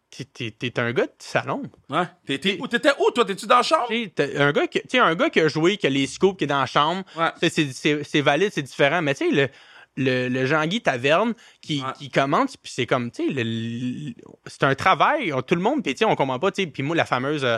T'es, 0.09 0.23
t'es- 0.23 0.51
t'es 0.51 0.79
un 0.79 0.93
gars 0.93 1.05
de 1.05 1.11
salon. 1.19 1.63
Ouais. 1.89 2.03
T'es- 2.25 2.39
t'es 2.39 2.57
où? 2.61 2.67
T'étais 2.67 2.91
où, 2.99 3.11
toi? 3.11 3.25
T'es-tu 3.25 3.45
dans 3.45 3.57
la 3.57 3.63
chambre? 3.63 3.87
T'as 4.15 4.25
un 4.41 4.51
gars, 4.53 4.67
qui, 4.67 4.97
un 4.97 5.15
gars 5.15 5.29
qui 5.29 5.39
a 5.41 5.47
joué, 5.49 5.75
qui 5.77 5.85
a 5.85 5.89
les 5.89 6.07
scoops, 6.07 6.37
qui 6.37 6.45
est 6.45 6.47
dans 6.47 6.59
la 6.61 6.65
chambre, 6.65 7.03
Ouais. 7.17 7.29
sais, 7.41 7.49
c'est, 7.49 7.71
c'est, 7.73 8.03
c'est 8.03 8.21
valide, 8.21 8.51
c'est 8.53 8.61
différent. 8.61 9.01
Mais 9.01 9.13
tu 9.15 9.29
sais, 9.29 9.35
le, 9.35 9.49
le, 9.97 10.29
le 10.29 10.45
Jean-Guy 10.45 10.81
Taverne 10.81 11.33
qui, 11.61 11.81
Ouais. 11.81 11.91
qui 11.97 12.09
commente, 12.09 12.55
puis 12.61 12.71
c'est 12.73 12.85
comme, 12.85 13.11
tu 13.11 13.27
sais, 13.35 14.15
c'est 14.45 14.63
un 14.63 14.75
travail, 14.75 15.33
tout 15.45 15.55
le 15.55 15.61
monde, 15.61 15.83
puis 15.83 15.93
tu 15.93 15.99
sais, 15.99 16.05
on 16.05 16.15
comprend 16.15 16.39
pas, 16.39 16.51
tu 16.51 16.63
sais, 16.63 16.67
puis 16.67 16.83
moi, 16.83 16.95
la 16.95 17.05
fameuse, 17.05 17.43
euh, 17.43 17.57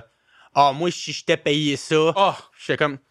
ah, 0.56 0.74
moi, 0.74 0.90
si 0.92 1.12
je 1.14 1.24
t'ai 1.26 1.38
payé 1.38 1.76
ça, 1.78 2.14
Oh! 2.16 2.32
j'étais 2.60 2.78
comme, 2.78 2.98
tu 2.98 3.04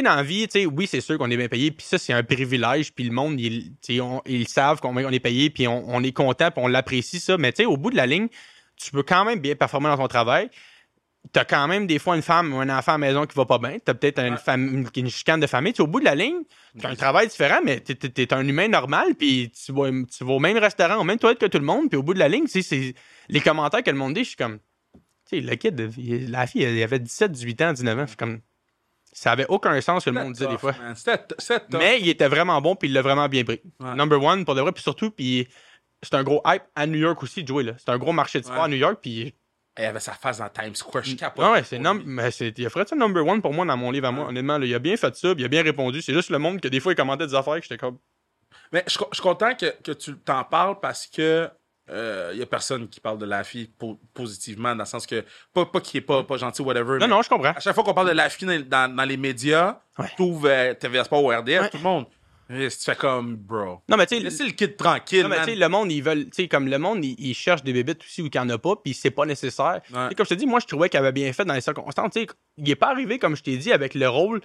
sais, 0.00 0.02
dans 0.02 0.14
la 0.14 0.22
vie, 0.22 0.46
tu 0.48 0.60
sais, 0.60 0.66
oui, 0.66 0.86
c'est 0.86 1.00
sûr 1.00 1.16
qu'on 1.16 1.30
est 1.30 1.36
bien 1.36 1.48
payé, 1.48 1.70
puis 1.70 1.86
ça, 1.86 1.96
c'est 1.96 2.12
un 2.12 2.22
privilège, 2.22 2.92
puis 2.92 3.04
le 3.04 3.12
monde, 3.12 3.40
ils, 3.40 3.72
on- 4.02 4.20
ils 4.26 4.48
savent 4.48 4.80
qu'on 4.80 4.94
on 4.96 5.10
est 5.10 5.20
payé, 5.20 5.48
puis 5.50 5.66
on, 5.68 5.84
on 5.88 6.02
est 6.02 6.12
content, 6.12 6.50
puis 6.50 6.62
on 6.62 6.68
l'apprécie, 6.68 7.20
ça. 7.20 7.38
Mais 7.38 7.52
tu 7.52 7.62
sais, 7.62 7.66
au 7.66 7.76
bout 7.76 7.90
de 7.90 7.96
la 7.96 8.06
ligne, 8.06 8.28
tu 8.28 8.36
peux 8.90 9.02
quand 9.02 9.24
même 9.24 9.38
bien 9.40 9.54
performer 9.54 9.88
dans 9.88 9.96
ton 9.96 10.08
travail. 10.08 10.50
T'as 11.32 11.44
quand 11.44 11.68
même 11.68 11.86
des 11.86 12.00
fois 12.00 12.16
une 12.16 12.22
femme 12.22 12.52
ou 12.52 12.58
un 12.58 12.68
enfant 12.68 12.92
à 12.92 12.94
la 12.94 12.98
maison 12.98 13.26
qui 13.26 13.36
va 13.36 13.44
pas 13.46 13.58
bien. 13.58 13.76
T'as 13.84 13.94
peut-être 13.94 14.18
une, 14.18 14.34
fam- 14.34 15.08
chicane 15.08 15.38
de 15.38 15.46
famille. 15.46 15.72
Tu 15.72 15.76
sais, 15.76 15.82
au 15.82 15.86
bout 15.86 16.00
de 16.00 16.04
la 16.04 16.16
ligne, 16.16 16.40
t'as 16.80 16.88
un 16.88 16.96
travail 16.96 17.28
différent, 17.28 17.60
mais 17.64 17.78
t'es, 17.78 17.94
t'es 17.94 18.34
un 18.34 18.46
humain 18.46 18.66
normal, 18.66 19.14
puis 19.16 19.50
tu 19.52 19.70
vas, 19.72 19.88
tu 19.90 20.24
vas 20.24 20.32
au 20.32 20.40
même 20.40 20.56
restaurant, 20.58 20.96
au 20.96 21.04
même 21.04 21.18
toilette 21.18 21.38
que 21.38 21.46
tout 21.46 21.58
le 21.60 21.64
monde, 21.64 21.88
puis 21.88 21.96
au 21.96 22.02
bout 22.02 22.12
de 22.14 22.18
la 22.18 22.28
ligne, 22.28 22.46
tu 22.46 22.60
c'est 22.62 22.94
les 23.28 23.40
commentaires 23.40 23.84
que 23.84 23.90
le 23.90 23.96
monde 23.96 24.14
dit, 24.14 24.24
je 24.24 24.28
suis 24.30 24.36
comme, 24.36 24.58
tu 24.94 25.00
sais, 25.36 25.40
le 25.40 25.54
kid, 25.54 25.92
il- 25.96 26.28
la 26.30 26.46
fille, 26.48 26.64
elle 26.64 26.82
avait 26.82 26.98
17, 26.98 27.30
18 27.30 27.62
ans, 27.62 27.72
19 27.72 27.96
ans, 27.98 28.02
je 28.02 28.06
suis 28.08 28.16
comme, 28.16 28.40
ça 29.12 29.30
avait 29.30 29.46
aucun 29.48 29.80
sens 29.80 30.04
que 30.04 30.10
le 30.10 30.20
monde 30.24 30.32
disait 30.32 30.46
des 30.48 30.58
fois. 30.58 30.72
Mais 31.78 32.00
il 32.00 32.08
était 32.08 32.28
vraiment 32.28 32.60
bon, 32.60 32.74
puis 32.74 32.88
il 32.88 32.94
l'a 32.94 33.02
vraiment 33.02 33.28
bien 33.28 33.44
pris. 33.44 33.60
Ouais. 33.78 33.94
Number 33.94 34.20
one, 34.20 34.44
pour 34.44 34.56
de 34.56 34.60
vrai, 34.60 34.72
puis 34.72 34.82
surtout, 34.82 35.10
puis 35.12 35.46
c'est 36.02 36.14
un 36.14 36.22
gros 36.22 36.42
hype 36.46 36.62
à 36.74 36.86
New 36.86 36.98
York 36.98 37.22
aussi 37.22 37.42
de 37.42 37.48
jouer, 37.48 37.62
là. 37.64 37.72
C'est 37.78 37.90
un 37.90 37.98
gros 37.98 38.12
marché 38.12 38.40
de 38.40 38.44
sport 38.44 38.58
Ouais. 38.58 38.64
à 38.64 38.68
New 38.68 38.76
York, 38.76 38.98
puis 39.00 39.34
Il 39.78 39.84
avait 39.84 40.00
sa 40.00 40.12
face 40.12 40.38
dans 40.38 40.48
Times 40.50 40.74
Square. 40.74 41.02
Je 41.04 41.14
capote. 41.16 41.44
Ouais, 41.44 41.50
ouais, 41.52 41.62
c'est 41.64 41.78
mais 41.78 42.30
c'est- 42.30 42.52
il 42.58 42.66
a 42.66 42.68
fait 42.70 42.86
ça 42.86 42.94
number 42.94 43.26
one 43.26 43.40
pour 43.40 43.54
moi 43.54 43.64
dans 43.64 43.76
mon 43.76 43.90
livre 43.90 44.06
à 44.08 44.12
moi. 44.12 44.24
Ouais. 44.24 44.30
Honnêtement, 44.30 44.58
là, 44.58 44.66
il 44.66 44.74
a 44.74 44.78
bien 44.78 44.96
fait 44.98 45.14
ça, 45.16 45.34
puis 45.34 45.42
il 45.42 45.46
a 45.46 45.48
bien 45.48 45.62
répondu. 45.62 46.02
C'est 46.02 46.12
juste 46.12 46.28
le 46.28 46.38
monde 46.38 46.60
que 46.60 46.68
des 46.68 46.78
fois 46.78 46.92
il 46.92 46.96
commentait 46.96 47.26
des 47.26 47.34
affaires 47.34 47.54
que 47.56 47.62
j'étais 47.62 47.78
comme. 47.78 47.96
Mais 48.70 48.84
je, 48.86 48.92
suis 48.92 49.22
content 49.22 49.54
que, 49.54 49.66
que 49.82 49.92
tu 49.92 50.14
t'en 50.18 50.44
parles 50.44 50.78
parce 50.80 51.06
que 51.06 51.48
il 51.88 52.38
y 52.38 52.42
a 52.42 52.46
personne 52.46 52.88
qui 52.88 53.00
parle 53.00 53.18
de 53.18 53.24
la 53.26 53.44
fille 53.44 53.66
po- 53.66 53.98
positivement, 54.14 54.74
dans 54.74 54.84
le 54.84 54.88
sens 54.88 55.06
que, 55.06 55.24
pas, 55.52 55.66
pas 55.66 55.80
qu'il 55.80 55.98
est 55.98 56.00
pas, 56.02 56.22
pas 56.22 56.36
gentil, 56.38 56.62
whatever. 56.62 56.98
Non, 56.98 57.08
non, 57.08 57.22
je 57.22 57.28
comprends. 57.28 57.50
À 57.52 57.60
chaque 57.60 57.74
fois 57.74 57.84
qu'on 57.84 57.92
parle 57.94 58.08
de 58.08 58.14
la 58.14 58.28
fille 58.30 58.46
dans, 58.46 58.60
dans- 58.88 58.94
dans 58.96 59.04
les 59.04 59.16
médias, 59.16 59.80
Ouais. 59.98 60.06
tu 60.16 60.22
ouvres 60.22 60.48
euh, 60.48 60.74
TVA 60.74 61.04
Sport 61.04 61.22
ou 61.24 61.28
RDF, 61.28 61.62
Ouais. 61.62 61.68
tout 61.70 61.76
le 61.78 61.82
monde. 61.82 62.06
Et 62.50 62.68
tu 62.68 62.78
fais 62.78 62.96
comme, 62.96 63.36
bro. 63.36 63.80
Non, 63.88 63.96
mais 63.96 64.06
tu 64.06 64.16
sais, 64.16 64.22
Laissez 64.22 64.44
le 64.44 64.50
kid 64.52 64.76
tranquille, 64.76 65.22
non, 65.22 65.28
mais 65.28 65.38
tu 65.38 65.44
sais, 65.44 65.54
le 65.54 65.68
monde, 65.68 65.90
ils 65.90 66.02
veulent, 66.02 66.24
tu 66.24 66.30
sais, 66.42 66.48
comme 66.48 66.68
le 66.68 66.78
monde, 66.78 67.04
ils, 67.04 67.14
ils 67.18 67.34
cherchent 67.34 67.64
des 67.64 67.72
bébites 67.72 68.02
aussi 68.02 68.22
où 68.22 68.26
il 68.26 68.30
n'y 68.32 68.38
en 68.38 68.48
a 68.50 68.58
pas, 68.58 68.76
puis 68.76 68.94
c'est 68.94 69.10
pas 69.10 69.24
nécessaire. 69.24 69.80
Ouais. 69.92 70.08
Sais, 70.08 70.14
Comme 70.14 70.26
je 70.26 70.30
te 70.30 70.34
dis, 70.34 70.46
moi, 70.46 70.60
je 70.60 70.66
trouvais 70.66 70.88
qu'il 70.88 70.98
avait 70.98 71.12
bien 71.12 71.32
fait 71.32 71.44
dans 71.44 71.54
les 71.54 71.60
circonstances. 71.60 72.12
Tu 72.12 72.20
sais, 72.20 72.26
il 72.58 72.68
est 72.68 72.76
pas 72.76 72.90
arrivé, 72.90 73.18
comme 73.18 73.36
je 73.36 73.42
t'ai 73.42 73.56
dit, 73.56 73.72
avec 73.72 73.94
le 73.94 74.08
rôle 74.08 74.40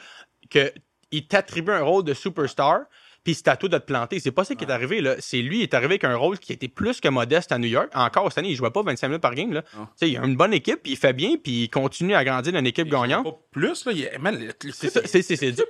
que 0.50 0.72
il 1.12 1.28
t'attribue 1.28 1.72
un 1.72 1.84
rôle 1.84 2.04
de 2.04 2.14
superstar, 2.14 2.82
puis 3.28 3.36
c'est 3.36 3.50
à 3.50 3.58
toi 3.58 3.68
de 3.68 3.78
te 3.78 3.84
planter. 3.84 4.22
C'est 4.22 4.32
pas 4.32 4.46
ça 4.46 4.56
qui 4.56 4.64
est 4.64 4.72
arrivé, 4.72 5.02
là. 5.02 5.16
C'est 5.20 5.42
lui, 5.42 5.58
il 5.58 5.64
est 5.64 5.74
arrivé 5.74 5.96
avec 5.96 6.06
un 6.06 6.16
rôle 6.16 6.40
qui 6.40 6.54
était 6.54 6.70
plus 6.70 7.02
que 7.02 7.10
modeste 7.10 7.52
à 7.52 7.58
New 7.58 7.68
York. 7.68 7.90
Encore 7.94 8.30
cette 8.32 8.38
année, 8.38 8.52
il 8.52 8.56
jouait 8.56 8.72
pas 8.72 8.82
25 8.84 9.06
minutes 9.10 9.22
par 9.22 9.36
game, 9.36 9.52
là. 9.52 9.64
Sais, 9.98 10.10
il 10.10 10.18
a 10.18 10.24
une 10.24 10.38
bonne 10.38 10.54
équipe, 10.54 10.82
puis 10.82 10.94
il 10.94 10.98
fait 10.98 11.12
bien, 11.12 11.36
puis 11.36 11.64
il 11.64 11.70
continue 11.70 12.16
à 12.16 12.24
grandir 12.24 12.54
dans 12.54 12.60
une 12.60 12.68
équipe 12.68 12.88
gagnante. 12.88 13.26
Pas 13.26 13.38
plus, 13.52 13.84
là. 13.86 13.92
Il 13.92 14.10
man, 14.22 14.40
le, 14.40 14.54
C'est 14.72 14.90
ça, 14.90 15.02
c'est- 15.04 15.22
c'est- 15.22 15.36
c'est 15.36 15.52
dur. 15.52 15.66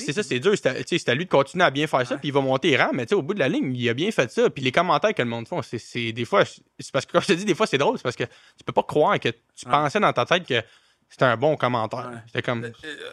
C'est 0.00 0.12
ça, 0.12 0.24
c'est 0.24 0.40
dur. 0.40 0.54
C'est 0.56 1.08
à, 1.08 1.14
lui 1.14 1.24
de 1.26 1.30
continuer 1.30 1.64
à 1.64 1.70
bien 1.70 1.86
faire 1.86 2.04
ça, 2.04 2.16
puis 2.18 2.30
il 2.30 2.32
va 2.34 2.40
monter 2.40 2.70
les 2.70 2.76
rangs, 2.78 2.90
mais 2.92 3.12
au 3.14 3.22
bout 3.22 3.34
de 3.34 3.38
la 3.38 3.48
ligne, 3.48 3.72
il 3.76 3.88
a 3.88 3.94
bien 3.94 4.10
fait 4.10 4.28
ça. 4.32 4.50
Puis 4.50 4.64
les 4.64 4.72
commentaires 4.72 5.14
que 5.14 5.22
le 5.22 5.28
monde 5.28 5.46
font, 5.46 5.62
c'est- 5.62 5.78
c'est 5.78 6.10
des 6.10 6.24
fois, 6.24 6.44
c'est 6.44 6.90
parce 6.92 7.06
que 7.06 7.12
quand 7.12 7.20
je 7.20 7.28
te 7.28 7.32
dis, 7.34 7.44
des 7.44 7.54
fois, 7.54 7.68
c'est 7.68 7.78
drôle, 7.78 7.96
c'est 7.96 8.02
parce 8.02 8.16
que 8.16 8.24
tu 8.24 8.64
peux 8.66 8.72
pas 8.72 8.82
croire 8.82 9.20
que 9.20 9.28
tu 9.28 9.66
pensais 9.70 10.00
dans 10.00 10.12
ta 10.12 10.24
tête 10.24 10.44
que 10.48 10.60
c'était 11.12 11.26
un 11.26 11.36
bon 11.36 11.56
commentaire. 11.56 12.08
Ouais. 12.10 12.18
C'était 12.26 12.42
comme. 12.42 12.64
Euh, 12.64 12.70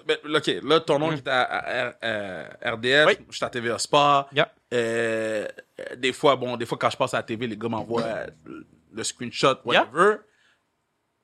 ben, 0.07 0.17
OK, 0.35 0.47
là, 0.63 0.79
ton 0.79 0.97
nom 0.99 1.11
Mhm. 1.11 1.17
est 1.17 1.27
à, 1.27 1.41
à- 2.63 2.71
RDF, 2.73 3.07
Oui. 3.07 3.17
je 3.29 3.35
suis 3.35 3.45
à 3.45 3.49
TVA 3.49 3.77
Sport. 3.77 4.29
Yeah. 4.33 4.51
Euh, 4.73 5.47
euh, 5.79 5.95
des 5.97 6.13
fois, 6.13 6.35
bon, 6.35 6.55
des 6.57 6.65
fois, 6.65 6.77
quand 6.77 6.89
je 6.89 6.97
passe 6.97 7.13
à 7.13 7.17
la 7.17 7.23
TV, 7.23 7.45
les 7.47 7.57
gars 7.57 7.67
m'envoient 7.69 8.01
euh, 8.03 8.27
le 8.93 9.03
screenshot, 9.03 9.57
whatever. 9.65 10.15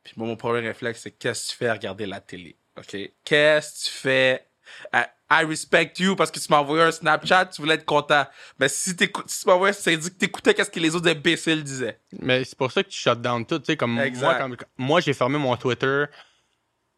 Puis 0.03 0.13
moi, 0.17 0.27
mon 0.27 0.35
premier 0.35 0.59
réflexe, 0.67 1.01
c'est 1.03 1.11
qu'est-ce 1.11 1.47
que 1.47 1.51
tu 1.53 1.57
fais 1.57 1.67
à 1.67 1.73
regarder 1.73 2.05
la 2.05 2.19
télé? 2.19 2.57
OK? 2.77 2.95
Qu'est-ce 3.23 3.85
que 3.85 3.89
tu 3.89 3.91
fais? 3.97 4.45
à- 4.91 5.07
I 5.31 5.43
respect 5.45 5.93
you 5.99 6.15
parce 6.15 6.29
que 6.31 6.39
tu 6.39 6.47
m'as 6.49 6.57
envoyé 6.57 6.83
un 6.83 6.91
Snapchat, 6.91 7.45
tu 7.47 7.61
voulais 7.61 7.75
être 7.75 7.85
content. 7.85 8.25
Mais 8.59 8.67
si, 8.67 8.95
t'écoutes- 8.95 9.29
si 9.29 9.41
tu 9.43 9.47
m'envoies, 9.47 9.73
c'est 9.73 9.95
dit 9.95 10.09
que 10.09 10.15
t'écoutais 10.15 10.53
qu'est-ce 10.55 10.69
que 10.71 10.79
les 10.79 10.95
autres 10.95 11.07
imbéciles 11.09 11.63
disaient. 11.63 11.99
Mais 12.19 12.43
c'est 12.43 12.57
pour 12.57 12.71
ça 12.71 12.83
que 12.83 12.89
tu 12.89 12.97
shut 12.97 13.19
down 13.21 13.45
tout. 13.45 13.59
Tu 13.59 13.65
sais, 13.65 13.77
comme 13.77 13.91
moi, 13.93 14.47
moi, 14.77 14.99
j'ai 15.01 15.13
fermé 15.13 15.37
mon 15.37 15.55
Twitter. 15.55 16.05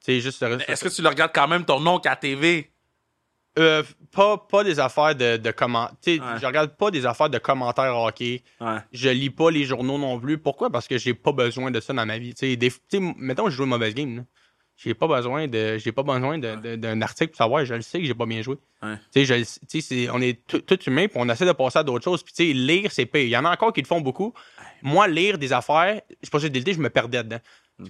Sais, 0.08 0.20
juste. 0.22 0.42
Est-ce 0.68 0.84
que 0.86 0.90
tu 0.90 1.02
le 1.02 1.10
regardes 1.10 1.32
quand 1.36 1.48
même 1.48 1.66
ton 1.66 1.86
oncle 1.86 2.08
à 2.08 2.16
TV? 2.16 2.72
Euh, 3.60 3.84
pas, 4.12 4.38
pas 4.38 4.64
des 4.64 4.80
affaires 4.80 5.16
de, 5.16 5.38
de 5.38 5.52
comment. 5.52 5.90
Tu 6.02 6.16
sais, 6.16 6.22
Ouais. 6.22 6.40
je 6.40 6.46
regarde 6.46 6.78
pas 6.78 6.92
des 6.92 7.06
affaires 7.06 7.30
de 7.30 7.40
commentaires 7.40 7.98
hockey. 7.98 8.44
Ouais. 8.62 8.78
Je 8.94 9.10
lis 9.10 9.32
pas 9.32 9.50
les 9.52 9.66
journaux 9.66 9.98
non 9.98 10.20
plus. 10.20 10.38
Pourquoi? 10.38 10.70
Parce 10.70 10.88
que 10.88 10.98
j'ai 10.98 11.14
pas 11.16 11.32
besoin 11.32 11.72
de 11.72 11.80
ça 11.80 11.92
dans 11.92 12.06
ma 12.06 12.18
vie. 12.20 12.34
Des- 12.36 12.72
mettons, 13.18 13.50
je 13.50 13.56
joue 13.56 13.64
une 13.64 13.70
mauvaise 13.70 13.94
game. 13.96 14.18
là. 14.18 14.24
J'ai 14.78 14.94
pas 14.94 15.08
besoin 15.08 15.48
de, 15.48 15.80
j'ai 15.80 15.92
pas 15.92 16.04
besoin 16.04 16.38
de- 16.38 16.56
de- 16.56 16.76
d'un 16.76 17.02
article 17.02 17.32
pour 17.32 17.38
savoir. 17.38 17.66
Je 17.66 17.74
le 17.74 17.82
sais 17.82 18.00
que 18.00 18.06
j'ai 18.06 18.14
pas 18.14 18.28
bien 18.28 18.44
joué. 18.44 18.58
Ouais. 18.84 18.94
Je 19.16 19.44
c'est- 19.82 20.10
on 20.12 20.22
est 20.22 20.40
tout 20.46 20.80
humain, 20.88 21.08
puis 21.08 21.18
on 21.20 21.28
essaie 21.28 21.48
de 21.48 21.52
passer 21.52 21.80
à 21.80 21.84
d'autres 21.84 22.04
choses. 22.04 22.22
Puis 22.22 22.54
lire, 22.54 22.92
c'est 22.92 23.08
pire. 23.08 23.22
Il 23.24 23.30
y 23.30 23.38
en 23.38 23.44
a 23.46 23.52
encore 23.52 23.74
qui 23.74 23.82
le 23.82 23.88
font 23.88 24.02
beaucoup. 24.02 24.36
Moi, 24.84 25.08
lire 25.08 25.40
des 25.40 25.52
affaires, 25.52 26.00
je 26.22 26.30
pensais 26.30 26.52
dès 26.52 26.74
je 26.74 26.80
me 26.80 26.92
perdais 26.92 27.24
dedans. 27.24 27.40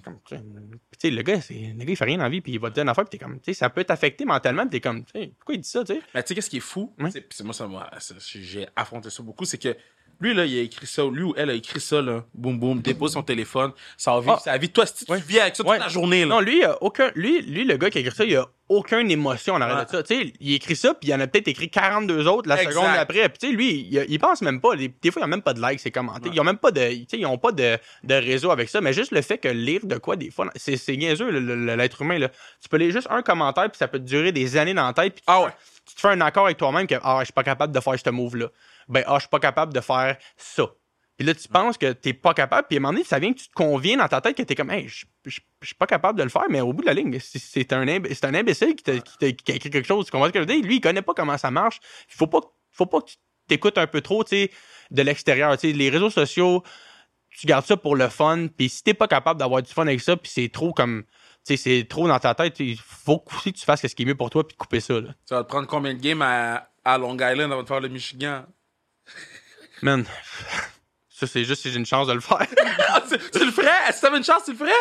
Comme, 0.04 0.20
tu 0.24 0.36
sais, 0.36 0.42
puis 0.42 0.98
tu 0.98 1.08
sais, 1.08 1.10
le 1.10 1.22
gars, 1.22 1.40
c'est, 1.40 1.54
le 1.54 1.84
gars, 1.84 1.90
il 1.92 1.96
fait 1.96 2.04
rien 2.04 2.18
dans 2.18 2.24
la 2.24 2.28
vie, 2.28 2.42
puis 2.42 2.52
il 2.52 2.60
va 2.60 2.68
te 2.68 2.74
dire 2.74 2.82
une 2.82 2.90
affaire, 2.90 3.04
puis 3.04 3.18
t'es 3.18 3.24
comme, 3.24 3.38
tu 3.40 3.44
sais, 3.46 3.54
ça 3.54 3.70
peut 3.70 3.84
t'affecter 3.84 4.26
mentalement, 4.26 4.62
puis 4.62 4.70
t'es 4.72 4.80
comme, 4.80 5.02
tu 5.04 5.12
sais, 5.18 5.32
pourquoi 5.38 5.54
il 5.54 5.60
dit 5.62 5.68
ça, 5.68 5.82
tu 5.82 5.94
sais? 5.94 6.02
Mais 6.14 6.22
tu 6.22 6.28
sais, 6.28 6.34
qu'est-ce 6.34 6.50
qui 6.50 6.58
est 6.58 6.60
fou? 6.60 6.94
C'est- 7.10 7.42
moi, 7.42 7.54
ça 7.54 7.66
ça- 7.98 8.14
j'ai 8.18 8.66
affronté 8.76 9.08
ça 9.08 9.22
beaucoup, 9.22 9.46
c'est 9.46 9.56
que 9.56 9.74
Lui, 10.20 10.34
là, 10.34 10.44
il 10.44 10.58
a 10.58 10.62
écrit 10.62 10.86
ça. 10.86 11.02
Lui 11.04 11.22
ou 11.22 11.34
elle 11.36 11.50
a 11.50 11.52
écrit 11.54 11.80
ça, 11.80 12.02
là. 12.02 12.24
Boum, 12.34 12.58
boum, 12.58 12.80
dépose 12.80 13.12
son 13.12 13.22
téléphone. 13.22 13.70
Ça 13.96 14.12
va 14.14 14.20
vivre 14.20 14.34
Ah. 14.38 14.42
sa 14.42 14.58
vie. 14.58 14.68
Toi, 14.68 14.84
si 14.86 15.04
tu 15.04 15.12
Ouais. 15.12 15.20
vis 15.20 15.38
avec 15.38 15.54
ça 15.54 15.62
toute 15.62 15.70
Ouais. 15.70 15.78
la 15.78 15.88
journée, 15.88 16.22
là. 16.22 16.26
Non, 16.34 16.40
lui, 16.40 16.58
il 16.58 16.64
a 16.64 16.82
aucun, 16.82 17.12
lui, 17.14 17.40
lui, 17.42 17.64
le 17.64 17.76
gars 17.76 17.88
qui 17.88 17.98
a 17.98 18.00
écrit 18.00 18.14
ça, 18.16 18.24
il 18.24 18.34
a 18.36 18.46
aucune 18.68 19.10
émotion 19.10 19.54
en 19.54 19.60
arrière 19.60 19.86
de 19.86 19.90
ça. 19.90 20.02
Tu 20.02 20.14
sais, 20.14 20.32
il 20.40 20.54
écrit 20.54 20.74
ça, 20.76 20.92
puis 20.92 21.08
il 21.08 21.14
en 21.14 21.20
a 21.20 21.26
peut-être 21.28 21.46
écrit 21.48 21.70
42 21.70 22.26
autres 22.26 22.48
la 22.48 22.56
Exact. 22.60 22.72
seconde 22.72 22.96
après. 22.98 23.28
Puis 23.28 23.38
tu 23.38 23.46
sais, 23.46 23.52
lui, 23.52 23.88
il, 23.90 24.06
il 24.08 24.18
pense 24.18 24.42
même 24.42 24.60
pas. 24.60 24.74
Des, 24.74 24.88
des 24.88 25.10
fois, 25.12 25.20
il 25.20 25.24
n'y 25.24 25.32
a 25.32 25.36
même 25.36 25.42
pas 25.42 25.54
de 25.54 25.62
likes, 25.62 25.78
c'est 25.80 25.92
commenté. 25.92 26.28
Ouais. 26.28 26.34
Ils 26.34 26.40
ont 26.40 26.44
même 26.44 26.58
pas 26.58 26.72
de, 26.72 26.80
tu 26.88 27.06
sais, 27.08 27.18
ils 27.18 27.24
ont 27.26 27.38
pas 27.38 27.52
de, 27.52 27.78
de 28.02 28.14
réseau 28.14 28.50
avec 28.50 28.68
ça. 28.68 28.80
Mais 28.80 28.92
juste 28.92 29.12
le 29.12 29.22
fait 29.22 29.38
que 29.38 29.48
lire 29.48 29.86
de 29.86 29.96
quoi, 29.98 30.16
des 30.16 30.30
fois, 30.32 30.50
c'est, 30.56 30.76
c'est 30.76 30.96
niaiseux, 30.96 31.30
l'être 31.30 32.02
humain, 32.02 32.18
là. 32.18 32.28
Tu 32.60 32.68
peux 32.68 32.76
lire 32.76 32.90
juste 32.90 33.06
un 33.10 33.22
commentaire, 33.22 33.70
puis 33.70 33.78
ça 33.78 33.86
peut 33.88 33.98
te 34.00 34.04
durer 34.04 34.32
des 34.32 34.56
années 34.56 34.74
dans 34.74 34.86
la 34.86 34.92
tête. 34.92 35.14
puis 35.14 35.22
tu 35.22 35.32
Ah 35.32 35.42
ouais. 35.44 35.50
Tu 35.86 35.94
te 35.94 36.00
fais 36.02 36.08
un 36.08 36.20
accord 36.20 36.44
avec 36.44 36.58
toi-même 36.58 36.86
que, 36.86 36.96
ah, 37.02 37.18
je 37.20 37.26
suis 37.26 37.32
pas 37.32 37.44
capable 37.44 37.72
de 37.72 37.80
faire 37.80 37.94
ce 37.98 38.10
move-là. 38.10 38.48
Ben, 38.88 39.04
ah, 39.06 39.14
je 39.16 39.20
suis 39.20 39.28
pas 39.28 39.40
capable 39.40 39.72
de 39.72 39.80
faire 39.80 40.16
ça. 40.36 40.64
Puis 41.16 41.26
là, 41.26 41.34
tu 41.34 41.48
penses 41.48 41.76
que 41.76 41.92
t'es 41.92 42.12
pas 42.12 42.32
capable, 42.32 42.68
puis 42.68 42.76
à 42.76 42.78
un 42.78 42.82
moment 42.82 42.92
donné, 42.92 43.04
ça 43.04 43.18
vient 43.18 43.32
que 43.32 43.38
tu 43.38 43.48
te 43.48 43.52
conviens 43.52 43.96
dans 43.96 44.06
ta 44.06 44.20
tête 44.20 44.36
que 44.36 44.42
t'es 44.42 44.54
comme, 44.54 44.70
hey, 44.70 44.86
je 44.88 45.04
suis 45.62 45.74
pas 45.74 45.86
capable 45.86 46.16
de 46.16 46.22
le 46.22 46.28
faire, 46.28 46.44
mais 46.48 46.60
au 46.60 46.72
bout 46.72 46.82
de 46.82 46.86
la 46.86 46.94
ligne, 46.94 47.18
c'est- 47.18 47.72
un, 47.72 47.84
imb- 47.84 48.24
un 48.26 48.34
imbécile 48.34 48.76
qui, 48.76 48.84
qui 48.84 49.34
qui 49.36 49.52
a 49.52 49.54
écrit 49.56 49.70
quelque 49.70 49.86
chose. 49.86 50.04
Tu 50.06 50.12
comprends 50.12 50.28
ce 50.28 50.32
que 50.32 50.38
je 50.38 50.44
veux 50.46 50.54
dire? 50.54 50.64
Lui, 50.64 50.76
il 50.76 50.80
connaît 50.80 51.02
pas 51.02 51.14
comment 51.14 51.36
ça 51.36 51.50
marche. 51.50 51.80
Il 52.08 52.14
faut 52.14 52.28
pas, 52.28 52.40
faut 52.70 52.86
pas 52.86 53.00
que 53.00 53.06
tu 53.10 53.16
t'écoutes 53.48 53.78
un 53.78 53.88
peu 53.88 54.00
trop, 54.00 54.22
tu 54.22 54.30
sais, 54.30 54.50
de 54.92 55.02
l'extérieur. 55.02 55.58
Tu 55.58 55.70
sais, 55.70 55.76
les 55.76 55.90
réseaux 55.90 56.10
sociaux, 56.10 56.62
tu 57.30 57.46
gardes 57.48 57.66
ça 57.66 57.76
pour 57.76 57.96
le 57.96 58.08
fun, 58.08 58.46
puis 58.56 58.68
si 58.68 58.84
t'es 58.84 58.94
pas 58.94 59.08
capable 59.08 59.40
d'avoir 59.40 59.60
du 59.62 59.72
fun 59.72 59.82
avec 59.82 60.00
ça, 60.00 60.16
puis 60.16 60.30
c'est 60.32 60.48
trop 60.50 60.72
comme, 60.72 61.02
tu 61.44 61.56
sais, 61.56 61.56
c'est 61.56 61.84
trop 61.88 62.06
dans 62.06 62.18
ta 62.20 62.34
tête, 62.36 62.60
il 62.60 62.78
faut 62.78 63.24
aussi 63.26 63.52
que 63.52 63.58
tu 63.58 63.64
fasses 63.64 63.84
ce 63.84 63.92
qui 63.94 64.02
est 64.02 64.06
mieux 64.06 64.14
pour 64.14 64.30
toi, 64.30 64.46
puis 64.46 64.54
de 64.54 64.58
couper 64.58 64.78
ça, 64.80 65.00
là. 65.00 65.08
Ça 65.24 65.36
va 65.36 65.42
te 65.44 65.48
prendre 65.48 65.66
combien 65.66 65.94
de 65.94 66.00
games 66.00 66.22
à, 66.22 66.70
à 66.84 66.96
Long 66.96 67.14
Island 67.14 67.50
avant 67.52 67.62
de 67.64 67.68
faire 67.68 67.80
le 67.80 67.88
Michigan? 67.88 68.44
Man, 69.82 70.04
ça, 71.08 71.26
c'est 71.26 71.44
juste 71.44 71.62
si 71.62 71.70
j'ai 71.70 71.78
une 71.78 71.86
chance 71.86 72.06
de 72.06 72.12
le 72.12 72.20
faire. 72.20 72.46
Ah, 72.90 73.02
tu 73.02 73.18
tu 73.18 73.44
le 73.44 73.50
ferais? 73.50 73.92
Si 73.92 74.00
t'avais 74.00 74.16
une 74.16 74.24
chance, 74.24 74.44
tu 74.44 74.52
le 74.52 74.56
ferais? 74.56 74.72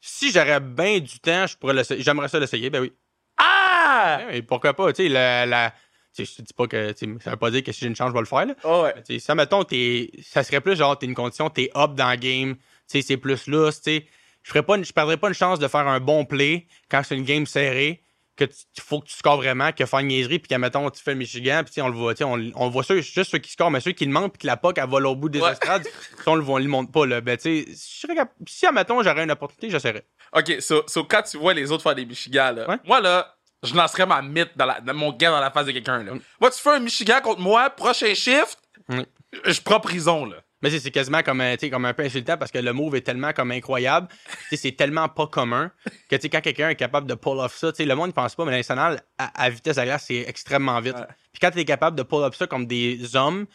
si 0.00 0.32
j'aurais 0.32 0.60
bien 0.60 0.98
du 0.98 1.20
temps, 1.20 1.46
je 1.46 1.56
pourrais 1.56 1.74
l'essayer. 1.74 2.02
J'aimerais 2.02 2.28
ça 2.28 2.38
l'essayer, 2.38 2.70
ben 2.70 2.80
oui. 2.80 2.92
Ah! 3.36 4.22
Et 4.30 4.42
pourquoi 4.42 4.74
pas, 4.74 4.92
tu 4.92 5.02
sais, 5.04 5.08
la, 5.08 5.74
je 6.18 6.24
te 6.24 6.42
dis 6.42 6.52
pas 6.54 6.66
que, 6.66 6.94
ça 7.20 7.30
veut 7.30 7.36
pas 7.36 7.50
dire 7.50 7.62
que 7.62 7.72
si 7.72 7.80
j'ai 7.80 7.86
une 7.86 7.96
chance, 7.96 8.08
je 8.08 8.14
vais 8.14 8.20
le 8.20 8.26
faire, 8.26 8.46
là. 8.46 8.54
Oh 8.64 8.82
ouais. 8.82 8.94
Mais 9.08 9.18
ça, 9.18 9.34
mettons, 9.34 9.64
t'es, 9.64 10.10
ça 10.22 10.42
serait 10.42 10.60
plus 10.60 10.76
genre, 10.76 10.98
t'es 10.98 11.06
une 11.06 11.14
condition, 11.14 11.50
t'es 11.50 11.70
up 11.76 11.94
dans 11.94 12.10
le 12.10 12.16
game, 12.16 12.56
tu 12.56 12.62
sais, 12.86 13.02
c'est 13.02 13.16
plus 13.16 13.46
lousse, 13.46 13.82
tu 13.82 13.98
sais. 13.98 14.06
Je 14.42 14.52
je 14.54 14.92
perdrais 14.92 15.18
pas 15.18 15.28
une 15.28 15.34
chance 15.34 15.58
de 15.58 15.68
faire 15.68 15.86
un 15.86 16.00
bon 16.00 16.24
play 16.24 16.66
quand 16.90 17.02
c'est 17.04 17.14
une 17.14 17.24
game 17.24 17.44
serrée, 17.44 18.02
que 18.36 18.44
tu 18.44 18.54
faut 18.80 19.00
que 19.00 19.06
tu 19.06 19.14
scores 19.16 19.36
vraiment, 19.36 19.70
que 19.72 19.84
faire 19.84 19.98
une 20.00 20.06
niaiserie, 20.08 20.38
puis 20.38 20.48
que, 20.48 20.54
mettons, 20.58 20.88
tu 20.90 21.02
fais 21.02 21.14
Michigan, 21.14 21.62
puis 21.64 21.82
on 21.82 21.88
le 21.88 21.94
voit, 21.94 22.14
on, 22.22 22.50
on 22.54 22.68
voit 22.70 22.82
ceux, 22.82 23.00
juste 23.02 23.30
ceux 23.30 23.38
qui 23.38 23.50
scorent, 23.52 23.70
mais 23.70 23.80
ceux 23.80 23.92
qui 23.92 24.06
le 24.06 24.12
manquent, 24.12 24.32
puis 24.32 24.42
que 24.42 24.46
la 24.46 24.56
POC, 24.56 24.78
elle 24.78 24.88
vole 24.88 25.06
au 25.06 25.14
bout 25.16 25.28
des 25.28 25.40
Ouais. 25.40 25.52
estrades, 25.52 25.86
on 26.26 26.34
le 26.36 26.42
voit, 26.42 26.54
on 26.54 26.58
le 26.58 26.66
montre 26.68 26.90
pas, 26.90 27.04
là. 27.06 27.20
Ben, 27.20 27.36
tu 27.36 27.66
si, 27.74 28.66
admettons, 28.66 29.02
j'aurais 29.02 29.24
une 29.24 29.30
opportunité, 29.30 29.70
j'essaierais. 29.70 30.06
OK, 30.32 30.56
so, 30.60 30.84
so 30.86 31.04
quand 31.04 31.22
tu 31.22 31.36
vois 31.36 31.52
les 31.54 31.70
autres 31.70 31.82
faire 31.82 31.94
des 31.94 32.06
Michigan, 32.06 32.52
là, 32.52 32.68
Ouais. 32.68 32.76
moi, 32.86 33.00
là, 33.00 33.36
je 33.62 33.74
lancerais 33.74 34.06
ma 34.06 34.22
mythe 34.22 34.56
dans, 34.56 34.64
la, 34.66 34.80
dans 34.80 34.94
mon 34.94 35.12
gars 35.12 35.30
dans 35.30 35.40
la 35.40 35.50
face 35.50 35.66
de 35.66 35.72
quelqu'un. 35.72 36.02
là. 36.02 36.14
Mm. 36.14 36.20
Moi, 36.40 36.50
tu 36.50 36.60
fais 36.60 36.70
un 36.70 36.78
Michigan 36.80 37.20
contre 37.22 37.40
moi, 37.40 37.68
prochain 37.70 38.14
shift, 38.14 38.58
Mm. 38.88 39.02
je 39.44 39.60
prends 39.60 39.80
prison, 39.80 40.24
là. 40.24 40.36
Mais 40.62 40.70
c'est 40.70 40.90
quasiment 40.90 41.22
comme, 41.22 41.42
comme 41.70 41.84
un 41.86 41.94
peu 41.94 42.02
insultant 42.02 42.36
parce 42.36 42.50
que 42.50 42.58
le 42.58 42.72
move 42.72 42.94
est 42.96 43.00
tellement 43.00 43.32
comme 43.32 43.50
incroyable. 43.50 44.08
C'est 44.52 44.76
tellement 44.76 45.08
pas 45.08 45.26
commun 45.26 45.70
que 46.08 46.16
quand 46.28 46.40
quelqu'un 46.40 46.68
est 46.68 46.76
capable 46.76 47.06
de 47.08 47.14
pull 47.14 47.38
off 47.38 47.56
ça, 47.56 47.72
le 47.78 47.94
monde 47.94 48.08
ne 48.08 48.12
pense 48.12 48.34
pas, 48.34 48.44
mais 48.44 48.52
l'international, 48.52 49.00
à, 49.18 49.42
à 49.42 49.48
vitesse 49.50 49.78
à 49.78 49.84
glace, 49.84 50.04
c'est 50.08 50.24
extrêmement 50.28 50.78
vite. 50.80 50.96
Ouais. 50.96 51.06
Puis 51.32 51.40
quand 51.40 51.50
tu 51.50 51.60
es 51.60 51.64
capable 51.64 51.96
de 51.96 52.02
pull 52.02 52.22
off 52.22 52.36
ça 52.36 52.46
comme 52.46 52.66
des 52.66 53.16
hommes 53.16 53.46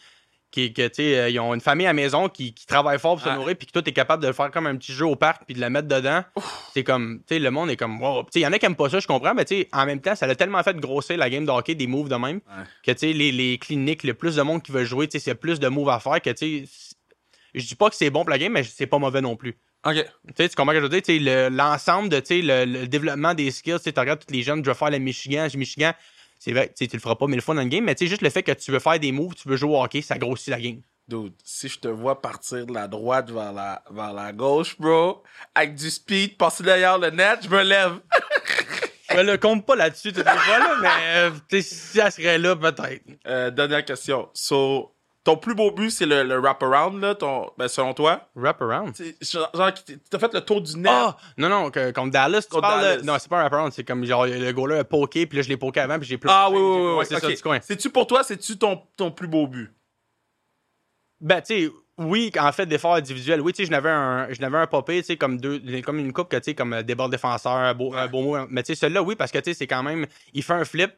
qui, 0.52 0.72
que, 0.72 0.88
euh, 1.00 1.28
ils 1.28 1.38
ont 1.40 1.52
une 1.54 1.60
famille 1.60 1.86
à 1.86 1.90
la 1.90 1.92
maison 1.92 2.28
qui, 2.28 2.54
qui 2.54 2.66
travaillent 2.66 3.00
fort 3.00 3.16
pour 3.16 3.24
se 3.24 3.28
Ouais. 3.28 3.34
nourrir, 3.34 3.56
puis 3.56 3.66
que 3.66 3.72
toi, 3.72 3.82
tu 3.82 3.90
es 3.90 3.92
capable 3.92 4.22
de 4.22 4.28
le 4.28 4.32
faire 4.32 4.50
comme 4.52 4.66
un 4.68 4.76
petit 4.76 4.92
jeu 4.92 5.04
au 5.04 5.16
parc 5.16 5.42
puis 5.44 5.54
de 5.54 5.60
le 5.60 5.68
mettre 5.68 5.88
dedans, 5.88 6.22
c'est 6.72 6.84
comme, 6.84 7.18
tu 7.26 7.34
sais, 7.34 7.38
le 7.40 7.50
monde 7.50 7.68
est 7.68 7.76
comme, 7.76 8.00
wow. 8.00 8.24
Il 8.34 8.40
y 8.40 8.46
en 8.46 8.52
a 8.52 8.58
qui 8.58 8.64
aiment 8.64 8.76
pas 8.76 8.88
ça, 8.88 9.00
je 9.00 9.06
comprends, 9.08 9.34
mais 9.34 9.44
tu 9.44 9.66
en 9.72 9.84
même 9.84 10.00
temps, 10.00 10.14
ça 10.14 10.24
a 10.26 10.34
tellement 10.34 10.62
fait 10.62 10.76
grossir 10.78 11.18
la 11.18 11.28
game 11.28 11.44
de 11.44 11.50
hockey, 11.50 11.74
des 11.74 11.86
moves 11.88 12.08
de 12.08 12.14
même, 12.14 12.36
Ouais. 12.46 12.64
que 12.84 12.92
tu 12.92 12.98
sais, 12.98 13.12
les, 13.12 13.32
les 13.32 13.58
cliniques, 13.58 14.04
le 14.04 14.14
plus 14.14 14.36
de 14.36 14.42
monde 14.42 14.62
qui 14.62 14.72
veut 14.72 14.84
jouer, 14.84 15.08
tu 15.08 15.18
sais, 15.18 15.24
c'est 15.24 15.34
plus 15.34 15.58
de 15.60 15.68
moves 15.68 15.90
à 15.90 15.98
faire 16.00 16.22
que, 16.22 16.30
tu 16.30 16.64
sais, 16.64 16.68
je 17.54 17.66
dis 17.66 17.74
pas 17.74 17.90
que 17.90 17.96
c'est 17.96 18.10
bon 18.10 18.20
pour 18.20 18.30
la 18.30 18.38
game, 18.38 18.52
mais 18.52 18.62
c'est 18.64 18.86
pas 18.86 18.98
mauvais 18.98 19.20
non 19.20 19.36
plus. 19.36 19.56
OK. 19.84 19.94
Tu 19.94 20.02
sais, 20.36 20.48
tu 20.48 20.56
comprends 20.56 20.72
ce 20.72 20.76
que 20.78 20.80
je 20.80 20.86
veux 20.86 20.88
dire? 20.88 21.02
Tu 21.02 21.12
sais, 21.12 21.18
le- 21.18 21.48
l'ensemble 21.54 22.08
de, 22.08 22.20
tu 22.20 22.42
le, 22.42 22.64
le 22.64 22.88
développement 22.88 23.34
des 23.34 23.50
skills, 23.50 23.78
tu 23.82 23.92
tu 23.92 24.00
regardes 24.00 24.24
tous 24.24 24.32
les 24.34 24.42
jeunes, 24.42 24.64
je 24.64 24.70
veux 24.70 24.74
faire 24.74 24.90
le 24.90 24.98
Michigan, 24.98 25.46
Michigan, 25.54 25.92
c'est 26.38 26.52
vrai, 26.52 26.72
tu 26.76 26.86
tu 26.88 26.96
le 26.96 27.00
feras 27.00 27.14
pas 27.14 27.26
mille 27.26 27.40
fois 27.40 27.54
dans 27.54 27.62
le 27.62 27.68
game, 27.68 27.84
mais 27.84 27.94
tu 27.94 28.04
sais, 28.04 28.10
juste 28.10 28.22
le 28.22 28.30
fait 28.30 28.42
que 28.42 28.52
tu 28.52 28.70
veux 28.72 28.78
faire 28.78 28.98
des 28.98 29.12
moves, 29.12 29.34
tu 29.34 29.48
veux 29.48 29.56
jouer 29.56 29.70
au 29.70 29.82
hockey, 29.82 30.02
ça 30.02 30.18
grossit 30.18 30.48
la 30.48 30.60
game. 30.60 30.80
Dude, 31.08 31.34
si 31.44 31.68
je 31.68 31.78
te 31.78 31.86
vois 31.88 32.20
partir 32.20 32.66
de 32.66 32.74
la 32.74 32.88
droite 32.88 33.30
vers 33.30 33.52
la, 33.52 33.82
vers 33.90 34.12
la 34.12 34.32
gauche, 34.32 34.76
bro, 34.78 35.22
avec 35.54 35.76
du 35.76 35.88
speed, 35.88 36.36
passer 36.36 36.64
derrière 36.64 36.98
le 36.98 37.10
net, 37.10 37.40
je 37.44 37.48
me 37.48 37.62
lève. 37.62 38.00
Je 39.08 39.20
le 39.20 39.36
compte 39.38 39.64
pas 39.64 39.76
là-dessus 39.76 40.12
fois, 40.12 40.24
là, 40.58 40.76
mais 40.82 40.88
euh, 41.14 41.30
tu 41.48 41.62
si 41.62 41.74
ça 41.76 42.10
serait 42.10 42.38
là, 42.38 42.56
peut-être. 42.56 43.04
Euh, 43.28 43.52
dernière 43.52 43.84
question. 43.84 44.28
So, 44.34 44.95
ton 45.26 45.36
plus 45.36 45.56
beau 45.56 45.72
but, 45.72 45.90
c'est 45.90 46.06
le, 46.06 46.22
le 46.22 46.38
wrap-around, 46.38 47.00
là, 47.00 47.16
ton, 47.16 47.50
ben, 47.58 47.66
selon 47.66 47.94
toi? 47.94 48.28
Wrap 48.36 48.62
around. 48.62 48.94
C'est 48.94 49.16
genre, 49.20 49.50
genre, 49.52 49.72
t'as 50.08 50.18
fait 50.20 50.32
le 50.32 50.40
tour 50.40 50.60
du 50.60 50.76
net. 50.76 50.92
Ah! 50.94 51.16
Non, 51.36 51.48
non, 51.48 51.70
que- 51.72 51.90
contre 51.90 52.12
Dallas, 52.12 52.46
tu 52.48 52.56
de-. 52.56 53.02
Non, 53.04 53.16
c'est 53.18 53.28
pas 53.28 53.38
un 53.38 53.40
wrap-around, 53.40 53.72
c'est 53.72 53.82
comme 53.82 54.04
genre 54.04 54.24
le 54.24 54.52
goaler 54.52 54.78
a 54.78 54.84
poké, 54.84 55.26
puis 55.26 55.38
là, 55.38 55.42
je 55.42 55.48
l'ai 55.48 55.56
poké 55.56 55.80
avant, 55.80 55.98
puis 55.98 56.06
j'ai 56.06 56.16
plus. 56.16 56.30
Ah 56.32 56.48
oui, 56.48 56.58
oui, 56.58 56.62
oui. 56.62 56.94
oui, 56.98 57.06
c'est 57.08 57.16
ok. 57.16 57.22
ça, 57.22 57.28
du 57.28 57.42
coin. 57.42 57.58
C'est-tu 57.60 57.90
pour 57.90 58.06
toi, 58.06 58.22
c'est-tu 58.22 58.56
ton, 58.56 58.80
ton 58.96 59.10
plus 59.10 59.26
beau 59.26 59.48
but? 59.48 59.68
Ben, 61.20 61.40
tu 61.40 61.66
sais, 61.66 61.72
oui, 61.98 62.30
en 62.38 62.52
fait, 62.52 62.66
d'efforts 62.66 62.94
individuels, 62.94 63.40
oui, 63.40 63.52
tu 63.52 63.62
sais, 63.62 63.66
je 63.66 63.72
n'avais 63.72 63.90
un, 63.90 64.32
je 64.32 64.40
n'avais 64.40 64.58
un 64.58 64.68
popé, 64.68 65.00
tu 65.00 65.06
sais, 65.06 65.16
comme 65.16 65.38
deux, 65.40 65.60
comme 65.82 65.98
une 65.98 66.12
coupe, 66.12 66.28
que, 66.28 66.36
tu 66.36 66.44
sais, 66.44 66.54
comme 66.54 66.72
euh, 66.72 66.82
des 66.84 66.94
bords 66.94 67.08
défenseurs, 67.08 67.52
un 67.52 67.74
beau, 67.74 67.92
un 67.94 68.06
beau 68.06 68.22
mot. 68.22 68.46
Mais 68.48 68.62
tu 68.62 68.74
sais, 68.74 68.80
celui-là, 68.80 69.02
oui, 69.02 69.16
parce 69.16 69.32
que, 69.32 69.38
tu 69.38 69.50
sais, 69.50 69.54
c'est 69.54 69.66
quand 69.66 69.82
même, 69.82 70.06
il 70.34 70.44
fait 70.44 70.52
un 70.52 70.64
flip, 70.64 70.92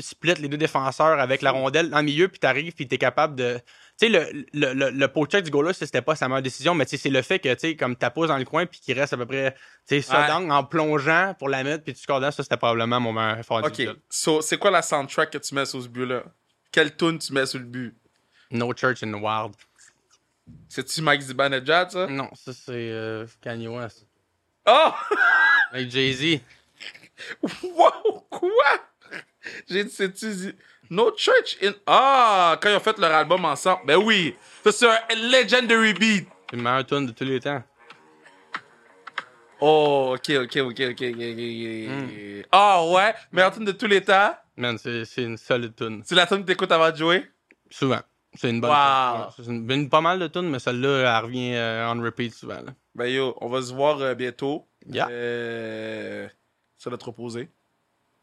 split 0.00 0.34
les 0.34 0.48
deux 0.48 0.56
défenseurs 0.56 1.18
avec 1.18 1.42
la 1.42 1.50
rondelle 1.52 1.90
dans 1.90 1.98
le 1.98 2.04
milieu, 2.04 2.28
puis 2.28 2.38
t'arrives, 2.38 2.72
puis 2.74 2.86
t'es 2.86 2.98
capable 2.98 3.34
de. 3.36 3.58
Tu 3.98 4.06
sais, 4.06 4.08
le, 4.08 4.46
le, 4.52 4.72
le, 4.74 4.90
le 4.90 5.08
poke-check 5.08 5.44
du 5.44 5.50
goal-là, 5.50 5.72
c'était 5.72 6.02
pas 6.02 6.14
sa 6.16 6.28
meilleure 6.28 6.42
décision, 6.42 6.74
mais 6.74 6.84
tu 6.86 6.90
sais, 6.90 6.96
c'est 6.96 7.10
le 7.10 7.22
fait 7.22 7.38
que, 7.38 7.52
tu 7.54 7.60
sais, 7.60 7.76
comme 7.76 7.96
t'as 7.96 8.10
pose 8.10 8.28
dans 8.28 8.38
le 8.38 8.44
coin, 8.44 8.66
puis 8.66 8.80
qu'il 8.80 8.98
reste 8.98 9.12
à 9.12 9.16
peu 9.16 9.26
près, 9.26 9.52
tu 9.86 9.96
sais, 9.96 10.02
ça 10.02 10.38
Ouais. 10.38 10.50
en 10.50 10.64
plongeant 10.64 11.34
pour 11.38 11.48
la 11.48 11.62
mettre, 11.64 11.84
puis 11.84 11.92
tu 11.94 12.00
scores 12.00 12.20
dedans, 12.20 12.30
ça, 12.30 12.42
c'était 12.42 12.56
probablement 12.56 13.00
mon 13.00 13.12
meilleur 13.12 13.38
effort 13.38 13.62
Ok. 13.64 13.82
So, 14.08 14.40
c'est 14.42 14.58
quoi 14.58 14.70
la 14.70 14.82
soundtrack 14.82 15.30
que 15.30 15.38
tu 15.38 15.54
mets 15.54 15.66
sur 15.66 15.82
ce 15.82 15.88
but-là? 15.88 16.22
Quelle 16.72 16.96
tune 16.96 17.18
tu 17.18 17.32
mets 17.32 17.46
sur 17.46 17.58
le 17.58 17.64
but? 17.66 17.94
No 18.50 18.72
Church 18.74 19.02
in 19.02 19.10
the 19.12 19.22
Wild. 19.22 19.54
C'est-tu 20.68 21.02
Mike 21.02 21.20
Zibanejad, 21.22 21.90
ça? 21.90 22.06
Non, 22.06 22.28
ça, 22.34 22.52
c'est 22.52 22.72
euh, 22.72 23.26
Kanye 23.40 23.68
West. 23.68 24.06
Oh! 24.66 24.90
Avec 25.72 25.90
Jay-Z. 25.90 26.40
wow! 27.62 28.26
Quoi? 28.30 28.50
J'ai 29.68 29.84
dit, 29.84 29.90
c'est-tu... 29.90 30.54
No 30.90 31.12
Church 31.16 31.56
in... 31.62 31.72
Ah! 31.86 32.58
Quand 32.60 32.68
ils 32.68 32.76
ont 32.76 32.80
fait 32.80 32.98
leur 32.98 33.12
album 33.12 33.44
ensemble. 33.44 33.80
Ben 33.86 33.96
oui! 33.96 34.34
Ça, 34.64 34.72
c'est 34.72 34.88
un 34.88 34.98
legendary 35.30 35.94
beat. 35.94 36.28
C'est 36.50 36.56
le 36.56 36.62
meilleur 36.62 36.84
tune 36.84 37.06
de 37.06 37.12
tous 37.12 37.24
les 37.24 37.38
temps. 37.40 37.62
Oh, 39.60 40.14
ok, 40.16 40.30
ok, 40.44 40.56
ok, 40.56 40.80
ok, 40.90 41.02
ok, 41.02 41.20
ok. 41.20 42.46
Ah 42.50 42.84
ouais? 42.86 43.14
Meilleure 43.30 43.52
tune 43.52 43.64
de 43.66 43.72
tous 43.72 43.86
les 43.86 44.00
temps? 44.02 44.34
Man, 44.56 44.78
c'est 44.78 45.04
une 45.18 45.36
solide 45.36 45.74
tune. 45.76 46.02
C'est 46.04 46.14
la 46.14 46.26
tune 46.26 46.38
que 46.38 46.46
t'écoutes 46.46 46.72
avant 46.72 46.90
de 46.90 46.96
jouer? 46.96 47.26
Souvent. 47.70 48.00
C'est 48.34 48.48
une 48.50 48.60
bonne 48.60 48.70
Wow. 48.70 49.30
C'est 49.36 49.44
une, 49.46 49.70
une- 49.70 49.88
pas 49.90 50.00
mal 50.00 50.18
de 50.18 50.28
tunes, 50.28 50.48
mais 50.48 50.58
celle-là, 50.60 51.18
elle 51.18 51.24
revient 51.24 51.52
euh, 51.54 51.92
on 51.94 52.00
repeat 52.02 52.32
souvent. 52.34 52.54
Là. 52.62 52.72
Ben 52.94 53.06
yo, 53.06 53.36
on 53.40 53.48
va 53.48 53.60
se 53.60 53.72
voir 53.72 54.00
euh, 54.00 54.14
bientôt. 54.14 54.66
Yeah. 54.86 55.08
Euh, 55.10 56.28
sur 56.78 56.90
notre 56.90 57.08
opposé. 57.08 57.50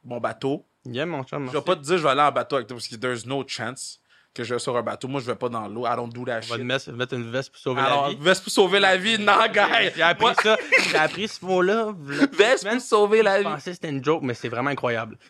Mon 0.04 0.20
bateau. 0.20 0.66
Yeah, 0.90 1.06
mon 1.06 1.24
chum. 1.24 1.48
Je 1.48 1.52
vais 1.58 1.62
pas 1.62 1.76
te 1.76 1.82
dire 1.82 1.98
je 1.98 2.04
vais 2.04 2.10
aller 2.10 2.22
en 2.22 2.32
bateau 2.32 2.56
avec 2.58 2.68
toi 2.68 2.78
parce 2.78 2.88
que 2.88 2.96
there's 2.96 3.26
no 3.26 3.44
chance 3.48 4.00
que 4.34 4.44
je 4.44 4.54
vais 4.54 4.60
sur 4.60 4.78
un 4.78 4.84
bateau. 4.84 5.08
Moi, 5.08 5.20
je 5.22 5.26
vais 5.26 5.36
pas 5.36 5.50
dans 5.50 5.68
l'eau. 5.68 5.86
I 5.88 5.96
don't 5.96 6.10
do 6.14 6.24
that 6.26 6.42
On 6.44 6.48
va 6.50 6.56
shit. 6.58 6.64
mettre, 6.64 6.92
mettre 6.92 7.14
une 7.16 7.32
veste 7.32 7.50
pour 7.52 7.60
sauver 7.60 7.82
Alors, 7.82 8.04
la 8.04 8.10
vie. 8.14 8.18
veste 8.20 8.44
pour 8.44 8.52
sauver 8.54 8.80
la 8.80 8.96
vie, 8.98 9.18
non, 9.18 9.34
guy. 9.52 9.92
J'ai 9.96 10.02
appris 10.04 10.36
ça. 10.44 10.58
J'ai 10.92 10.98
appris 10.98 11.28
ce 11.28 11.44
mot-là. 11.44 11.88
Veste 12.34 12.70
pour 12.70 12.82
sauver 12.82 13.24
la 13.24 13.38
Je 13.38 13.44
vie. 13.44 13.44
pensais 13.54 13.72
que 13.72 13.76
c'était 13.76 13.90
une 13.90 14.04
joke, 14.04 14.22
mais 14.24 14.34
c'est 14.36 14.50
vraiment 14.50 14.70
incroyable. 14.70 15.18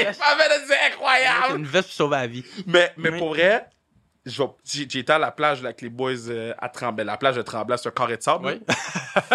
Il 0.00 0.04
m'avait 0.04 0.66
dit 0.66 0.72
incroyable. 0.92 1.58
une 1.58 1.66
veste 1.66 1.88
pour 1.88 1.94
sauver 1.96 2.16
la 2.16 2.26
vie. 2.26 2.44
Mais, 2.66 2.92
mais 2.96 3.10
Oui. 3.10 3.18
pour 3.18 3.28
vrai, 3.30 3.68
je 4.24 4.42
été 4.98 5.12
à 5.12 5.18
la 5.18 5.30
plage 5.30 5.64
avec 5.64 5.80
les 5.82 5.88
boys 5.88 6.12
euh, 6.28 6.52
à 6.58 6.68
Tremblant. 6.68 7.04
La 7.04 7.16
plage 7.16 7.36
de 7.36 7.42
Tremblant, 7.42 7.76
c'est 7.76 7.88
un 7.88 7.92
carré 7.92 8.16
de 8.16 8.22
sable. 8.22 8.46
Oui. 8.46 8.60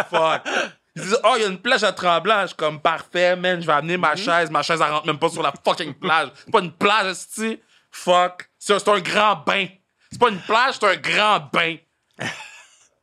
Fuck. 0.10 0.42
Ils 0.96 1.02
disent, 1.04 1.20
oh, 1.24 1.34
il 1.38 1.42
y 1.42 1.46
a 1.46 1.48
une 1.48 1.60
plage 1.62 1.84
à 1.84 1.94
Tremblant. 1.94 2.42
Je 2.42 2.48
suis 2.48 2.56
comme, 2.56 2.80
parfait, 2.82 3.36
man, 3.36 3.62
je 3.62 3.66
vais 3.68 3.74
amener 3.74 3.96
Mhm. 3.96 4.02
ma 4.02 4.16
chaise. 4.16 4.50
Ma 4.52 4.62
chaise, 4.62 4.82
elle 4.86 4.92
rentre 4.92 5.08
même 5.08 5.20
pas 5.20 5.30
sur 5.30 5.42
la 5.42 5.54
fucking 5.66 5.94
plage. 5.94 6.30
C'est 6.46 6.52
pas 6.52 6.60
une 6.60 6.72
plage, 6.74 7.12
esti. 7.12 7.60
Fuck. 7.92 8.50
C'est 8.60 8.88
un 8.88 9.00
grand 9.00 9.36
bain. 9.38 9.68
C'est 10.12 10.20
pas 10.20 10.30
une 10.30 10.40
plage, 10.42 10.76
c'est 10.80 10.86
un 10.88 10.96
grand 10.98 11.40
bain. 11.54 11.78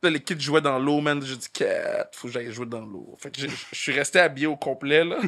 Là, 0.01 0.09
les 0.09 0.21
kids 0.23 0.39
jouaient 0.39 0.61
dans 0.61 0.79
l'eau, 0.79 1.01
man. 1.01 1.21
J'ai 1.25 1.35
dit, 1.35 1.49
Cat, 1.51 2.09
faut 2.13 2.27
que 2.27 2.33
j'aille 2.33 2.51
jouer 2.53 2.65
dans 2.67 2.79
l'eau. 2.85 3.17
Fait 3.21 3.31
que 3.31 3.41
je 3.41 3.47
suis 3.73 3.91
resté 3.91 4.19
habillé 4.19 4.47
au 4.47 4.55
complet, 4.55 5.03
là. 5.03 5.17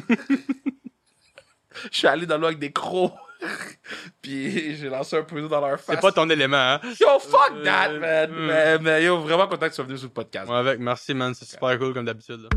Je 1.90 1.96
suis 1.98 2.06
allé 2.06 2.26
dans 2.26 2.36
l'eau 2.38 2.46
avec 2.48 2.58
des 2.58 2.72
crocs. 2.72 3.14
Puis 4.22 4.76
j'ai 4.76 4.88
lancé 4.88 5.16
un 5.16 5.22
peu 5.22 5.40
dans 5.48 5.60
leur 5.60 5.78
face. 5.80 5.96
C'est 5.96 6.00
pas 6.00 6.12
ton 6.12 6.28
élément, 6.30 6.56
hein? 6.56 6.80
Yo, 7.00 7.18
fuck 7.18 7.52
Euh, 7.56 7.64
that, 7.64 7.88
man! 7.98 8.30
hmm. 8.30 8.46
Mais, 8.46 8.78
mais 8.78 9.04
yo, 9.04 9.18
vraiment 9.20 9.46
content 9.48 9.66
que 9.66 9.70
tu 9.70 9.76
sois 9.76 9.84
venu 9.84 9.98
sur 9.98 10.06
le 10.08 10.12
podcast. 10.12 10.48
Ouais, 10.48 10.56
avec, 10.56 10.78
merci, 10.78 11.12
man. 11.14 11.34
C'est 11.34 11.44
super 11.46 11.78
cool 11.78 11.92
comme 11.92 12.04
d'habitude. 12.04 12.48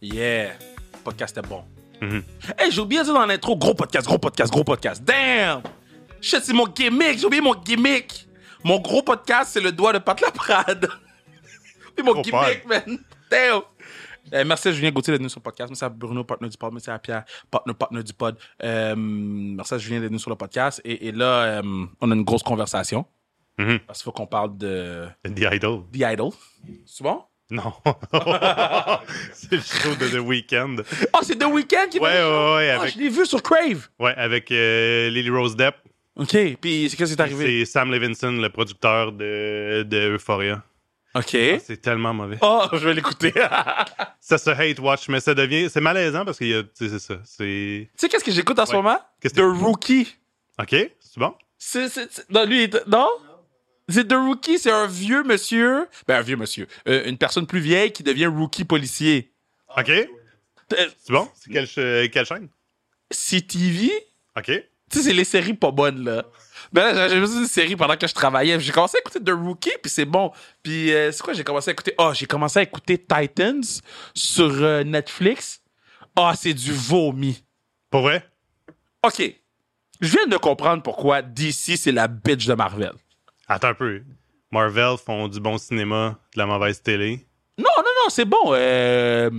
Yeah! 0.00 0.52
Podcast 1.04 1.36
est 1.38 1.42
bon. 1.46 1.64
Mhm. 2.00 2.22
Hey, 2.56 2.70
j'ai 2.70 2.80
oublié 2.80 3.00
de 3.00 3.06
dire 3.06 3.14
dans 3.14 3.26
l'intro, 3.26 3.56
gros 3.56 3.74
podcast, 3.74 4.06
gros 4.06 4.18
podcast, 4.18 4.52
gros 4.52 4.64
podcast. 4.64 5.02
Damn! 5.02 5.62
Shit, 6.20 6.44
c'est 6.44 6.52
mon 6.52 6.66
gimmick, 6.66 7.18
j'ai 7.18 7.26
oublié 7.26 7.42
mon 7.42 7.54
gimmick. 7.54 8.26
Mon 8.64 8.78
gros 8.80 9.02
podcast, 9.02 9.50
c'est 9.52 9.60
le 9.60 9.72
doigt 9.72 9.92
de 9.92 9.98
Pat 9.98 10.20
Laprade. 10.20 10.88
Oui, 11.98 12.04
mon 12.04 12.20
gimmick, 12.22 12.64
man. 12.64 12.98
Damn! 13.28 13.62
Euh, 14.34 14.44
merci 14.46 14.68
à 14.68 14.72
Julien 14.72 14.90
Gauthier 14.90 15.12
d'être 15.12 15.20
venu 15.20 15.28
sur 15.30 15.40
le 15.40 15.44
podcast. 15.44 15.70
Merci 15.70 15.84
à 15.84 15.88
Bruno, 15.88 16.24
partenaire 16.24 16.50
du 16.50 16.56
pod. 16.56 16.72
Merci 16.72 16.90
à 16.90 16.98
Pierre, 16.98 17.24
partenaire, 17.50 18.04
du 18.04 18.12
pod. 18.12 18.36
Euh, 18.62 18.94
merci 18.96 19.74
à 19.74 19.78
Julien 19.78 20.00
d'être 20.00 20.08
venu 20.10 20.18
sur 20.18 20.30
le 20.30 20.36
podcast. 20.36 20.80
Et, 20.84 21.08
et 21.08 21.12
là, 21.12 21.60
euh, 21.60 21.62
on 22.00 22.10
a 22.10 22.14
une 22.14 22.24
grosse 22.24 22.42
conversation. 22.42 23.04
Mhm. 23.58 23.80
Parce 23.80 23.98
qu'il 23.98 24.04
faut 24.04 24.12
qu'on 24.12 24.26
parle 24.26 24.56
de 24.56 25.06
The 25.24 25.52
Idol. 25.52 25.80
The 25.92 26.00
Idol. 26.12 26.30
C'est 26.86 27.02
bon? 27.02 27.22
Non. 27.50 27.72
c'est 29.32 29.52
le 29.52 29.60
show 29.60 29.94
de 29.98 30.08
The 30.08 30.20
Weeknd. 30.20 30.76
Oh, 31.14 31.18
c'est 31.22 31.36
The 31.38 31.46
Weeknd 31.46 31.88
qui 31.90 31.98
Ouais, 31.98 32.08
ouais, 32.08 32.54
ouais, 32.56 32.70
Ah, 32.70 32.80
avec, 32.82 32.94
je 32.94 32.98
l'ai 32.98 33.08
vu 33.08 33.24
sur 33.26 33.42
Crave. 33.42 33.88
ouais, 33.98 34.14
avec 34.16 34.52
euh, 34.52 35.08
Lily 35.10 35.30
Rose 35.30 35.56
Depp. 35.56 35.74
OK. 36.16 36.36
Puis, 36.60 36.88
c'est 36.90 36.96
qu'est-ce 36.96 37.14
qui 37.14 37.18
est 37.18 37.22
arrivé? 37.22 37.64
C'est 37.64 37.72
Sam 37.72 37.90
Levinson, 37.90 38.32
le 38.32 38.48
producteur 38.50 39.12
de, 39.12 39.82
de 39.84 40.14
Euphoria. 40.16 40.62
OK. 41.18 41.34
Ah, 41.34 41.58
c'est 41.64 41.80
tellement 41.80 42.14
mauvais. 42.14 42.38
Oh, 42.42 42.64
je 42.72 42.78
vais 42.78 42.94
l'écouter. 42.94 43.32
tu 43.32 43.40
Ça 44.20 44.38
se 44.38 44.50
hate 44.50 44.78
watch, 44.78 45.08
mais 45.08 45.20
ça 45.20 45.34
devient. 45.34 45.68
C'est 45.70 45.80
malaisant 45.80 46.24
parce 46.24 46.38
qu'il 46.38 46.48
y 46.48 46.54
a. 46.54 46.62
tu 46.62 46.70
sais, 46.74 46.88
C'est 46.88 46.98
ça. 46.98 47.20
C'est. 47.24 47.90
sais 47.96 48.08
qu'est-ce 48.08 48.24
que 48.24 48.30
j'écoute 48.32 48.58
en 48.58 48.66
ce 48.66 48.70
Ouais. 48.72 48.76
moment? 48.78 48.98
The 49.22 49.32
que- 49.34 49.40
Rookie. 49.64 50.16
Ok, 50.60 50.70
c'est 50.70 51.18
bon? 51.18 51.34
C'est, 51.56 51.88
non, 52.30 52.44
lui, 52.44 52.64
il 52.64 52.74
est- 52.74 52.86
non? 52.86 53.08
C'est 53.88 54.06
The 54.06 54.12
Rookie, 54.14 54.58
c'est 54.58 54.70
un 54.70 54.86
vieux 54.86 55.22
monsieur. 55.22 55.88
Ben, 56.06 56.18
un 56.18 56.22
vieux 56.22 56.36
monsieur. 56.36 56.66
Euh, 56.88 57.04
une 57.08 57.16
personne 57.16 57.46
plus 57.46 57.60
vieille 57.60 57.90
qui 57.92 58.02
devient 58.02 58.26
rookie 58.26 58.64
policier. 58.64 59.32
Ok, 59.76 59.88
Euh, 59.90 60.06
c'est 60.70 61.12
bon? 61.12 61.26
C'est 61.34 61.50
quelle, 61.50 62.10
quelle 62.10 62.26
chaîne? 62.26 62.48
CTV? 63.10 63.90
Ok. 64.36 64.50
Tu 64.90 64.98
sais, 64.98 65.04
c'est 65.04 65.12
les 65.12 65.24
séries 65.24 65.54
pas 65.54 65.70
bonnes, 65.70 66.04
là. 66.04 66.24
Ben 66.72 66.92
là, 66.92 67.08
j'ai 67.08 67.18
vu 67.18 67.26
une 67.26 67.46
série 67.46 67.76
pendant 67.76 67.96
que 67.96 68.06
je 68.06 68.12
travaillais. 68.14 68.58
J'ai 68.60 68.72
commencé 68.72 68.98
à 68.98 69.00
écouter 69.00 69.20
The 69.22 69.30
Rookie, 69.30 69.72
puis 69.82 69.90
c'est 69.90 70.04
bon. 70.04 70.32
Puis 70.62 70.92
euh, 70.92 71.10
c'est 71.12 71.22
quoi, 71.22 71.32
j'ai 71.32 71.44
commencé 71.44 71.70
à 71.70 71.72
écouter? 71.72 71.94
Oh, 71.98 72.10
j'ai 72.14 72.26
commencé 72.26 72.58
à 72.58 72.62
écouter 72.62 72.98
Titans 72.98 73.62
sur 74.14 74.50
euh, 74.62 74.84
Netflix. 74.84 75.62
Ah, 76.16 76.34
c'est 76.36 76.52
du 76.54 76.72
vomi. 76.72 77.42
Pour 77.90 78.02
vrai? 78.02 78.26
OK. 79.06 79.22
Je 80.00 80.08
viens 80.08 80.26
de 80.26 80.36
comprendre 80.36 80.82
pourquoi 80.82 81.22
DC, 81.22 81.76
c'est 81.76 81.92
la 81.92 82.06
bitch 82.06 82.46
de 82.46 82.54
Marvel. 82.54 82.92
Attends 83.48 83.68
un 83.68 83.74
peu. 83.74 84.02
Marvel 84.50 84.96
font 85.04 85.28
du 85.28 85.40
bon 85.40 85.58
cinéma, 85.58 86.18
de 86.34 86.38
la 86.38 86.46
mauvaise 86.46 86.82
télé. 86.82 87.26
Non, 87.56 87.64
non, 87.78 87.82
non, 87.82 88.08
c'est 88.10 88.24
bon. 88.24 88.52
Euh, 88.54 89.30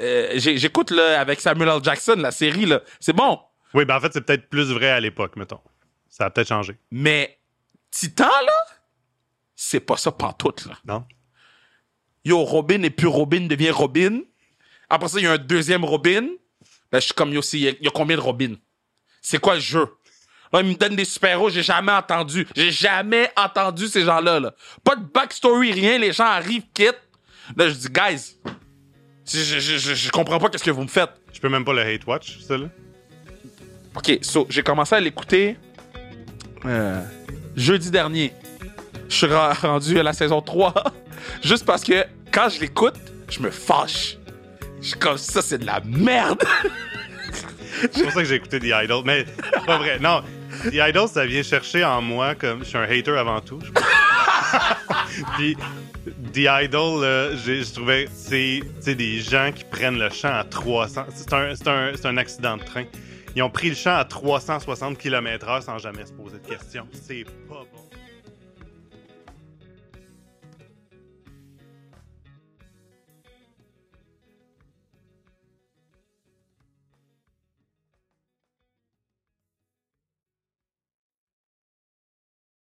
euh, 0.00 0.32
J'écoute 0.36 0.92
avec 0.92 1.40
Samuel 1.40 1.68
L. 1.68 1.80
Jackson 1.82 2.16
la 2.18 2.30
série. 2.30 2.66
là. 2.66 2.80
C'est 2.98 3.12
bon. 3.12 3.38
Oui, 3.76 3.84
ben 3.84 3.96
en 3.96 4.00
fait, 4.00 4.12
c'est 4.12 4.22
peut-être 4.22 4.48
plus 4.48 4.72
vrai 4.72 4.88
à 4.90 4.98
l'époque, 5.00 5.36
mettons. 5.36 5.60
Ça 6.08 6.24
a 6.24 6.30
peut-être 6.30 6.48
changé. 6.48 6.76
Mais 6.90 7.38
Titan, 7.90 8.24
là, 8.24 8.52
c'est 9.54 9.80
pas 9.80 9.96
ça 9.98 10.10
pantoute. 10.10 10.64
Là. 10.66 10.78
Non? 10.86 11.04
Yo, 12.24 12.42
Robin 12.42 12.82
et 12.82 12.90
plus 12.90 13.06
Robin 13.06 13.42
devient 13.46 13.70
Robin. 13.70 14.20
Après 14.88 15.08
ça, 15.08 15.18
il 15.18 15.24
y 15.24 15.26
a 15.26 15.32
un 15.32 15.38
deuxième 15.38 15.84
Robin. 15.84 16.22
Ben, 16.90 17.00
je 17.00 17.04
suis 17.06 17.14
comme, 17.14 17.32
yo, 17.32 17.40
il 17.52 17.58
y, 17.60 17.68
a- 17.68 17.72
il 17.72 17.84
y 17.84 17.86
a 17.86 17.90
combien 17.90 18.16
de 18.16 18.22
Robin? 18.22 18.54
C'est 19.20 19.38
quoi 19.38 19.54
le 19.56 19.60
jeu? 19.60 19.86
Là, 20.52 20.62
ils 20.62 20.68
me 20.68 20.74
donnent 20.74 20.96
des 20.96 21.04
super-héros, 21.04 21.50
j'ai 21.50 21.62
jamais 21.62 21.92
entendu. 21.92 22.46
J'ai 22.56 22.70
jamais 22.70 23.30
entendu 23.36 23.88
ces 23.88 24.02
gens-là. 24.04 24.40
Là. 24.40 24.54
Pas 24.84 24.96
de 24.96 25.04
backstory, 25.04 25.72
rien. 25.72 25.98
Les 25.98 26.12
gens 26.12 26.24
arrivent, 26.24 26.66
quittent. 26.72 27.02
Là, 27.56 27.68
je 27.68 27.74
dis, 27.74 27.88
guys, 27.88 28.36
je, 29.26 29.38
je, 29.40 29.58
je, 29.58 29.76
je- 29.76 29.94
je 29.94 30.10
comprends 30.10 30.38
pas 30.38 30.48
qu'est-ce 30.48 30.64
que 30.64 30.70
vous 30.70 30.82
me 30.84 30.88
faites. 30.88 31.10
Je 31.32 31.40
peux 31.40 31.48
même 31.50 31.64
pas 31.64 31.74
le 31.74 31.82
hate 31.82 32.06
watch, 32.06 32.38
ça, 32.40 32.56
là. 32.56 32.68
OK, 33.96 34.18
so, 34.22 34.46
j'ai 34.50 34.62
commencé 34.62 34.94
à 34.94 35.00
l'écouter 35.00 35.56
euh, 36.64 37.00
jeudi 37.56 37.90
dernier. 37.90 38.32
Je 39.08 39.14
suis 39.14 39.26
rendu 39.62 39.98
à 39.98 40.02
la 40.02 40.12
saison 40.12 40.40
3. 40.40 40.74
Juste 41.42 41.64
parce 41.64 41.82
que 41.82 42.04
quand 42.32 42.48
je 42.48 42.60
l'écoute, 42.60 42.94
je 43.28 43.40
me 43.40 43.50
fâche. 43.50 44.16
Je 44.80 44.88
suis 44.88 44.98
comme 44.98 45.16
ça, 45.16 45.40
c'est 45.42 45.58
de 45.58 45.66
la 45.66 45.80
merde. 45.84 46.42
C'est 47.92 48.04
pour 48.04 48.12
ça 48.12 48.22
que 48.22 48.24
j'ai 48.28 48.36
écouté 48.36 48.58
The 48.58 48.72
Idol. 48.84 49.02
Mais 49.04 49.26
pas 49.66 49.76
vrai. 49.76 49.98
Non, 49.98 50.22
The 50.70 50.76
Idol, 50.88 51.08
ça 51.08 51.26
vient 51.26 51.42
chercher 51.42 51.84
en 51.84 52.00
moi 52.00 52.34
comme. 52.34 52.60
Je 52.60 52.64
suis 52.68 52.78
un 52.78 52.84
hater 52.84 53.18
avant 53.18 53.40
tout. 53.42 53.58
Puis 55.36 55.56
The 56.32 56.48
Idol, 56.64 57.04
j'ai- 57.44 57.62
je 57.64 57.72
trouvais 57.74 58.08
c'est 58.14 58.94
des 58.94 59.20
gens 59.20 59.50
qui 59.54 59.64
prennent 59.64 59.98
le 59.98 60.08
champ 60.08 60.32
à 60.34 60.44
300. 60.44 61.04
C'est 61.14 61.32
un, 61.34 61.54
c'est 61.54 61.68
un, 61.68 61.90
c'est 61.96 62.06
un 62.06 62.16
accident 62.16 62.56
de 62.56 62.62
train. 62.62 62.84
Ils 63.36 63.42
ont 63.42 63.50
pris 63.50 63.68
le 63.68 63.74
champ 63.74 63.94
à 63.94 64.04
360 64.06 64.96
km/h 64.96 65.60
sans 65.60 65.76
jamais 65.76 66.06
se 66.06 66.12
poser 66.12 66.38
de 66.38 66.46
questions. 66.46 66.88
C'est 66.92 67.24
pas. 67.46 67.64